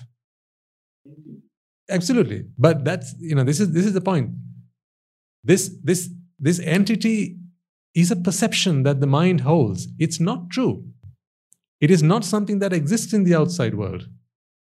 Absolutely. 1.90 2.46
But 2.58 2.86
that's 2.86 3.16
you 3.20 3.36
know 3.36 3.44
this 3.44 3.60
is 3.60 3.72
this 3.72 3.86
is 3.86 3.94
the 3.94 4.02
point. 4.02 4.32
This 5.44 5.76
this 5.84 6.10
this 6.40 6.60
entity 6.60 7.38
is 7.94 8.10
a 8.12 8.16
perception 8.16 8.84
that 8.84 9.02
the 9.02 9.08
mind 9.08 9.42
holds. 9.42 9.88
It's 10.00 10.20
not 10.20 10.50
true. 10.50 10.86
It 11.80 11.92
is 11.92 12.02
not 12.02 12.26
something 12.26 12.60
that 12.60 12.74
exists 12.74 13.14
in 13.14 13.24
the 13.24 13.36
outside 13.36 13.76
world. 13.76 14.08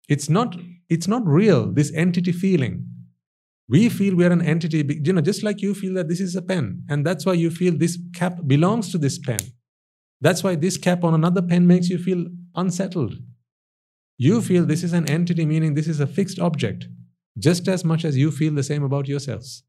It's 0.09 0.29
not 0.29 0.57
it's 0.89 1.07
not 1.07 1.25
real 1.25 1.71
this 1.71 1.93
entity 1.93 2.31
feeling 2.31 2.87
we 3.67 3.89
feel 3.89 4.15
we 4.15 4.25
are 4.25 4.31
an 4.31 4.41
entity, 4.41 4.85
you 5.03 5.13
know, 5.13 5.21
just 5.21 5.43
like 5.43 5.61
you 5.61 5.73
feel 5.73 5.93
that 5.95 6.07
this 6.07 6.19
is 6.19 6.35
a 6.35 6.41
pen, 6.41 6.83
and 6.89 7.05
that's 7.05 7.25
why 7.25 7.33
you 7.33 7.49
feel 7.49 7.75
this 7.77 7.97
cap 8.13 8.39
belongs 8.45 8.91
to 8.91 8.97
this 8.97 9.17
pen. 9.17 9.39
That's 10.21 10.43
why 10.43 10.55
this 10.55 10.77
cap 10.77 11.03
on 11.03 11.13
another 11.13 11.41
pen 11.41 11.67
makes 11.67 11.89
you 11.89 11.97
feel 11.97 12.25
unsettled. 12.55 13.15
You 14.17 14.41
feel 14.41 14.65
this 14.65 14.83
is 14.83 14.93
an 14.93 15.09
entity, 15.09 15.45
meaning 15.45 15.73
this 15.73 15.87
is 15.87 15.99
a 15.99 16.07
fixed 16.07 16.39
object, 16.39 16.87
just 17.37 17.67
as 17.67 17.83
much 17.83 18.05
as 18.05 18.15
you 18.17 18.31
feel 18.31 18.53
the 18.53 18.63
same 18.63 18.83
about 18.83 19.07
yourselves. 19.07 19.63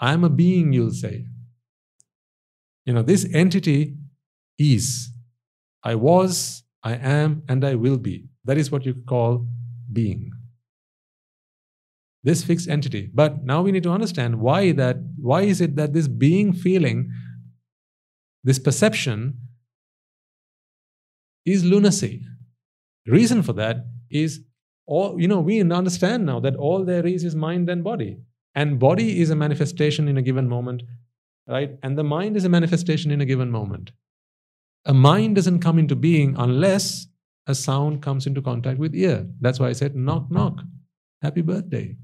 I 0.00 0.12
am 0.12 0.24
a 0.24 0.30
being, 0.30 0.72
you'll 0.72 0.90
say. 0.90 1.26
You 2.84 2.94
know, 2.94 3.02
this 3.02 3.26
entity 3.32 3.96
is. 4.58 5.10
I 5.84 5.94
was, 5.94 6.64
I 6.82 6.94
am, 6.94 7.42
and 7.48 7.64
I 7.64 7.74
will 7.74 7.98
be. 7.98 8.26
That 8.44 8.58
is 8.58 8.70
what 8.70 8.84
you 8.84 8.94
call 9.06 9.46
being. 9.92 10.32
This 12.28 12.44
fixed 12.44 12.68
entity. 12.68 13.08
But 13.20 13.44
now 13.50 13.62
we 13.62 13.72
need 13.72 13.84
to 13.84 13.90
understand 13.98 14.38
why 14.38 14.72
that 14.72 14.96
why 15.28 15.42
is 15.52 15.62
it 15.66 15.76
that 15.76 15.94
this 15.94 16.08
being 16.08 16.52
feeling, 16.52 17.10
this 18.44 18.58
perception, 18.58 19.38
is 21.46 21.64
lunacy. 21.64 22.26
Reason 23.06 23.42
for 23.42 23.54
that 23.54 23.86
is 24.10 24.40
all 24.86 25.18
you 25.18 25.26
know, 25.26 25.40
we 25.40 25.62
understand 25.62 26.26
now 26.26 26.38
that 26.40 26.56
all 26.56 26.84
there 26.84 27.06
is 27.06 27.24
is 27.24 27.34
mind 27.34 27.70
and 27.70 27.82
body. 27.82 28.18
And 28.54 28.78
body 28.78 29.22
is 29.22 29.30
a 29.30 29.36
manifestation 29.44 30.06
in 30.06 30.18
a 30.18 30.22
given 30.28 30.50
moment, 30.50 30.82
right? 31.46 31.78
And 31.82 31.96
the 31.96 32.04
mind 32.04 32.36
is 32.36 32.44
a 32.44 32.50
manifestation 32.50 33.10
in 33.10 33.22
a 33.22 33.30
given 33.32 33.50
moment. 33.50 33.92
A 34.84 34.92
mind 34.92 35.36
doesn't 35.36 35.60
come 35.60 35.78
into 35.78 35.96
being 35.96 36.34
unless 36.36 37.06
a 37.46 37.54
sound 37.54 38.02
comes 38.02 38.26
into 38.26 38.42
contact 38.42 38.78
with 38.78 38.94
ear. 38.94 39.26
That's 39.40 39.58
why 39.58 39.68
I 39.68 39.72
said, 39.80 39.96
knock, 39.96 40.30
knock. 40.30 40.60
Happy 41.22 41.40
birthday. 41.40 41.96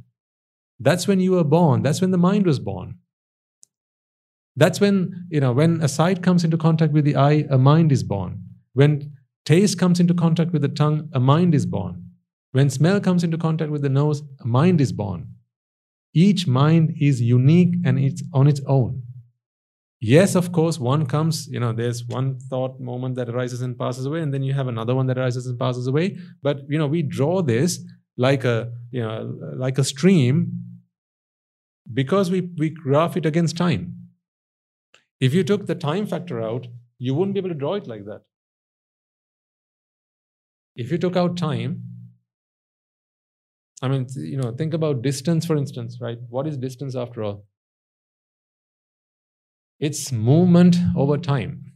That's 0.85 1.09
when 1.09 1.19
you 1.19 1.33
were 1.33 1.45
born. 1.45 1.83
That's 1.83 2.03
when 2.03 2.11
the 2.11 2.19
mind 2.19 2.45
was 2.45 2.59
born. 2.59 2.99
That's 4.55 4.81
when, 4.81 5.27
you 5.31 5.41
know, 5.41 5.53
when 5.53 5.81
a 5.81 5.89
sight 5.89 6.23
comes 6.23 6.45
into 6.45 6.59
contact 6.59 6.93
with 6.93 7.07
the 7.07 7.17
eye, 7.17 7.47
a 7.51 7.57
mind 7.57 7.91
is 7.91 8.03
born. 8.03 8.43
When 8.75 8.91
taste 9.47 9.79
comes 9.79 9.99
into 9.99 10.13
contact 10.13 10.53
with 10.53 10.61
the 10.61 10.69
tongue, 10.69 11.09
a 11.15 11.21
mind 11.21 11.55
is 11.55 11.65
born. 11.65 11.95
When 12.53 12.69
smell 12.69 13.01
comes 13.01 13.25
into 13.25 13.39
contact 13.39 13.71
with 13.71 13.81
the 13.81 13.89
nose, 13.89 14.23
a 14.41 14.47
mind 14.47 14.81
is 14.81 14.93
born. 14.93 15.29
Each 16.13 16.47
mind 16.47 16.95
is 17.01 17.21
unique 17.21 17.75
and 17.87 17.99
it's 17.99 18.23
on 18.33 18.47
its 18.47 18.61
own. 18.67 19.03
Yes, 20.01 20.35
of 20.35 20.53
course, 20.53 20.79
one 20.79 21.07
comes, 21.07 21.49
you 21.49 21.59
know, 21.59 21.73
there's 21.73 22.05
one 22.05 22.39
thought 22.51 22.79
moment 22.79 23.15
that 23.17 23.31
arises 23.31 23.63
and 23.63 23.79
passes 23.79 24.05
away, 24.05 24.21
and 24.21 24.35
then 24.35 24.43
you 24.43 24.53
have 24.53 24.69
another 24.69 24.95
one 24.95 25.07
that 25.07 25.17
arises 25.17 25.47
and 25.47 25.59
passes 25.59 25.87
away. 25.87 26.19
But, 26.43 26.59
you 26.69 26.79
know, 26.79 26.87
we 26.87 27.01
draw 27.03 27.41
this 27.41 27.83
like 28.19 28.45
a, 28.45 28.71
you 28.91 29.01
know, 29.01 29.35
like 29.57 29.79
a 29.79 29.85
stream 29.85 30.61
because 31.93 32.31
we, 32.31 32.41
we 32.57 32.71
graph 32.71 33.17
it 33.17 33.27
against 33.27 33.57
time. 33.57 34.09
If 35.21 35.35
you 35.35 35.45
took 35.45 35.67
the 35.67 35.75
time 35.75 36.07
factor 36.07 36.41
out, 36.41 36.67
you 36.99 37.15
wouldn't 37.15 37.35
be 37.35 37.41
able 37.41 37.51
to 37.51 37.55
draw 37.55 37.75
it 37.75 37.87
like 37.87 38.05
that. 38.07 38.23
If 40.77 40.91
you 40.91 40.99
took 40.99 41.17
out 41.17 41.37
time, 41.37 41.83
I 43.83 43.89
mean, 43.89 44.07
you 44.17 44.37
know, 44.37 44.53
think 44.53 44.75
about 44.75 45.03
distance, 45.03 45.47
for 45.47 45.57
instance, 45.57 45.99
right? 46.01 46.19
What 46.29 46.47
is 46.47 46.57
distance 46.57 46.97
after 46.97 47.23
all? 47.23 47.45
It's 49.79 50.11
movement 50.11 50.77
over 50.97 51.19
time. 51.19 51.73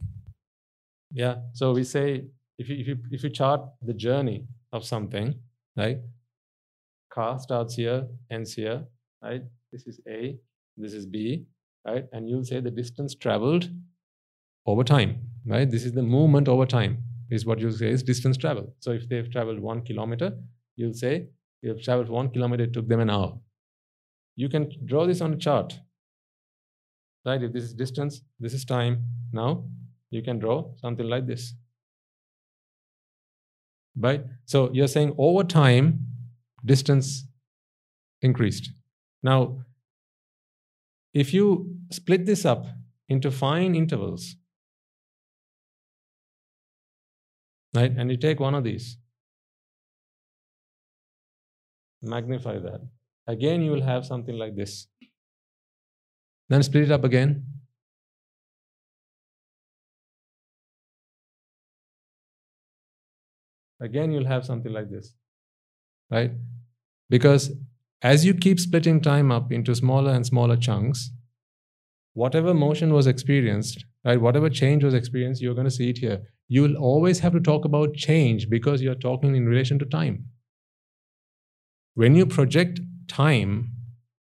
Yeah. 1.11 1.35
So 1.53 1.73
we 1.73 1.83
say 1.83 2.25
if 2.57 2.69
you 2.69 2.77
if 2.77 2.87
you 2.87 2.97
if 3.11 3.23
you 3.23 3.29
chart 3.29 3.61
the 3.81 3.93
journey 3.93 4.47
of 4.71 4.85
something, 4.85 5.35
right? 5.75 5.99
Car 7.11 7.39
starts 7.39 7.75
here, 7.75 8.07
ends 8.31 8.53
here, 8.53 8.85
right? 9.21 9.43
This 9.71 9.85
is 9.85 9.99
A, 10.07 10.37
this 10.77 10.93
is 10.93 11.05
B, 11.05 11.45
right? 11.85 12.05
And 12.11 12.27
you'll 12.27 12.45
say 12.45 12.59
the 12.59 12.71
distance 12.71 13.15
traveled 13.15 13.69
over 14.65 14.83
time, 14.83 15.19
right? 15.45 15.69
This 15.69 15.85
is 15.85 15.93
the 15.93 16.01
movement 16.01 16.47
over 16.47 16.65
time, 16.65 17.03
is 17.29 17.45
what 17.45 17.59
you'll 17.59 17.71
say 17.71 17.89
is 17.89 18.03
distance 18.03 18.37
travel. 18.37 18.73
So 18.79 18.91
if 18.91 19.07
they've 19.07 19.29
traveled 19.31 19.59
one 19.59 19.83
kilometer, 19.83 20.37
you'll 20.75 20.93
say 20.93 21.27
you 21.61 21.69
have 21.69 21.81
traveled 21.81 22.09
one 22.09 22.29
kilometer, 22.29 22.63
it 22.63 22.73
took 22.73 22.87
them 22.87 22.99
an 22.99 23.09
hour. 23.09 23.37
You 24.35 24.49
can 24.49 24.71
draw 24.85 25.05
this 25.05 25.21
on 25.21 25.33
a 25.33 25.37
chart. 25.37 25.77
Right? 27.25 27.43
If 27.43 27.51
this 27.51 27.63
is 27.63 27.73
distance, 27.73 28.21
this 28.39 28.53
is 28.53 28.63
time. 28.65 29.03
Now 29.33 29.65
you 30.09 30.23
can 30.23 30.39
draw 30.39 30.71
something 30.77 31.05
like 31.05 31.27
this. 31.27 31.53
Right? 33.97 34.23
So 34.45 34.69
you're 34.71 34.87
saying 34.87 35.13
over 35.17 35.43
time, 35.43 36.05
distance 36.65 37.25
increased. 38.21 38.71
Now, 39.21 39.65
if 41.13 41.33
you 41.33 41.77
split 41.91 42.25
this 42.25 42.45
up 42.45 42.65
into 43.07 43.31
fine 43.31 43.75
intervals, 43.75 44.35
right, 47.73 47.91
and 47.91 48.09
you 48.11 48.17
take 48.17 48.39
one 48.39 48.55
of 48.55 48.63
these, 48.63 48.97
magnify 52.01 52.59
that. 52.59 52.81
Again, 53.27 53.61
you 53.61 53.71
will 53.71 53.81
have 53.81 54.05
something 54.05 54.37
like 54.37 54.55
this. 54.55 54.87
Then 56.47 56.63
split 56.63 56.85
it 56.85 56.91
up 56.91 57.03
again. 57.03 57.45
Again, 63.81 64.11
you'll 64.11 64.25
have 64.25 64.45
something 64.45 64.73
like 64.73 64.89
this, 64.89 65.13
right? 66.11 66.31
Because 67.09 67.51
as 68.01 68.25
you 68.25 68.33
keep 68.33 68.59
splitting 68.59 69.01
time 69.01 69.31
up 69.31 69.51
into 69.51 69.75
smaller 69.75 70.11
and 70.11 70.25
smaller 70.25 70.55
chunks, 70.55 71.11
whatever 72.13 72.53
motion 72.53 72.93
was 72.93 73.07
experienced, 73.07 73.85
right, 74.05 74.21
whatever 74.21 74.49
change 74.49 74.83
was 74.83 74.93
experienced, 74.93 75.41
you're 75.41 75.53
going 75.53 75.65
to 75.65 75.71
see 75.71 75.89
it 75.89 75.97
here. 75.97 76.21
You 76.47 76.63
will 76.63 76.77
always 76.77 77.19
have 77.19 77.33
to 77.33 77.39
talk 77.39 77.65
about 77.65 77.93
change 77.93 78.49
because 78.49 78.81
you're 78.81 78.95
talking 78.95 79.35
in 79.35 79.47
relation 79.47 79.77
to 79.79 79.85
time. 79.85 80.25
When 81.95 82.15
you 82.15 82.25
project 82.25 82.79
time 83.07 83.71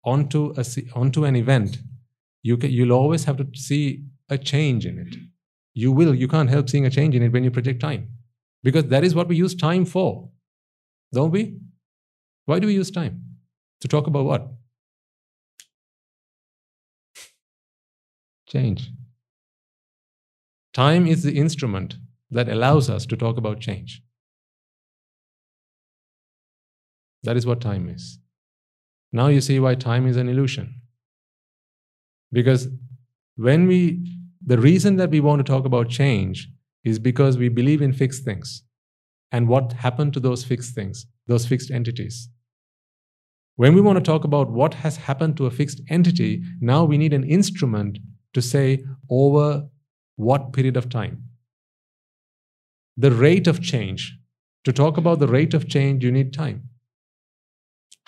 onto 0.05 0.55
a 0.57 0.65
onto 0.95 1.25
an 1.25 1.37
event 1.37 1.79
you 2.43 2.57
can, 2.57 2.71
you'll 2.71 2.93
always 2.93 3.25
have 3.25 3.37
to 3.37 3.47
see 3.55 4.05
a 4.31 4.39
change 4.39 4.87
in 4.87 4.99
it. 4.99 5.15
You 5.75 5.93
will 5.93 6.15
you 6.15 6.27
can't 6.27 6.51
help 6.51 6.69
seeing 6.69 6.87
a 6.87 6.91
change 6.91 7.15
in 7.15 7.23
it 7.23 7.33
when 7.33 7.45
you 7.45 7.51
project 7.51 7.81
time 7.81 8.09
because 8.63 8.87
that 8.87 9.05
is 9.05 9.15
what 9.15 9.29
we 9.29 9.37
use 9.37 9.55
time 9.55 9.85
for 9.85 10.29
don't 11.13 11.31
we? 11.31 11.59
Why 12.47 12.59
do 12.59 12.67
we 12.67 12.75
use 12.75 12.91
time 12.91 13.30
to 13.81 13.89
talk 13.89 14.07
about 14.07 14.25
what 14.25 14.49
change 18.47 18.91
time 20.73 21.07
is 21.07 21.23
the 21.23 21.37
instrument 21.37 21.97
that 22.31 22.49
allows 22.49 22.89
us 22.91 23.07
to 23.07 23.17
talk 23.17 23.37
about 23.37 23.61
change 23.61 24.03
That 27.23 27.37
is 27.37 27.47
what 27.47 27.61
time 27.61 27.89
is. 27.89 28.19
Now 29.13 29.27
you 29.29 29.41
see 29.41 29.59
why 29.61 29.75
time 29.75 30.07
is 30.07 30.17
an 30.17 30.29
illusion. 30.29 30.75
Because 32.33 32.69
when 33.37 33.67
we, 33.67 34.19
the 34.45 34.59
reason 34.59 34.97
that 34.97 35.11
we 35.11 35.21
want 35.21 35.45
to 35.45 35.53
talk 35.53 35.65
about 35.65 35.89
change 35.89 36.49
is 36.85 36.99
because 36.99 37.37
we 37.37 37.49
believe 37.49 37.83
in 37.83 37.93
fixed 37.93 38.25
things. 38.25 38.63
And 39.33 39.49
what 39.49 39.73
happened 39.75 40.13
to 40.15 40.21
those 40.21 40.45
fixed 40.45 40.75
things, 40.75 41.07
those 41.27 41.47
fixed 41.47 41.71
entities. 41.71 42.29
When 43.63 43.75
we 43.75 43.83
want 43.83 43.99
to 43.99 44.09
talk 44.11 44.25
about 44.25 44.51
what 44.51 44.75
has 44.83 44.97
happened 44.97 45.37
to 45.37 45.47
a 45.47 45.51
fixed 45.51 45.83
entity, 45.91 46.43
now 46.61 46.85
we 46.85 46.97
need 46.97 47.13
an 47.13 47.25
instrument 47.25 47.99
to 48.33 48.41
say 48.41 48.85
over 49.11 49.69
what 50.17 50.53
period 50.55 50.77
of 50.79 50.89
time. 50.89 51.25
The 52.97 53.13
rate 53.13 53.47
of 53.47 53.61
change. 53.61 54.17
To 54.65 54.73
talk 54.73 54.97
about 54.97 55.19
the 55.21 55.27
rate 55.27 55.55
of 55.55 55.69
change, 55.69 56.05
you 56.05 56.13
need 56.13 56.33
time 56.33 56.71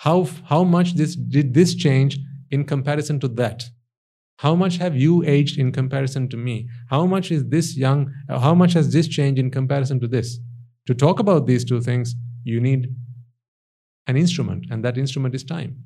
how, 0.03 0.27
how 0.49 0.63
much 0.65 0.95
this, 0.95 1.15
did 1.15 1.53
this 1.53 1.73
change 1.75 2.19
in 2.51 2.65
comparison 2.65 3.19
to 3.21 3.29
that? 3.29 3.63
How 4.39 4.53
much 4.53 4.75
have 4.77 4.97
you 4.97 5.23
aged 5.23 5.57
in 5.57 5.71
comparison 5.71 6.27
to 6.29 6.37
me? 6.37 6.67
How 6.89 7.05
much 7.05 7.31
is 7.31 7.47
this 7.47 7.77
young? 7.77 8.11
How 8.27 8.53
much 8.53 8.73
has 8.73 8.91
this 8.91 9.07
changed 9.07 9.39
in 9.39 9.49
comparison 9.49 10.01
to 10.01 10.07
this? 10.07 10.39
To 10.87 10.93
talk 10.93 11.19
about 11.19 11.47
these 11.47 11.63
two 11.63 11.79
things, 11.79 12.15
you 12.43 12.59
need 12.59 12.93
an 14.07 14.17
instrument, 14.17 14.65
and 14.69 14.83
that 14.83 14.97
instrument 14.97 15.35
is 15.35 15.43
time. 15.43 15.83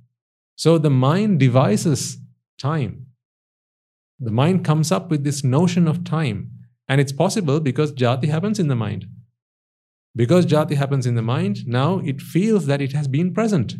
So 0.55 0.77
the 0.77 0.89
mind 0.89 1.39
devises 1.39 2.17
time. 2.57 3.07
The 4.19 4.31
mind 4.31 4.65
comes 4.65 4.91
up 4.91 5.11
with 5.11 5.23
this 5.23 5.43
notion 5.43 5.87
of 5.87 6.03
time, 6.03 6.51
and 6.87 6.99
it's 6.99 7.11
possible 7.11 7.59
because 7.59 7.91
jati 7.91 8.27
happens 8.29 8.59
in 8.59 8.67
the 8.67 8.75
mind. 8.75 9.05
Because 10.15 10.47
jati 10.47 10.75
happens 10.75 11.05
in 11.05 11.13
the 11.13 11.21
mind, 11.21 11.67
now 11.67 11.99
it 11.99 12.21
feels 12.21 12.65
that 12.65 12.81
it 12.81 12.93
has 12.93 13.07
been 13.07 13.33
present. 13.33 13.75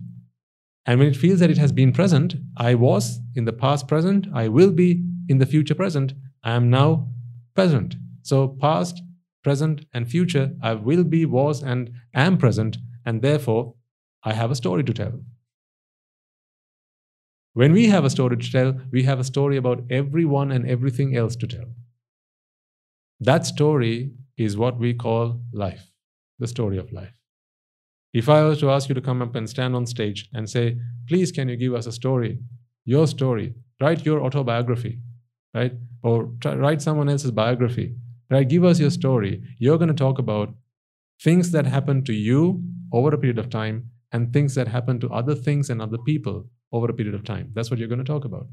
And 0.86 1.00
when 1.00 1.08
it 1.10 1.16
feels 1.16 1.40
that 1.40 1.50
it 1.50 1.58
has 1.58 1.72
been 1.72 1.92
present, 1.92 2.36
I 2.56 2.76
was 2.76 3.20
in 3.36 3.46
the 3.46 3.54
past 3.54 3.88
present, 3.88 4.28
I 4.34 4.48
will 4.48 4.72
be 4.72 5.04
in 5.28 5.40
the 5.40 5.48
future 5.48 5.76
present, 5.76 6.14
I 6.44 6.52
am 6.52 6.70
now 6.70 7.10
present. 7.56 7.96
So, 8.22 8.48
past, 8.48 9.02
present, 9.44 9.86
and 9.94 10.10
future, 10.10 10.52
I 10.62 10.76
will 10.76 11.04
be, 11.04 11.26
was, 11.26 11.64
and 11.64 11.92
am 12.14 12.38
present, 12.38 12.78
and 13.06 13.22
therefore 13.22 13.74
I 14.30 14.34
have 14.34 14.52
a 14.52 14.60
story 14.60 14.84
to 14.84 14.94
tell. 14.94 15.14
When 17.54 17.72
we 17.78 17.86
have 17.88 18.04
a 18.04 18.10
story 18.10 18.38
to 18.38 18.52
tell, 18.56 18.74
we 18.92 19.04
have 19.04 19.22
a 19.22 19.24
story 19.24 19.56
about 19.58 19.84
everyone 19.90 20.52
and 20.52 20.68
everything 20.74 21.16
else 21.22 21.38
to 21.38 21.48
tell. 21.48 21.70
That 23.30 23.46
story 23.46 24.12
is 24.48 24.58
what 24.58 24.78
we 24.84 24.94
call 25.06 25.40
life, 25.54 25.88
the 26.40 26.52
story 26.56 26.78
of 26.78 26.92
life. 26.92 27.16
If 28.14 28.28
I 28.28 28.44
was 28.44 28.60
to 28.60 28.70
ask 28.70 28.90
you 28.90 28.96
to 29.00 29.08
come 29.10 29.22
up 29.22 29.34
and 29.36 29.50
stand 29.50 29.76
on 29.76 29.86
stage 29.96 30.30
and 30.34 30.50
say, 30.50 30.78
please, 31.08 31.32
can 31.32 31.50
you 31.50 31.56
give 31.56 31.74
us 31.74 31.88
a 31.88 31.98
story, 32.04 32.38
your 32.84 33.08
story, 33.08 33.56
write 33.82 34.06
your 34.06 34.22
autobiography, 34.22 35.00
right? 35.54 35.74
Or 36.04 36.32
try, 36.42 36.56
write 36.56 36.82
someone 36.82 37.10
else's 37.10 37.32
biography, 37.32 37.96
right? 38.30 38.48
Give 38.56 38.66
us 38.66 38.80
your 38.80 38.96
story. 39.02 39.42
You're 39.58 39.78
going 39.78 39.96
to 39.98 40.06
talk 40.06 40.20
about 40.20 40.54
things 41.28 41.52
that 41.52 41.66
happened 41.66 42.06
to 42.08 42.14
you 42.14 42.64
over 42.92 43.14
a 43.14 43.18
period 43.18 43.40
of 43.40 43.50
time 43.50 43.92
and 44.18 44.34
things 44.34 44.56
that 44.60 44.74
happen 44.76 45.00
to 45.06 45.10
other 45.22 45.36
things 45.48 45.70
and 45.70 45.82
other 45.88 46.00
people 46.10 46.38
over 46.80 46.90
a 46.94 46.98
period 47.02 47.16
of 47.20 47.24
time. 47.30 47.52
That's 47.54 47.72
what 47.72 47.80
you're 47.80 47.94
going 47.96 48.06
to 48.06 48.12
talk 48.14 48.26
about. 48.26 48.48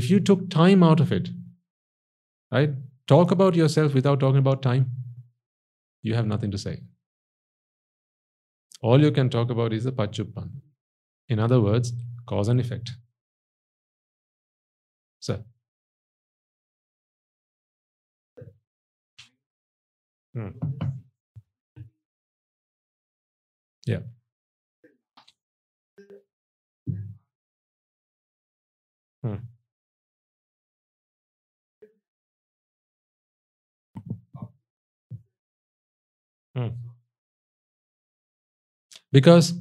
If 0.00 0.10
you 0.10 0.20
took 0.30 0.48
time 0.50 0.82
out 0.90 1.00
of 1.06 1.12
it, 1.18 1.30
right? 2.56 2.70
Talk 3.06 3.30
about 3.36 3.54
yourself 3.54 3.94
without 3.94 4.20
talking 4.20 4.38
about 4.38 4.62
time, 4.62 4.90
you 6.02 6.14
have 6.14 6.26
nothing 6.26 6.50
to 6.56 6.58
say. 6.58 6.80
All 8.80 9.00
you 9.00 9.12
can 9.12 9.30
talk 9.30 9.50
about 9.50 9.72
is 9.72 9.84
the 9.84 9.92
Pachuppan. 9.92 10.50
In 11.28 11.38
other 11.38 11.60
words, 11.60 11.92
cause 12.26 12.48
and 12.48 12.60
effect. 12.60 12.92
Sir. 15.20 15.44
Hmm. 20.34 20.72
Yeah. 23.86 24.00
Hmm. 29.22 29.36
Hmm. 36.54 36.68
Because 39.12 39.54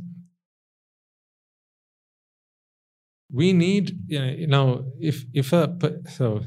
we 3.31 3.53
need 3.53 3.97
you 4.07 4.47
know 4.47 4.91
if 4.99 5.23
if 5.33 5.53
a 5.53 5.77
so 6.09 6.41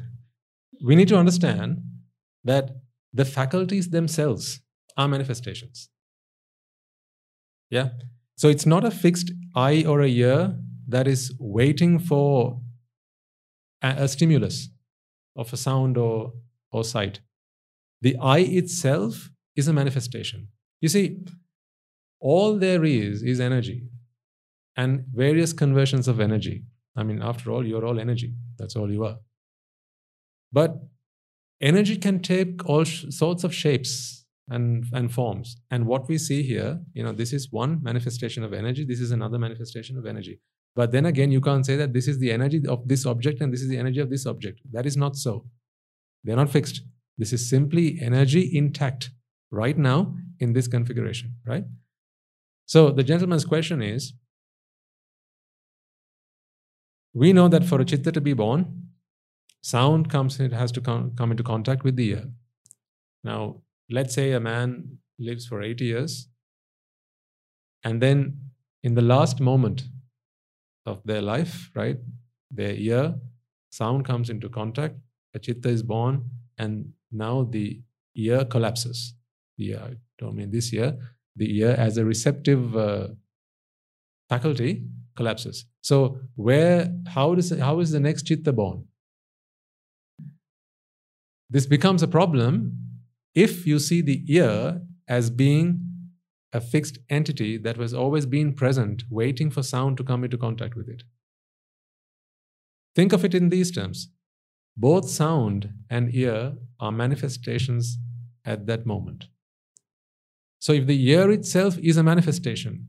we 0.84 0.94
need 0.94 1.08
to 1.08 1.16
understand 1.16 1.82
that 2.44 2.70
the 3.12 3.24
faculties 3.24 3.90
themselves 3.90 4.60
are 4.96 5.08
manifestations 5.08 5.88
yeah 7.70 7.88
so 8.36 8.48
it's 8.48 8.66
not 8.66 8.84
a 8.84 8.90
fixed 8.90 9.32
eye 9.54 9.84
or 9.86 10.02
a 10.02 10.08
ear 10.08 10.56
that 10.86 11.06
is 11.08 11.32
waiting 11.38 11.98
for 11.98 12.60
a, 13.84 14.08
stimulus 14.08 14.68
of 15.36 15.52
a 15.52 15.56
sound 15.56 15.96
or 15.96 16.32
or 16.72 16.84
sight 16.84 17.20
the 18.00 18.16
eye 18.18 18.46
itself 18.60 19.30
is 19.56 19.68
a 19.68 19.72
manifestation 19.72 20.48
you 20.80 20.88
see 20.88 21.06
all 22.20 22.58
there 22.58 22.84
is 22.84 23.22
is 23.22 23.40
energy 23.40 23.78
and 24.76 25.04
various 25.12 25.52
conversions 25.52 26.08
of 26.08 26.20
energy 26.20 26.64
I 26.96 27.02
mean, 27.02 27.22
after 27.22 27.50
all, 27.50 27.66
you're 27.66 27.84
all 27.84 27.98
energy. 27.98 28.34
That's 28.58 28.76
all 28.76 28.90
you 28.90 29.04
are. 29.04 29.18
But 30.52 30.76
energy 31.60 31.96
can 31.96 32.20
take 32.20 32.64
all 32.66 32.84
sh- 32.84 33.06
sorts 33.10 33.42
of 33.42 33.54
shapes 33.54 34.24
and, 34.48 34.84
and 34.92 35.12
forms. 35.12 35.56
And 35.70 35.86
what 35.86 36.08
we 36.08 36.18
see 36.18 36.42
here, 36.42 36.80
you 36.92 37.02
know, 37.02 37.12
this 37.12 37.32
is 37.32 37.50
one 37.50 37.82
manifestation 37.82 38.44
of 38.44 38.52
energy, 38.52 38.84
this 38.84 39.00
is 39.00 39.10
another 39.10 39.38
manifestation 39.38 39.98
of 39.98 40.06
energy. 40.06 40.40
But 40.76 40.90
then 40.90 41.06
again, 41.06 41.30
you 41.30 41.40
can't 41.40 41.64
say 41.64 41.76
that 41.76 41.92
this 41.92 42.08
is 42.08 42.18
the 42.18 42.32
energy 42.32 42.62
of 42.68 42.88
this 42.88 43.06
object 43.06 43.40
and 43.40 43.52
this 43.52 43.62
is 43.62 43.68
the 43.68 43.78
energy 43.78 44.00
of 44.00 44.10
this 44.10 44.26
object. 44.26 44.60
That 44.72 44.86
is 44.86 44.96
not 44.96 45.16
so. 45.16 45.46
They're 46.24 46.36
not 46.36 46.50
fixed. 46.50 46.82
This 47.16 47.32
is 47.32 47.48
simply 47.48 47.98
energy 48.00 48.50
intact 48.56 49.10
right 49.50 49.78
now 49.78 50.16
in 50.40 50.52
this 50.52 50.66
configuration, 50.66 51.36
right? 51.46 51.64
So 52.66 52.90
the 52.90 53.04
gentleman's 53.04 53.44
question 53.44 53.82
is 53.82 54.14
we 57.12 57.32
know 57.32 57.46
that 57.48 57.64
for 57.64 57.80
a 57.80 57.84
chitta 57.84 58.10
to 58.10 58.20
be 58.20 58.32
born, 58.32 58.88
sound 59.62 60.10
comes, 60.10 60.40
it 60.40 60.52
has 60.52 60.72
to 60.72 60.80
come, 60.80 61.12
come 61.16 61.30
into 61.30 61.44
contact 61.44 61.84
with 61.84 61.94
the 61.94 62.08
ear. 62.08 62.24
Now, 63.22 63.62
let's 63.88 64.12
say 64.12 64.32
a 64.32 64.40
man 64.40 64.98
lives 65.18 65.46
for 65.46 65.62
80 65.62 65.84
years, 65.84 66.28
and 67.84 68.02
then 68.02 68.40
in 68.82 68.94
the 68.94 69.02
last 69.02 69.40
moment 69.40 69.84
of 70.86 71.02
their 71.04 71.22
life, 71.22 71.70
right, 71.74 71.98
their 72.50 72.74
ear, 72.74 73.14
sound 73.70 74.04
comes 74.04 74.30
into 74.30 74.48
contact, 74.48 74.96
a 75.34 75.38
chitta 75.38 75.68
is 75.68 75.82
born, 75.82 76.24
and 76.58 76.92
now 77.10 77.44
the 77.44 77.80
ear 78.14 78.44
collapses. 78.44 79.14
The 79.58 79.70
ear, 79.70 79.82
I 79.82 79.96
don't 80.18 80.36
mean 80.36 80.50
this 80.50 80.72
ear, 80.72 80.96
the 81.36 81.58
ear 81.58 81.74
as 81.78 81.96
a 81.96 82.04
receptive 82.04 82.76
uh, 82.76 83.08
faculty 84.28 84.84
collapses. 85.16 85.66
So 85.82 86.18
where 86.34 86.92
how 87.08 87.34
does 87.34 87.50
how 87.58 87.80
is 87.80 87.90
the 87.90 88.00
next 88.00 88.26
chitta 88.26 88.52
born? 88.52 88.86
This 91.50 91.66
becomes 91.66 92.02
a 92.02 92.08
problem 92.08 92.78
if 93.34 93.66
you 93.66 93.78
see 93.78 94.00
the 94.00 94.22
ear 94.28 94.80
as 95.06 95.30
being 95.30 95.80
a 96.54 96.60
fixed 96.60 96.98
entity 97.10 97.58
that 97.58 97.76
was 97.76 97.92
always 97.92 98.26
been 98.26 98.54
present, 98.54 99.02
waiting 99.10 99.50
for 99.50 99.62
sound 99.62 99.96
to 99.96 100.04
come 100.04 100.24
into 100.24 100.38
contact 100.38 100.76
with 100.76 100.88
it. 100.88 101.02
Think 102.94 103.12
of 103.12 103.24
it 103.24 103.34
in 103.34 103.48
these 103.48 103.72
terms. 103.72 104.08
Both 104.76 105.10
sound 105.10 105.70
and 105.90 106.14
ear 106.14 106.54
are 106.78 106.92
manifestations 106.92 107.98
at 108.44 108.66
that 108.66 108.86
moment. 108.86 109.26
So 110.60 110.72
if 110.72 110.86
the 110.86 111.10
ear 111.10 111.30
itself 111.30 111.76
is 111.78 111.96
a 111.96 112.02
manifestation, 112.02 112.88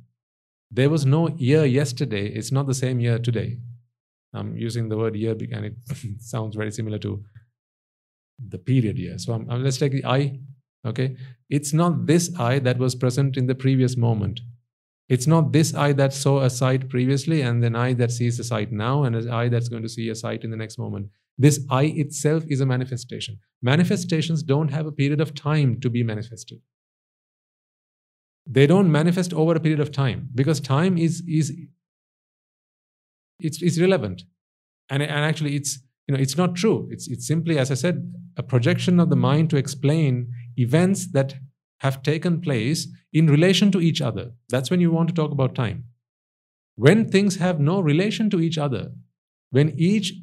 there 0.71 0.89
was 0.89 1.05
no 1.05 1.35
ear 1.39 1.65
yesterday. 1.65 2.27
It's 2.27 2.51
not 2.51 2.67
the 2.67 2.73
same 2.73 2.99
ear 3.01 3.17
today. 3.17 3.57
I'm 4.33 4.55
using 4.55 4.89
the 4.89 4.97
word 4.97 5.15
year 5.15 5.35
and 5.51 5.65
it 5.65 5.75
sounds 6.19 6.55
very 6.55 6.71
similar 6.71 6.99
to 6.99 7.23
the 8.47 8.57
period 8.57 8.97
year. 8.99 9.17
So 9.17 9.33
I'm, 9.33 9.49
I'm, 9.49 9.63
let's 9.63 9.77
take 9.77 9.93
the 9.93 10.05
I. 10.05 10.39
Okay, 10.85 11.15
it's 11.49 11.73
not 11.73 12.05
this 12.05 12.33
I 12.37 12.59
that 12.59 12.77
was 12.77 12.95
present 12.95 13.37
in 13.37 13.47
the 13.47 13.55
previous 13.55 13.97
moment. 13.97 14.41
It's 15.07 15.27
not 15.27 15.51
this 15.51 15.73
I 15.73 15.93
that 15.93 16.13
saw 16.13 16.41
a 16.41 16.49
sight 16.49 16.89
previously 16.89 17.41
and 17.41 17.63
then 17.63 17.75
I 17.75 17.93
that 17.93 18.11
sees 18.11 18.39
a 18.39 18.43
sight 18.43 18.71
now 18.71 19.03
and 19.03 19.15
an 19.15 19.29
I 19.29 19.49
that's 19.49 19.69
going 19.69 19.83
to 19.83 19.89
see 19.89 20.09
a 20.09 20.15
sight 20.15 20.43
in 20.43 20.51
the 20.51 20.57
next 20.57 20.77
moment. 20.77 21.09
This 21.37 21.59
I 21.69 21.83
itself 21.83 22.43
is 22.47 22.61
a 22.61 22.65
manifestation. 22.65 23.39
Manifestations 23.61 24.41
don't 24.41 24.69
have 24.69 24.85
a 24.85 24.91
period 24.91 25.21
of 25.21 25.33
time 25.35 25.79
to 25.81 25.89
be 25.89 26.03
manifested 26.03 26.59
they 28.45 28.67
don't 28.67 28.91
manifest 28.91 29.33
over 29.33 29.55
a 29.55 29.59
period 29.59 29.79
of 29.79 29.91
time 29.91 30.29
because 30.35 30.59
time 30.59 30.97
is 30.97 31.23
is 31.27 31.53
it's, 33.39 33.61
it's 33.61 33.79
relevant 33.79 34.23
and, 34.89 35.01
and 35.01 35.25
actually 35.25 35.55
it's 35.55 35.79
you 36.07 36.13
know 36.13 36.21
it's 36.21 36.37
not 36.37 36.55
true 36.55 36.87
it's 36.91 37.07
it's 37.07 37.27
simply 37.27 37.57
as 37.57 37.71
i 37.71 37.73
said 37.73 38.13
a 38.37 38.43
projection 38.43 38.99
of 38.99 39.09
the 39.09 39.15
mind 39.15 39.49
to 39.49 39.57
explain 39.57 40.31
events 40.57 41.07
that 41.11 41.35
have 41.79 42.01
taken 42.03 42.41
place 42.41 42.87
in 43.13 43.27
relation 43.27 43.71
to 43.71 43.81
each 43.81 44.01
other 44.01 44.31
that's 44.49 44.71
when 44.71 44.81
you 44.81 44.91
want 44.91 45.09
to 45.09 45.15
talk 45.15 45.31
about 45.31 45.55
time 45.55 45.83
when 46.75 47.09
things 47.09 47.37
have 47.37 47.59
no 47.59 47.79
relation 47.79 48.29
to 48.29 48.39
each 48.39 48.57
other 48.57 48.91
when 49.51 49.73
each 49.77 50.13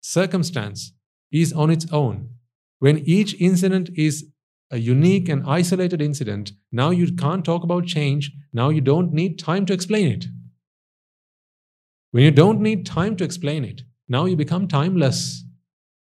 circumstance 0.00 0.92
is 1.32 1.52
on 1.52 1.70
its 1.70 1.90
own 1.92 2.28
when 2.78 2.98
each 2.98 3.34
incident 3.40 3.90
is 3.94 4.26
a 4.70 4.78
unique 4.78 5.28
and 5.28 5.44
isolated 5.46 6.02
incident, 6.02 6.52
now 6.72 6.90
you 6.90 7.14
can't 7.14 7.44
talk 7.44 7.62
about 7.62 7.86
change. 7.86 8.32
Now 8.52 8.68
you 8.70 8.80
don't 8.80 9.12
need 9.12 9.38
time 9.38 9.64
to 9.66 9.72
explain 9.72 10.08
it. 10.08 10.26
When 12.10 12.24
you 12.24 12.30
don't 12.30 12.60
need 12.60 12.86
time 12.86 13.16
to 13.16 13.24
explain 13.24 13.64
it, 13.64 13.82
now 14.08 14.24
you 14.24 14.36
become 14.36 14.66
timeless. 14.66 15.44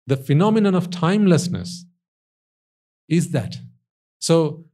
The 0.07 0.17
phenomenon 0.17 0.75
of 0.75 0.91
timelessness 0.91 1.87
is 3.09 3.31
that. 3.31 3.57
So, 4.19 4.65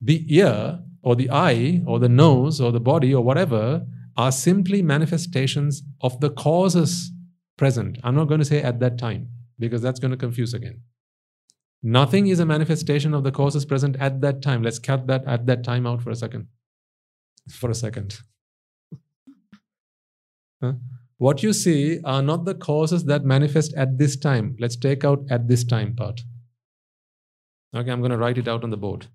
the 0.00 0.24
ear 0.34 0.80
or 1.02 1.16
the 1.16 1.30
eye 1.30 1.82
or 1.86 1.98
the 1.98 2.08
nose 2.08 2.60
or 2.60 2.72
the 2.72 2.80
body 2.80 3.14
or 3.14 3.22
whatever 3.22 3.86
are 4.16 4.32
simply 4.32 4.82
manifestations 4.82 5.82
of 6.00 6.20
the 6.20 6.30
causes 6.30 7.10
present. 7.56 7.98
I'm 8.02 8.14
not 8.14 8.28
going 8.28 8.40
to 8.40 8.46
say 8.46 8.62
at 8.62 8.80
that 8.80 8.98
time 8.98 9.28
because 9.58 9.82
that's 9.82 10.00
going 10.00 10.10
to 10.10 10.16
confuse 10.16 10.54
again. 10.54 10.80
Nothing 11.82 12.26
is 12.26 12.40
a 12.40 12.46
manifestation 12.46 13.14
of 13.14 13.24
the 13.24 13.32
causes 13.32 13.64
present 13.64 13.96
at 13.98 14.20
that 14.20 14.42
time. 14.42 14.62
Let's 14.62 14.78
cut 14.78 15.06
that 15.06 15.24
at 15.26 15.46
that 15.46 15.64
time 15.64 15.86
out 15.86 16.02
for 16.02 16.10
a 16.10 16.16
second. 16.16 16.48
For 17.50 17.70
a 17.70 17.74
second. 17.74 18.18
huh? 20.62 20.74
What 21.16 21.42
you 21.42 21.52
see 21.52 22.00
are 22.04 22.22
not 22.22 22.44
the 22.44 22.54
causes 22.54 23.04
that 23.04 23.24
manifest 23.24 23.74
at 23.74 23.98
this 23.98 24.16
time. 24.16 24.56
Let's 24.58 24.76
take 24.76 25.04
out 25.04 25.24
at 25.30 25.48
this 25.48 25.64
time 25.64 25.94
part. 25.94 26.20
Okay, 27.74 27.90
I'm 27.90 28.00
going 28.00 28.10
to 28.10 28.18
write 28.18 28.38
it 28.38 28.48
out 28.48 28.64
on 28.64 28.70
the 28.70 28.76
board. 28.76 29.06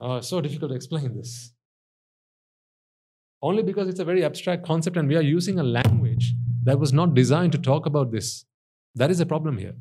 Uh, 0.00 0.20
so 0.20 0.40
difficult 0.40 0.70
to 0.70 0.76
explain 0.76 1.14
this. 1.14 1.52
Only 3.42 3.62
because 3.62 3.88
it's 3.88 4.00
a 4.00 4.04
very 4.04 4.24
abstract 4.24 4.64
concept 4.64 4.96
and 4.96 5.08
we 5.08 5.16
are 5.16 5.22
using 5.22 5.58
a 5.58 5.62
language 5.62 6.34
that 6.64 6.78
was 6.78 6.92
not 6.92 7.14
designed 7.14 7.52
to 7.52 7.58
talk 7.58 7.86
about 7.86 8.12
this. 8.12 8.44
That 8.94 9.10
is 9.10 9.20
a 9.20 9.26
problem 9.26 9.58
here. 9.58 9.74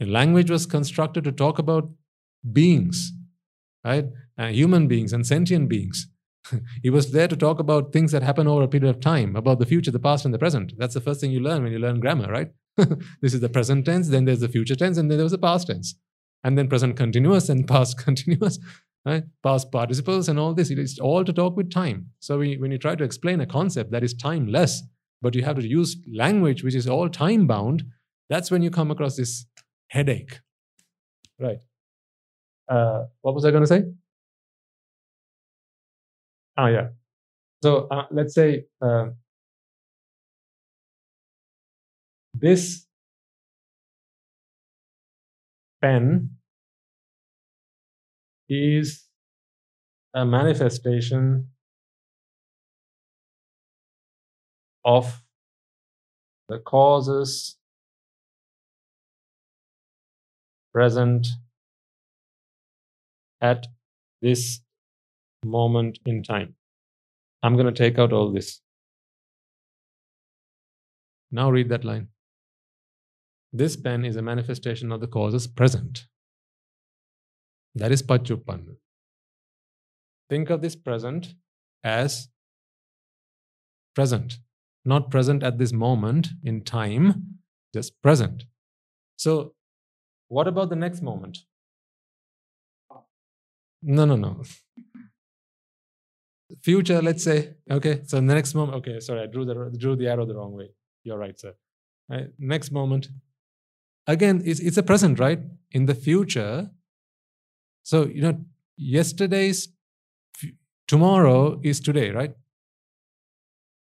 language 0.00 0.50
was 0.50 0.64
constructed 0.64 1.24
to 1.24 1.32
talk 1.32 1.58
about 1.58 1.90
beings, 2.52 3.12
right? 3.84 4.06
Uh, 4.38 4.46
human 4.46 4.88
beings 4.88 5.12
and 5.12 5.26
sentient 5.26 5.68
beings. 5.68 6.08
it 6.82 6.90
was 6.90 7.12
there 7.12 7.28
to 7.28 7.36
talk 7.36 7.58
about 7.58 7.92
things 7.92 8.12
that 8.12 8.22
happen 8.22 8.46
over 8.46 8.62
a 8.62 8.68
period 8.68 8.88
of 8.88 9.00
time, 9.00 9.36
about 9.36 9.58
the 9.58 9.66
future, 9.66 9.90
the 9.90 9.98
past, 9.98 10.24
and 10.24 10.32
the 10.32 10.38
present. 10.38 10.72
That's 10.78 10.94
the 10.94 11.00
first 11.00 11.20
thing 11.20 11.30
you 11.30 11.40
learn 11.40 11.62
when 11.62 11.72
you 11.72 11.78
learn 11.78 12.00
grammar, 12.00 12.30
right? 12.30 12.50
this 12.76 13.34
is 13.34 13.40
the 13.40 13.48
present 13.48 13.84
tense, 13.84 14.08
then 14.08 14.24
there's 14.24 14.40
the 14.40 14.48
future 14.48 14.76
tense, 14.76 14.96
and 14.98 15.10
then 15.10 15.18
there's 15.18 15.32
the 15.32 15.38
past 15.38 15.66
tense. 15.66 15.94
And 16.44 16.56
then 16.56 16.68
present 16.68 16.96
continuous 16.96 17.48
and 17.48 17.66
past 17.74 17.98
continuous, 17.98 18.58
right? 19.04 19.24
Past 19.42 19.70
participles 19.72 20.28
and 20.28 20.38
all 20.38 20.54
this. 20.54 20.70
It's 20.70 20.98
all 20.98 21.24
to 21.24 21.32
talk 21.32 21.56
with 21.56 21.70
time. 21.70 22.06
So 22.20 22.38
we, 22.38 22.56
when 22.56 22.70
you 22.70 22.78
try 22.78 22.94
to 22.94 23.04
explain 23.04 23.40
a 23.40 23.46
concept 23.46 23.90
that 23.90 24.04
is 24.04 24.14
timeless, 24.14 24.82
but 25.20 25.34
you 25.34 25.42
have 25.42 25.56
to 25.56 25.66
use 25.66 25.96
language 26.14 26.62
which 26.62 26.74
is 26.74 26.88
all 26.88 27.08
time 27.08 27.46
bound, 27.46 27.84
that's 28.30 28.50
when 28.50 28.62
you 28.62 28.70
come 28.70 28.90
across 28.90 29.16
this 29.16 29.46
headache. 29.88 30.40
Right. 31.38 31.58
Uh, 32.68 33.04
what 33.22 33.34
was 33.34 33.44
I 33.44 33.50
going 33.50 33.62
to 33.62 33.66
say? 33.66 33.84
Ah, 36.56 36.66
yeah. 36.68 36.88
So 37.62 37.88
uh, 37.88 38.06
let's 38.10 38.34
say 38.34 38.64
uh, 38.80 39.08
this 42.34 42.86
pen 45.80 46.30
is 48.48 49.04
a 50.14 50.24
manifestation 50.24 51.48
of 54.84 55.22
the 56.48 56.58
causes 56.58 57.56
present 60.72 61.26
at 63.40 63.66
this 64.22 64.60
moment 65.44 65.98
in 66.06 66.22
time. 66.22 66.54
I'm 67.42 67.54
going 67.54 67.72
to 67.72 67.72
take 67.72 67.98
out 67.98 68.12
all 68.12 68.32
this. 68.32 68.60
Now 71.30 71.50
read 71.50 71.68
that 71.68 71.84
line. 71.84 72.08
This 73.52 73.76
pen 73.76 74.04
is 74.04 74.16
a 74.16 74.22
manifestation 74.22 74.92
of 74.92 75.00
the 75.00 75.06
causes 75.06 75.46
present. 75.46 76.06
That 77.74 77.92
is 77.92 78.02
Pachupan. 78.02 78.76
Think 80.28 80.50
of 80.50 80.60
this 80.60 80.76
present 80.76 81.34
as 81.82 82.28
present, 83.94 84.38
not 84.84 85.10
present 85.10 85.42
at 85.42 85.58
this 85.58 85.72
moment 85.72 86.28
in 86.44 86.62
time, 86.62 87.38
just 87.74 88.00
present. 88.02 88.44
So, 89.16 89.54
what 90.28 90.46
about 90.46 90.68
the 90.68 90.76
next 90.76 91.00
moment? 91.02 91.38
No, 93.82 94.04
no, 94.04 94.16
no. 94.16 94.42
Future, 96.62 97.00
let's 97.00 97.24
say. 97.24 97.54
Okay, 97.70 98.02
so 98.04 98.16
the 98.16 98.22
next 98.22 98.54
moment. 98.54 98.78
Okay, 98.78 99.00
sorry, 99.00 99.22
I 99.22 99.26
drew 99.26 99.44
the 99.44 99.54
drew 99.78 99.96
the 99.96 100.08
arrow 100.08 100.26
the 100.26 100.34
wrong 100.34 100.52
way. 100.52 100.70
You're 101.04 101.18
right, 101.18 101.38
sir. 101.38 101.54
Right, 102.08 102.28
next 102.38 102.72
moment. 102.72 103.08
Again, 104.08 104.42
it's 104.44 104.58
it's 104.58 104.78
a 104.78 104.82
present, 104.82 105.18
right? 105.18 105.38
In 105.70 105.84
the 105.84 105.94
future. 105.94 106.70
So 107.82 108.06
you 108.06 108.22
know, 108.22 108.40
yesterday's 108.76 109.68
tomorrow 110.86 111.60
is 111.62 111.80
today, 111.80 112.10
right? 112.10 112.34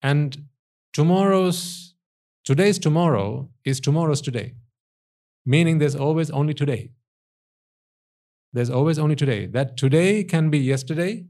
And 0.02 0.48
tomorrow's 0.94 1.94
today's 2.44 2.78
tomorrow 2.78 3.50
is 3.64 3.78
tomorrow's 3.78 4.22
today. 4.22 4.54
Meaning 5.44 5.78
there's 5.78 5.94
always 5.94 6.30
only 6.30 6.54
today. 6.54 6.90
There's 8.54 8.70
always 8.70 8.98
only 8.98 9.16
today. 9.16 9.46
That 9.46 9.76
today 9.76 10.24
can 10.24 10.48
be 10.48 10.58
yesterday 10.58 11.26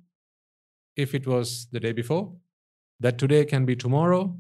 if 0.95 1.13
it 1.13 1.27
was 1.27 1.67
the 1.73 1.81
day 1.81 1.93
before. 1.93 2.33
That 3.01 3.19
today 3.19 3.45
can 3.45 3.67
be 3.67 3.75
tomorrow 3.75 4.37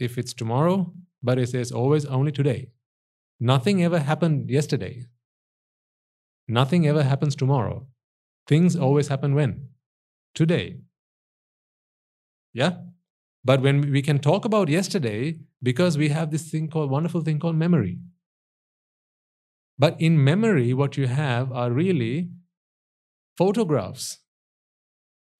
if 0.00 0.18
it's 0.18 0.34
tomorrow, 0.34 0.92
but 1.22 1.38
it 1.38 1.50
says 1.50 1.70
always 1.70 2.04
only 2.06 2.32
today. 2.32 2.70
Nothing 3.44 3.82
ever 3.82 3.98
happened 3.98 4.50
yesterday. 4.50 5.06
Nothing 6.46 6.86
ever 6.86 7.02
happens 7.02 7.34
tomorrow. 7.34 7.88
Things 8.46 8.76
always 8.76 9.08
happen 9.08 9.34
when? 9.34 9.70
Today. 10.32 10.76
Yeah? 12.52 12.74
But 13.44 13.60
when 13.60 13.90
we 13.90 14.00
can 14.00 14.20
talk 14.20 14.44
about 14.44 14.68
yesterday, 14.68 15.40
because 15.60 15.98
we 15.98 16.10
have 16.10 16.30
this 16.30 16.48
thing 16.52 16.68
called 16.68 16.92
wonderful 16.92 17.22
thing 17.22 17.40
called 17.40 17.56
memory. 17.56 17.98
But 19.76 20.00
in 20.00 20.22
memory, 20.22 20.72
what 20.72 20.96
you 20.96 21.08
have 21.08 21.50
are 21.50 21.72
really 21.72 22.30
photographs 23.36 24.18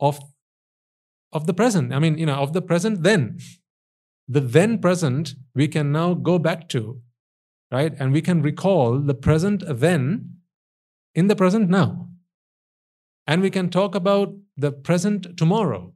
of, 0.00 0.18
of 1.32 1.46
the 1.46 1.54
present. 1.54 1.92
I 1.92 2.00
mean, 2.00 2.18
you 2.18 2.26
know, 2.26 2.40
of 2.40 2.52
the 2.52 2.62
present 2.62 3.04
then. 3.04 3.38
The 4.26 4.40
then 4.40 4.78
present 4.80 5.34
we 5.54 5.68
can 5.68 5.92
now 5.92 6.14
go 6.14 6.40
back 6.40 6.68
to, 6.70 7.00
right? 7.72 7.94
And 7.98 8.12
we 8.12 8.22
can 8.22 8.42
recall 8.42 8.98
the 8.98 9.14
present 9.14 9.64
then 9.66 10.36
in 11.14 11.26
the 11.26 11.36
present 11.36 11.70
now. 11.70 12.08
And 13.26 13.40
we 13.40 13.50
can 13.50 13.70
talk 13.70 13.94
about 13.94 14.34
the 14.56 14.70
present 14.70 15.36
tomorrow, 15.36 15.94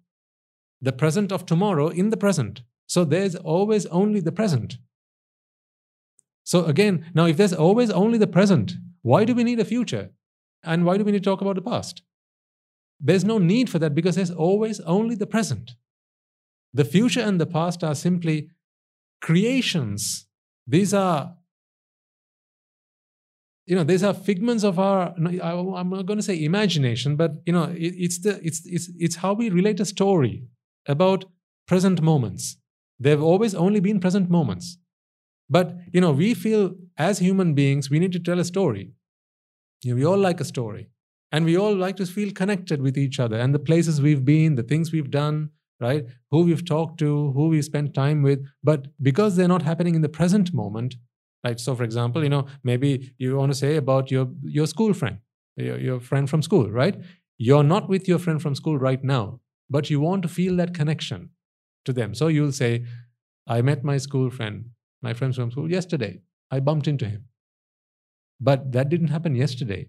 the 0.81 0.93
present 0.93 1.31
of 1.31 1.44
tomorrow 1.44 1.89
in 1.89 2.11
the 2.11 2.16
present. 2.16 2.62
So 2.86 3.05
there's 3.05 3.35
always 3.36 3.86
only 3.86 4.20
the 4.20 4.32
present. 4.32 4.78
So 6.44 6.65
again, 6.65 7.11
now 7.15 7.27
if 7.27 7.36
there's 7.36 7.53
always 7.53 7.90
only 7.90 8.19
the 8.19 8.27
present, 8.27 8.74
why 9.03 9.24
do 9.24 9.35
we 9.35 9.44
need 9.44 9.61
a 9.61 9.65
future? 9.65 10.11
And 10.62 10.85
why 10.85 10.97
do 10.97 11.05
we 11.05 11.12
need 11.12 11.23
to 11.23 11.31
talk 11.31 11.40
about 11.40 11.57
the 11.57 11.62
past? 11.62 12.03
There's 12.98 13.24
no 13.24 13.39
need 13.39 13.69
for 13.69 13.78
that 13.81 13.94
because 13.94 14.16
there's 14.16 14.31
always 14.31 14.81
only 14.81 15.15
the 15.15 15.27
present. 15.27 15.73
The 16.73 16.85
future 16.85 17.20
and 17.20 17.40
the 17.40 17.47
past 17.47 17.85
are 17.85 17.94
simply 17.94 18.51
creations. 19.20 20.27
These 20.66 20.94
are, 20.94 21.35
you 23.66 23.74
know, 23.76 23.84
these 23.84 24.02
are 24.02 24.14
figments 24.14 24.64
of 24.64 24.78
our. 24.78 25.12
I'm 25.16 25.90
not 25.90 26.06
going 26.06 26.18
to 26.18 26.22
say 26.22 26.43
imagination, 26.43 27.16
but 27.16 27.32
you 27.47 27.52
know, 27.52 27.74
it's 27.76 28.18
the 28.18 28.40
it's 28.43 28.64
it's 28.64 28.90
it's 28.98 29.16
how 29.16 29.32
we 29.34 29.51
relate 29.51 29.80
a 29.80 29.84
story 29.84 30.44
about 30.86 31.24
present 31.66 32.01
moments. 32.01 32.56
They've 32.98 33.22
always 33.22 33.55
only 33.55 33.80
been 33.80 34.01
present 34.01 34.30
moments. 34.30 34.78
But, 35.48 35.76
you 35.93 36.01
know, 36.01 36.12
we 36.12 36.34
feel 36.34 36.74
as 36.97 37.18
human 37.18 37.55
beings, 37.55 37.90
we 37.90 37.98
need 37.98 38.12
to 38.12 38.18
tell 38.18 38.40
a 38.40 38.44
story. 38.44 38.93
You 39.82 39.90
know, 39.90 39.97
we 39.97 40.05
all 40.05 40.18
like 40.18 40.40
a 40.40 40.44
story. 40.44 40.88
And 41.32 41.44
we 41.44 41.56
all 41.56 41.74
like 41.74 41.97
to 41.97 42.06
feel 42.06 42.32
connected 42.32 42.80
with 42.80 42.97
each 42.97 43.20
other 43.20 43.38
and 43.38 43.55
the 43.55 43.59
places 43.59 44.01
we've 44.01 44.24
been, 44.24 44.55
the 44.55 44.62
things 44.62 44.93
we've 44.93 45.10
done, 45.10 45.51
right? 45.80 46.06
Who 46.30 46.43
we've 46.43 46.64
talked 46.64 46.98
to, 47.01 47.32
who 47.32 47.48
we 47.48 47.60
spent 47.62 47.94
time 47.94 48.22
with. 48.22 48.44
But 48.62 48.86
because 49.02 49.36
they're 49.36 49.48
not 49.48 49.62
happening 49.62 49.94
in 49.94 50.02
the 50.02 50.09
present 50.09 50.55
moment, 50.55 50.94
So, 51.55 51.74
for 51.74 51.85
example, 51.85 52.23
you 52.23 52.28
know, 52.28 52.47
maybe 52.62 53.14
you 53.18 53.36
want 53.36 53.52
to 53.52 53.59
say 53.59 53.77
about 53.77 54.10
your, 54.10 54.28
your 54.43 54.66
school 54.66 54.93
friend, 54.93 55.18
your, 55.56 55.78
your 55.78 56.01
friend 56.01 56.28
from 56.28 56.43
school, 56.43 56.70
right? 56.70 56.97
You're 57.39 57.64
not 57.64 57.89
with 57.89 58.09
your 58.09 58.18
friend 58.18 58.40
from 58.40 58.55
school 58.55 58.78
right 58.78 59.02
now, 59.02 59.40
but 59.70 59.90
you 59.90 60.01
want 60.01 60.23
to 60.23 60.28
feel 60.28 60.56
that 60.56 60.74
connection 60.74 61.31
to 61.85 61.93
them. 61.93 62.14
So 62.14 62.28
you'll 62.28 62.52
say, 62.52 62.85
I 63.47 63.62
met 63.62 63.85
my 63.85 63.98
school 63.98 64.31
friend 64.31 64.70
my 65.02 65.14
friend 65.14 65.35
from 65.35 65.51
school 65.51 65.70
yesterday. 65.70 66.20
I 66.51 66.60
bumped 66.60 66.89
into 66.89 67.06
him. 67.06 67.24
But 68.40 68.73
that 68.73 68.89
didn't 68.89 69.09
happen 69.09 69.35
yesterday. 69.35 69.89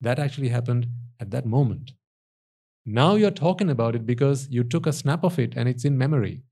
That 0.00 0.18
actually 0.18 0.48
happened 0.48 0.86
at 1.20 1.30
that 1.30 1.46
moment. 1.46 1.92
Now 2.84 3.14
you're 3.14 3.30
talking 3.30 3.70
about 3.70 3.94
it 3.94 4.06
because 4.06 4.48
you 4.50 4.64
took 4.64 4.86
a 4.86 4.92
snap 4.92 5.24
of 5.24 5.38
it 5.38 5.54
and 5.56 5.68
it's 5.68 5.84
in 5.84 5.96
memory. 5.96 6.42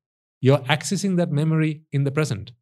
You're 0.41 0.59
accessing 0.59 1.17
that 1.17 1.33
memory 1.33 1.83
in 1.93 2.05
the 2.05 2.11
present. 2.11 2.53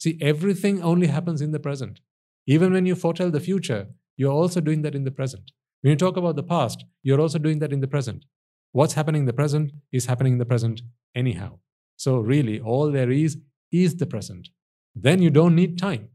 See, 0.00 0.18
everything 0.20 0.82
only 0.82 1.08
happens 1.08 1.40
in 1.40 1.52
the 1.52 1.60
present. 1.60 2.00
Even 2.46 2.72
when 2.72 2.86
you 2.86 2.94
foretell 2.94 3.30
the 3.30 3.40
future, 3.40 3.88
you're 4.16 4.32
also 4.32 4.60
doing 4.60 4.82
that 4.82 4.94
in 4.94 5.04
the 5.04 5.10
present. 5.10 5.52
When 5.82 5.90
you 5.90 5.96
talk 5.96 6.16
about 6.16 6.36
the 6.36 6.42
past, 6.42 6.84
you're 7.02 7.20
also 7.20 7.38
doing 7.38 7.58
that 7.60 7.72
in 7.72 7.80
the 7.80 7.88
present. 7.88 8.24
What's 8.72 8.94
happening 8.94 9.22
in 9.22 9.26
the 9.26 9.32
present 9.32 9.72
is 9.92 10.06
happening 10.06 10.34
in 10.34 10.38
the 10.38 10.46
present 10.46 10.82
anyhow. 11.14 11.58
So, 11.96 12.18
really, 12.18 12.60
all 12.60 12.90
there 12.90 13.10
is 13.10 13.38
is 13.72 13.96
the 13.96 14.06
present 14.06 14.48
then 14.94 15.22
you 15.22 15.30
don't 15.30 15.54
need 15.54 15.78
time. 15.78 16.08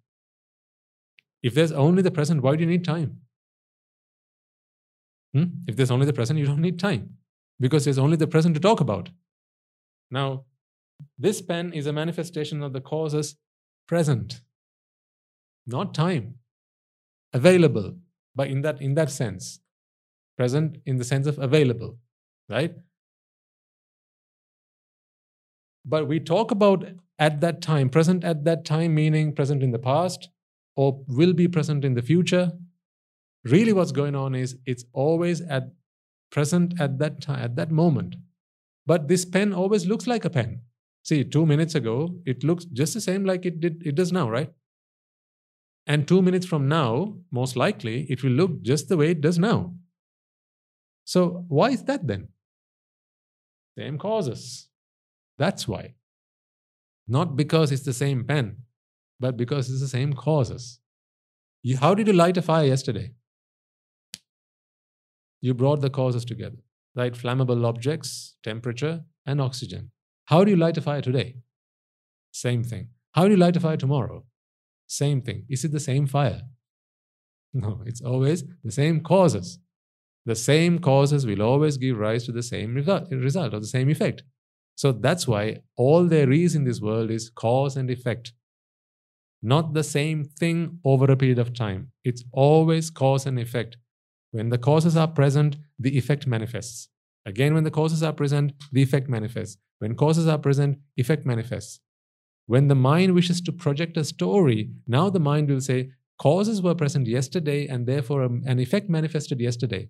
If 1.41 1.53
there's 1.53 1.72
only 1.72 2.02
the 2.02 2.12
present, 2.12 2.41
why 2.41 2.56
do 2.56 2.64
you 2.64 2.70
need 2.70 2.84
time? 2.84 3.22
Hmm? 5.34 5.44
If 5.68 5.76
there's 5.76 5.91
only 5.91 6.06
the 6.06 6.14
present, 6.14 6.40
you 6.40 6.45
don't 6.45 6.62
need 6.62 6.80
time 6.80 7.18
because 7.60 7.84
there's 7.84 7.98
only 7.98 8.18
the 8.18 8.28
present 8.28 8.56
to 8.56 8.62
talk 8.62 8.80
about. 8.80 9.10
Now, 10.10 10.45
this 11.18 11.41
pen 11.41 11.74
is 11.74 11.88
a 11.88 11.94
manifestation 11.94 12.64
of 12.64 12.74
the 12.74 12.82
causes 12.82 13.36
present, 13.88 14.41
not 15.68 15.94
time, 15.94 16.36
available, 17.34 17.95
but 18.36 18.48
in 18.48 18.62
that, 18.62 18.82
in 18.82 18.95
that 18.95 19.12
sense, 19.12 19.60
present 20.38 20.78
in 20.86 20.98
the 20.98 21.03
sense 21.03 21.28
of 21.28 21.40
available, 21.40 21.98
right? 22.49 22.76
But 25.86 26.07
we 26.07 26.20
talk 26.20 26.52
about 26.52 26.86
at 27.20 27.41
that 27.41 27.62
time, 27.62 27.90
present 27.90 28.24
at 28.24 28.44
that 28.45 28.66
time, 28.66 28.95
meaning 28.95 29.34
present 29.34 29.64
in 29.64 29.72
the 29.72 29.80
past, 29.80 30.30
or 30.76 31.03
will 31.07 31.34
be 31.34 31.48
present 31.48 31.86
in 31.86 31.94
the 31.94 32.02
future. 32.02 32.52
Really, 33.44 33.72
what's 33.72 33.91
going 33.91 34.16
on 34.16 34.36
is 34.36 34.57
it's 34.66 34.86
always 34.94 35.41
at 35.41 35.72
present 36.32 36.80
at 36.80 36.98
that 36.99 37.22
time, 37.22 37.40
at 37.41 37.56
that 37.56 37.72
moment. 37.72 38.16
But 38.86 39.07
this 39.07 39.26
pen 39.26 39.53
always 39.53 39.86
looks 39.86 40.07
like 40.07 40.26
a 40.26 40.30
pen. 40.30 40.62
See, 41.06 41.23
two 41.23 41.45
minutes 41.45 41.76
ago, 41.76 42.15
it 42.26 42.44
looks 42.44 42.65
just 42.65 42.95
the 42.95 43.02
same 43.02 43.26
like 43.26 43.45
it 43.45 43.61
did 43.61 43.84
it 43.86 43.94
does 43.94 44.11
now, 44.11 44.27
right? 44.27 44.52
And 45.86 46.07
two 46.07 46.22
minutes 46.23 46.48
from 46.48 46.68
now, 46.68 47.18
most 47.32 47.56
likely, 47.56 48.07
it 48.10 48.23
will 48.23 48.32
look 48.32 48.64
just 48.64 48.90
the 48.90 48.98
way 48.98 49.11
it 49.11 49.22
does 49.22 49.38
now. 49.38 49.76
So 51.03 51.45
why 51.48 51.69
is 51.69 51.84
that 51.84 52.07
then? 52.07 52.30
Same 53.77 53.99
causes. 53.99 54.68
That's 55.38 55.68
why. 55.68 55.94
Not 57.07 57.36
because 57.36 57.72
it's 57.72 57.84
the 57.84 57.94
same 57.94 58.23
pen, 58.23 58.57
but 59.19 59.38
because 59.38 59.69
it's 59.69 59.82
the 59.82 59.88
same 59.88 60.14
causes. 60.14 60.80
You, 61.61 61.77
how 61.77 61.94
did 61.94 62.07
you 62.07 62.14
light 62.14 62.38
a 62.38 62.41
fire 62.41 62.65
yesterday? 62.65 63.11
You 65.40 65.53
brought 65.53 65.82
the 65.82 65.91
causes 65.91 66.26
together, 66.26 66.64
right? 66.95 67.14
Flammable 67.14 67.64
objects, 67.64 68.38
temperature, 68.44 69.03
and 69.27 69.40
oxygen. 69.40 69.91
How 70.26 70.43
do 70.43 70.52
you 70.52 70.57
light 70.57 70.77
a 70.77 70.81
fire 70.81 71.02
today? 71.02 71.35
Same 72.31 72.64
thing. 72.64 72.89
How 73.11 73.26
do 73.26 73.31
you 73.31 73.38
light 73.38 73.56
a 73.56 73.60
fire 73.60 73.77
tomorrow? 73.77 74.26
Same 74.88 75.22
thing. 75.22 75.45
Is 75.49 75.64
it 75.64 75.72
the 75.72 75.80
same 75.80 76.07
fire? 76.07 76.41
No, 77.57 77.81
it's 77.85 78.02
always 78.02 78.43
the 78.65 78.72
same 78.72 78.99
causes. 78.99 79.60
The 80.26 80.35
same 80.35 80.77
causes 80.80 81.26
will 81.26 81.41
always 81.41 81.77
give 81.77 81.97
rise 81.97 82.26
to 82.26 82.34
the 82.34 82.43
same 82.43 82.76
result, 82.76 83.53
or 83.53 83.61
the 83.61 83.65
same 83.65 83.89
effect. 83.89 84.23
So 84.76 84.91
that's 84.91 85.26
why 85.26 85.61
all 85.77 86.03
there 86.03 86.34
is 86.34 86.53
in 86.53 86.65
this 86.65 86.81
world 86.81 87.11
is 87.11 87.30
cause 87.30 87.77
and 87.77 87.89
effect. 87.89 88.34
Not 89.41 89.73
the 89.73 89.84
same 89.84 90.26
thing 90.26 90.80
over 90.84 91.06
a 91.06 91.15
period 91.15 91.39
of 91.39 91.53
time. 91.53 91.91
It's 92.03 92.26
always 92.34 92.89
cause 92.89 93.26
and 93.26 93.39
effect. 93.39 93.77
When 94.31 94.49
the 94.49 94.57
causes 94.57 94.97
are 94.97 95.07
present, 95.07 95.56
the 95.80 95.97
effect 95.97 96.27
manifests. 96.27 96.89
Again, 97.26 97.53
when 97.53 97.64
the 97.64 97.72
causes 97.72 98.03
are 98.03 98.14
present, 98.14 98.53
the 98.72 98.84
effect 98.84 99.10
manifests. 99.10 99.57
When 99.80 99.95
causes 99.95 100.27
are 100.27 100.38
present, 100.38 100.80
effect 100.97 101.26
manifests. 101.26 101.80
When 102.47 102.68
the 102.68 102.76
mind 102.76 103.15
wishes 103.15 103.41
to 103.41 103.52
project 103.52 103.97
a 103.97 104.03
story, 104.03 104.69
now 104.88 105.10
the 105.10 105.19
mind 105.19 105.49
will 105.49 105.61
say, 105.61 105.91
causes 106.19 106.61
were 106.61 106.76
present 106.76 107.07
yesterday 107.07 107.68
and 107.68 107.88
therefore 107.88 108.23
um, 108.23 108.43
an 108.45 108.60
effect 108.60 108.89
manifested 108.89 109.41
yesterday. 109.41 109.89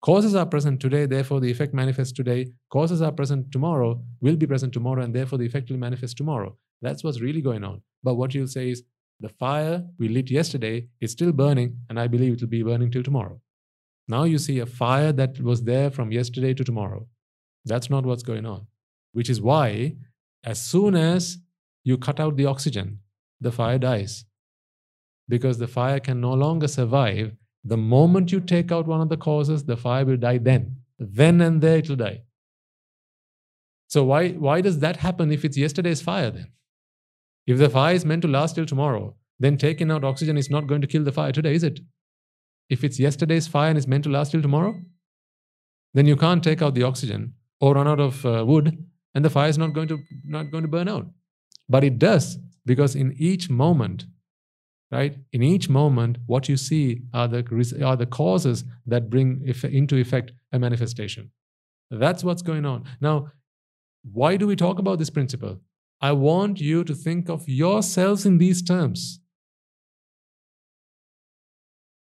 Causes 0.00 0.36
are 0.36 0.46
present 0.46 0.78
today, 0.80 1.06
therefore 1.06 1.40
the 1.40 1.50
effect 1.50 1.74
manifests 1.74 2.12
today. 2.12 2.46
Causes 2.70 3.02
are 3.02 3.10
present 3.10 3.50
tomorrow, 3.50 4.00
will 4.20 4.36
be 4.36 4.46
present 4.46 4.72
tomorrow, 4.72 5.02
and 5.02 5.12
therefore 5.12 5.38
the 5.38 5.46
effect 5.46 5.70
will 5.70 5.78
manifest 5.78 6.16
tomorrow. 6.16 6.56
That's 6.80 7.02
what's 7.02 7.20
really 7.20 7.42
going 7.42 7.64
on. 7.64 7.82
But 8.04 8.14
what 8.14 8.32
you'll 8.32 8.46
say 8.46 8.70
is, 8.70 8.84
the 9.18 9.28
fire 9.28 9.84
we 9.98 10.08
lit 10.08 10.30
yesterday 10.30 10.86
is 11.00 11.10
still 11.10 11.32
burning, 11.32 11.78
and 11.90 11.98
I 11.98 12.06
believe 12.06 12.34
it 12.34 12.40
will 12.40 12.48
be 12.48 12.62
burning 12.62 12.92
till 12.92 13.02
tomorrow. 13.02 13.40
Now 14.08 14.24
you 14.24 14.38
see 14.38 14.58
a 14.58 14.66
fire 14.66 15.12
that 15.12 15.40
was 15.40 15.62
there 15.62 15.90
from 15.90 16.12
yesterday 16.12 16.54
to 16.54 16.64
tomorrow. 16.64 17.06
That's 17.64 17.90
not 17.90 18.06
what's 18.06 18.22
going 18.22 18.46
on. 18.46 18.66
Which 19.12 19.28
is 19.28 19.40
why, 19.40 19.96
as 20.44 20.64
soon 20.64 20.94
as 20.94 21.38
you 21.84 21.98
cut 21.98 22.20
out 22.20 22.36
the 22.36 22.46
oxygen, 22.46 23.00
the 23.40 23.52
fire 23.52 23.78
dies. 23.78 24.24
Because 25.28 25.58
the 25.58 25.68
fire 25.68 26.00
can 26.00 26.20
no 26.20 26.32
longer 26.32 26.68
survive 26.68 27.36
the 27.64 27.76
moment 27.76 28.32
you 28.32 28.40
take 28.40 28.72
out 28.72 28.86
one 28.86 29.00
of 29.00 29.08
the 29.08 29.16
causes, 29.16 29.64
the 29.64 29.76
fire 29.76 30.04
will 30.04 30.16
die 30.16 30.38
then. 30.38 30.76
Then 30.98 31.40
and 31.40 31.60
there 31.60 31.78
it 31.78 31.88
will 31.88 31.96
die. 31.96 32.22
So 33.88 34.04
why, 34.04 34.30
why 34.30 34.60
does 34.60 34.78
that 34.80 34.96
happen 34.96 35.32
if 35.32 35.44
it's 35.44 35.56
yesterday's 35.56 36.02
fire 36.02 36.30
then? 36.30 36.52
If 37.46 37.58
the 37.58 37.70
fire 37.70 37.94
is 37.94 38.04
meant 38.04 38.22
to 38.22 38.28
last 38.28 38.54
till 38.54 38.66
tomorrow, 38.66 39.16
then 39.38 39.56
taking 39.56 39.90
out 39.90 40.04
oxygen 40.04 40.36
is 40.36 40.50
not 40.50 40.66
going 40.66 40.80
to 40.80 40.86
kill 40.86 41.04
the 41.04 41.12
fire 41.12 41.32
today, 41.32 41.54
is 41.54 41.62
it? 41.62 41.80
If 42.68 42.84
it's 42.84 42.98
yesterday's 42.98 43.46
fire 43.46 43.70
and 43.70 43.78
it's 43.78 43.86
meant 43.86 44.04
to 44.04 44.10
last 44.10 44.32
till 44.32 44.42
tomorrow, 44.42 44.74
then 45.94 46.06
you 46.06 46.16
can't 46.16 46.44
take 46.44 46.62
out 46.62 46.74
the 46.74 46.82
oxygen 46.82 47.34
or 47.60 47.74
run 47.74 47.88
out 47.88 48.00
of 48.00 48.24
uh, 48.24 48.44
wood 48.46 48.86
and 49.14 49.24
the 49.24 49.30
fire 49.30 49.48
is 49.48 49.58
not 49.58 49.72
going 49.72 49.88
to 49.88 49.98
not 50.24 50.50
going 50.50 50.62
to 50.62 50.68
burn 50.68 50.88
out. 50.88 51.06
But 51.68 51.84
it 51.84 51.98
does 51.98 52.38
because 52.66 52.94
in 52.94 53.14
each 53.18 53.48
moment 53.50 54.04
right 54.90 55.16
in 55.32 55.42
each 55.42 55.68
moment 55.68 56.18
what 56.26 56.48
you 56.48 56.56
see 56.56 57.02
are 57.12 57.28
the 57.28 57.40
are 57.84 57.96
the 57.96 58.06
causes 58.06 58.64
that 58.86 59.10
bring 59.10 59.42
into 59.64 59.96
effect 59.96 60.32
a 60.52 60.58
manifestation. 60.58 61.30
That's 61.90 62.22
what's 62.22 62.42
going 62.42 62.66
on. 62.66 62.84
Now 63.00 63.32
why 64.12 64.36
do 64.36 64.46
we 64.46 64.56
talk 64.56 64.78
about 64.78 64.98
this 64.98 65.10
principle? 65.10 65.60
I 66.00 66.12
want 66.12 66.60
you 66.60 66.84
to 66.84 66.94
think 66.94 67.28
of 67.28 67.48
yourselves 67.48 68.24
in 68.24 68.38
these 68.38 68.62
terms 68.62 69.20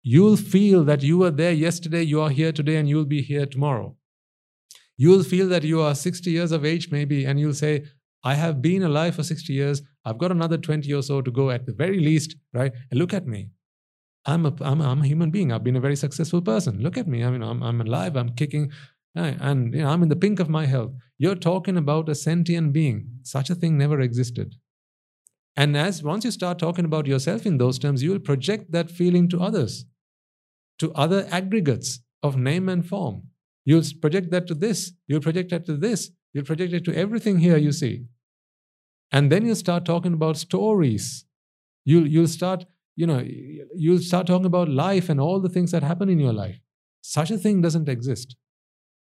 you'll 0.01 0.37
feel 0.37 0.83
that 0.83 1.03
you 1.03 1.17
were 1.17 1.31
there 1.31 1.51
yesterday 1.51 2.01
you 2.01 2.21
are 2.21 2.29
here 2.29 2.51
today 2.51 2.77
and 2.77 2.89
you'll 2.89 3.05
be 3.05 3.21
here 3.21 3.45
tomorrow 3.45 3.95
you'll 4.97 5.23
feel 5.23 5.47
that 5.47 5.63
you 5.63 5.81
are 5.81 5.95
60 5.95 6.29
years 6.29 6.51
of 6.51 6.65
age 6.65 6.91
maybe 6.91 7.25
and 7.25 7.39
you'll 7.39 7.53
say 7.53 7.83
I 8.23 8.33
have 8.35 8.61
been 8.61 8.83
alive 8.83 9.15
for 9.15 9.23
60 9.23 9.53
years. 9.53 9.81
I've 10.03 10.17
got 10.17 10.31
another 10.31 10.57
20 10.57 10.91
or 10.93 11.01
so 11.01 11.21
to 11.21 11.31
go 11.31 11.51
at 11.51 11.65
the 11.65 11.73
very 11.73 11.99
least, 11.99 12.35
right? 12.53 12.73
And 12.91 12.99
look 12.99 13.13
at 13.13 13.27
me. 13.27 13.49
I'm 14.25 14.45
a, 14.45 14.53
I'm, 14.61 14.81
I'm 14.81 15.01
a 15.01 15.07
human 15.07 15.31
being. 15.31 15.51
I've 15.51 15.63
been 15.63 15.77
a 15.77 15.81
very 15.81 15.95
successful 15.95 16.41
person. 16.41 16.79
Look 16.81 16.97
at 16.97 17.07
me. 17.07 17.23
I 17.23 17.29
mean, 17.29 17.41
I'm, 17.41 17.63
I'm 17.63 17.79
alive. 17.81 18.17
I'm 18.17 18.35
kicking. 18.35 18.71
And 19.15 19.73
you 19.73 19.81
know, 19.81 19.89
I'm 19.89 20.03
in 20.03 20.09
the 20.09 20.15
pink 20.15 20.39
of 20.39 20.49
my 20.49 20.65
health. 20.65 20.91
You're 21.17 21.35
talking 21.35 21.77
about 21.77 22.09
a 22.09 22.15
sentient 22.15 22.73
being. 22.73 23.07
Such 23.23 23.49
a 23.49 23.55
thing 23.55 23.77
never 23.77 24.01
existed. 24.01 24.55
And 25.55 25.75
as 25.75 26.03
once 26.03 26.25
you 26.25 26.31
start 26.31 26.59
talking 26.59 26.85
about 26.85 27.05
yourself 27.05 27.45
in 27.45 27.57
those 27.57 27.79
terms, 27.79 28.01
you 28.01 28.11
will 28.11 28.19
project 28.19 28.71
that 28.71 28.89
feeling 28.89 29.27
to 29.29 29.39
others, 29.39 29.85
to 30.79 30.93
other 30.93 31.27
aggregates 31.31 31.99
of 32.23 32.37
name 32.37 32.69
and 32.69 32.85
form. 32.85 33.23
You'll 33.65 33.83
project 34.01 34.31
that 34.31 34.47
to 34.47 34.55
this. 34.55 34.93
You'll 35.07 35.21
project 35.21 35.51
that 35.51 35.65
to 35.65 35.75
this. 35.75 36.11
You'll 36.33 36.45
project 36.45 36.73
it 36.73 36.85
to 36.85 36.95
everything 36.95 37.39
here 37.39 37.57
you 37.57 37.71
see. 37.71 38.05
And 39.11 39.31
then 39.31 39.45
you 39.45 39.55
start 39.55 39.85
talking 39.85 40.13
about 40.13 40.37
stories. 40.37 41.25
You'll, 41.85 42.07
you'll 42.07 42.27
start, 42.27 42.65
you 42.95 43.07
know, 43.07 43.23
you'll 43.75 43.99
start 43.99 44.27
talking 44.27 44.45
about 44.45 44.69
life 44.69 45.09
and 45.09 45.19
all 45.19 45.39
the 45.39 45.49
things 45.49 45.71
that 45.71 45.83
happen 45.83 46.09
in 46.09 46.19
your 46.19 46.33
life. 46.33 46.59
Such 47.01 47.31
a 47.31 47.37
thing 47.37 47.61
doesn't 47.61 47.89
exist. 47.89 48.35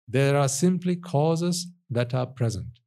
There 0.08 0.36
are 0.36 0.48
simply 0.48 0.96
causes 0.96 1.68
that 1.90 2.14
are 2.14 2.26
present. 2.26 2.80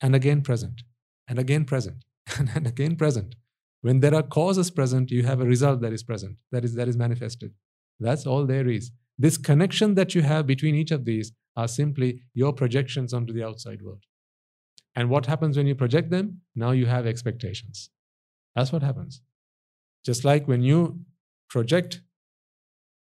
And 0.00 0.14
again 0.14 0.42
present. 0.42 0.82
And 1.28 1.38
again 1.38 1.64
present. 1.64 2.04
and 2.54 2.66
again 2.66 2.96
present. 2.96 3.34
When 3.82 4.00
there 4.00 4.14
are 4.14 4.22
causes 4.22 4.70
present, 4.70 5.10
you 5.10 5.24
have 5.24 5.40
a 5.40 5.44
result 5.44 5.80
that 5.82 5.92
is 5.92 6.02
present, 6.02 6.38
that 6.52 6.64
is, 6.64 6.74
that 6.74 6.88
is 6.88 6.96
manifested. 6.96 7.52
That's 8.00 8.26
all 8.26 8.46
there 8.46 8.68
is. 8.68 8.90
This 9.18 9.36
connection 9.36 9.94
that 9.94 10.14
you 10.14 10.22
have 10.22 10.46
between 10.46 10.74
each 10.74 10.90
of 10.90 11.04
these 11.04 11.32
are 11.56 11.68
simply 11.68 12.22
your 12.32 12.52
projections 12.52 13.12
onto 13.12 13.32
the 13.32 13.44
outside 13.44 13.82
world. 13.82 14.04
And 14.96 15.10
what 15.10 15.26
happens 15.26 15.56
when 15.56 15.66
you 15.66 15.74
project 15.74 16.10
them? 16.10 16.40
Now 16.54 16.70
you 16.70 16.86
have 16.86 17.06
expectations. 17.06 17.90
That's 18.54 18.72
what 18.72 18.82
happens. 18.82 19.20
Just 20.04 20.24
like 20.24 20.46
when 20.46 20.62
you 20.62 21.00
project 21.48 22.00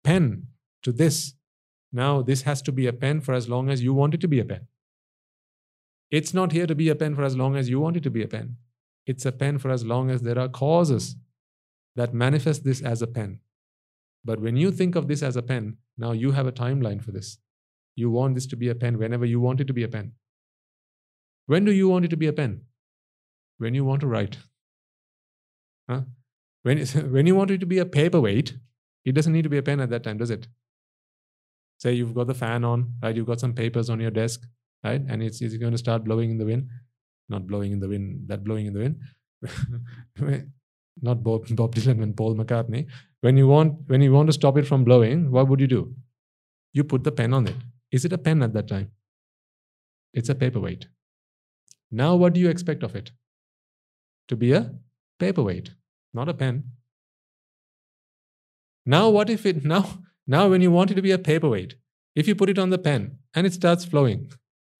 pen 0.04 0.48
to 0.82 0.92
this, 0.92 1.34
now 1.92 2.22
this 2.22 2.42
has 2.42 2.62
to 2.62 2.72
be 2.72 2.86
a 2.86 2.92
pen 2.92 3.20
for 3.20 3.34
as 3.34 3.48
long 3.48 3.70
as 3.70 3.82
you 3.82 3.94
want 3.94 4.14
it 4.14 4.20
to 4.20 4.28
be 4.28 4.40
a 4.40 4.44
pen. 4.44 4.66
It's 6.10 6.32
not 6.32 6.52
here 6.52 6.66
to 6.66 6.74
be 6.74 6.88
a 6.88 6.94
pen 6.94 7.14
for 7.14 7.24
as 7.24 7.36
long 7.36 7.56
as 7.56 7.68
you 7.68 7.80
want 7.80 7.96
it 7.96 8.02
to 8.04 8.10
be 8.10 8.22
a 8.22 8.28
pen. 8.28 8.56
It's 9.06 9.24
a 9.24 9.32
pen 9.32 9.58
for 9.58 9.70
as 9.70 9.84
long 9.84 10.10
as 10.10 10.22
there 10.22 10.38
are 10.38 10.48
causes 10.48 11.16
that 11.94 12.12
manifest 12.12 12.64
this 12.64 12.82
as 12.82 13.02
a 13.02 13.06
pen. 13.06 13.40
But 14.24 14.40
when 14.40 14.56
you 14.56 14.70
think 14.72 14.96
of 14.96 15.08
this 15.08 15.22
as 15.22 15.36
a 15.36 15.42
pen, 15.42 15.78
now 15.96 16.12
you 16.12 16.32
have 16.32 16.46
a 16.46 16.52
timeline 16.52 17.02
for 17.02 17.12
this. 17.12 17.38
You 17.94 18.10
want 18.10 18.34
this 18.34 18.46
to 18.48 18.56
be 18.56 18.68
a 18.68 18.74
pen 18.74 18.98
whenever 18.98 19.24
you 19.24 19.40
want 19.40 19.60
it 19.60 19.66
to 19.68 19.72
be 19.72 19.84
a 19.84 19.88
pen. 19.88 20.12
When 21.46 21.64
do 21.64 21.72
you 21.72 21.88
want 21.88 22.04
it 22.04 22.08
to 22.08 22.16
be 22.16 22.26
a 22.26 22.32
pen? 22.32 22.62
When 23.58 23.74
you 23.74 23.84
want 23.84 24.00
to 24.00 24.06
write. 24.06 24.36
Huh? 25.88 26.02
When, 26.62 26.84
when 27.12 27.26
you 27.26 27.36
want 27.36 27.52
it 27.52 27.60
to 27.60 27.66
be 27.66 27.78
a 27.78 27.86
paperweight, 27.86 28.54
it 29.04 29.12
doesn't 29.12 29.32
need 29.32 29.42
to 29.42 29.48
be 29.48 29.58
a 29.58 29.62
pen 29.62 29.80
at 29.80 29.90
that 29.90 30.02
time, 30.02 30.18
does 30.18 30.30
it? 30.30 30.48
Say 31.78 31.92
you've 31.92 32.14
got 32.14 32.26
the 32.26 32.34
fan 32.34 32.64
on, 32.64 32.94
right? 33.02 33.14
You've 33.14 33.26
got 33.26 33.40
some 33.40 33.54
papers 33.54 33.88
on 33.88 34.00
your 34.00 34.10
desk, 34.10 34.42
right? 34.82 35.00
And 35.08 35.22
it's, 35.22 35.40
it's 35.40 35.56
going 35.56 35.72
to 35.72 35.78
start 35.78 36.04
blowing 36.04 36.30
in 36.30 36.38
the 36.38 36.44
wind. 36.44 36.68
Not 37.28 37.46
blowing 37.46 37.72
in 37.72 37.80
the 37.80 37.88
wind, 37.88 38.28
that 38.28 38.44
blowing 38.44 38.66
in 38.66 38.72
the 38.72 38.80
wind. 38.80 39.00
Not 41.02 41.22
Bob, 41.22 41.44
Bob 41.50 41.74
Dylan 41.74 42.02
and 42.02 42.16
Paul 42.16 42.34
McCartney. 42.36 42.86
When 43.20 43.36
you 43.36 43.46
want 43.46 43.88
when 43.88 44.00
you 44.00 44.12
want 44.12 44.28
to 44.28 44.32
stop 44.32 44.56
it 44.56 44.66
from 44.66 44.84
blowing, 44.84 45.30
what 45.30 45.48
would 45.48 45.60
you 45.60 45.66
do? 45.66 45.94
You 46.72 46.84
put 46.84 47.04
the 47.04 47.12
pen 47.12 47.34
on 47.34 47.46
it. 47.46 47.56
Is 47.90 48.04
it 48.04 48.12
a 48.12 48.18
pen 48.18 48.42
at 48.42 48.52
that 48.54 48.68
time? 48.68 48.92
It's 50.14 50.28
a 50.28 50.34
paperweight. 50.34 50.86
Now, 51.90 52.16
what 52.16 52.32
do 52.32 52.40
you 52.40 52.48
expect 52.48 52.82
of 52.82 52.96
it? 52.96 53.12
To 54.28 54.36
be 54.36 54.52
a 54.52 54.74
paperweight, 55.18 55.70
not 56.14 56.28
a 56.28 56.34
pen. 56.34 56.64
Now, 58.84 59.10
what 59.10 59.28
if 59.30 59.44
it 59.44 59.64
now 59.74 59.98
now 60.26 60.48
when 60.48 60.62
you 60.62 60.70
want 60.70 60.90
it 60.90 60.94
to 60.94 61.02
be 61.02 61.12
a 61.12 61.18
paperweight, 61.18 61.74
if 62.14 62.26
you 62.26 62.34
put 62.34 62.48
it 62.48 62.58
on 62.58 62.70
the 62.70 62.78
pen 62.78 63.18
and 63.34 63.46
it 63.46 63.52
starts 63.52 63.84
flowing, 63.84 64.30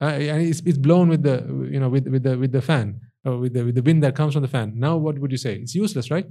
uh, 0.01 0.07
and 0.07 0.43
it's, 0.43 0.61
it's 0.61 0.79
blown 0.79 1.09
with 1.09 1.23
the 1.23 1.69
you 1.71 1.81
know 1.81 1.89
with, 1.89 2.07
with 2.09 2.23
the 2.23 2.39
with 2.39 2.53
the 2.53 2.63
fan 2.63 3.01
or 3.25 3.39
with 3.39 3.55
the 3.55 3.65
with 3.65 3.75
the 3.75 3.83
wind 3.83 4.03
that 4.03 4.15
comes 4.15 4.35
from 4.35 4.43
the 4.43 4.49
fan. 4.49 4.73
Now, 4.77 4.97
what 4.97 5.19
would 5.19 5.33
you 5.33 5.39
say? 5.39 5.57
It's 5.57 5.75
useless, 5.75 6.11
right? 6.11 6.27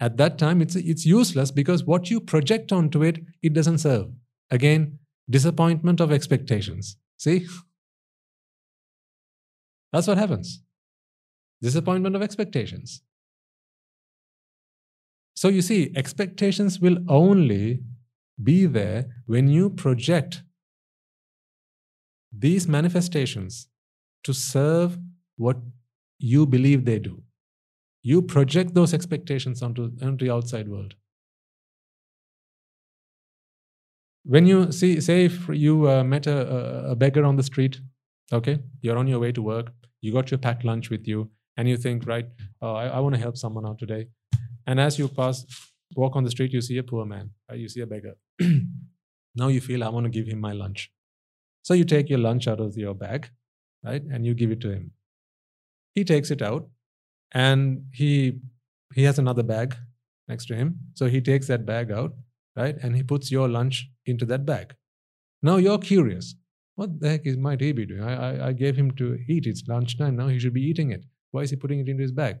At 0.00 0.16
that 0.18 0.38
time, 0.38 0.62
it's, 0.62 0.76
it's 0.76 1.04
useless 1.04 1.50
because 1.50 1.84
what 1.84 2.08
you 2.10 2.20
project 2.20 2.70
onto 2.72 3.02
it, 3.02 3.18
it 3.42 3.52
doesn't 3.52 3.78
serve. 3.78 4.06
Again, 4.50 4.98
disappointment 5.28 6.00
of 6.00 6.12
expectations. 6.12 6.96
See? 7.16 7.46
That's 9.92 10.06
what 10.06 10.18
happens. 10.18 10.62
Disappointment 11.60 12.14
of 12.14 12.22
expectations. 12.22 13.02
So 15.34 15.48
you 15.48 15.62
see, 15.62 15.92
expectations 15.96 16.78
will 16.78 16.98
only 17.08 17.80
be 18.42 18.66
there 18.66 19.06
when 19.26 19.48
you 19.48 19.70
project 19.70 20.42
these 22.32 22.68
manifestations 22.68 23.68
to 24.24 24.32
serve 24.32 24.98
what 25.36 25.56
you 26.18 26.46
believe 26.46 26.84
they 26.84 26.98
do. 26.98 27.22
You 28.02 28.22
project 28.22 28.74
those 28.74 28.94
expectations 28.94 29.62
onto, 29.62 29.90
onto 30.02 30.24
the 30.24 30.32
outside 30.32 30.68
world. 30.68 30.94
When 34.24 34.46
you 34.46 34.72
see, 34.72 35.00
say, 35.00 35.24
if 35.24 35.48
you 35.48 35.88
uh, 35.88 36.04
met 36.04 36.26
a, 36.26 36.90
a 36.90 36.96
beggar 36.96 37.24
on 37.24 37.36
the 37.36 37.42
street, 37.42 37.80
okay, 38.32 38.58
you're 38.82 38.98
on 38.98 39.06
your 39.06 39.18
way 39.18 39.32
to 39.32 39.42
work, 39.42 39.72
you 40.00 40.12
got 40.12 40.30
your 40.30 40.38
packed 40.38 40.64
lunch 40.64 40.90
with 40.90 41.08
you, 41.08 41.30
and 41.56 41.68
you 41.68 41.76
think, 41.76 42.06
right, 42.06 42.26
oh, 42.60 42.74
I, 42.74 42.86
I 42.88 43.00
want 43.00 43.14
to 43.14 43.20
help 43.20 43.36
someone 43.36 43.66
out 43.66 43.78
today. 43.78 44.08
And 44.66 44.78
as 44.78 44.98
you 44.98 45.08
pass, 45.08 45.46
walk 45.96 46.14
on 46.14 46.24
the 46.24 46.30
street, 46.30 46.52
you 46.52 46.60
see 46.60 46.78
a 46.78 46.82
poor 46.82 47.06
man, 47.06 47.30
right? 47.48 47.58
you 47.58 47.68
see 47.68 47.80
a 47.80 47.86
beggar. 47.86 48.14
now 49.34 49.48
you 49.48 49.60
feel, 49.60 49.82
I 49.82 49.88
want 49.88 50.04
to 50.04 50.10
give 50.10 50.26
him 50.26 50.40
my 50.40 50.52
lunch. 50.52 50.92
So 51.62 51.74
you 51.74 51.84
mm-hmm. 51.84 51.96
take 51.96 52.08
your 52.08 52.18
lunch 52.18 52.48
out 52.48 52.60
of 52.60 52.76
your 52.76 52.94
bag, 52.94 53.28
right, 53.84 54.02
and 54.02 54.24
you 54.24 54.34
give 54.34 54.50
it 54.50 54.60
to 54.62 54.70
him. 54.70 54.92
He 55.94 56.04
takes 56.04 56.30
it 56.30 56.42
out, 56.42 56.68
and 57.32 57.84
he 57.92 58.40
he 58.94 59.02
has 59.04 59.18
another 59.18 59.42
bag 59.42 59.76
next 60.28 60.46
to 60.46 60.54
him. 60.54 60.78
So 60.94 61.06
he 61.06 61.20
takes 61.20 61.46
that 61.48 61.66
bag 61.66 61.90
out, 61.90 62.14
right, 62.56 62.76
and 62.82 62.96
he 62.96 63.02
puts 63.02 63.30
your 63.30 63.48
lunch 63.48 63.90
into 64.06 64.24
that 64.26 64.46
bag. 64.46 64.74
Now 65.42 65.56
you're 65.56 65.78
curious. 65.78 66.34
What 66.76 67.00
the 67.00 67.08
heck 67.10 67.26
is 67.26 67.36
might 67.36 67.60
he 67.60 67.72
be 67.72 67.86
doing? 67.86 68.02
I, 68.02 68.14
I, 68.14 68.46
I 68.48 68.52
gave 68.52 68.76
him 68.76 68.92
to 68.92 69.18
eat. 69.28 69.46
It's 69.46 69.64
lunchtime 69.66 70.16
now. 70.16 70.28
He 70.28 70.38
should 70.38 70.54
be 70.54 70.62
eating 70.62 70.92
it. 70.92 71.04
Why 71.32 71.42
is 71.42 71.50
he 71.50 71.56
putting 71.56 71.80
it 71.80 71.88
into 71.88 72.02
his 72.02 72.12
bag? 72.12 72.38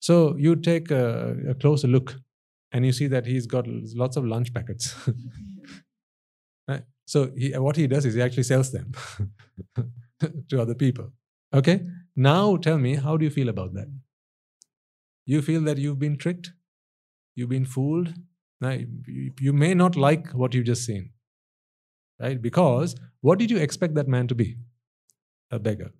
So 0.00 0.36
you 0.36 0.56
take 0.56 0.90
a, 0.90 1.36
a 1.50 1.54
closer 1.54 1.88
look, 1.88 2.16
and 2.72 2.84
you 2.84 2.92
see 2.92 3.06
that 3.08 3.26
he's 3.26 3.46
got 3.46 3.66
lots 3.66 4.16
of 4.16 4.24
lunch 4.24 4.52
packets. 4.52 4.94
Mm-hmm. 5.06 5.55
So 7.06 7.30
he, 7.36 7.52
what 7.52 7.76
he 7.76 7.86
does 7.86 8.04
is 8.04 8.14
he 8.14 8.22
actually 8.22 8.42
sells 8.42 8.72
them 8.72 8.92
to 10.48 10.60
other 10.60 10.74
people. 10.74 11.12
Okay. 11.54 11.86
Now 12.16 12.56
tell 12.56 12.78
me, 12.78 12.96
how 12.96 13.16
do 13.16 13.24
you 13.24 13.30
feel 13.30 13.48
about 13.48 13.74
that? 13.74 13.88
You 15.24 15.42
feel 15.42 15.62
that 15.62 15.78
you've 15.78 15.98
been 15.98 16.16
tricked, 16.16 16.52
you've 17.34 17.48
been 17.48 17.64
fooled. 17.64 18.14
Now, 18.60 18.70
you, 18.70 19.32
you 19.38 19.52
may 19.52 19.74
not 19.74 19.96
like 19.96 20.30
what 20.32 20.54
you've 20.54 20.64
just 20.64 20.84
seen, 20.86 21.10
right? 22.18 22.40
Because 22.40 22.94
what 23.20 23.38
did 23.38 23.50
you 23.50 23.58
expect 23.58 23.94
that 23.94 24.08
man 24.08 24.28
to 24.28 24.34
be? 24.34 24.56
A 25.50 25.58
beggar. 25.58 25.92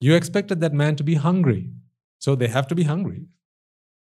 You 0.00 0.14
expected 0.14 0.60
that 0.60 0.72
man 0.72 0.96
to 0.96 1.04
be 1.04 1.14
hungry, 1.14 1.70
so 2.18 2.34
they 2.34 2.48
have 2.48 2.66
to 2.68 2.74
be 2.74 2.84
hungry. 2.84 3.26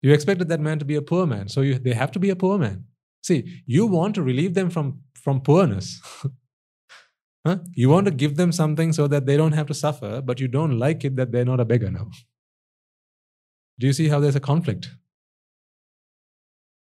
You 0.02 0.14
expected 0.14 0.48
that 0.50 0.60
man 0.60 0.80
to 0.80 0.86
be 0.86 0.96
a 0.96 1.02
poor 1.02 1.28
man, 1.28 1.50
so 1.50 1.62
you, 1.62 1.78
they 1.78 1.94
have 1.94 2.12
to 2.14 2.20
be 2.20 2.30
a 2.30 2.36
poor 2.36 2.58
man. 2.58 2.86
See, 3.24 3.62
you 3.66 3.88
want 3.88 4.16
to 4.16 4.22
relieve 4.22 4.54
them 4.54 4.70
from, 4.70 5.00
from 5.16 5.42
poorness. 5.42 6.02
huh? 7.48 7.58
You 7.74 7.90
want 7.90 8.06
to 8.06 8.12
give 8.12 8.36
them 8.36 8.52
something 8.52 8.92
so 8.92 9.08
that 9.08 9.26
they 9.26 9.38
don't 9.38 9.54
have 9.54 9.68
to 9.68 9.74
suffer, 9.74 10.22
but 10.22 10.40
you 10.40 10.48
don't 10.48 10.78
like 10.78 11.06
it 11.06 11.16
that 11.16 11.32
they're 11.32 11.46
not 11.46 11.62
a 11.62 11.66
beggar 11.66 11.90
now. 11.90 12.10
Do 13.80 13.88
you 13.88 13.94
see 13.94 14.10
how 14.10 14.20
there's 14.20 14.36
a 14.36 14.42
conflict? 14.42 14.90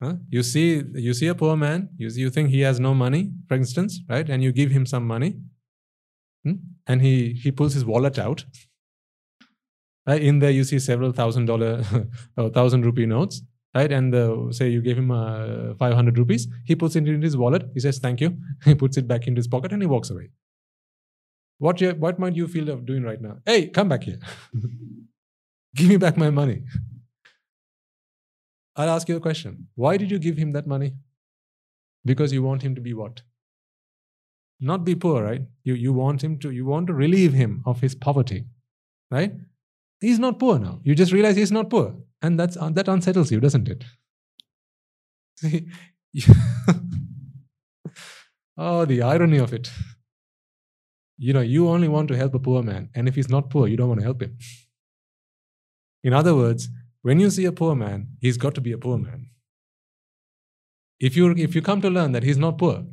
Huh? 0.02 0.16
You 0.30 0.42
see, 0.42 0.82
you 0.96 1.14
see 1.14 1.28
a 1.28 1.36
poor 1.36 1.56
man. 1.56 1.90
You, 1.98 2.10
you 2.10 2.30
think 2.32 2.50
he 2.50 2.62
has 2.62 2.80
no 2.80 2.94
money, 2.94 3.32
for 3.48 3.56
instance, 3.56 4.00
right? 4.10 4.28
And 4.28 4.42
you 4.42 4.52
give 4.52 4.72
him 4.72 4.86
some 4.86 5.06
money, 5.06 5.38
hmm? 6.44 6.54
and 6.88 7.04
he 7.04 7.34
he 7.34 7.52
pulls 7.52 7.76
his 7.76 7.86
wallet 7.86 8.18
out. 8.18 8.46
Right? 10.08 10.24
In 10.24 10.40
there, 10.40 10.50
you 10.50 10.64
see 10.64 10.80
several 10.80 11.12
thousand 11.12 11.46
dollar 11.46 11.84
thousand 12.54 12.84
rupee 12.84 13.06
notes, 13.06 13.44
right? 13.76 13.92
And 13.92 14.14
uh, 14.14 14.52
say 14.52 14.70
you 14.70 14.82
gave 14.82 14.98
him 14.98 15.12
uh, 15.12 15.74
500 15.76 16.18
rupees, 16.18 16.48
he 16.66 16.76
puts 16.76 16.96
it 16.96 17.08
into 17.08 17.26
his 17.26 17.38
wallet. 17.38 17.70
He 17.74 17.80
says, 17.80 18.00
"Thank 18.00 18.22
you." 18.22 18.38
he 18.66 18.76
puts 18.76 18.98
it 18.98 19.08
back 19.08 19.28
into 19.28 19.40
his 19.40 19.48
pocket 19.48 19.72
and 19.72 19.82
he 19.82 19.88
walks 19.88 20.10
away. 20.10 20.30
What 21.58 21.80
you, 21.80 21.92
what 21.92 22.18
might 22.20 22.36
you 22.36 22.48
feel 22.48 22.70
of 22.70 22.86
doing 22.86 23.04
right 23.04 23.22
now? 23.22 23.38
Hey, 23.46 23.68
come 23.68 23.90
back 23.90 24.04
here. 24.04 24.20
Give 25.76 25.88
me 25.88 25.98
back 25.98 26.18
my 26.18 26.30
money. 26.30 26.64
I'll 28.76 28.90
ask 28.90 29.08
you 29.08 29.16
a 29.16 29.20
question. 29.20 29.68
Why 29.76 29.98
did 29.98 30.12
you 30.12 30.20
give 30.20 30.38
him 30.38 30.54
that 30.54 30.68
money? 30.68 30.94
Because 32.04 32.34
you 32.34 32.42
want 32.42 32.62
him 32.62 32.74
to 32.76 32.82
be 32.82 32.94
what? 32.94 33.22
Not 34.60 34.86
be 34.86 34.96
poor, 34.96 35.24
right? 35.24 35.42
You, 35.64 35.74
you 35.74 35.94
want 35.94 36.24
him 36.24 36.38
to 36.40 36.52
you 36.52 36.66
want 36.66 36.88
to 36.88 36.94
relieve 36.94 37.34
him 37.34 37.64
of 37.66 37.82
his 37.82 37.96
poverty, 37.96 38.46
right? 39.10 39.34
He's 40.02 40.20
not 40.20 40.40
poor 40.40 40.60
now. 40.60 40.82
You 40.84 40.96
just 40.96 41.14
realize 41.14 41.36
he's 41.36 41.52
not 41.52 41.70
poor, 41.70 41.96
and 42.22 42.40
that's 42.40 42.58
uh, 42.58 42.70
that 42.72 42.88
unsettles 42.88 43.32
you, 43.32 43.40
doesn't 43.40 43.70
it? 43.70 43.84
Oh, 48.64 48.86
the 48.86 49.02
irony 49.02 49.38
of 49.38 49.54
it. 49.54 49.72
You 51.18 51.34
know, 51.34 51.42
you 51.42 51.68
only 51.68 51.88
want 51.88 52.10
to 52.10 52.18
help 52.18 52.36
a 52.36 52.40
poor 52.40 52.62
man, 52.62 52.90
and 52.94 53.08
if 53.08 53.16
he's 53.16 53.30
not 53.30 53.50
poor, 53.50 53.68
you 53.68 53.76
don't 53.76 53.88
want 53.88 54.02
to 54.02 54.06
help 54.06 54.22
him. 54.22 54.38
In 56.04 56.14
other 56.14 56.36
words, 56.36 56.70
when 57.02 57.20
you 57.20 57.32
see 57.32 57.46
a 57.46 57.52
poor 57.52 57.76
man, 57.76 58.10
he's 58.20 58.38
got 58.38 58.54
to 58.56 58.62
be 58.62 58.72
a 58.72 58.78
poor 58.78 59.00
man. 59.00 59.28
If 61.00 61.18
you, 61.18 61.32
if 61.32 61.56
you 61.56 61.64
come 61.64 61.82
to 61.82 61.90
learn 61.90 62.12
that 62.12 62.22
he's 62.22 62.38
not 62.38 62.60
poor, 62.60 62.86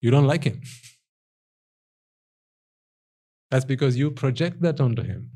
you 0.00 0.10
don't 0.10 0.26
like 0.26 0.42
him. 0.42 0.60
That's 3.50 3.64
because 3.64 3.96
you 3.96 4.10
project 4.10 4.60
that 4.62 4.80
onto 4.80 5.02
him. 5.02 5.30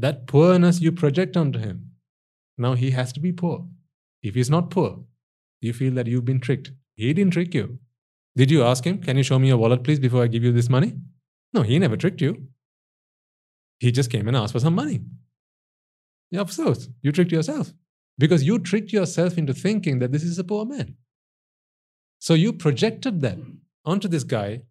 That 0.00 0.26
poorness 0.26 0.80
you 0.80 0.92
project 0.92 1.36
onto 1.36 1.58
him. 1.58 1.90
Now 2.56 2.72
he 2.72 2.90
has 2.92 3.12
to 3.12 3.20
be 3.20 3.32
poor. 3.32 3.66
If 4.22 4.34
he's 4.34 4.48
not 4.48 4.70
poor, 4.70 5.00
you 5.60 5.74
feel 5.74 5.92
that 5.94 6.06
you've 6.06 6.24
been 6.24 6.40
tricked. 6.40 6.72
He 6.94 7.12
didn't 7.12 7.34
trick 7.34 7.52
you. 7.52 7.78
Did 8.34 8.50
you 8.50 8.62
ask 8.62 8.84
him, 8.84 9.02
Can 9.02 9.18
you 9.18 9.22
show 9.22 9.38
me 9.38 9.48
your 9.48 9.58
wallet, 9.58 9.84
please, 9.84 9.98
before 9.98 10.22
I 10.22 10.28
give 10.28 10.42
you 10.42 10.52
this 10.52 10.70
money? 10.70 10.94
No, 11.52 11.62
he 11.62 11.78
never 11.78 11.98
tricked 11.98 12.22
you. 12.22 12.46
He 13.78 13.92
just 13.92 14.10
came 14.10 14.26
and 14.26 14.36
asked 14.36 14.54
for 14.54 14.60
some 14.60 14.74
money. 14.74 15.00
Yeah, 16.30 16.40
of 16.40 16.56
course. 16.56 16.88
You 17.02 17.12
tricked 17.12 17.32
yourself 17.32 17.74
because 18.18 18.42
you 18.44 18.58
tricked 18.58 18.92
yourself 18.94 19.36
into 19.36 19.52
thinking 19.52 19.98
that 19.98 20.12
this 20.12 20.22
is 20.22 20.38
a 20.38 20.44
poor 20.44 20.64
man. 20.64 20.96
So 22.20 22.32
you 22.32 22.54
projected 22.54 23.20
that 23.20 23.38
onto 23.84 24.08
this 24.08 24.24
guy, 24.24 24.62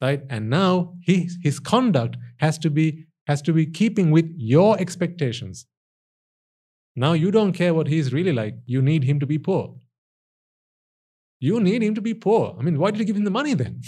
right? 0.00 0.22
And 0.30 0.48
now 0.48 0.94
his, 1.02 1.36
his 1.42 1.60
conduct 1.60 2.16
has 2.38 2.58
to 2.60 2.70
be 2.70 3.07
has 3.28 3.42
to 3.42 3.52
be 3.52 3.66
keeping 3.66 4.10
with 4.10 4.32
your 4.36 4.80
expectations. 4.80 5.66
Now 6.96 7.12
you 7.12 7.30
don't 7.30 7.52
care 7.52 7.74
what 7.74 7.86
he's 7.86 8.12
really 8.12 8.32
like. 8.32 8.54
You 8.66 8.82
need 8.82 9.04
him 9.04 9.20
to 9.20 9.26
be 9.26 9.38
poor. 9.38 9.76
You 11.38 11.60
need 11.60 11.82
him 11.82 11.94
to 11.94 12.00
be 12.00 12.14
poor. 12.14 12.56
I 12.58 12.62
mean, 12.62 12.78
why 12.78 12.90
did 12.90 12.98
you 12.98 13.04
give 13.04 13.16
him 13.16 13.24
the 13.24 13.30
money 13.30 13.54
then? 13.54 13.82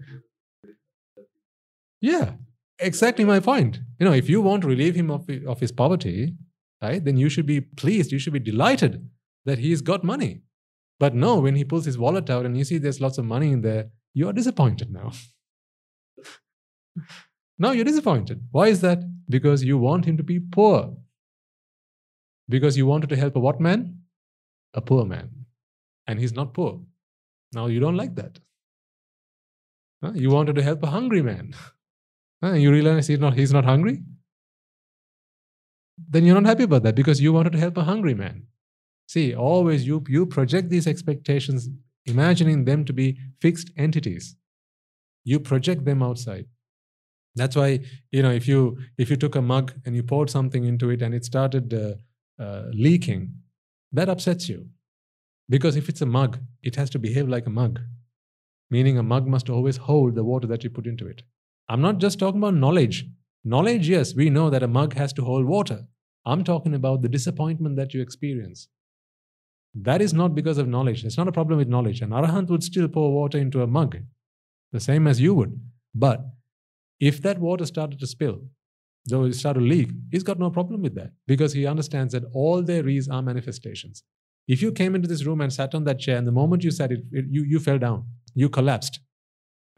yeah, 2.00 2.32
exactly 2.78 3.24
my 3.24 3.38
point. 3.38 3.78
You 4.00 4.06
know, 4.06 4.12
if 4.12 4.28
you 4.28 4.40
want 4.40 4.62
to 4.62 4.68
relieve 4.68 4.96
him 4.96 5.10
of, 5.10 5.28
of 5.46 5.60
his 5.60 5.70
poverty, 5.70 6.34
right, 6.82 7.04
then 7.04 7.16
you 7.18 7.28
should 7.28 7.46
be 7.46 7.60
pleased, 7.60 8.10
you 8.10 8.18
should 8.18 8.32
be 8.32 8.40
delighted 8.40 9.08
that 9.44 9.58
he's 9.58 9.82
got 9.82 10.02
money. 10.02 10.40
But 10.98 11.14
no, 11.14 11.38
when 11.38 11.56
he 11.56 11.64
pulls 11.64 11.84
his 11.84 11.98
wallet 11.98 12.28
out 12.30 12.46
and 12.46 12.56
you 12.56 12.64
see 12.64 12.78
there's 12.78 13.00
lots 13.00 13.18
of 13.18 13.24
money 13.24 13.52
in 13.52 13.60
there, 13.60 13.90
you 14.14 14.28
are 14.28 14.32
disappointed 14.32 14.90
now. 14.90 15.12
now 17.60 17.72
you're 17.72 17.84
disappointed. 17.84 18.42
Why 18.50 18.68
is 18.68 18.80
that? 18.80 19.00
Because 19.28 19.62
you 19.62 19.76
want 19.76 20.06
him 20.06 20.16
to 20.16 20.22
be 20.22 20.40
poor. 20.40 20.96
Because 22.48 22.76
you 22.76 22.86
wanted 22.86 23.10
to 23.10 23.16
help 23.16 23.36
a 23.36 23.38
what 23.38 23.60
man? 23.60 23.98
A 24.72 24.80
poor 24.80 25.04
man. 25.04 25.28
And 26.06 26.18
he's 26.18 26.32
not 26.32 26.54
poor. 26.54 26.80
Now 27.52 27.66
you 27.66 27.78
don't 27.78 27.98
like 27.98 28.14
that. 28.14 28.38
You 30.14 30.30
wanted 30.30 30.54
to 30.54 30.62
help 30.62 30.82
a 30.82 30.86
hungry 30.86 31.22
man. 31.22 31.54
You 32.42 32.70
realize 32.72 33.06
he's 33.06 33.18
not, 33.18 33.34
he's 33.34 33.52
not 33.52 33.66
hungry? 33.66 34.02
Then 36.08 36.24
you're 36.24 36.40
not 36.40 36.46
happy 36.46 36.62
about 36.62 36.84
that 36.84 36.94
because 36.94 37.20
you 37.20 37.34
wanted 37.34 37.52
to 37.52 37.58
help 37.58 37.76
a 37.76 37.84
hungry 37.84 38.14
man. 38.14 38.46
See, 39.08 39.34
always 39.34 39.86
you, 39.86 40.02
you 40.08 40.24
project 40.24 40.70
these 40.70 40.86
expectations, 40.86 41.68
imagining 42.06 42.64
them 42.64 42.86
to 42.86 42.94
be 42.94 43.18
fixed 43.42 43.70
entities. 43.76 44.36
You 45.22 45.38
project 45.38 45.84
them 45.84 46.02
outside. 46.02 46.46
That's 47.40 47.56
why, 47.56 47.80
you 48.16 48.22
know, 48.24 48.34
if 48.40 48.46
you 48.46 48.60
if 49.02 49.08
you 49.10 49.16
took 49.16 49.36
a 49.36 49.46
mug 49.52 49.72
and 49.84 49.96
you 49.96 50.02
poured 50.02 50.30
something 50.36 50.64
into 50.72 50.90
it 50.94 51.00
and 51.04 51.14
it 51.18 51.24
started 51.24 51.66
uh, 51.72 51.94
uh, 52.44 52.64
leaking, 52.86 53.22
that 53.98 54.10
upsets 54.14 54.48
you. 54.50 54.58
Because 55.48 55.74
if 55.80 55.88
it's 55.88 56.02
a 56.02 56.10
mug, 56.18 56.38
it 56.62 56.76
has 56.76 56.90
to 56.90 56.98
behave 56.98 57.28
like 57.34 57.46
a 57.46 57.54
mug, 57.62 57.80
meaning 58.70 58.98
a 58.98 59.02
mug 59.12 59.26
must 59.26 59.48
always 59.48 59.78
hold 59.88 60.14
the 60.14 60.26
water 60.32 60.46
that 60.50 60.64
you 60.64 60.70
put 60.78 60.86
into 60.86 61.06
it. 61.12 61.22
I'm 61.68 61.80
not 61.80 61.96
just 62.04 62.18
talking 62.18 62.42
about 62.42 62.60
knowledge. 62.64 63.06
Knowledge, 63.42 63.88
yes, 63.88 64.14
we 64.14 64.28
know 64.28 64.50
that 64.50 64.62
a 64.62 64.74
mug 64.78 64.92
has 64.94 65.14
to 65.14 65.24
hold 65.24 65.46
water. 65.46 65.78
I'm 66.26 66.44
talking 66.44 66.74
about 66.74 67.00
the 67.00 67.08
disappointment 67.08 67.76
that 67.76 67.94
you 67.94 68.02
experience. 68.02 68.68
That 69.74 70.02
is 70.02 70.12
not 70.12 70.34
because 70.34 70.58
of 70.58 70.68
knowledge. 70.68 71.06
It's 71.06 71.16
not 71.16 71.28
a 71.32 71.32
problem 71.38 71.56
with 71.62 71.68
knowledge. 71.68 72.02
An 72.02 72.10
arahant 72.10 72.50
would 72.50 72.62
still 72.62 72.88
pour 72.88 73.10
water 73.14 73.38
into 73.38 73.62
a 73.62 73.72
mug, 73.78 73.96
the 74.72 74.84
same 74.90 75.06
as 75.06 75.22
you 75.22 75.32
would. 75.34 75.58
But 75.94 76.20
if 77.00 77.22
that 77.22 77.38
water 77.38 77.64
started 77.66 77.98
to 78.00 78.06
spill, 78.06 78.42
though 79.06 79.24
it 79.24 79.34
started 79.34 79.60
to 79.60 79.66
leak, 79.66 79.90
he's 80.10 80.22
got 80.22 80.38
no 80.38 80.50
problem 80.50 80.82
with 80.82 80.94
that 80.94 81.12
because 81.26 81.52
he 81.54 81.66
understands 81.66 82.12
that 82.12 82.24
all 82.32 82.62
there 82.62 82.88
is 82.88 83.08
are 83.08 83.22
manifestations. 83.22 84.04
If 84.46 84.60
you 84.62 84.72
came 84.72 84.94
into 84.94 85.08
this 85.08 85.24
room 85.24 85.40
and 85.40 85.52
sat 85.52 85.74
on 85.74 85.84
that 85.84 85.98
chair, 85.98 86.16
and 86.18 86.26
the 86.26 86.32
moment 86.32 86.64
you 86.64 86.70
sat 86.70 86.92
it, 86.92 87.00
it 87.12 87.24
you, 87.30 87.44
you 87.44 87.60
fell 87.60 87.78
down, 87.78 88.06
you 88.34 88.48
collapsed, 88.48 89.00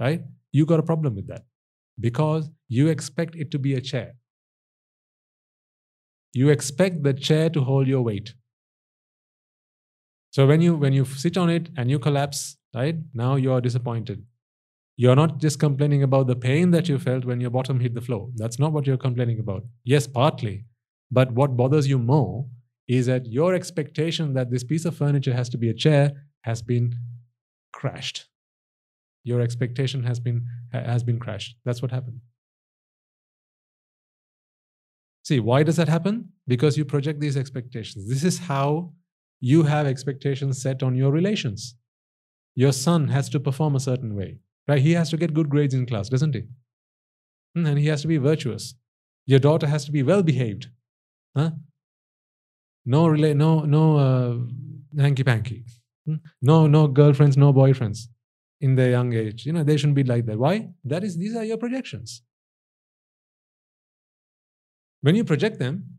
right? 0.01 0.23
You 0.51 0.67
got 0.67 0.81
a 0.81 0.83
problem 0.83 1.15
with 1.15 1.29
that 1.29 1.45
because 2.01 2.51
you 2.69 2.89
expect 2.89 3.37
it 3.37 3.51
to 3.53 3.59
be 3.59 3.75
a 3.75 3.81
chair. 3.81 4.15
You 6.35 6.49
expect 6.49 7.03
the 7.03 7.13
chair 7.13 7.51
to 7.51 7.61
hold 7.61 7.87
your 7.87 8.03
weight. 8.03 8.35
So 10.31 10.47
when 10.47 10.63
you 10.63 10.75
when 10.77 10.95
you 10.95 11.05
sit 11.05 11.37
on 11.37 11.51
it 11.51 11.69
and 11.77 11.91
you 11.91 11.99
collapse, 11.99 12.57
right? 12.75 12.97
Now 13.13 13.37
you 13.37 13.53
are 13.53 13.61
disappointed. 13.61 14.25
You're 15.03 15.17
not 15.17 15.39
just 15.39 15.59
complaining 15.59 16.05
about 16.05 16.29
the 16.29 16.37
pain 16.37 16.71
that 16.71 16.89
you 16.89 16.97
felt 16.97 17.25
when 17.25 17.41
your 17.41 17.51
bottom 17.51 17.81
hit 17.81 17.93
the 17.93 18.01
floor. 18.01 18.29
That's 18.37 18.61
not 18.61 18.73
what 18.73 18.87
you're 18.87 18.97
complaining 18.97 19.41
about. 19.41 19.65
Yes, 19.83 20.07
partly. 20.07 20.67
But 21.11 21.33
what 21.33 21.57
bothers 21.57 21.89
you 21.89 21.99
more 21.99 22.47
is 22.87 23.07
that 23.07 23.27
your 23.27 23.53
expectation 23.53 24.35
that 24.35 24.53
this 24.53 24.63
piece 24.63 24.85
of 24.85 24.97
furniture 24.97 25.35
has 25.35 25.49
to 25.49 25.59
be 25.59 25.69
a 25.71 25.75
chair 25.75 26.13
has 26.43 26.63
been 26.63 26.95
crashed. 27.73 28.29
Your 29.25 29.41
expectation 29.41 30.05
has 30.05 30.21
been 30.21 30.47
has 30.73 31.03
been 31.03 31.19
crashed. 31.19 31.57
That's 31.65 31.83
what 31.83 31.91
happened. 31.91 32.21
See, 35.25 35.41
why 35.41 35.65
does 35.65 35.79
that 35.83 35.89
happen? 35.89 36.29
Because 36.47 36.79
you 36.79 36.85
project 36.85 37.19
these 37.19 37.37
expectations. 37.37 38.09
This 38.09 38.23
is 38.23 38.39
how 38.39 38.93
you 39.41 39.65
have 39.65 39.85
expectations 39.89 40.63
set 40.63 40.81
on 40.81 40.95
your 40.95 41.11
relations. 41.11 41.75
Your 42.55 42.73
son 42.73 43.09
has 43.09 43.29
to 43.31 43.41
perform 43.41 43.75
a 43.75 43.81
certain 43.91 44.15
way, 44.15 44.39
right? 44.69 44.81
He 44.81 44.93
has 44.93 45.11
to 45.11 45.17
get 45.17 45.35
good 45.35 45.49
grades 45.49 45.75
in 45.75 45.87
class, 45.87 46.09
doesn't 46.09 46.35
he? 46.35 46.43
Hmm, 47.55 47.67
and 47.67 47.79
he 47.79 47.87
has 47.87 48.03
to 48.03 48.09
be 48.09 48.17
virtuous. 48.17 48.75
Your 49.27 49.39
daughter 49.39 49.67
has 49.67 49.85
to 49.85 49.93
be 49.93 50.03
well 50.03 50.23
behaved. 50.23 50.69
Huh? 51.37 51.51
No 52.85 53.07
relate, 53.07 53.37
no, 53.37 53.61
no 53.61 53.97
uh, 53.97 55.01
hanky 55.01 55.25
panky. 55.25 55.65
Hmm? 56.07 56.17
No, 56.41 56.67
no 56.67 56.89
girlfriends, 56.89 57.37
no 57.37 57.53
boyfriends 57.53 58.09
in 58.61 58.75
their 58.75 58.91
young 58.91 59.13
age. 59.13 59.47
You 59.47 59.53
know, 59.53 59.65
they 59.65 59.77
shouldn't 59.77 59.97
be 59.97 60.05
like 60.05 60.27
that. 60.27 60.39
Why? 60.39 60.71
That 60.85 61.05
is, 61.05 61.17
these 61.17 61.37
are 61.37 61.45
your 61.45 61.59
projections. 61.59 62.23
When 65.01 65.15
you 65.15 65.25
project 65.25 65.59
them, 65.59 65.99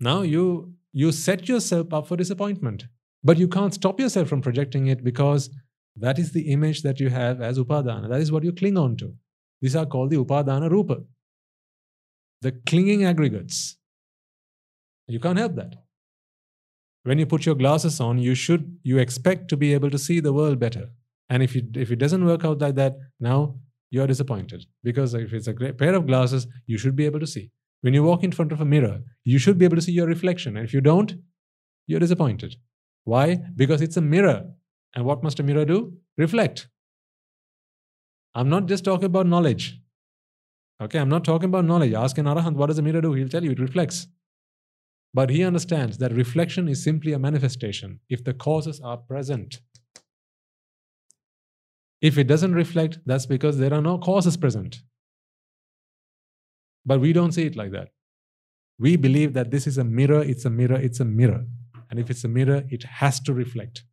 now 0.00 0.22
you 0.22 0.74
you 0.92 1.12
set 1.12 1.48
yourself 1.48 1.92
up 1.92 2.08
for 2.08 2.16
disappointment. 2.16 2.86
But 3.22 3.36
you 3.36 3.48
can't 3.48 3.74
stop 3.74 4.00
yourself 4.00 4.28
from 4.28 4.40
projecting 4.40 4.86
it 4.86 5.04
because 5.04 5.50
that 6.00 6.18
is 6.18 6.32
the 6.32 6.52
image 6.52 6.82
that 6.82 7.00
you 7.00 7.10
have 7.10 7.40
as 7.40 7.58
upadana. 7.58 8.08
That 8.08 8.20
is 8.20 8.30
what 8.30 8.44
you 8.44 8.52
cling 8.52 8.76
on 8.76 8.96
to. 8.96 9.14
These 9.60 9.76
are 9.76 9.86
called 9.86 10.10
the 10.10 10.16
upadana 10.16 10.70
rupa. 10.70 10.98
The 12.42 12.52
clinging 12.66 13.04
aggregates. 13.04 13.76
You 15.08 15.18
can't 15.18 15.38
help 15.38 15.56
that. 15.56 15.74
When 17.04 17.18
you 17.18 17.26
put 17.26 17.46
your 17.46 17.54
glasses 17.54 18.00
on, 18.00 18.18
you 18.18 18.34
should 18.34 18.78
you 18.82 18.98
expect 18.98 19.48
to 19.48 19.56
be 19.56 19.72
able 19.72 19.90
to 19.90 19.98
see 19.98 20.20
the 20.20 20.32
world 20.32 20.58
better. 20.58 20.90
And 21.30 21.42
if 21.42 21.54
you 21.54 21.62
if 21.74 21.90
it 21.90 21.96
doesn't 21.96 22.24
work 22.24 22.44
out 22.44 22.58
like 22.58 22.74
that, 22.76 22.96
now 23.18 23.56
you're 23.90 24.06
disappointed 24.06 24.66
because 24.84 25.14
if 25.14 25.32
it's 25.32 25.46
a 25.48 25.52
great 25.52 25.78
pair 25.78 25.94
of 25.94 26.06
glasses, 26.06 26.46
you 26.66 26.78
should 26.78 26.94
be 26.94 27.06
able 27.06 27.20
to 27.20 27.26
see. 27.26 27.50
When 27.80 27.94
you 27.94 28.02
walk 28.02 28.24
in 28.24 28.32
front 28.32 28.52
of 28.52 28.60
a 28.60 28.64
mirror, 28.64 29.02
you 29.24 29.38
should 29.38 29.58
be 29.58 29.64
able 29.64 29.76
to 29.76 29.82
see 29.82 29.92
your 29.92 30.06
reflection. 30.06 30.56
And 30.56 30.66
if 30.66 30.74
you 30.74 30.80
don't, 30.80 31.14
you're 31.86 32.00
disappointed. 32.00 32.56
Why? 33.04 33.36
Because 33.56 33.80
it's 33.80 33.96
a 33.96 34.02
mirror. 34.02 34.50
And 34.98 35.06
what 35.06 35.22
must 35.22 35.38
a 35.38 35.44
mirror 35.44 35.64
do? 35.64 35.96
Reflect. 36.16 36.66
I'm 38.34 38.48
not 38.48 38.66
just 38.66 38.84
talking 38.84 39.04
about 39.04 39.28
knowledge. 39.28 39.80
Okay, 40.82 40.98
I'm 40.98 41.08
not 41.08 41.24
talking 41.24 41.48
about 41.48 41.66
knowledge. 41.66 41.92
Ask 41.92 42.18
an 42.18 42.26
arahant, 42.26 42.56
what 42.56 42.66
does 42.66 42.80
a 42.80 42.82
mirror 42.82 43.00
do? 43.00 43.12
He'll 43.12 43.28
tell 43.28 43.44
you 43.44 43.52
it 43.52 43.60
reflects. 43.60 44.08
But 45.14 45.30
he 45.30 45.44
understands 45.44 45.98
that 45.98 46.12
reflection 46.12 46.66
is 46.66 46.82
simply 46.82 47.12
a 47.12 47.18
manifestation 47.20 48.00
if 48.08 48.24
the 48.24 48.34
causes 48.34 48.80
are 48.80 48.96
present. 48.96 49.60
If 52.02 52.18
it 52.18 52.26
doesn't 52.26 52.54
reflect, 52.54 52.98
that's 53.06 53.26
because 53.26 53.58
there 53.58 53.72
are 53.72 53.80
no 53.80 53.98
causes 53.98 54.36
present. 54.36 54.82
But 56.84 57.00
we 57.00 57.12
don't 57.12 57.30
see 57.30 57.46
it 57.46 57.54
like 57.54 57.70
that. 57.70 57.90
We 58.80 58.96
believe 58.96 59.32
that 59.34 59.52
this 59.52 59.68
is 59.68 59.78
a 59.78 59.84
mirror, 59.84 60.22
it's 60.24 60.44
a 60.44 60.50
mirror, 60.50 60.74
it's 60.74 60.98
a 60.98 61.04
mirror. 61.04 61.46
And 61.88 62.00
if 62.00 62.10
it's 62.10 62.24
a 62.24 62.28
mirror, 62.28 62.64
it 62.68 62.82
has 62.82 63.20
to 63.20 63.32
reflect. 63.32 63.84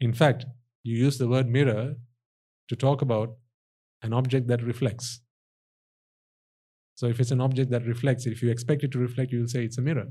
In 0.00 0.12
fact, 0.14 0.46
you 0.82 0.96
use 0.96 1.18
the 1.18 1.28
word 1.28 1.46
mirror 1.46 1.96
to 2.68 2.76
talk 2.76 3.02
about 3.02 3.36
an 4.02 4.12
object 4.12 4.46
that 4.48 4.62
reflects. 4.62 5.20
So 6.94 7.06
if 7.06 7.20
it's 7.20 7.30
an 7.30 7.40
object 7.40 7.70
that 7.70 7.86
reflects, 7.86 8.26
if 8.26 8.42
you 8.42 8.50
expect 8.50 8.82
it 8.82 8.92
to 8.92 8.98
reflect, 8.98 9.32
you'll 9.32 9.48
say 9.48 9.64
it's 9.64 9.78
a 9.78 9.82
mirror. 9.82 10.08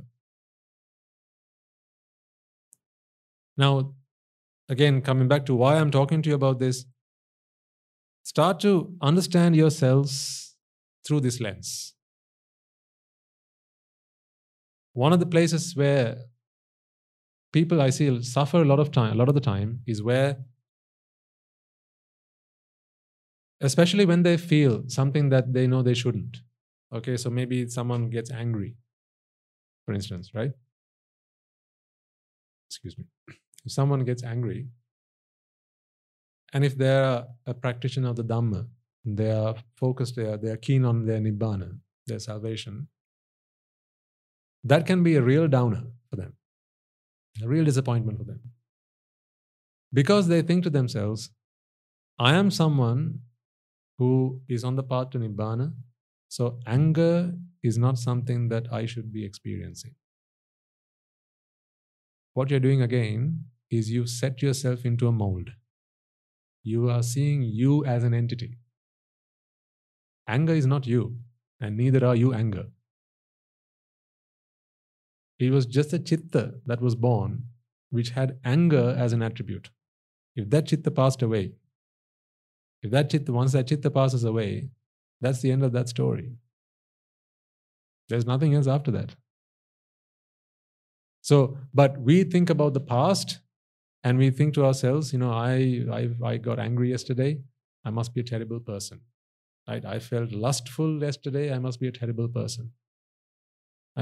Now, 3.57 3.95
again, 4.69 5.01
coming 5.01 5.27
back 5.27 5.45
to 5.47 5.55
why 5.55 5.77
I'm 5.77 5.91
talking 5.91 6.21
to 6.21 6.29
you 6.29 6.35
about 6.35 6.59
this, 6.59 6.85
start 8.23 8.59
to 8.61 8.95
understand 9.01 9.55
yourselves 9.55 10.55
through 11.05 11.21
this 11.21 11.39
lens. 11.39 11.93
One 14.93 15.13
of 15.13 15.19
the 15.19 15.25
places 15.25 15.75
where 15.75 16.17
people 17.51 17.81
I 17.81 17.89
see 17.89 18.21
suffer 18.23 18.61
a 18.61 18.65
lot 18.65 18.79
of 18.79 18.91
time, 18.91 19.13
a 19.13 19.15
lot 19.15 19.29
of 19.29 19.35
the 19.35 19.41
time, 19.41 19.81
is 19.87 20.03
where, 20.03 20.37
especially 23.61 24.05
when 24.05 24.23
they 24.23 24.37
feel 24.37 24.83
something 24.87 25.29
that 25.29 25.53
they 25.53 25.67
know 25.67 25.81
they 25.81 25.93
shouldn't. 25.93 26.37
Okay, 26.93 27.17
so 27.17 27.29
maybe 27.29 27.67
someone 27.67 28.09
gets 28.09 28.31
angry, 28.31 28.75
for 29.85 29.93
instance, 29.93 30.31
right? 30.33 30.51
Excuse 32.69 32.97
me. 32.97 33.05
If 33.65 33.71
someone 33.71 34.05
gets 34.05 34.23
angry, 34.23 34.67
and 36.53 36.65
if 36.65 36.77
they're 36.77 37.25
a 37.45 37.53
practitioner 37.53 38.09
of 38.09 38.15
the 38.15 38.23
Dhamma, 38.23 38.67
they 39.05 39.31
are 39.31 39.55
focused, 39.75 40.15
they 40.15 40.25
are, 40.25 40.37
they 40.37 40.49
are 40.49 40.57
keen 40.57 40.85
on 40.85 41.05
their 41.05 41.19
nibbana, 41.19 41.77
their 42.07 42.19
salvation, 42.19 42.87
that 44.63 44.85
can 44.85 45.03
be 45.03 45.15
a 45.15 45.21
real 45.21 45.47
downer 45.47 45.83
for 46.09 46.15
them, 46.15 46.33
a 47.43 47.47
real 47.47 47.65
disappointment 47.65 48.17
for 48.17 48.23
them. 48.23 48.41
Because 49.93 50.27
they 50.27 50.41
think 50.41 50.63
to 50.63 50.69
themselves, 50.69 51.31
I 52.19 52.35
am 52.35 52.51
someone 52.51 53.21
who 53.97 54.41
is 54.47 54.63
on 54.63 54.75
the 54.75 54.83
path 54.83 55.11
to 55.11 55.19
nibbana, 55.19 55.73
so 56.27 56.59
anger 56.65 57.33
is 57.63 57.77
not 57.77 57.97
something 57.97 58.49
that 58.49 58.71
I 58.71 58.85
should 58.85 59.11
be 59.11 59.25
experiencing. 59.25 59.95
What 62.33 62.49
you're 62.49 62.59
doing 62.59 62.81
again 62.81 63.45
is 63.69 63.91
you 63.91 64.05
set 64.05 64.41
yourself 64.41 64.85
into 64.85 65.07
a 65.07 65.11
mold. 65.11 65.49
You 66.63 66.89
are 66.89 67.03
seeing 67.03 67.43
you 67.43 67.85
as 67.85 68.03
an 68.03 68.13
entity. 68.13 68.57
Anger 70.27 70.53
is 70.53 70.65
not 70.65 70.87
you, 70.87 71.19
and 71.59 71.75
neither 71.75 72.05
are 72.05 72.15
you 72.15 72.33
anger. 72.33 72.67
It 75.39 75.51
was 75.51 75.65
just 75.65 75.93
a 75.93 75.99
chitta 75.99 76.55
that 76.65 76.81
was 76.81 76.95
born 76.95 77.43
which 77.91 78.11
had 78.11 78.37
anger 78.45 78.95
as 78.97 79.13
an 79.13 79.21
attribute. 79.21 79.69
If 80.35 80.49
that 80.51 80.67
chitta 80.67 80.91
passed 80.91 81.21
away, 81.21 81.53
if 82.81 82.91
that 82.91 83.09
chitta, 83.09 83.33
once 83.33 83.51
that 83.53 83.67
chitta 83.67 83.89
passes 83.89 84.23
away, 84.23 84.69
that's 85.21 85.41
the 85.41 85.51
end 85.51 85.63
of 85.63 85.71
that 85.73 85.89
story. 85.89 86.31
There's 88.07 88.25
nothing 88.25 88.55
else 88.55 88.67
after 88.67 88.91
that. 88.91 89.15
So, 91.21 91.57
but 91.73 91.99
we 91.99 92.23
think 92.23 92.49
about 92.49 92.73
the 92.73 92.79
past 92.79 93.39
and 94.03 94.17
we 94.17 94.29
think 94.29 94.53
to 94.53 94.65
ourselves, 94.65 95.11
you 95.11 95.19
know, 95.19 95.31
I, 95.31 95.83
I, 95.91 96.09
I 96.23 96.37
got 96.37 96.59
angry 96.59 96.89
yesterday. 96.89 97.41
I 97.83 97.89
must 97.89 98.13
be 98.13 98.21
a 98.21 98.23
terrible 98.23 98.59
person. 98.59 99.01
Right? 99.67 99.83
I 99.85 99.99
felt 99.99 100.31
lustful 100.31 101.01
yesterday. 101.01 101.53
I 101.53 101.59
must 101.59 101.79
be 101.79 101.87
a 101.87 101.91
terrible 101.91 102.29
person. 102.29 102.71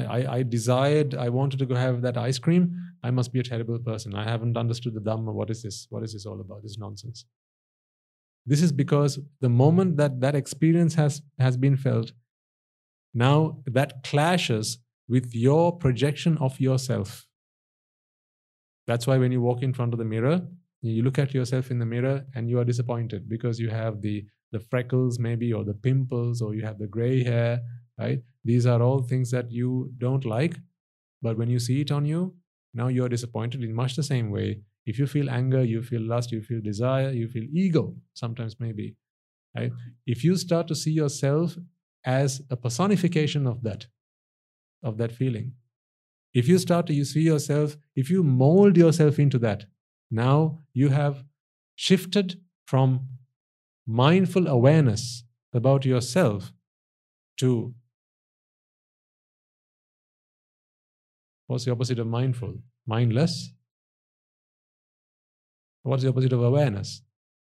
I, 0.04 0.34
I, 0.38 0.44
desired, 0.44 1.16
I 1.16 1.30
wanted 1.30 1.60
to 1.60 1.66
go 1.66 1.76
have 1.76 2.02
that 2.02 2.18
ice 2.18 2.40
cream. 2.40 2.76
I 3.04 3.12
must 3.12 3.32
be 3.32 3.40
a 3.40 3.44
terrible 3.44 3.80
person. 3.80 4.16
I 4.16 4.24
haven't 4.24 4.58
understood 4.58 4.94
the 4.94 5.02
Dhamma. 5.02 5.34
What 5.34 5.50
is 5.50 5.62
this? 5.64 5.88
What 5.90 6.04
is 6.04 6.14
this 6.14 6.26
all 6.26 6.40
about? 6.40 6.64
This 6.64 6.78
nonsense. 6.78 7.26
This 8.46 8.62
is 8.62 8.72
because 8.72 9.20
the 9.42 9.50
moment 9.50 9.98
that 9.98 10.22
that 10.22 10.36
experience 10.36 10.96
has, 10.96 11.22
has 11.40 11.58
been 11.58 11.76
felt, 11.76 12.12
now 13.14 13.60
that 13.66 14.04
clashes 14.04 14.80
with 15.08 15.34
your 15.34 15.78
projection 15.78 16.38
of 16.38 16.60
yourself. 16.60 17.28
That's 18.86 19.06
why 19.06 19.18
when 19.18 19.32
you 19.32 19.42
walk 19.42 19.64
in 19.64 19.74
front 19.74 19.94
of 19.94 20.00
the 20.00 20.06
mirror, 20.06 20.42
you 20.82 21.04
look 21.04 21.20
at 21.20 21.34
yourself 21.34 21.72
in 21.72 21.80
the 21.80 21.86
mirror 21.86 22.26
and 22.36 22.50
you 22.50 22.60
are 22.60 22.64
disappointed 22.64 23.28
because 23.28 23.60
you 23.60 23.70
have 23.70 24.02
the 24.02 24.26
the 24.54 24.60
freckles 24.60 25.20
maybe 25.20 25.52
or 25.52 25.66
the 25.66 25.74
pimples 25.74 26.42
or 26.42 26.56
you 26.56 26.64
have 26.64 26.80
the 26.80 26.88
gray 26.88 27.22
hair 27.22 27.60
right? 28.00 28.22
These 28.44 28.66
are 28.66 28.82
all 28.82 29.02
things 29.02 29.32
that 29.32 29.52
you 29.52 29.92
don't 29.98 30.26
like, 30.26 30.58
but 31.22 31.38
when 31.38 31.50
you 31.50 31.60
see 31.60 31.82
it 31.82 31.92
on 31.92 32.06
you, 32.06 32.36
now 32.74 32.88
you're 32.88 33.10
disappointed 33.10 33.64
in 33.64 33.74
much 33.74 33.96
the 33.96 34.04
same 34.04 34.30
way. 34.30 34.62
If 34.86 35.00
you 35.00 35.08
feel 35.08 35.30
anger, 35.30 35.64
you 35.64 35.82
feel 35.82 36.02
lust, 36.02 36.32
you 36.32 36.42
feel 36.42 36.62
desire, 36.62 37.12
you 37.12 37.28
feel 37.28 37.44
ego, 37.52 37.96
sometimes 38.14 38.60
maybe, 38.60 38.96
right? 39.56 39.72
If 40.06 40.24
you 40.24 40.38
start 40.38 40.68
to 40.70 40.76
see 40.76 40.92
yourself 40.92 41.58
as 42.06 42.42
a 42.50 42.56
personification 42.56 43.48
of 43.48 43.64
that, 43.64 43.88
of 44.84 44.98
that 44.98 45.12
feeling, 45.12 45.54
if 46.34 46.48
you 46.48 46.60
start 46.60 46.86
to 46.88 46.94
you 46.94 47.04
see 47.04 47.22
yourself, 47.22 47.78
if 47.96 48.10
you 48.10 48.24
mold 48.24 48.78
yourself 48.78 49.18
into 49.18 49.40
that, 49.40 49.66
now 50.12 50.60
you 50.74 50.90
have 50.90 51.24
shifted 51.76 52.40
from 52.66 53.08
mindful 53.86 54.48
awareness 54.48 55.24
about 55.54 55.86
yourself 55.86 56.54
to 57.38 57.74
what's 61.48 61.66
the 61.66 61.72
opposite 61.72 62.00
of 62.00 62.08
mindful? 62.08 62.56
Mindless. 62.86 63.52
What's 65.84 66.04
the 66.04 66.10
opposite 66.10 66.34
of 66.34 66.44
awareness? 66.44 67.02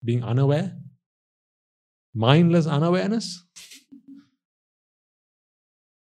Being 0.03 0.24
unaware? 0.24 0.78
Mindless 2.14 2.68
unawareness? 2.68 3.44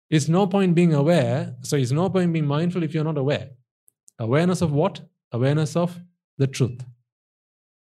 it's 0.09 0.27
no 0.27 0.45
point 0.47 0.75
being 0.75 0.93
aware, 0.93 1.55
so 1.61 1.77
it's 1.77 1.91
no 1.91 2.09
point 2.09 2.33
being 2.33 2.45
mindful 2.45 2.83
if 2.83 2.93
you're 2.93 3.03
not 3.03 3.17
aware. 3.17 3.51
Awareness 4.19 4.61
of 4.61 4.71
what? 4.71 5.01
Awareness 5.31 5.75
of 5.75 5.99
the 6.37 6.47
truth. 6.47 6.83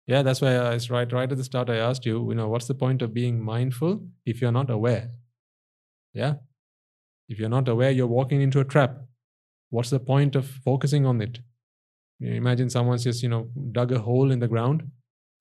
Yeah, 0.07 0.23
that's 0.23 0.41
why 0.41 0.55
uh, 0.55 0.71
I 0.71 0.93
right 0.93 1.11
right 1.11 1.31
at 1.31 1.37
the 1.37 1.43
start 1.43 1.69
I 1.69 1.77
asked 1.77 2.05
you, 2.05 2.27
you 2.29 2.35
know, 2.35 2.49
what's 2.49 2.67
the 2.67 2.73
point 2.73 3.01
of 3.01 3.13
being 3.13 3.43
mindful 3.43 4.07
if 4.25 4.41
you're 4.41 4.51
not 4.51 4.69
aware? 4.69 5.11
Yeah? 6.13 6.35
If 7.29 7.39
you're 7.39 7.49
not 7.49 7.67
aware, 7.67 7.91
you're 7.91 8.07
walking 8.07 8.41
into 8.41 8.59
a 8.59 8.65
trap. 8.65 8.97
What's 9.71 9.89
the 9.89 9.99
point 9.99 10.35
of 10.35 10.47
focusing 10.47 11.05
on 11.05 11.21
it? 11.21 11.39
You 12.19 12.33
imagine 12.33 12.69
someone's 12.69 13.03
just, 13.03 13.23
you 13.23 13.29
know, 13.29 13.49
dug 13.71 13.91
a 13.91 13.99
hole 13.99 14.31
in 14.31 14.39
the 14.39 14.47
ground, 14.47 14.83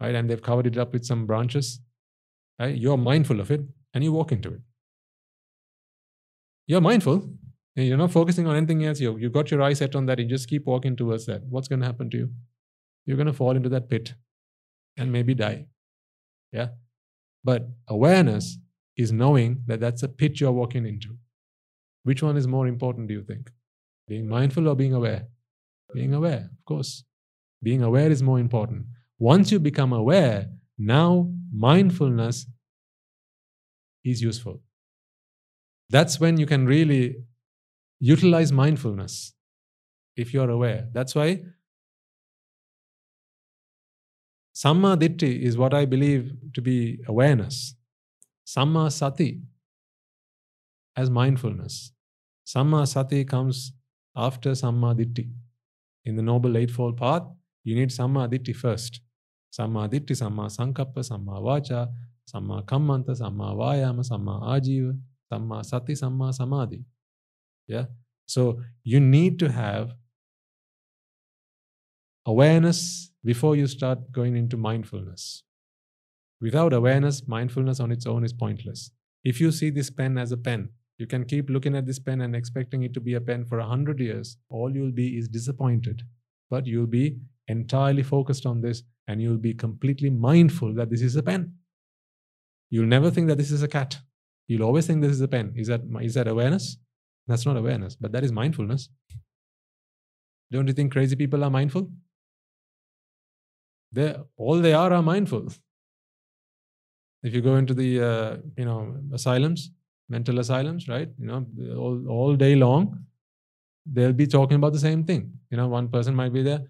right? 0.01 0.15
And 0.15 0.31
they've 0.31 0.41
covered 0.41 0.67
it 0.67 0.79
up 0.79 0.95
with 0.95 1.05
some 1.05 1.27
branches. 1.27 1.81
Right? 2.59 2.75
You're 2.75 2.97
mindful 2.97 3.41
of 3.41 3.51
it 3.51 3.61
and 3.93 4.03
you 4.03 4.13
walk 4.13 4.33
into 4.33 4.55
it. 4.55 4.61
You're 6.67 6.81
mindful. 6.81 7.29
You're 7.75 7.97
not 7.97 8.13
focusing 8.13 8.47
on 8.47 8.57
anything 8.57 8.85
else. 8.85 9.01
You, 9.01 9.17
you've 9.19 9.33
got 9.33 9.51
your 9.51 9.63
eye 9.63 9.73
set 9.73 9.95
on 9.95 10.07
that. 10.07 10.19
You 10.19 10.27
just 10.27 10.49
keep 10.49 10.67
walking 10.67 10.97
towards 10.97 11.27
that. 11.27 11.43
What's 11.45 11.69
going 11.69 11.81
to 11.81 11.87
happen 11.87 12.11
to 12.11 12.17
you? 12.17 12.31
You're 13.07 13.17
going 13.17 13.27
to 13.27 13.33
fall 13.33 13.57
into 13.57 13.69
that 13.71 13.89
pit 13.89 14.15
and 14.97 15.11
maybe 15.11 15.35
die. 15.35 15.67
Yeah. 16.53 16.69
But 17.43 17.69
awareness 17.89 18.59
is 18.97 19.13
knowing 19.13 19.63
that 19.67 19.81
that's 19.81 20.03
a 20.03 20.09
pit 20.09 20.41
you're 20.41 20.53
walking 20.53 20.87
into. 20.87 21.17
Which 22.05 22.23
one 22.23 22.37
is 22.37 22.47
more 22.47 22.67
important, 22.67 23.09
do 23.09 23.15
you 23.15 23.23
think? 23.23 23.51
Being 24.11 24.27
mindful 24.29 24.67
or 24.67 24.75
being 24.75 24.93
aware? 24.93 25.29
Being 25.95 26.15
aware, 26.15 26.51
of 26.59 26.65
course. 26.65 27.05
Being 27.63 27.81
aware 27.81 28.11
is 28.11 28.25
more 28.25 28.41
important. 28.41 28.87
Once 29.21 29.53
you 29.53 29.61
become 29.61 29.93
aware, 29.93 30.49
now 30.77 31.33
mindfulness 31.55 32.47
is 34.05 34.21
useful. 34.21 34.61
That's 35.91 36.19
when 36.19 36.39
you 36.39 36.47
can 36.47 36.67
really 36.67 37.19
utilize 38.01 38.51
mindfulness 38.51 39.33
if 40.17 40.35
you're 40.35 40.51
aware. 40.51 40.89
That's 40.93 41.15
why 41.15 41.43
Samma 44.53 44.97
Ditthi 44.97 45.41
is 45.41 45.57
what 45.57 45.73
I 45.73 45.85
believe 45.85 46.33
to 46.55 46.61
be 46.61 46.99
awareness. 47.07 47.77
Samma 48.45 48.91
Sati 48.91 49.43
as 50.97 51.09
mindfulness. 51.09 51.93
Samma 52.45 52.89
Sati 52.89 53.25
comes 53.25 53.73
after 54.17 54.51
Samma 54.51 54.95
Ditthi. 54.95 55.31
In 56.05 56.17
the 56.17 56.23
Noble 56.23 56.57
Eightfold 56.57 56.97
Path, 56.97 57.23
you 57.65 57.75
need 57.75 57.91
Samma 57.91 58.29
Ditthi 58.33 58.55
first. 58.55 59.01
Samma 59.53 59.89
Ditthi, 59.91 60.17
Samma 60.17 60.47
Sankappa, 60.49 60.99
Samma 60.99 61.41
Vacha, 61.41 61.89
Samma 62.33 62.65
Kammanta, 62.65 63.11
Samma 63.11 63.55
Vayama, 63.55 64.09
Samma 64.09 64.43
Ajiva, 64.43 64.99
Samma 65.33 65.65
Sati, 65.65 65.93
Samma 65.95 66.33
Samadhi. 66.33 66.85
Yeah? 67.67 67.87
So 68.27 68.61
you 68.85 69.01
need 69.01 69.39
to 69.41 69.51
have 69.51 69.93
awareness 72.27 73.11
before 73.25 73.57
you 73.57 73.67
start 73.67 74.13
going 74.13 74.37
into 74.37 74.57
mindfulness. 74.57 75.43
Without 76.41 76.73
awareness, 76.73 77.27
mindfulness 77.27 77.81
on 77.81 77.91
its 77.93 78.07
own 78.07 78.25
is 78.25 78.33
pointless. 78.33 78.91
If 79.25 79.41
you 79.41 79.53
see 79.53 79.71
this 79.71 79.91
pen 79.91 80.17
as 80.17 80.33
a 80.33 80.37
pen, 80.37 80.71
you 81.01 81.07
can 81.07 81.25
keep 81.25 81.51
looking 81.51 81.75
at 81.77 81.87
this 81.87 81.99
pen 81.99 82.21
and 82.21 82.37
expecting 82.37 82.83
it 82.83 82.95
to 82.95 83.01
be 83.01 83.15
a 83.15 83.21
pen 83.21 83.45
for 83.45 83.59
a 83.59 83.67
hundred 83.67 84.01
years. 84.01 84.37
All 84.49 84.75
you'll 84.75 84.93
be 84.93 85.19
is 85.19 85.29
disappointed. 85.29 86.03
But 86.51 86.67
you'll 86.67 86.87
be 86.87 87.19
entirely 87.49 88.03
focused 88.03 88.47
on 88.47 88.61
this 88.61 88.83
and 89.09 89.21
you'll 89.23 89.39
be 89.39 89.55
completely 89.55 90.11
mindful 90.11 90.75
that 90.75 90.91
this 90.91 91.03
is 91.03 91.17
a 91.17 91.23
pen. 91.23 91.55
You'll 92.69 92.87
never 92.87 93.11
think 93.11 93.29
that 93.29 93.39
this 93.39 93.51
is 93.51 93.63
a 93.63 93.69
cat. 93.69 93.99
You'll 94.47 94.65
always 94.65 94.87
think 94.87 95.01
this 95.01 95.13
is 95.13 95.21
a 95.21 95.29
pen. 95.29 95.53
Is 95.57 95.69
that, 95.69 95.81
is 96.01 96.15
that 96.15 96.29
awareness? 96.29 96.77
That's 97.27 97.47
not 97.47 97.57
awareness, 97.57 97.97
but 97.97 98.13
that 98.13 98.25
is 98.25 98.33
mindfulness. 98.33 98.89
Don't 100.53 100.67
you 100.67 100.73
think 100.73 100.93
crazy 100.93 101.17
people 101.17 101.45
are 101.45 101.51
mindful? 101.51 101.91
they 103.93 104.15
all 104.37 104.59
they 104.59 104.73
are 104.73 104.93
are 104.93 105.03
mindful. 105.03 105.49
If 107.23 107.35
you 107.35 107.41
go 107.41 107.57
into 107.57 107.75
the 107.75 108.01
uh, 108.01 108.37
you 108.57 108.65
know 108.65 108.97
asylums, 109.13 109.71
mental 110.11 110.41
asylums, 110.41 110.89
right? 110.89 111.09
You 111.19 111.27
know, 111.27 111.47
all, 111.77 112.09
all 112.09 112.37
day 112.37 112.57
long, 112.57 112.99
they'll 113.87 114.13
be 114.13 114.27
talking 114.27 114.57
about 114.57 114.73
the 114.73 114.79
same 114.79 115.05
thing. 115.05 115.33
You 115.51 115.57
know, 115.57 115.69
one 115.69 115.89
person 115.89 116.15
might 116.15 116.33
be 116.33 116.43
there, 116.43 116.63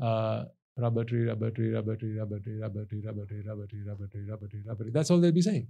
uh, 0.00 0.44
rubber 0.76 1.04
tree, 1.04 1.24
rubber 1.24 1.50
tree, 1.50 1.72
rubber 1.72 1.96
tree, 1.96 2.18
rubber 2.18 2.40
tree, 2.40 2.58
rubber 2.60 2.84
tree, 2.84 3.02
rubber 3.06 3.24
tree, 3.26 3.42
rubber 3.46 3.66
tree, 3.66 3.82
rubber 3.86 4.06
tree, 4.06 4.24
rubber 4.28 4.48
tree, 4.48 4.62
rubber 4.66 4.84
tree. 4.84 4.92
That's 4.92 5.10
all 5.10 5.20
they'll 5.20 5.32
be 5.32 5.42
saying. 5.42 5.68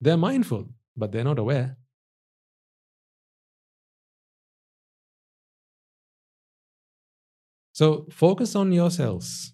They're 0.00 0.16
mindful, 0.16 0.68
but 0.96 1.12
they're 1.12 1.24
not 1.24 1.38
aware. 1.38 1.76
So 7.72 8.06
focus 8.10 8.54
on 8.54 8.72
yourselves. 8.72 9.52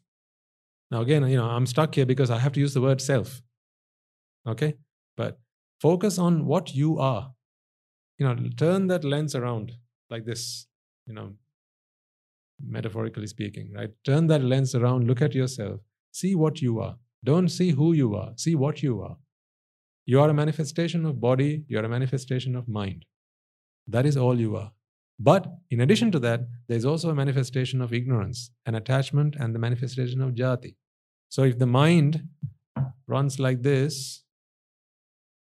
Now, 0.90 1.01
again, 1.02 1.27
you 1.28 1.36
know, 1.36 1.47
I'm 1.47 1.66
stuck 1.66 1.94
here 1.94 2.05
because 2.05 2.31
I 2.31 2.39
have 2.39 2.52
to 2.52 2.61
use 2.61 2.74
the 2.74 2.81
word 2.81 3.01
self. 3.01 3.43
Okay? 4.47 4.74
But 5.16 5.39
focus 5.81 6.19
on 6.19 6.47
what 6.47 6.74
you 6.74 6.98
are. 6.98 7.32
You 8.19 8.27
know, 8.27 8.36
turn 8.57 8.89
that 8.89 9.05
lens 9.05 9.35
around 9.35 9.73
like 10.11 10.24
this, 10.24 10.66
you 11.07 11.15
know, 11.15 11.32
metaphorically 12.65 13.27
speaking, 13.27 13.73
right? 13.74 13.90
Turn 14.05 14.27
that 14.27 14.43
lens 14.43 14.74
around, 14.74 15.07
look 15.07 15.23
at 15.23 15.35
yourself, 15.35 15.81
see 16.12 16.35
what 16.35 16.61
you 16.61 16.81
are. 16.81 16.97
Don't 17.24 17.48
see 17.48 17.70
who 17.70 17.93
you 17.93 18.15
are, 18.15 18.32
see 18.36 18.55
what 18.55 18.82
you 18.82 19.01
are. 19.01 19.16
You 20.05 20.20
are 20.20 20.28
a 20.28 20.35
manifestation 20.35 21.07
of 21.07 21.20
body, 21.20 21.65
you 21.69 21.78
are 21.78 21.85
a 21.85 21.89
manifestation 21.89 22.57
of 22.57 22.69
mind. 22.69 23.05
That 23.86 24.07
is 24.07 24.16
all 24.16 24.39
you 24.39 24.57
are. 24.57 24.73
But 25.19 25.47
in 25.70 25.81
addition 25.81 26.11
to 26.12 26.19
that, 26.20 26.40
there's 26.66 26.85
also 26.85 27.11
a 27.11 27.15
manifestation 27.15 27.82
of 27.82 27.93
ignorance, 27.93 28.51
an 28.65 28.74
attachment, 28.74 29.36
and 29.39 29.55
the 29.55 29.59
manifestation 29.59 30.23
of 30.23 30.35
jati. 30.35 30.77
So 31.28 31.44
if 31.44 31.59
the 31.59 31.66
mind 31.66 32.28
runs 33.07 33.39
like 33.39 33.62
this, 33.62 34.24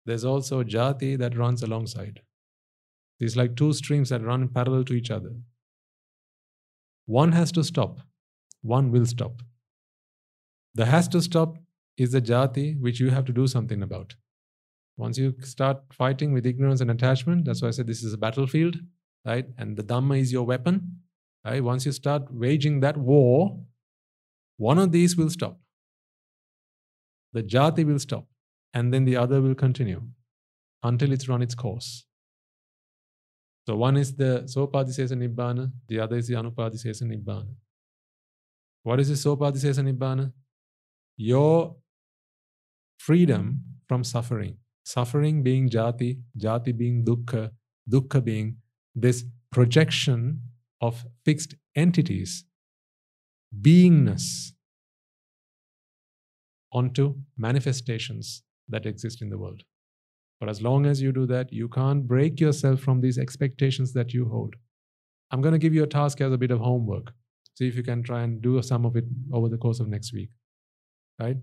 there's 0.08 0.24
also 0.24 0.62
jati 0.62 1.16
that 1.18 1.36
runs 1.36 1.62
alongside. 1.62 2.20
These 3.20 3.36
like 3.36 3.56
two 3.56 3.72
streams 3.72 4.10
that 4.10 4.22
run 4.22 4.48
parallel 4.48 4.84
to 4.84 4.94
each 4.94 5.10
other. 5.10 5.32
One 7.06 7.32
has 7.32 7.52
to 7.52 7.64
stop, 7.64 8.00
one 8.62 8.90
will 8.90 9.06
stop. 9.06 9.42
The 10.74 10.86
has 10.86 11.08
to 11.08 11.22
stop 11.22 11.58
is 11.96 12.12
the 12.12 12.20
jati 12.20 12.78
which 12.80 13.00
you 13.00 13.10
have 13.10 13.24
to 13.24 13.32
do 13.32 13.46
something 13.46 13.82
about. 13.82 14.14
Once 14.96 15.18
you 15.18 15.34
start 15.42 15.82
fighting 15.92 16.32
with 16.32 16.46
ignorance 16.46 16.80
and 16.80 16.90
attachment, 16.90 17.44
that's 17.44 17.62
why 17.62 17.68
I 17.68 17.70
said 17.70 17.86
this 17.86 18.02
is 18.02 18.12
a 18.12 18.18
battlefield 18.18 18.78
right? 19.24 19.46
And 19.58 19.76
the 19.76 19.82
Dhamma 19.82 20.18
is 20.20 20.32
your 20.32 20.44
weapon, 20.44 21.00
right? 21.44 21.62
Once 21.62 21.86
you 21.86 21.92
start 21.92 22.22
waging 22.30 22.80
that 22.80 22.96
war, 22.96 23.60
one 24.56 24.78
of 24.78 24.92
these 24.92 25.16
will 25.16 25.30
stop. 25.30 25.58
The 27.32 27.42
jati 27.42 27.84
will 27.84 27.98
stop, 27.98 28.26
and 28.74 28.92
then 28.92 29.04
the 29.04 29.16
other 29.16 29.40
will 29.40 29.54
continue 29.54 30.02
until 30.82 31.12
it's 31.12 31.28
run 31.28 31.42
its 31.42 31.54
course. 31.54 32.04
So 33.66 33.76
one 33.76 33.96
is 33.96 34.14
the 34.16 34.44
Sopadisesa 34.46 35.12
Nibbana, 35.12 35.70
the 35.88 36.00
other 36.00 36.16
is 36.16 36.28
the 36.28 36.34
Anupadisesa 36.34 37.02
Nibbana. 37.02 37.54
What 38.82 39.00
is 39.00 39.08
the 39.08 39.14
Sopadisesa 39.28 39.82
Nibbana? 39.84 40.32
Your 41.16 41.76
freedom 42.98 43.62
from 43.88 44.04
suffering. 44.04 44.56
Suffering 44.84 45.42
being 45.42 45.68
jati, 45.68 46.18
jati 46.38 46.76
being 46.76 47.04
dukkha, 47.04 47.50
dukkha 47.90 48.24
being 48.24 48.56
this 48.94 49.24
projection 49.50 50.40
of 50.80 51.04
fixed 51.26 51.54
entities, 51.76 52.44
beingness, 53.60 54.52
onto 56.72 57.14
manifestations 57.36 58.42
that 58.68 58.86
exist 58.86 59.22
in 59.22 59.30
the 59.30 59.38
world. 59.38 59.62
But 60.40 60.48
as 60.48 60.62
long 60.62 60.86
as 60.86 61.02
you 61.02 61.12
do 61.12 61.26
that, 61.26 61.52
you 61.52 61.68
can't 61.68 62.06
break 62.06 62.40
yourself 62.40 62.80
from 62.80 63.00
these 63.00 63.18
expectations 63.18 63.92
that 63.94 64.14
you 64.14 64.28
hold. 64.28 64.54
I'm 65.30 65.42
going 65.42 65.52
to 65.52 65.58
give 65.58 65.74
you 65.74 65.82
a 65.82 65.86
task 65.86 66.20
as 66.20 66.32
a 66.32 66.38
bit 66.38 66.50
of 66.50 66.60
homework. 66.60 67.12
See 67.54 67.66
if 67.66 67.76
you 67.76 67.82
can 67.82 68.02
try 68.02 68.22
and 68.22 68.40
do 68.40 68.62
some 68.62 68.86
of 68.86 68.96
it 68.96 69.04
over 69.32 69.48
the 69.48 69.58
course 69.58 69.80
of 69.80 69.88
next 69.88 70.12
week. 70.12 70.30
Right? 71.18 71.36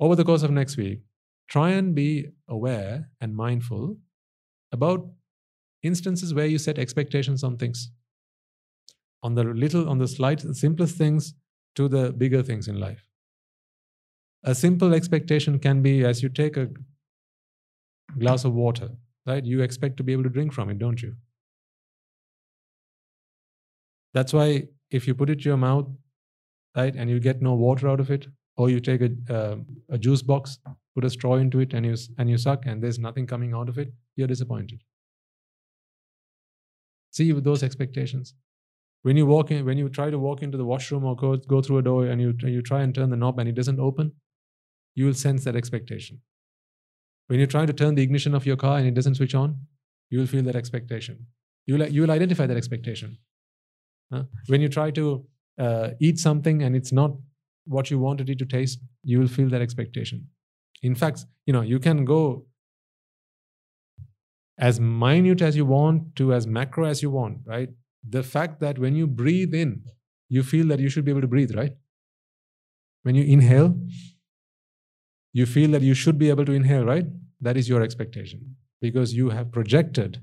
Over 0.00 0.16
the 0.16 0.24
course 0.24 0.42
of 0.42 0.50
next 0.50 0.76
week, 0.76 1.00
try 1.48 1.70
and 1.70 1.94
be 1.94 2.28
aware 2.48 3.10
and 3.20 3.36
mindful 3.36 3.98
about 4.72 5.06
instances 5.82 6.34
where 6.34 6.46
you 6.46 6.58
set 6.58 6.78
expectations 6.78 7.44
on 7.44 7.56
things. 7.56 7.90
On 9.22 9.34
the 9.34 9.44
little, 9.44 9.88
on 9.88 9.98
the 9.98 10.08
slight, 10.08 10.40
simplest 10.40 10.96
things 10.96 11.34
to 11.74 11.88
the 11.88 12.12
bigger 12.12 12.42
things 12.42 12.68
in 12.68 12.80
life. 12.80 13.05
A 14.46 14.54
simple 14.54 14.94
expectation 14.94 15.58
can 15.58 15.82
be 15.82 16.04
as 16.04 16.22
you 16.22 16.28
take 16.28 16.56
a 16.56 16.68
glass 18.16 18.44
of 18.44 18.54
water, 18.54 18.90
right? 19.26 19.44
You 19.44 19.60
expect 19.60 19.96
to 19.96 20.04
be 20.04 20.12
able 20.12 20.22
to 20.22 20.30
drink 20.30 20.52
from 20.52 20.70
it, 20.70 20.78
don't 20.78 21.02
you? 21.02 21.16
That's 24.14 24.32
why 24.32 24.68
if 24.90 25.08
you 25.08 25.16
put 25.16 25.30
it 25.30 25.40
to 25.40 25.48
your 25.48 25.56
mouth, 25.56 25.88
right, 26.76 26.94
and 26.94 27.10
you 27.10 27.18
get 27.18 27.42
no 27.42 27.54
water 27.54 27.88
out 27.88 27.98
of 27.98 28.10
it, 28.10 28.28
or 28.56 28.70
you 28.70 28.78
take 28.78 29.00
a, 29.02 29.10
uh, 29.28 29.56
a 29.90 29.98
juice 29.98 30.22
box, 30.22 30.58
put 30.94 31.04
a 31.04 31.10
straw 31.10 31.34
into 31.34 31.58
it, 31.58 31.74
and 31.74 31.84
you 31.84 31.96
and 32.16 32.30
you 32.30 32.38
suck, 32.38 32.66
and 32.66 32.80
there's 32.80 33.00
nothing 33.00 33.26
coming 33.26 33.52
out 33.52 33.68
of 33.68 33.78
it, 33.78 33.92
you're 34.14 34.28
disappointed. 34.28 34.82
See 37.10 37.32
with 37.32 37.44
those 37.44 37.64
expectations. 37.64 38.34
When 39.02 39.16
you 39.16 39.26
walk 39.26 39.50
in, 39.50 39.64
when 39.64 39.76
you 39.78 39.88
try 39.88 40.10
to 40.10 40.18
walk 40.18 40.42
into 40.42 40.56
the 40.56 40.64
washroom 40.64 41.04
or 41.04 41.16
go, 41.16 41.36
go 41.36 41.60
through 41.60 41.78
a 41.78 41.82
door 41.82 42.06
and 42.06 42.20
you, 42.20 42.34
you 42.42 42.62
try 42.62 42.82
and 42.82 42.94
turn 42.94 43.10
the 43.10 43.16
knob 43.16 43.38
and 43.38 43.48
it 43.48 43.54
doesn't 43.54 43.78
open, 43.78 44.12
you 44.96 45.06
will 45.06 45.14
sense 45.14 45.44
that 45.44 45.54
expectation. 45.54 46.20
When 47.28 47.38
you 47.38 47.46
try 47.46 47.64
to 47.66 47.72
turn 47.72 47.94
the 47.94 48.02
ignition 48.02 48.34
of 48.34 48.46
your 48.46 48.56
car 48.56 48.78
and 48.78 48.86
it 48.88 48.94
doesn't 48.94 49.14
switch 49.16 49.34
on, 49.34 49.56
you 50.10 50.18
will 50.18 50.26
feel 50.26 50.42
that 50.42 50.56
expectation. 50.56 51.26
You 51.66 51.76
will, 51.76 51.86
you 51.88 52.02
will 52.02 52.10
identify 52.10 52.46
that 52.46 52.56
expectation. 52.56 53.18
When 54.46 54.60
you 54.60 54.68
try 54.68 54.90
to 54.92 55.24
uh, 55.58 55.90
eat 56.00 56.18
something 56.18 56.62
and 56.62 56.76
it's 56.76 56.92
not 56.92 57.16
what 57.64 57.90
you 57.90 57.98
wanted 57.98 58.30
it 58.30 58.38
to 58.38 58.46
taste, 58.46 58.80
you 59.02 59.18
will 59.18 59.28
feel 59.28 59.48
that 59.50 59.60
expectation. 59.60 60.28
In 60.82 60.94
fact, 60.94 61.26
you 61.46 61.52
know, 61.52 61.62
you 61.62 61.78
can 61.78 62.04
go 62.04 62.46
as 64.58 64.78
minute 64.80 65.42
as 65.42 65.56
you 65.56 65.66
want 65.66 66.14
to 66.16 66.32
as 66.32 66.46
macro 66.46 66.84
as 66.84 67.02
you 67.02 67.10
want, 67.10 67.38
right? 67.44 67.68
The 68.08 68.22
fact 68.22 68.60
that 68.60 68.78
when 68.78 68.94
you 68.94 69.06
breathe 69.06 69.54
in, 69.54 69.82
you 70.28 70.42
feel 70.42 70.66
that 70.68 70.78
you 70.78 70.88
should 70.88 71.04
be 71.04 71.10
able 71.10 71.20
to 71.20 71.28
breathe, 71.28 71.54
right? 71.54 71.72
When 73.02 73.14
you 73.14 73.24
inhale, 73.24 73.76
you 75.38 75.44
feel 75.44 75.72
that 75.72 75.82
you 75.82 75.92
should 75.92 76.18
be 76.18 76.30
able 76.30 76.46
to 76.46 76.52
inhale, 76.52 76.86
right? 76.86 77.06
That 77.46 77.58
is 77.58 77.68
your 77.68 77.82
expectation 77.82 78.56
because 78.80 79.12
you 79.12 79.28
have 79.28 79.52
projected 79.56 80.22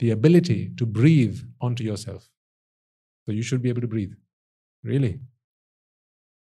the 0.00 0.10
ability 0.10 0.72
to 0.76 0.84
breathe 0.84 1.38
onto 1.62 1.82
yourself. 1.82 2.28
So 3.24 3.32
you 3.32 3.42
should 3.42 3.62
be 3.62 3.70
able 3.70 3.80
to 3.80 3.86
breathe. 3.94 4.12
Really? 4.82 5.20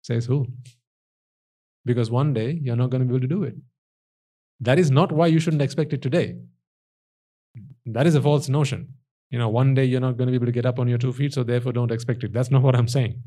Says 0.03 0.27
who? 0.27 0.49
Because 1.85 2.11
one 2.11 2.35
day 2.35 2.59
you're 2.61 2.81
not 2.83 2.91
going 2.91 3.03
to 3.03 3.07
be 3.07 3.15
able 3.15 3.29
to 3.29 3.35
do 3.37 3.45
it. 3.45 3.55
That 4.59 4.81
is 4.81 4.91
not 4.91 5.13
why 5.13 5.29
you 5.29 5.39
shouldn't 5.39 5.63
expect 5.63 5.93
it 5.93 6.03
today. 6.03 6.35
That 7.87 8.09
is 8.09 8.17
a 8.17 8.23
false 8.23 8.49
notion. 8.49 8.89
You 9.31 9.39
know, 9.39 9.49
one 9.49 9.73
day 9.75 9.85
you're 9.85 10.01
not 10.01 10.17
going 10.17 10.27
to 10.27 10.33
be 10.33 10.43
able 10.43 10.53
to 10.53 10.59
get 10.61 10.67
up 10.67 10.81
on 10.81 10.89
your 10.89 10.99
two 10.99 11.13
feet, 11.13 11.33
so 11.33 11.45
therefore 11.45 11.73
don't 11.73 11.93
expect 11.93 12.25
it. 12.25 12.33
That's 12.33 12.51
not 12.51 12.63
what 12.63 12.75
I'm 12.75 12.89
saying. 12.89 13.23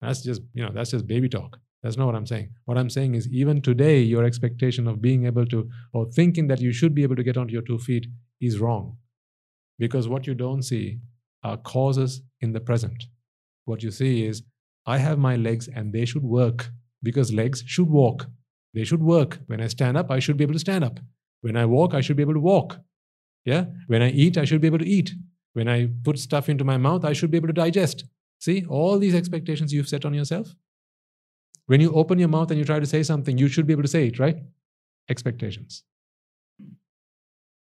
That's 0.00 0.22
just, 0.22 0.42
you 0.54 0.64
know, 0.64 0.70
that's 0.72 0.92
just 0.92 1.08
baby 1.08 1.28
talk. 1.28 1.58
That's 1.86 1.96
not 1.96 2.06
what 2.06 2.16
I'm 2.16 2.26
saying. 2.26 2.48
What 2.64 2.78
I'm 2.78 2.90
saying 2.90 3.14
is, 3.14 3.28
even 3.28 3.62
today, 3.62 4.00
your 4.00 4.24
expectation 4.24 4.88
of 4.88 5.00
being 5.00 5.24
able 5.24 5.46
to, 5.46 5.70
or 5.92 6.06
thinking 6.10 6.48
that 6.48 6.60
you 6.60 6.72
should 6.72 6.96
be 6.96 7.04
able 7.04 7.14
to 7.14 7.22
get 7.22 7.36
onto 7.36 7.52
your 7.52 7.62
two 7.62 7.78
feet 7.78 8.08
is 8.40 8.58
wrong. 8.58 8.96
Because 9.78 10.08
what 10.08 10.26
you 10.26 10.34
don't 10.34 10.62
see 10.62 10.98
are 11.44 11.56
causes 11.56 12.22
in 12.40 12.52
the 12.52 12.58
present. 12.58 13.04
What 13.66 13.84
you 13.84 13.92
see 13.92 14.24
is, 14.24 14.42
I 14.84 14.98
have 14.98 15.20
my 15.20 15.36
legs 15.36 15.68
and 15.68 15.92
they 15.92 16.04
should 16.06 16.24
work 16.24 16.70
because 17.04 17.32
legs 17.32 17.62
should 17.68 17.88
walk. 17.88 18.26
They 18.74 18.82
should 18.82 19.04
work. 19.04 19.38
When 19.46 19.60
I 19.60 19.68
stand 19.68 19.96
up, 19.96 20.10
I 20.10 20.18
should 20.18 20.36
be 20.36 20.42
able 20.42 20.54
to 20.54 20.58
stand 20.58 20.82
up. 20.82 20.98
When 21.42 21.56
I 21.56 21.66
walk, 21.66 21.94
I 21.94 22.00
should 22.00 22.16
be 22.16 22.24
able 22.24 22.34
to 22.34 22.40
walk. 22.40 22.80
Yeah? 23.44 23.66
When 23.86 24.02
I 24.02 24.10
eat, 24.10 24.36
I 24.36 24.44
should 24.44 24.60
be 24.60 24.66
able 24.66 24.80
to 24.80 24.88
eat. 24.88 25.12
When 25.52 25.68
I 25.68 25.88
put 26.02 26.18
stuff 26.18 26.48
into 26.48 26.64
my 26.64 26.78
mouth, 26.78 27.04
I 27.04 27.12
should 27.12 27.30
be 27.30 27.36
able 27.36 27.46
to 27.46 27.52
digest. 27.52 28.06
See, 28.40 28.64
all 28.68 28.98
these 28.98 29.14
expectations 29.14 29.72
you've 29.72 29.88
set 29.88 30.04
on 30.04 30.14
yourself, 30.14 30.52
when 31.66 31.80
you 31.80 31.92
open 31.92 32.18
your 32.18 32.28
mouth 32.28 32.50
and 32.50 32.58
you 32.58 32.64
try 32.64 32.80
to 32.80 32.86
say 32.86 33.02
something, 33.02 33.38
you 33.38 33.48
should 33.48 33.66
be 33.66 33.72
able 33.72 33.82
to 33.82 33.88
say 33.88 34.06
it, 34.06 34.18
right? 34.18 34.38
Expectations. 35.08 35.82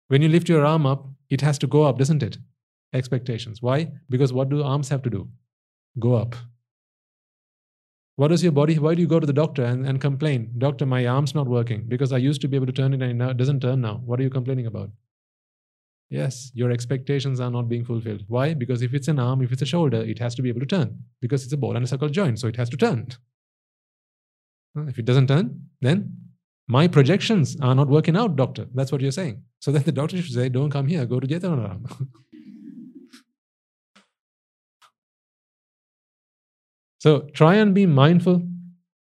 When 0.08 0.22
you 0.22 0.28
lift 0.28 0.48
your 0.48 0.64
arm 0.64 0.86
up, 0.86 1.06
it 1.28 1.40
has 1.42 1.58
to 1.58 1.66
go 1.66 1.82
up, 1.82 1.98
doesn't 1.98 2.22
it? 2.22 2.38
Expectations. 2.94 3.60
Why? 3.60 3.92
Because 4.08 4.32
what 4.32 4.48
do 4.48 4.62
arms 4.62 4.88
have 4.88 5.02
to 5.02 5.10
do? 5.10 5.28
Go 5.98 6.14
up. 6.14 6.34
What 8.16 8.28
does 8.28 8.42
your 8.42 8.52
body? 8.52 8.78
Why 8.78 8.94
do 8.94 9.02
you 9.02 9.06
go 9.06 9.20
to 9.20 9.26
the 9.26 9.32
doctor 9.32 9.64
and, 9.64 9.86
and 9.86 10.00
complain? 10.00 10.54
Doctor, 10.58 10.86
my 10.86 11.06
arm's 11.06 11.34
not 11.34 11.46
working 11.46 11.84
because 11.86 12.12
I 12.12 12.16
used 12.18 12.40
to 12.40 12.48
be 12.48 12.56
able 12.56 12.66
to 12.66 12.72
turn 12.72 12.94
it 12.94 13.02
and 13.02 13.22
it 13.22 13.36
doesn't 13.36 13.60
turn 13.60 13.80
now. 13.80 14.00
What 14.04 14.18
are 14.18 14.22
you 14.22 14.30
complaining 14.30 14.66
about? 14.66 14.90
Yes, 16.10 16.50
your 16.54 16.70
expectations 16.70 17.38
are 17.38 17.50
not 17.50 17.68
being 17.68 17.84
fulfilled. 17.84 18.24
Why? 18.28 18.54
Because 18.54 18.80
if 18.82 18.94
it's 18.94 19.08
an 19.08 19.18
arm, 19.18 19.42
if 19.42 19.52
it's 19.52 19.62
a 19.62 19.66
shoulder, 19.66 20.00
it 20.00 20.18
has 20.18 20.34
to 20.36 20.42
be 20.42 20.48
able 20.48 20.60
to 20.60 20.66
turn 20.66 21.04
because 21.20 21.44
it's 21.44 21.52
a 21.52 21.56
ball 21.56 21.76
and 21.76 21.84
a 21.84 21.88
circle 21.88 22.08
joint, 22.08 22.40
so 22.40 22.48
it 22.48 22.56
has 22.56 22.70
to 22.70 22.76
turn. 22.76 23.08
If 24.86 24.98
it 24.98 25.04
doesn't 25.04 25.28
turn, 25.28 25.68
then 25.80 26.14
my 26.68 26.86
projections 26.86 27.56
are 27.60 27.74
not 27.74 27.88
working 27.88 28.16
out, 28.16 28.36
doctor. 28.36 28.66
That's 28.74 28.92
what 28.92 29.00
you're 29.00 29.10
saying. 29.10 29.42
So 29.60 29.72
then 29.72 29.82
the 29.82 29.92
doctor 29.92 30.20
should 30.20 30.34
say, 30.34 30.48
don't 30.50 30.70
come 30.70 30.86
here, 30.86 31.06
go 31.06 31.18
to 31.18 31.26
Jethavanaram. 31.26 31.90
so 36.98 37.20
try 37.32 37.54
and 37.54 37.74
be 37.74 37.86
mindful 37.86 38.42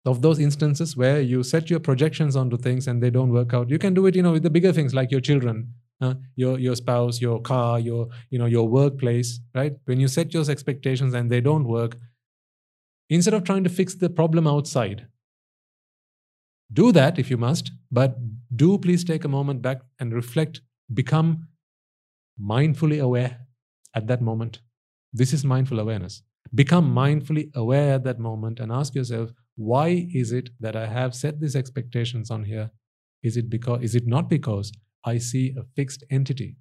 of 0.04 0.22
those 0.22 0.38
instances 0.38 0.96
where 0.96 1.20
you 1.20 1.42
set 1.42 1.68
your 1.68 1.80
projections 1.80 2.36
onto 2.36 2.56
things 2.56 2.86
and 2.86 3.02
they 3.02 3.10
don't 3.10 3.32
work 3.32 3.52
out. 3.54 3.70
You 3.70 3.78
can 3.78 3.94
do 3.94 4.06
it, 4.06 4.14
you 4.14 4.22
know, 4.22 4.32
with 4.32 4.42
the 4.42 4.50
bigger 4.50 4.72
things 4.72 4.94
like 4.94 5.10
your 5.10 5.20
children, 5.20 5.72
uh, 6.00 6.14
your 6.36 6.58
your 6.58 6.76
spouse, 6.76 7.20
your 7.20 7.40
car, 7.40 7.80
your 7.80 8.08
you 8.30 8.38
know 8.38 8.46
your 8.46 8.68
workplace, 8.68 9.40
right? 9.54 9.74
When 9.86 9.98
you 9.98 10.08
set 10.08 10.30
those 10.30 10.48
expectations 10.48 11.14
and 11.14 11.30
they 11.30 11.40
don't 11.40 11.64
work, 11.64 11.96
instead 13.10 13.34
of 13.34 13.44
trying 13.44 13.64
to 13.64 13.70
fix 13.70 13.94
the 13.94 14.10
problem 14.10 14.46
outside, 14.46 15.06
do 16.72 16.92
that 16.92 17.18
if 17.18 17.30
you 17.30 17.36
must, 17.36 17.70
but 17.90 18.16
do 18.54 18.78
please 18.78 19.04
take 19.04 19.24
a 19.24 19.28
moment 19.28 19.62
back 19.62 19.78
and 20.00 20.12
reflect, 20.12 20.60
become 20.92 21.48
mindfully 22.40 23.00
aware 23.00 23.38
at 23.94 24.06
that 24.08 24.20
moment. 24.20 24.60
This 25.12 25.32
is 25.32 25.44
mindful 25.44 25.80
awareness. 25.80 26.22
Become 26.54 26.94
mindfully 26.94 27.54
aware 27.54 27.94
at 27.94 28.04
that 28.04 28.18
moment 28.18 28.60
and 28.60 28.70
ask 28.72 28.94
yourself, 28.94 29.30
why 29.56 30.08
is 30.12 30.32
it 30.32 30.50
that 30.60 30.76
I 30.76 30.86
have 30.86 31.14
set 31.14 31.40
these 31.40 31.56
expectations 31.56 32.30
on 32.30 32.44
here? 32.44 32.70
Is 33.22 33.36
it 33.36 33.48
because 33.48 33.82
is 33.82 33.94
it 33.94 34.06
not 34.06 34.28
because 34.28 34.70
I 35.04 35.18
see 35.18 35.54
a 35.56 35.64
fixed 35.74 36.04
entity? 36.10 36.56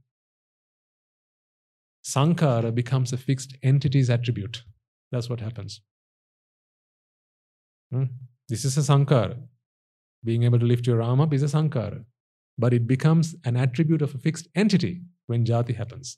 Sankhara 2.04 2.74
becomes 2.74 3.12
a 3.12 3.18
fixed 3.18 3.58
entity's 3.64 4.10
attribute. 4.10 4.64
That's 5.12 5.30
what 5.30 5.42
happens. 5.42 5.82
Hmm? 7.92 8.06
This 8.48 8.64
is 8.64 8.78
a 8.78 8.82
sankhara. 8.82 9.38
Being 10.26 10.44
able 10.44 10.60
to 10.60 10.66
lift 10.66 10.88
your 10.88 11.04
arm 11.04 11.22
up 11.22 11.34
is 11.34 11.44
a 11.44 11.46
sankhara, 11.46 12.04
but 12.58 12.74
it 12.74 12.88
becomes 12.88 13.36
an 13.46 13.56
attribute 13.56 14.02
of 14.02 14.16
a 14.16 14.18
fixed 14.18 14.48
entity 14.56 15.04
when 15.28 15.46
jati 15.46 15.76
happens. 15.76 16.18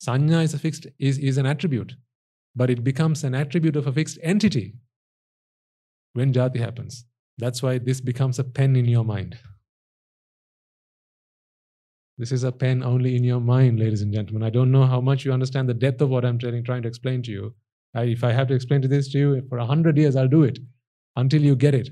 Sanya 0.00 0.44
is 0.44 0.54
a 0.54 0.58
fixed 0.58 0.86
is, 1.00 1.18
is 1.18 1.36
an 1.36 1.46
attribute, 1.46 1.96
but 2.54 2.70
it 2.70 2.84
becomes 2.84 3.24
an 3.24 3.34
attribute 3.34 3.74
of 3.74 3.88
a 3.88 3.92
fixed 3.92 4.18
entity 4.22 4.74
when 6.12 6.32
jati 6.32 6.58
happens. 6.58 7.04
That's 7.38 7.62
why 7.62 7.78
this 7.78 8.00
becomes 8.00 8.38
a 8.38 8.44
pen 8.44 8.76
in 8.76 8.84
your 8.84 9.04
mind. 9.04 9.36
This 12.18 12.30
is 12.30 12.44
a 12.44 12.52
pen 12.52 12.82
only 12.82 13.16
in 13.16 13.24
your 13.24 13.40
mind, 13.40 13.80
ladies 13.80 14.00
and 14.00 14.14
gentlemen. 14.14 14.44
I 14.44 14.50
don't 14.50 14.70
know 14.70 14.86
how 14.86 15.00
much 15.00 15.24
you 15.24 15.32
understand 15.32 15.68
the 15.68 15.74
depth 15.74 16.00
of 16.00 16.08
what 16.08 16.24
I'm 16.24 16.38
trying, 16.38 16.62
trying 16.64 16.82
to 16.82 16.88
explain 16.88 17.22
to 17.24 17.32
you. 17.32 17.54
I, 17.94 18.04
if 18.04 18.22
I 18.22 18.32
have 18.32 18.46
to 18.48 18.54
explain 18.54 18.80
to 18.82 18.88
this 18.88 19.10
to 19.12 19.18
you 19.18 19.42
for 19.48 19.58
a 19.58 19.66
hundred 19.66 19.98
years, 19.98 20.14
I'll 20.14 20.28
do 20.28 20.44
it 20.44 20.58
until 21.16 21.42
you 21.42 21.56
get 21.56 21.74
it, 21.74 21.90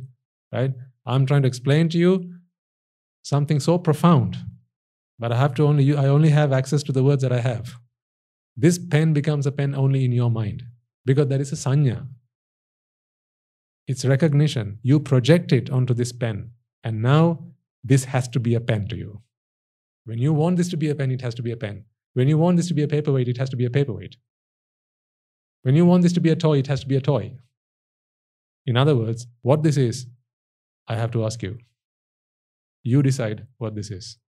right? 0.52 0.72
I'm 1.06 1.26
trying 1.26 1.42
to 1.42 1.48
explain 1.48 1.88
to 1.90 1.98
you 1.98 2.34
something 3.22 3.60
so 3.60 3.78
profound, 3.78 4.36
but 5.18 5.32
I 5.32 5.36
have 5.36 5.54
to 5.54 5.66
only, 5.66 5.96
I 5.96 6.06
only 6.06 6.30
have 6.30 6.52
access 6.52 6.82
to 6.84 6.92
the 6.92 7.02
words 7.02 7.22
that 7.22 7.32
I 7.32 7.40
have. 7.40 7.74
This 8.56 8.78
pen 8.78 9.12
becomes 9.12 9.46
a 9.46 9.52
pen 9.52 9.74
only 9.74 10.04
in 10.04 10.12
your 10.12 10.30
mind 10.30 10.62
because 11.04 11.28
there 11.28 11.40
is 11.40 11.52
a 11.52 11.56
sanya. 11.56 12.06
It's 13.86 14.04
recognition. 14.04 14.78
You 14.82 15.00
project 15.00 15.52
it 15.52 15.70
onto 15.70 15.92
this 15.92 16.12
pen, 16.12 16.50
and 16.82 17.02
now 17.02 17.44
this 17.82 18.04
has 18.04 18.28
to 18.28 18.40
be 18.40 18.54
a 18.54 18.60
pen 18.60 18.86
to 18.88 18.96
you. 18.96 19.20
When 20.04 20.18
you 20.18 20.32
want 20.32 20.56
this 20.56 20.68
to 20.68 20.76
be 20.76 20.88
a 20.88 20.94
pen, 20.94 21.10
it 21.10 21.20
has 21.22 21.34
to 21.34 21.42
be 21.42 21.50
a 21.50 21.56
pen. 21.56 21.84
When 22.14 22.28
you 22.28 22.38
want 22.38 22.56
this 22.56 22.68
to 22.68 22.74
be 22.74 22.82
a 22.82 22.88
paperweight, 22.88 23.28
it 23.28 23.38
has 23.38 23.50
to 23.50 23.56
be 23.56 23.64
a 23.64 23.70
paperweight. 23.70 24.16
When 25.62 25.74
you 25.74 25.84
want 25.84 26.02
this 26.02 26.12
to 26.12 26.20
be 26.20 26.30
a 26.30 26.36
toy, 26.36 26.58
it 26.58 26.66
has 26.66 26.80
to 26.80 26.86
be 26.86 26.96
a 26.96 27.00
toy. 27.00 27.32
In 28.66 28.76
other 28.76 28.96
words, 28.96 29.26
what 29.42 29.62
this 29.62 29.76
is, 29.76 30.06
I 30.88 30.96
have 30.96 31.10
to 31.12 31.24
ask 31.24 31.42
you. 31.42 31.58
You 32.82 33.02
decide 33.02 33.46
what 33.58 33.74
this 33.74 33.90
is. 33.90 34.18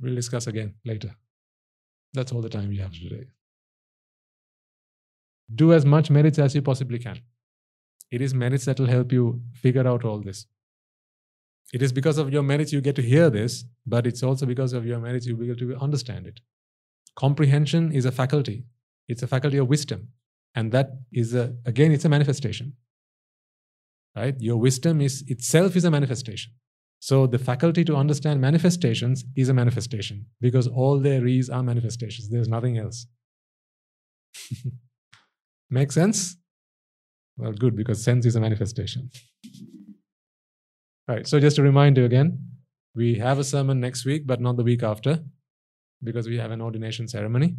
We'll 0.00 0.14
discuss 0.14 0.46
again 0.46 0.74
later. 0.84 1.14
That's 2.12 2.32
all 2.32 2.42
the 2.42 2.50
time 2.50 2.68
we 2.68 2.78
have 2.78 2.92
today. 2.92 3.24
Do 5.54 5.72
as 5.72 5.86
much 5.86 6.10
merits 6.10 6.38
as 6.38 6.54
you 6.54 6.62
possibly 6.62 6.98
can. 6.98 7.20
It 8.10 8.20
is 8.20 8.34
merits 8.34 8.66
that 8.66 8.78
will 8.78 8.86
help 8.86 9.12
you 9.12 9.40
figure 9.54 9.86
out 9.86 10.04
all 10.04 10.20
this. 10.20 10.46
It 11.72 11.82
is 11.82 11.92
because 11.92 12.18
of 12.18 12.32
your 12.32 12.42
merits 12.42 12.72
you 12.72 12.80
get 12.80 12.96
to 12.96 13.02
hear 13.02 13.30
this, 13.30 13.64
but 13.86 14.06
it's 14.06 14.22
also 14.22 14.46
because 14.46 14.72
of 14.72 14.86
your 14.86 15.00
merits 15.00 15.26
you 15.26 15.36
begin 15.36 15.56
to 15.56 15.76
understand 15.76 16.26
it. 16.26 16.40
Comprehension 17.16 17.92
is 17.92 18.04
a 18.04 18.12
faculty. 18.12 18.64
It's 19.08 19.22
a 19.22 19.26
faculty 19.26 19.58
of 19.58 19.68
wisdom. 19.68 20.08
And 20.54 20.72
that 20.72 20.90
is 21.12 21.34
a, 21.34 21.54
again, 21.64 21.92
it's 21.92 22.04
a 22.04 22.08
manifestation. 22.08 22.74
Right? 24.16 24.34
Your 24.38 24.56
wisdom 24.56 25.00
is 25.00 25.22
itself 25.26 25.76
is 25.76 25.84
a 25.84 25.90
manifestation. 25.90 26.52
So 26.98 27.26
the 27.26 27.38
faculty 27.38 27.84
to 27.84 27.94
understand 27.94 28.40
manifestations 28.40 29.24
is 29.36 29.48
a 29.48 29.54
manifestation 29.54 30.26
because 30.40 30.66
all 30.66 30.98
there 30.98 31.26
is 31.26 31.50
are 31.50 31.62
manifestations. 31.62 32.30
There's 32.30 32.48
nothing 32.48 32.78
else. 32.78 33.06
Make 35.70 35.92
sense? 35.92 36.36
Well, 37.36 37.52
good, 37.52 37.76
because 37.76 38.02
sense 38.02 38.24
is 38.24 38.34
a 38.36 38.40
manifestation. 38.40 39.10
All 41.08 41.16
right, 41.16 41.26
so 41.26 41.38
just 41.38 41.56
to 41.56 41.62
remind 41.62 41.98
you 41.98 42.04
again, 42.04 42.40
we 42.94 43.16
have 43.16 43.38
a 43.38 43.44
sermon 43.44 43.78
next 43.78 44.06
week, 44.06 44.26
but 44.26 44.40
not 44.40 44.56
the 44.56 44.64
week 44.64 44.82
after, 44.82 45.22
because 46.02 46.28
we 46.28 46.38
have 46.38 46.50
an 46.50 46.62
ordination 46.62 47.06
ceremony. 47.06 47.56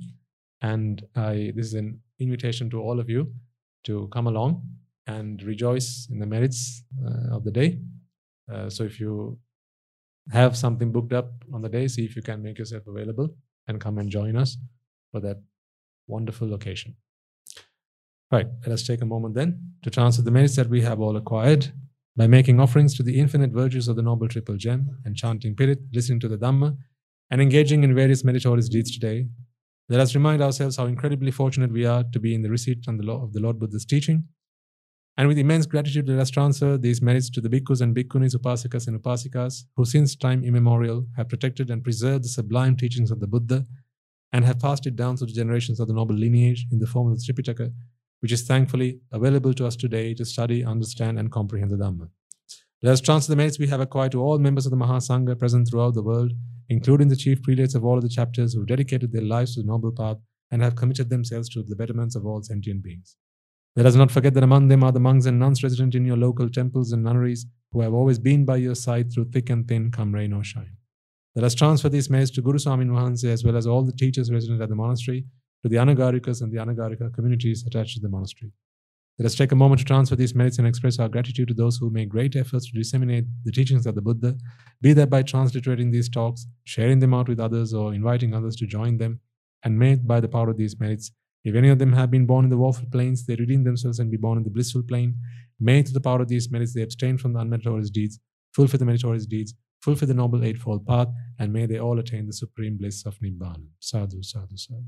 And 0.61 1.05
I, 1.15 1.51
this 1.55 1.67
is 1.67 1.73
an 1.73 1.99
invitation 2.19 2.69
to 2.71 2.81
all 2.81 2.99
of 2.99 3.09
you 3.09 3.31
to 3.85 4.07
come 4.11 4.27
along 4.27 4.63
and 5.05 5.41
rejoice 5.43 6.07
in 6.11 6.19
the 6.19 6.25
merits 6.25 6.83
uh, 7.05 7.35
of 7.35 7.43
the 7.43 7.51
day. 7.51 7.79
Uh, 8.51 8.69
so 8.69 8.83
if 8.83 8.99
you 8.99 9.39
have 10.31 10.57
something 10.57 10.91
booked 10.91 11.13
up 11.13 11.31
on 11.53 11.61
the 11.61 11.69
day, 11.69 11.87
see 11.87 12.05
if 12.05 12.15
you 12.15 12.21
can 12.21 12.43
make 12.43 12.57
yourself 12.57 12.83
available 12.87 13.29
and 13.67 13.79
come 13.79 13.97
and 13.97 14.09
join 14.09 14.35
us 14.35 14.57
for 15.11 15.19
that 15.21 15.41
wonderful 16.07 16.53
occasion. 16.53 16.95
Right, 18.31 18.47
let 18.65 18.73
us 18.73 18.85
take 18.85 19.01
a 19.01 19.05
moment 19.05 19.35
then 19.35 19.75
to 19.83 19.89
transfer 19.89 20.21
the 20.21 20.31
merits 20.31 20.57
that 20.57 20.69
we 20.69 20.81
have 20.81 20.99
all 20.99 21.15
acquired 21.15 21.71
by 22.17 22.27
making 22.27 22.59
offerings 22.59 22.95
to 22.97 23.03
the 23.03 23.19
infinite 23.19 23.51
virtues 23.51 23.87
of 23.87 23.95
the 23.95 24.01
Noble 24.01 24.27
Triple 24.27 24.57
Gem 24.57 24.97
and 25.05 25.15
chanting 25.15 25.55
Pirit, 25.55 25.79
listening 25.93 26.19
to 26.21 26.27
the 26.27 26.37
Dhamma, 26.37 26.75
and 27.29 27.41
engaging 27.41 27.83
in 27.83 27.95
various 27.95 28.23
meritorious 28.23 28.67
deeds 28.67 28.91
today. 28.91 29.27
Let 29.89 29.99
us 29.99 30.15
remind 30.15 30.41
ourselves 30.41 30.77
how 30.77 30.85
incredibly 30.85 31.31
fortunate 31.31 31.71
we 31.71 31.85
are 31.85 32.03
to 32.11 32.19
be 32.19 32.35
in 32.35 32.41
the 32.41 32.49
receipt 32.49 32.87
and 32.87 32.99
the 32.99 33.05
law 33.05 33.23
of 33.23 33.33
the 33.33 33.39
Lord 33.39 33.59
Buddha's 33.59 33.85
teaching. 33.85 34.25
And 35.17 35.27
with 35.27 35.37
immense 35.37 35.65
gratitude, 35.65 36.07
let 36.07 36.19
us 36.19 36.29
transfer 36.29 36.77
these 36.77 37.01
merits 37.01 37.29
to 37.31 37.41
the 37.41 37.49
bhikkhus 37.49 37.81
and 37.81 37.95
bhikkhunis, 37.95 38.35
upasakas 38.35 38.87
and 38.87 39.01
upasikas, 39.01 39.63
who 39.75 39.85
since 39.85 40.15
time 40.15 40.43
immemorial 40.43 41.07
have 41.15 41.29
protected 41.29 41.69
and 41.69 41.83
preserved 41.83 42.25
the 42.25 42.29
sublime 42.29 42.75
teachings 42.75 43.11
of 43.11 43.19
the 43.19 43.27
Buddha 43.27 43.65
and 44.33 44.45
have 44.45 44.59
passed 44.59 44.85
it 44.85 44.95
down 44.95 45.15
to 45.15 45.25
the 45.25 45.31
generations 45.31 45.79
of 45.79 45.87
the 45.87 45.93
noble 45.93 46.15
lineage 46.15 46.67
in 46.71 46.79
the 46.79 46.87
form 46.87 47.11
of 47.11 47.17
the 47.17 47.23
Tripitaka 47.23 47.71
which 48.19 48.31
is 48.31 48.43
thankfully 48.43 48.99
available 49.11 49.53
to 49.53 49.65
us 49.65 49.75
today 49.75 50.13
to 50.13 50.25
study, 50.25 50.63
understand, 50.63 51.19
and 51.19 51.31
comprehend 51.31 51.71
the 51.71 51.77
Dhamma. 51.77 52.09
Let 52.81 52.93
us 52.93 53.01
transfer 53.01 53.31
the 53.31 53.35
merits 53.35 53.59
we 53.59 53.67
have 53.67 53.79
acquired 53.79 54.11
to 54.13 54.21
all 54.21 54.39
members 54.39 54.65
of 54.65 54.71
the 54.71 54.77
Mahasangha 54.77 55.37
present 55.37 55.67
throughout 55.67 55.93
the 55.93 56.03
world, 56.03 56.33
including 56.69 57.07
the 57.07 57.15
chief 57.15 57.41
prelates 57.41 57.75
of 57.75 57.85
all 57.85 57.97
of 57.97 58.03
the 58.03 58.09
chapters 58.09 58.53
who 58.53 58.65
dedicated 58.65 59.11
their 59.11 59.21
lives 59.21 59.55
to 59.55 59.61
the 59.61 59.67
noble 59.67 59.91
path 59.91 60.17
and 60.51 60.61
have 60.61 60.75
committed 60.75 61.09
themselves 61.09 61.49
to 61.49 61.63
the 61.63 61.75
betterments 61.75 62.15
of 62.15 62.25
all 62.25 62.41
sentient 62.41 62.83
beings. 62.83 63.15
Let 63.75 63.85
us 63.85 63.95
not 63.95 64.11
forget 64.11 64.33
that 64.33 64.43
among 64.43 64.69
them 64.69 64.83
are 64.83 64.91
the 64.91 64.99
monks 64.99 65.25
and 65.25 65.37
nuns 65.37 65.61
resident 65.61 65.93
in 65.93 66.05
your 66.05 66.17
local 66.17 66.49
temples 66.49 66.91
and 66.91 67.03
nunneries 67.03 67.45
who 67.71 67.81
have 67.81 67.93
always 67.93 68.17
been 68.17 68.43
by 68.43 68.57
your 68.57 68.75
side 68.75 69.13
through 69.13 69.25
thick 69.25 69.49
and 69.49 69.67
thin, 69.67 69.91
come 69.91 70.15
rain 70.15 70.33
or 70.33 70.43
shine. 70.43 70.77
Let 71.35 71.43
us 71.43 71.53
transfer 71.53 71.89
these 71.89 72.09
merits 72.09 72.31
to 72.31 72.41
Guru 72.41 72.57
Swamin 72.57 72.89
Wahanse 72.89 73.25
as 73.25 73.43
well 73.43 73.55
as 73.55 73.67
all 73.67 73.83
the 73.83 73.91
teachers 73.91 74.31
resident 74.31 74.61
at 74.61 74.69
the 74.69 74.75
monastery 74.75 75.25
to 75.61 75.69
the 75.69 75.75
Anagarikas 75.75 76.41
and 76.41 76.51
the 76.51 76.57
Anagarika 76.57 77.13
communities 77.13 77.63
attached 77.67 77.95
to 77.95 78.01
the 78.01 78.09
monastery. 78.09 78.51
Let 79.19 79.25
us 79.25 79.35
take 79.35 79.51
a 79.51 79.55
moment 79.55 79.79
to 79.79 79.85
transfer 79.85 80.15
these 80.15 80.35
merits 80.35 80.59
and 80.59 80.67
express 80.67 80.99
our 80.99 81.09
gratitude 81.09 81.47
to 81.47 81.55
those 81.55 81.77
who 81.77 81.89
make 81.89 82.07
great 82.07 82.35
efforts 82.35 82.69
to 82.69 82.77
disseminate 82.77 83.25
the 83.45 83.51
teachings 83.51 83.87
of 83.87 83.95
the 83.95 84.01
Buddha, 84.01 84.35
be 84.79 84.93
that 84.93 85.09
by 85.09 85.23
transliterating 85.23 85.89
these 85.89 86.07
talks, 86.07 86.45
sharing 86.65 86.99
them 86.99 87.15
out 87.15 87.27
with 87.27 87.39
others, 87.39 87.73
or 87.73 87.95
inviting 87.95 88.35
others 88.35 88.55
to 88.57 88.67
join 88.67 88.97
them. 88.97 89.19
And 89.63 89.79
may, 89.79 89.95
by 89.95 90.19
the 90.19 90.27
power 90.27 90.51
of 90.51 90.57
these 90.57 90.79
merits, 90.79 91.11
if 91.43 91.55
any 91.55 91.69
of 91.69 91.79
them 91.79 91.93
have 91.93 92.11
been 92.11 92.27
born 92.27 92.45
in 92.45 92.51
the 92.51 92.57
woeful 92.57 92.87
planes, 92.91 93.25
they 93.25 93.35
redeem 93.35 93.63
themselves 93.63 93.97
and 93.97 94.11
be 94.11 94.17
born 94.17 94.37
in 94.37 94.43
the 94.43 94.51
blissful 94.51 94.83
plane. 94.83 95.15
May, 95.59 95.81
through 95.81 95.93
the 95.93 96.01
power 96.01 96.21
of 96.21 96.27
these 96.27 96.51
merits, 96.51 96.75
they 96.75 96.83
abstain 96.83 97.17
from 97.17 97.33
the 97.33 97.39
unmeritorious 97.39 97.91
deeds, 97.91 98.19
fulfill 98.53 98.77
the 98.77 98.85
meritorious 98.85 99.25
deeds, 99.25 99.55
fulfill 99.81 100.07
the 100.07 100.13
noble 100.13 100.43
eightfold 100.43 100.85
path, 100.85 101.07
and 101.39 101.51
may 101.51 101.65
they 101.65 101.79
all 101.79 101.97
attain 101.97 102.27
the 102.27 102.33
supreme 102.33 102.77
bliss 102.77 103.03
of 103.03 103.17
Nibbana. 103.19 103.65
Sadhu, 103.79 104.21
sadhu, 104.21 104.57
sadhu. 104.57 104.83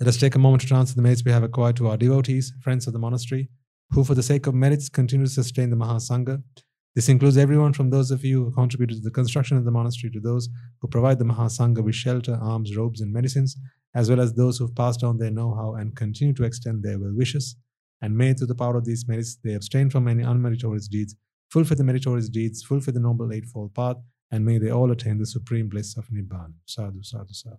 Let 0.00 0.08
us 0.08 0.16
take 0.16 0.34
a 0.34 0.38
moment 0.38 0.62
to 0.62 0.66
transfer 0.66 0.96
the 0.96 1.02
merits 1.02 1.22
we 1.26 1.30
have 1.30 1.42
acquired 1.42 1.76
to 1.76 1.88
our 1.88 1.96
devotees, 1.98 2.54
friends 2.62 2.86
of 2.86 2.94
the 2.94 2.98
monastery, 2.98 3.50
who, 3.90 4.02
for 4.02 4.14
the 4.14 4.22
sake 4.22 4.46
of 4.46 4.54
merits, 4.54 4.88
continue 4.88 5.26
to 5.26 5.30
sustain 5.30 5.68
the 5.68 5.76
Mahasangha. 5.76 6.42
This 6.94 7.10
includes 7.10 7.36
everyone 7.36 7.74
from 7.74 7.90
those 7.90 8.10
of 8.10 8.24
you 8.24 8.44
who 8.44 8.50
contributed 8.50 8.96
to 8.96 9.02
the 9.02 9.10
construction 9.10 9.58
of 9.58 9.66
the 9.66 9.70
monastery 9.70 10.10
to 10.12 10.20
those 10.20 10.48
who 10.80 10.88
provide 10.88 11.18
the 11.18 11.26
Mahasangha 11.26 11.84
with 11.84 11.94
shelter, 11.94 12.38
alms, 12.40 12.74
robes, 12.74 13.02
and 13.02 13.12
medicines, 13.12 13.58
as 13.94 14.08
well 14.08 14.22
as 14.22 14.32
those 14.32 14.56
who 14.56 14.64
have 14.64 14.74
passed 14.74 15.04
on 15.04 15.18
their 15.18 15.30
know 15.30 15.54
how 15.54 15.74
and 15.74 15.94
continue 15.94 16.32
to 16.32 16.44
extend 16.44 16.82
their 16.82 16.98
well 16.98 17.12
wishes. 17.14 17.56
And 18.00 18.16
may, 18.16 18.32
through 18.32 18.46
the 18.46 18.54
power 18.54 18.78
of 18.78 18.86
these 18.86 19.06
merits, 19.06 19.36
they 19.44 19.52
abstain 19.52 19.90
from 19.90 20.08
any 20.08 20.22
unmeritorious 20.22 20.88
deeds, 20.88 21.14
fulfill 21.50 21.76
the 21.76 21.84
meritorious 21.84 22.30
deeds, 22.30 22.62
fulfill 22.62 22.94
the 22.94 23.00
noble 23.00 23.34
eightfold 23.34 23.74
path, 23.74 23.96
and 24.30 24.46
may 24.46 24.56
they 24.56 24.70
all 24.70 24.90
attain 24.92 25.18
the 25.18 25.26
supreme 25.26 25.68
bliss 25.68 25.94
of 25.98 26.06
Nibbana. 26.08 26.54
Sadhu, 26.64 27.02
sadhu, 27.02 27.34
sadhu. 27.34 27.58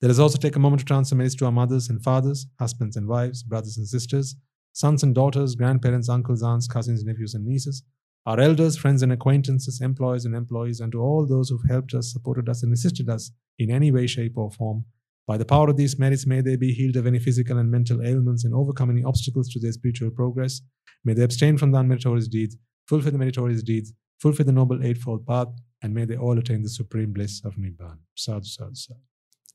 Let 0.00 0.12
us 0.12 0.20
also 0.20 0.38
take 0.38 0.54
a 0.54 0.60
moment 0.60 0.78
to 0.80 0.86
transfer 0.86 1.16
merits 1.16 1.34
to 1.36 1.46
our 1.46 1.52
mothers 1.52 1.88
and 1.88 2.02
fathers, 2.02 2.46
husbands 2.60 2.96
and 2.96 3.08
wives, 3.08 3.42
brothers 3.42 3.76
and 3.78 3.86
sisters, 3.86 4.36
sons 4.72 5.02
and 5.02 5.12
daughters, 5.12 5.56
grandparents, 5.56 6.08
uncles, 6.08 6.40
aunts, 6.40 6.68
cousins, 6.68 7.04
nephews, 7.04 7.34
and 7.34 7.44
nieces, 7.44 7.82
our 8.24 8.38
elders, 8.38 8.76
friends, 8.76 9.02
and 9.02 9.10
acquaintances, 9.10 9.80
employers 9.80 10.24
and 10.24 10.36
employees, 10.36 10.78
and 10.78 10.92
to 10.92 11.00
all 11.00 11.26
those 11.26 11.48
who've 11.48 11.68
helped 11.68 11.94
us, 11.94 12.12
supported 12.12 12.48
us, 12.48 12.62
and 12.62 12.72
assisted 12.72 13.08
us 13.08 13.32
in 13.58 13.72
any 13.72 13.90
way, 13.90 14.06
shape, 14.06 14.36
or 14.36 14.52
form. 14.52 14.84
By 15.26 15.36
the 15.36 15.44
power 15.44 15.68
of 15.68 15.76
these 15.76 15.98
merits, 15.98 16.26
may 16.26 16.42
they 16.42 16.54
be 16.54 16.72
healed 16.72 16.96
of 16.96 17.06
any 17.06 17.18
physical 17.18 17.58
and 17.58 17.70
mental 17.70 18.00
ailments 18.02 18.44
and 18.44 18.54
overcome 18.54 18.90
any 18.90 19.02
obstacles 19.02 19.48
to 19.48 19.58
their 19.58 19.72
spiritual 19.72 20.10
progress. 20.10 20.60
May 21.04 21.14
they 21.14 21.24
abstain 21.24 21.58
from 21.58 21.72
the 21.72 21.78
unmeritorious 21.78 22.30
deeds, 22.30 22.56
fulfill 22.86 23.12
the 23.12 23.18
meritorious 23.18 23.62
deeds, 23.64 23.92
fulfill 24.20 24.46
the 24.46 24.52
noble 24.52 24.84
eightfold 24.84 25.26
path, 25.26 25.48
and 25.82 25.92
may 25.92 26.04
they 26.04 26.16
all 26.16 26.38
attain 26.38 26.62
the 26.62 26.68
supreme 26.68 27.12
bliss 27.12 27.42
of 27.44 27.56
Nibbana. 27.56 27.98
Sadhu, 28.14 28.44
sadhu, 28.44 28.74
sadhu. 28.74 29.00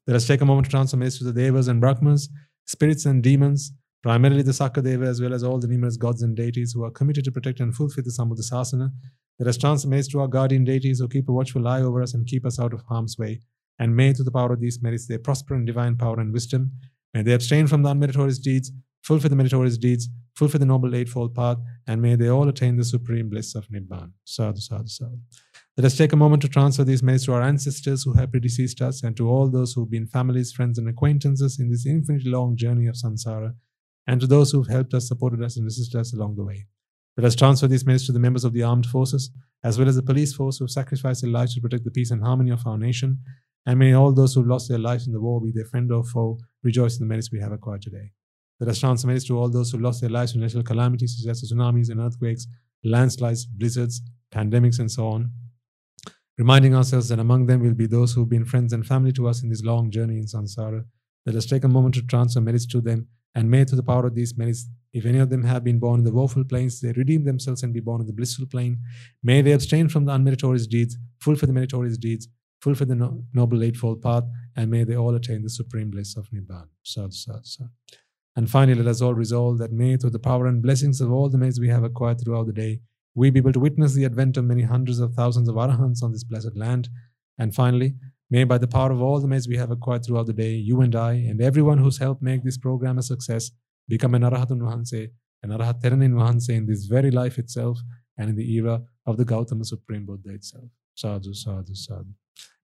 Let 0.05 0.15
us 0.17 0.27
take 0.27 0.41
a 0.41 0.45
moment 0.45 0.65
to 0.65 0.71
transfer 0.71 0.97
messages 0.97 1.19
to 1.19 1.31
the 1.31 1.41
Devas 1.41 1.69
and 1.69 1.79
Brahmas, 1.79 2.29
spirits 2.65 3.05
and 3.05 3.23
demons, 3.23 3.71
primarily 4.01 4.41
the 4.41 4.51
Sakadeva, 4.51 5.05
as 5.05 5.21
well 5.21 5.33
as 5.33 5.43
all 5.43 5.59
the 5.59 5.67
numerous 5.67 5.95
gods 5.95 6.21
and 6.23 6.35
deities 6.35 6.73
who 6.73 6.83
are 6.83 6.91
committed 6.91 7.23
to 7.23 7.31
protect 7.31 7.61
and 7.61 7.73
fulfill 7.73 8.03
the 8.03 8.11
Sambuddhasasana. 8.11 8.91
Let 9.39 9.47
us 9.47 9.57
transfer 9.57 10.01
to 10.01 10.19
our 10.19 10.27
guardian 10.27 10.65
deities 10.65 10.99
who 10.99 11.07
keep 11.07 11.29
a 11.29 11.31
watchful 11.31 11.67
eye 11.67 11.81
over 11.81 12.01
us 12.01 12.13
and 12.13 12.27
keep 12.27 12.45
us 12.45 12.59
out 12.59 12.73
of 12.73 12.81
harm's 12.81 13.17
way. 13.17 13.39
And 13.79 13.95
may, 13.95 14.11
through 14.11 14.25
the 14.25 14.31
power 14.31 14.51
of 14.51 14.59
these 14.59 14.81
merits, 14.81 15.07
they 15.07 15.17
prosper 15.17 15.55
in 15.55 15.65
divine 15.65 15.95
power 15.95 16.19
and 16.19 16.33
wisdom. 16.33 16.73
May 17.13 17.21
they 17.21 17.33
abstain 17.33 17.67
from 17.67 17.81
the 17.81 17.89
unmeritorious 17.89 18.41
deeds, 18.41 18.71
fulfill 19.03 19.29
the 19.29 19.35
meritorious 19.35 19.77
deeds, 19.77 20.09
fulfill 20.35 20.59
the 20.59 20.65
noble 20.65 20.93
eightfold 20.95 21.33
path, 21.33 21.57
and 21.87 22.01
may 22.01 22.15
they 22.15 22.27
all 22.27 22.47
attain 22.49 22.75
the 22.75 22.83
supreme 22.83 23.29
bliss 23.29 23.55
of 23.55 23.67
Nibbana. 23.69 24.11
Sadhu, 24.25 24.59
sadhu, 24.59 24.87
sadhu. 24.87 25.17
Let 25.75 25.85
us 25.85 25.97
take 25.97 26.13
a 26.13 26.15
moment 26.15 26.43
to 26.43 26.47
transfer 26.47 26.83
these 26.83 27.01
merits 27.01 27.25
to 27.25 27.33
our 27.33 27.41
ancestors 27.41 28.03
who 28.03 28.13
have 28.13 28.31
predeceased 28.31 28.79
us 28.79 29.01
and 29.01 29.17
to 29.17 29.27
all 29.27 29.49
those 29.49 29.73
who've 29.73 29.89
been 29.89 30.05
families, 30.05 30.51
friends, 30.51 30.77
and 30.77 30.87
acquaintances 30.87 31.59
in 31.59 31.71
this 31.71 31.87
infinitely 31.87 32.29
long 32.29 32.55
journey 32.55 32.85
of 32.85 32.93
samsara, 32.93 33.55
and 34.05 34.21
to 34.21 34.27
those 34.27 34.51
who've 34.51 34.67
helped 34.67 34.93
us, 34.93 35.07
supported 35.07 35.41
us, 35.41 35.57
and 35.57 35.65
assisted 35.65 35.99
us 35.99 36.13
along 36.13 36.35
the 36.35 36.43
way. 36.43 36.67
Let 37.17 37.25
us 37.25 37.35
transfer 37.35 37.65
these 37.67 37.87
merits 37.87 38.05
to 38.05 38.11
the 38.11 38.19
members 38.19 38.43
of 38.43 38.53
the 38.53 38.61
armed 38.61 38.85
forces, 38.85 39.31
as 39.63 39.79
well 39.79 39.87
as 39.87 39.95
the 39.95 40.03
police 40.03 40.31
force 40.31 40.59
who 40.59 40.65
have 40.65 40.69
sacrificed 40.69 41.23
their 41.23 41.31
lives 41.31 41.55
to 41.55 41.61
protect 41.61 41.85
the 41.85 41.91
peace 41.91 42.11
and 42.11 42.21
harmony 42.21 42.51
of 42.51 42.67
our 42.67 42.77
nation. 42.77 43.17
And 43.65 43.79
may 43.79 43.93
all 43.93 44.13
those 44.13 44.35
who've 44.35 44.45
lost 44.45 44.69
their 44.69 44.77
lives 44.77 45.07
in 45.07 45.13
the 45.13 45.21
war, 45.21 45.41
be 45.41 45.51
their 45.51 45.65
friend 45.65 45.91
or 45.91 46.03
foe, 46.03 46.37
rejoice 46.61 46.99
in 46.99 47.07
the 47.07 47.09
merits 47.09 47.31
we 47.31 47.39
have 47.39 47.51
acquired 47.51 47.81
today. 47.81 48.11
Let 48.59 48.69
us 48.69 48.79
transfer 48.79 49.07
merits 49.07 49.25
to 49.25 49.39
all 49.39 49.49
those 49.49 49.71
who 49.71 49.79
lost 49.79 50.01
their 50.01 50.11
lives 50.11 50.35
in 50.35 50.41
natural 50.41 50.61
calamities 50.61 51.17
such 51.19 51.31
as 51.31 51.41
tsunamis 51.41 51.89
and 51.89 51.99
earthquakes, 51.99 52.45
landslides, 52.83 53.47
blizzards, 53.47 54.03
pandemics, 54.31 54.77
and 54.77 54.91
so 54.91 55.07
on 55.07 55.31
reminding 56.37 56.75
ourselves 56.75 57.09
that 57.09 57.19
among 57.19 57.45
them 57.45 57.61
will 57.61 57.73
be 57.73 57.85
those 57.85 58.13
who've 58.13 58.29
been 58.29 58.45
friends 58.45 58.73
and 58.73 58.85
family 58.85 59.11
to 59.13 59.27
us 59.27 59.43
in 59.43 59.49
this 59.49 59.63
long 59.63 59.91
journey 59.91 60.17
in 60.17 60.25
samsara. 60.25 60.83
Let 61.25 61.35
us 61.35 61.45
take 61.45 61.63
a 61.63 61.67
moment 61.67 61.95
to 61.95 62.01
transfer 62.01 62.41
merits 62.41 62.65
to 62.67 62.81
them, 62.81 63.07
and 63.35 63.49
may 63.49 63.63
through 63.63 63.77
the 63.77 63.83
power 63.83 64.05
of 64.05 64.15
these 64.15 64.37
merits, 64.37 64.67
if 64.93 65.05
any 65.05 65.19
of 65.19 65.29
them 65.29 65.43
have 65.43 65.63
been 65.63 65.79
born 65.79 65.99
in 65.99 66.05
the 66.05 66.11
woeful 66.11 66.43
planes, 66.43 66.81
they 66.81 66.91
redeem 66.91 67.23
themselves 67.23 67.63
and 67.63 67.73
be 67.73 67.79
born 67.79 68.01
in 68.01 68.07
the 68.07 68.13
blissful 68.13 68.45
plane. 68.45 68.79
May 69.23 69.41
they 69.41 69.53
abstain 69.53 69.89
from 69.89 70.05
the 70.05 70.11
unmeritorious 70.11 70.67
deeds, 70.67 70.97
fulfill 71.19 71.47
the 71.47 71.53
meritorious 71.53 71.97
deeds, 71.97 72.27
fulfill 72.61 72.87
the 72.87 72.95
no- 72.95 73.23
noble 73.33 73.63
eightfold 73.63 74.01
path, 74.01 74.23
and 74.55 74.69
may 74.69 74.83
they 74.83 74.95
all 74.95 75.15
attain 75.15 75.41
the 75.41 75.49
supreme 75.49 75.89
bliss 75.89 76.15
of 76.15 76.29
Nibbana. 76.29 76.67
Sadhu, 76.83 77.11
sadhu, 77.11 77.39
sadhu. 77.43 77.69
And 78.35 78.49
finally, 78.49 78.75
let 78.75 78.87
us 78.87 79.01
all 79.01 79.13
resolve 79.13 79.59
that 79.59 79.71
may, 79.71 79.95
through 79.97 80.09
the 80.11 80.19
power 80.19 80.47
and 80.47 80.61
blessings 80.61 81.01
of 81.01 81.11
all 81.11 81.29
the 81.29 81.37
merits 81.37 81.59
we 81.59 81.69
have 81.69 81.83
acquired 81.83 82.21
throughout 82.21 82.47
the 82.47 82.53
day, 82.53 82.81
we 83.15 83.29
be 83.29 83.39
able 83.39 83.53
to 83.53 83.59
witness 83.59 83.93
the 83.93 84.05
advent 84.05 84.37
of 84.37 84.45
many 84.45 84.63
hundreds 84.63 84.99
of 84.99 85.13
thousands 85.13 85.47
of 85.47 85.55
arahants 85.55 86.03
on 86.03 86.11
this 86.11 86.23
blessed 86.23 86.55
land. 86.55 86.89
And 87.37 87.53
finally, 87.53 87.95
may 88.29 88.43
by 88.43 88.57
the 88.57 88.67
power 88.67 88.91
of 88.91 89.01
all 89.01 89.19
the 89.19 89.27
maids 89.27 89.47
we 89.47 89.57
have 89.57 89.71
acquired 89.71 90.05
throughout 90.05 90.27
the 90.27 90.33
day, 90.33 90.53
you 90.53 90.81
and 90.81 90.95
I, 90.95 91.13
and 91.13 91.41
everyone 91.41 91.77
who's 91.77 91.99
helped 91.99 92.21
make 92.21 92.43
this 92.43 92.57
program 92.57 92.97
a 92.97 93.03
success, 93.03 93.51
become 93.87 94.15
an 94.15 94.23
Arahatun 94.23 94.59
Wahanse, 94.59 95.09
an 95.43 95.49
Arahat 95.49 95.81
Wahanse 95.81 96.49
in 96.49 96.65
this 96.65 96.85
very 96.85 97.11
life 97.11 97.37
itself 97.37 97.79
and 98.17 98.29
in 98.29 98.35
the 98.35 98.53
era 98.53 98.81
of 99.05 99.17
the 99.17 99.25
Gautama 99.25 99.65
Supreme 99.65 100.05
Buddha 100.05 100.33
itself. 100.33 100.65
Sadhu, 100.95 101.33
sadhu, 101.33 101.75
sadhu. 101.75 102.13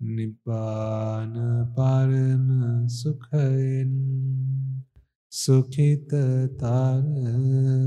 නිබ්බාන 0.00 1.34
පරම 1.76 2.48
සුඛයෙන් 2.90 3.92
සුඛිතතර 5.32 7.04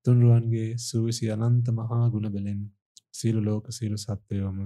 තුන්රුවන්ගේ 0.06 0.70
සූවිසි 0.78 1.30
අනන්ත 1.36 1.66
මහා 1.72 2.06
ගුණ 2.08 2.28
බලෙන් 2.30 2.60
සියලු 3.12 3.40
ලෝක 3.42 3.64
සියලු 3.70 3.98
සත්වයෝම 3.98 4.58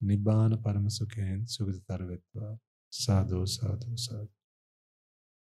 නිබ්බාන 0.00 0.52
පරම 0.58 0.86
සුඛයෙන් 0.90 1.40
සුගතතර 1.48 2.00
වෙත්වා. 2.06 2.54
සාදු 2.92 3.38
සාදු 3.48 3.88
සාදු. 3.98 4.32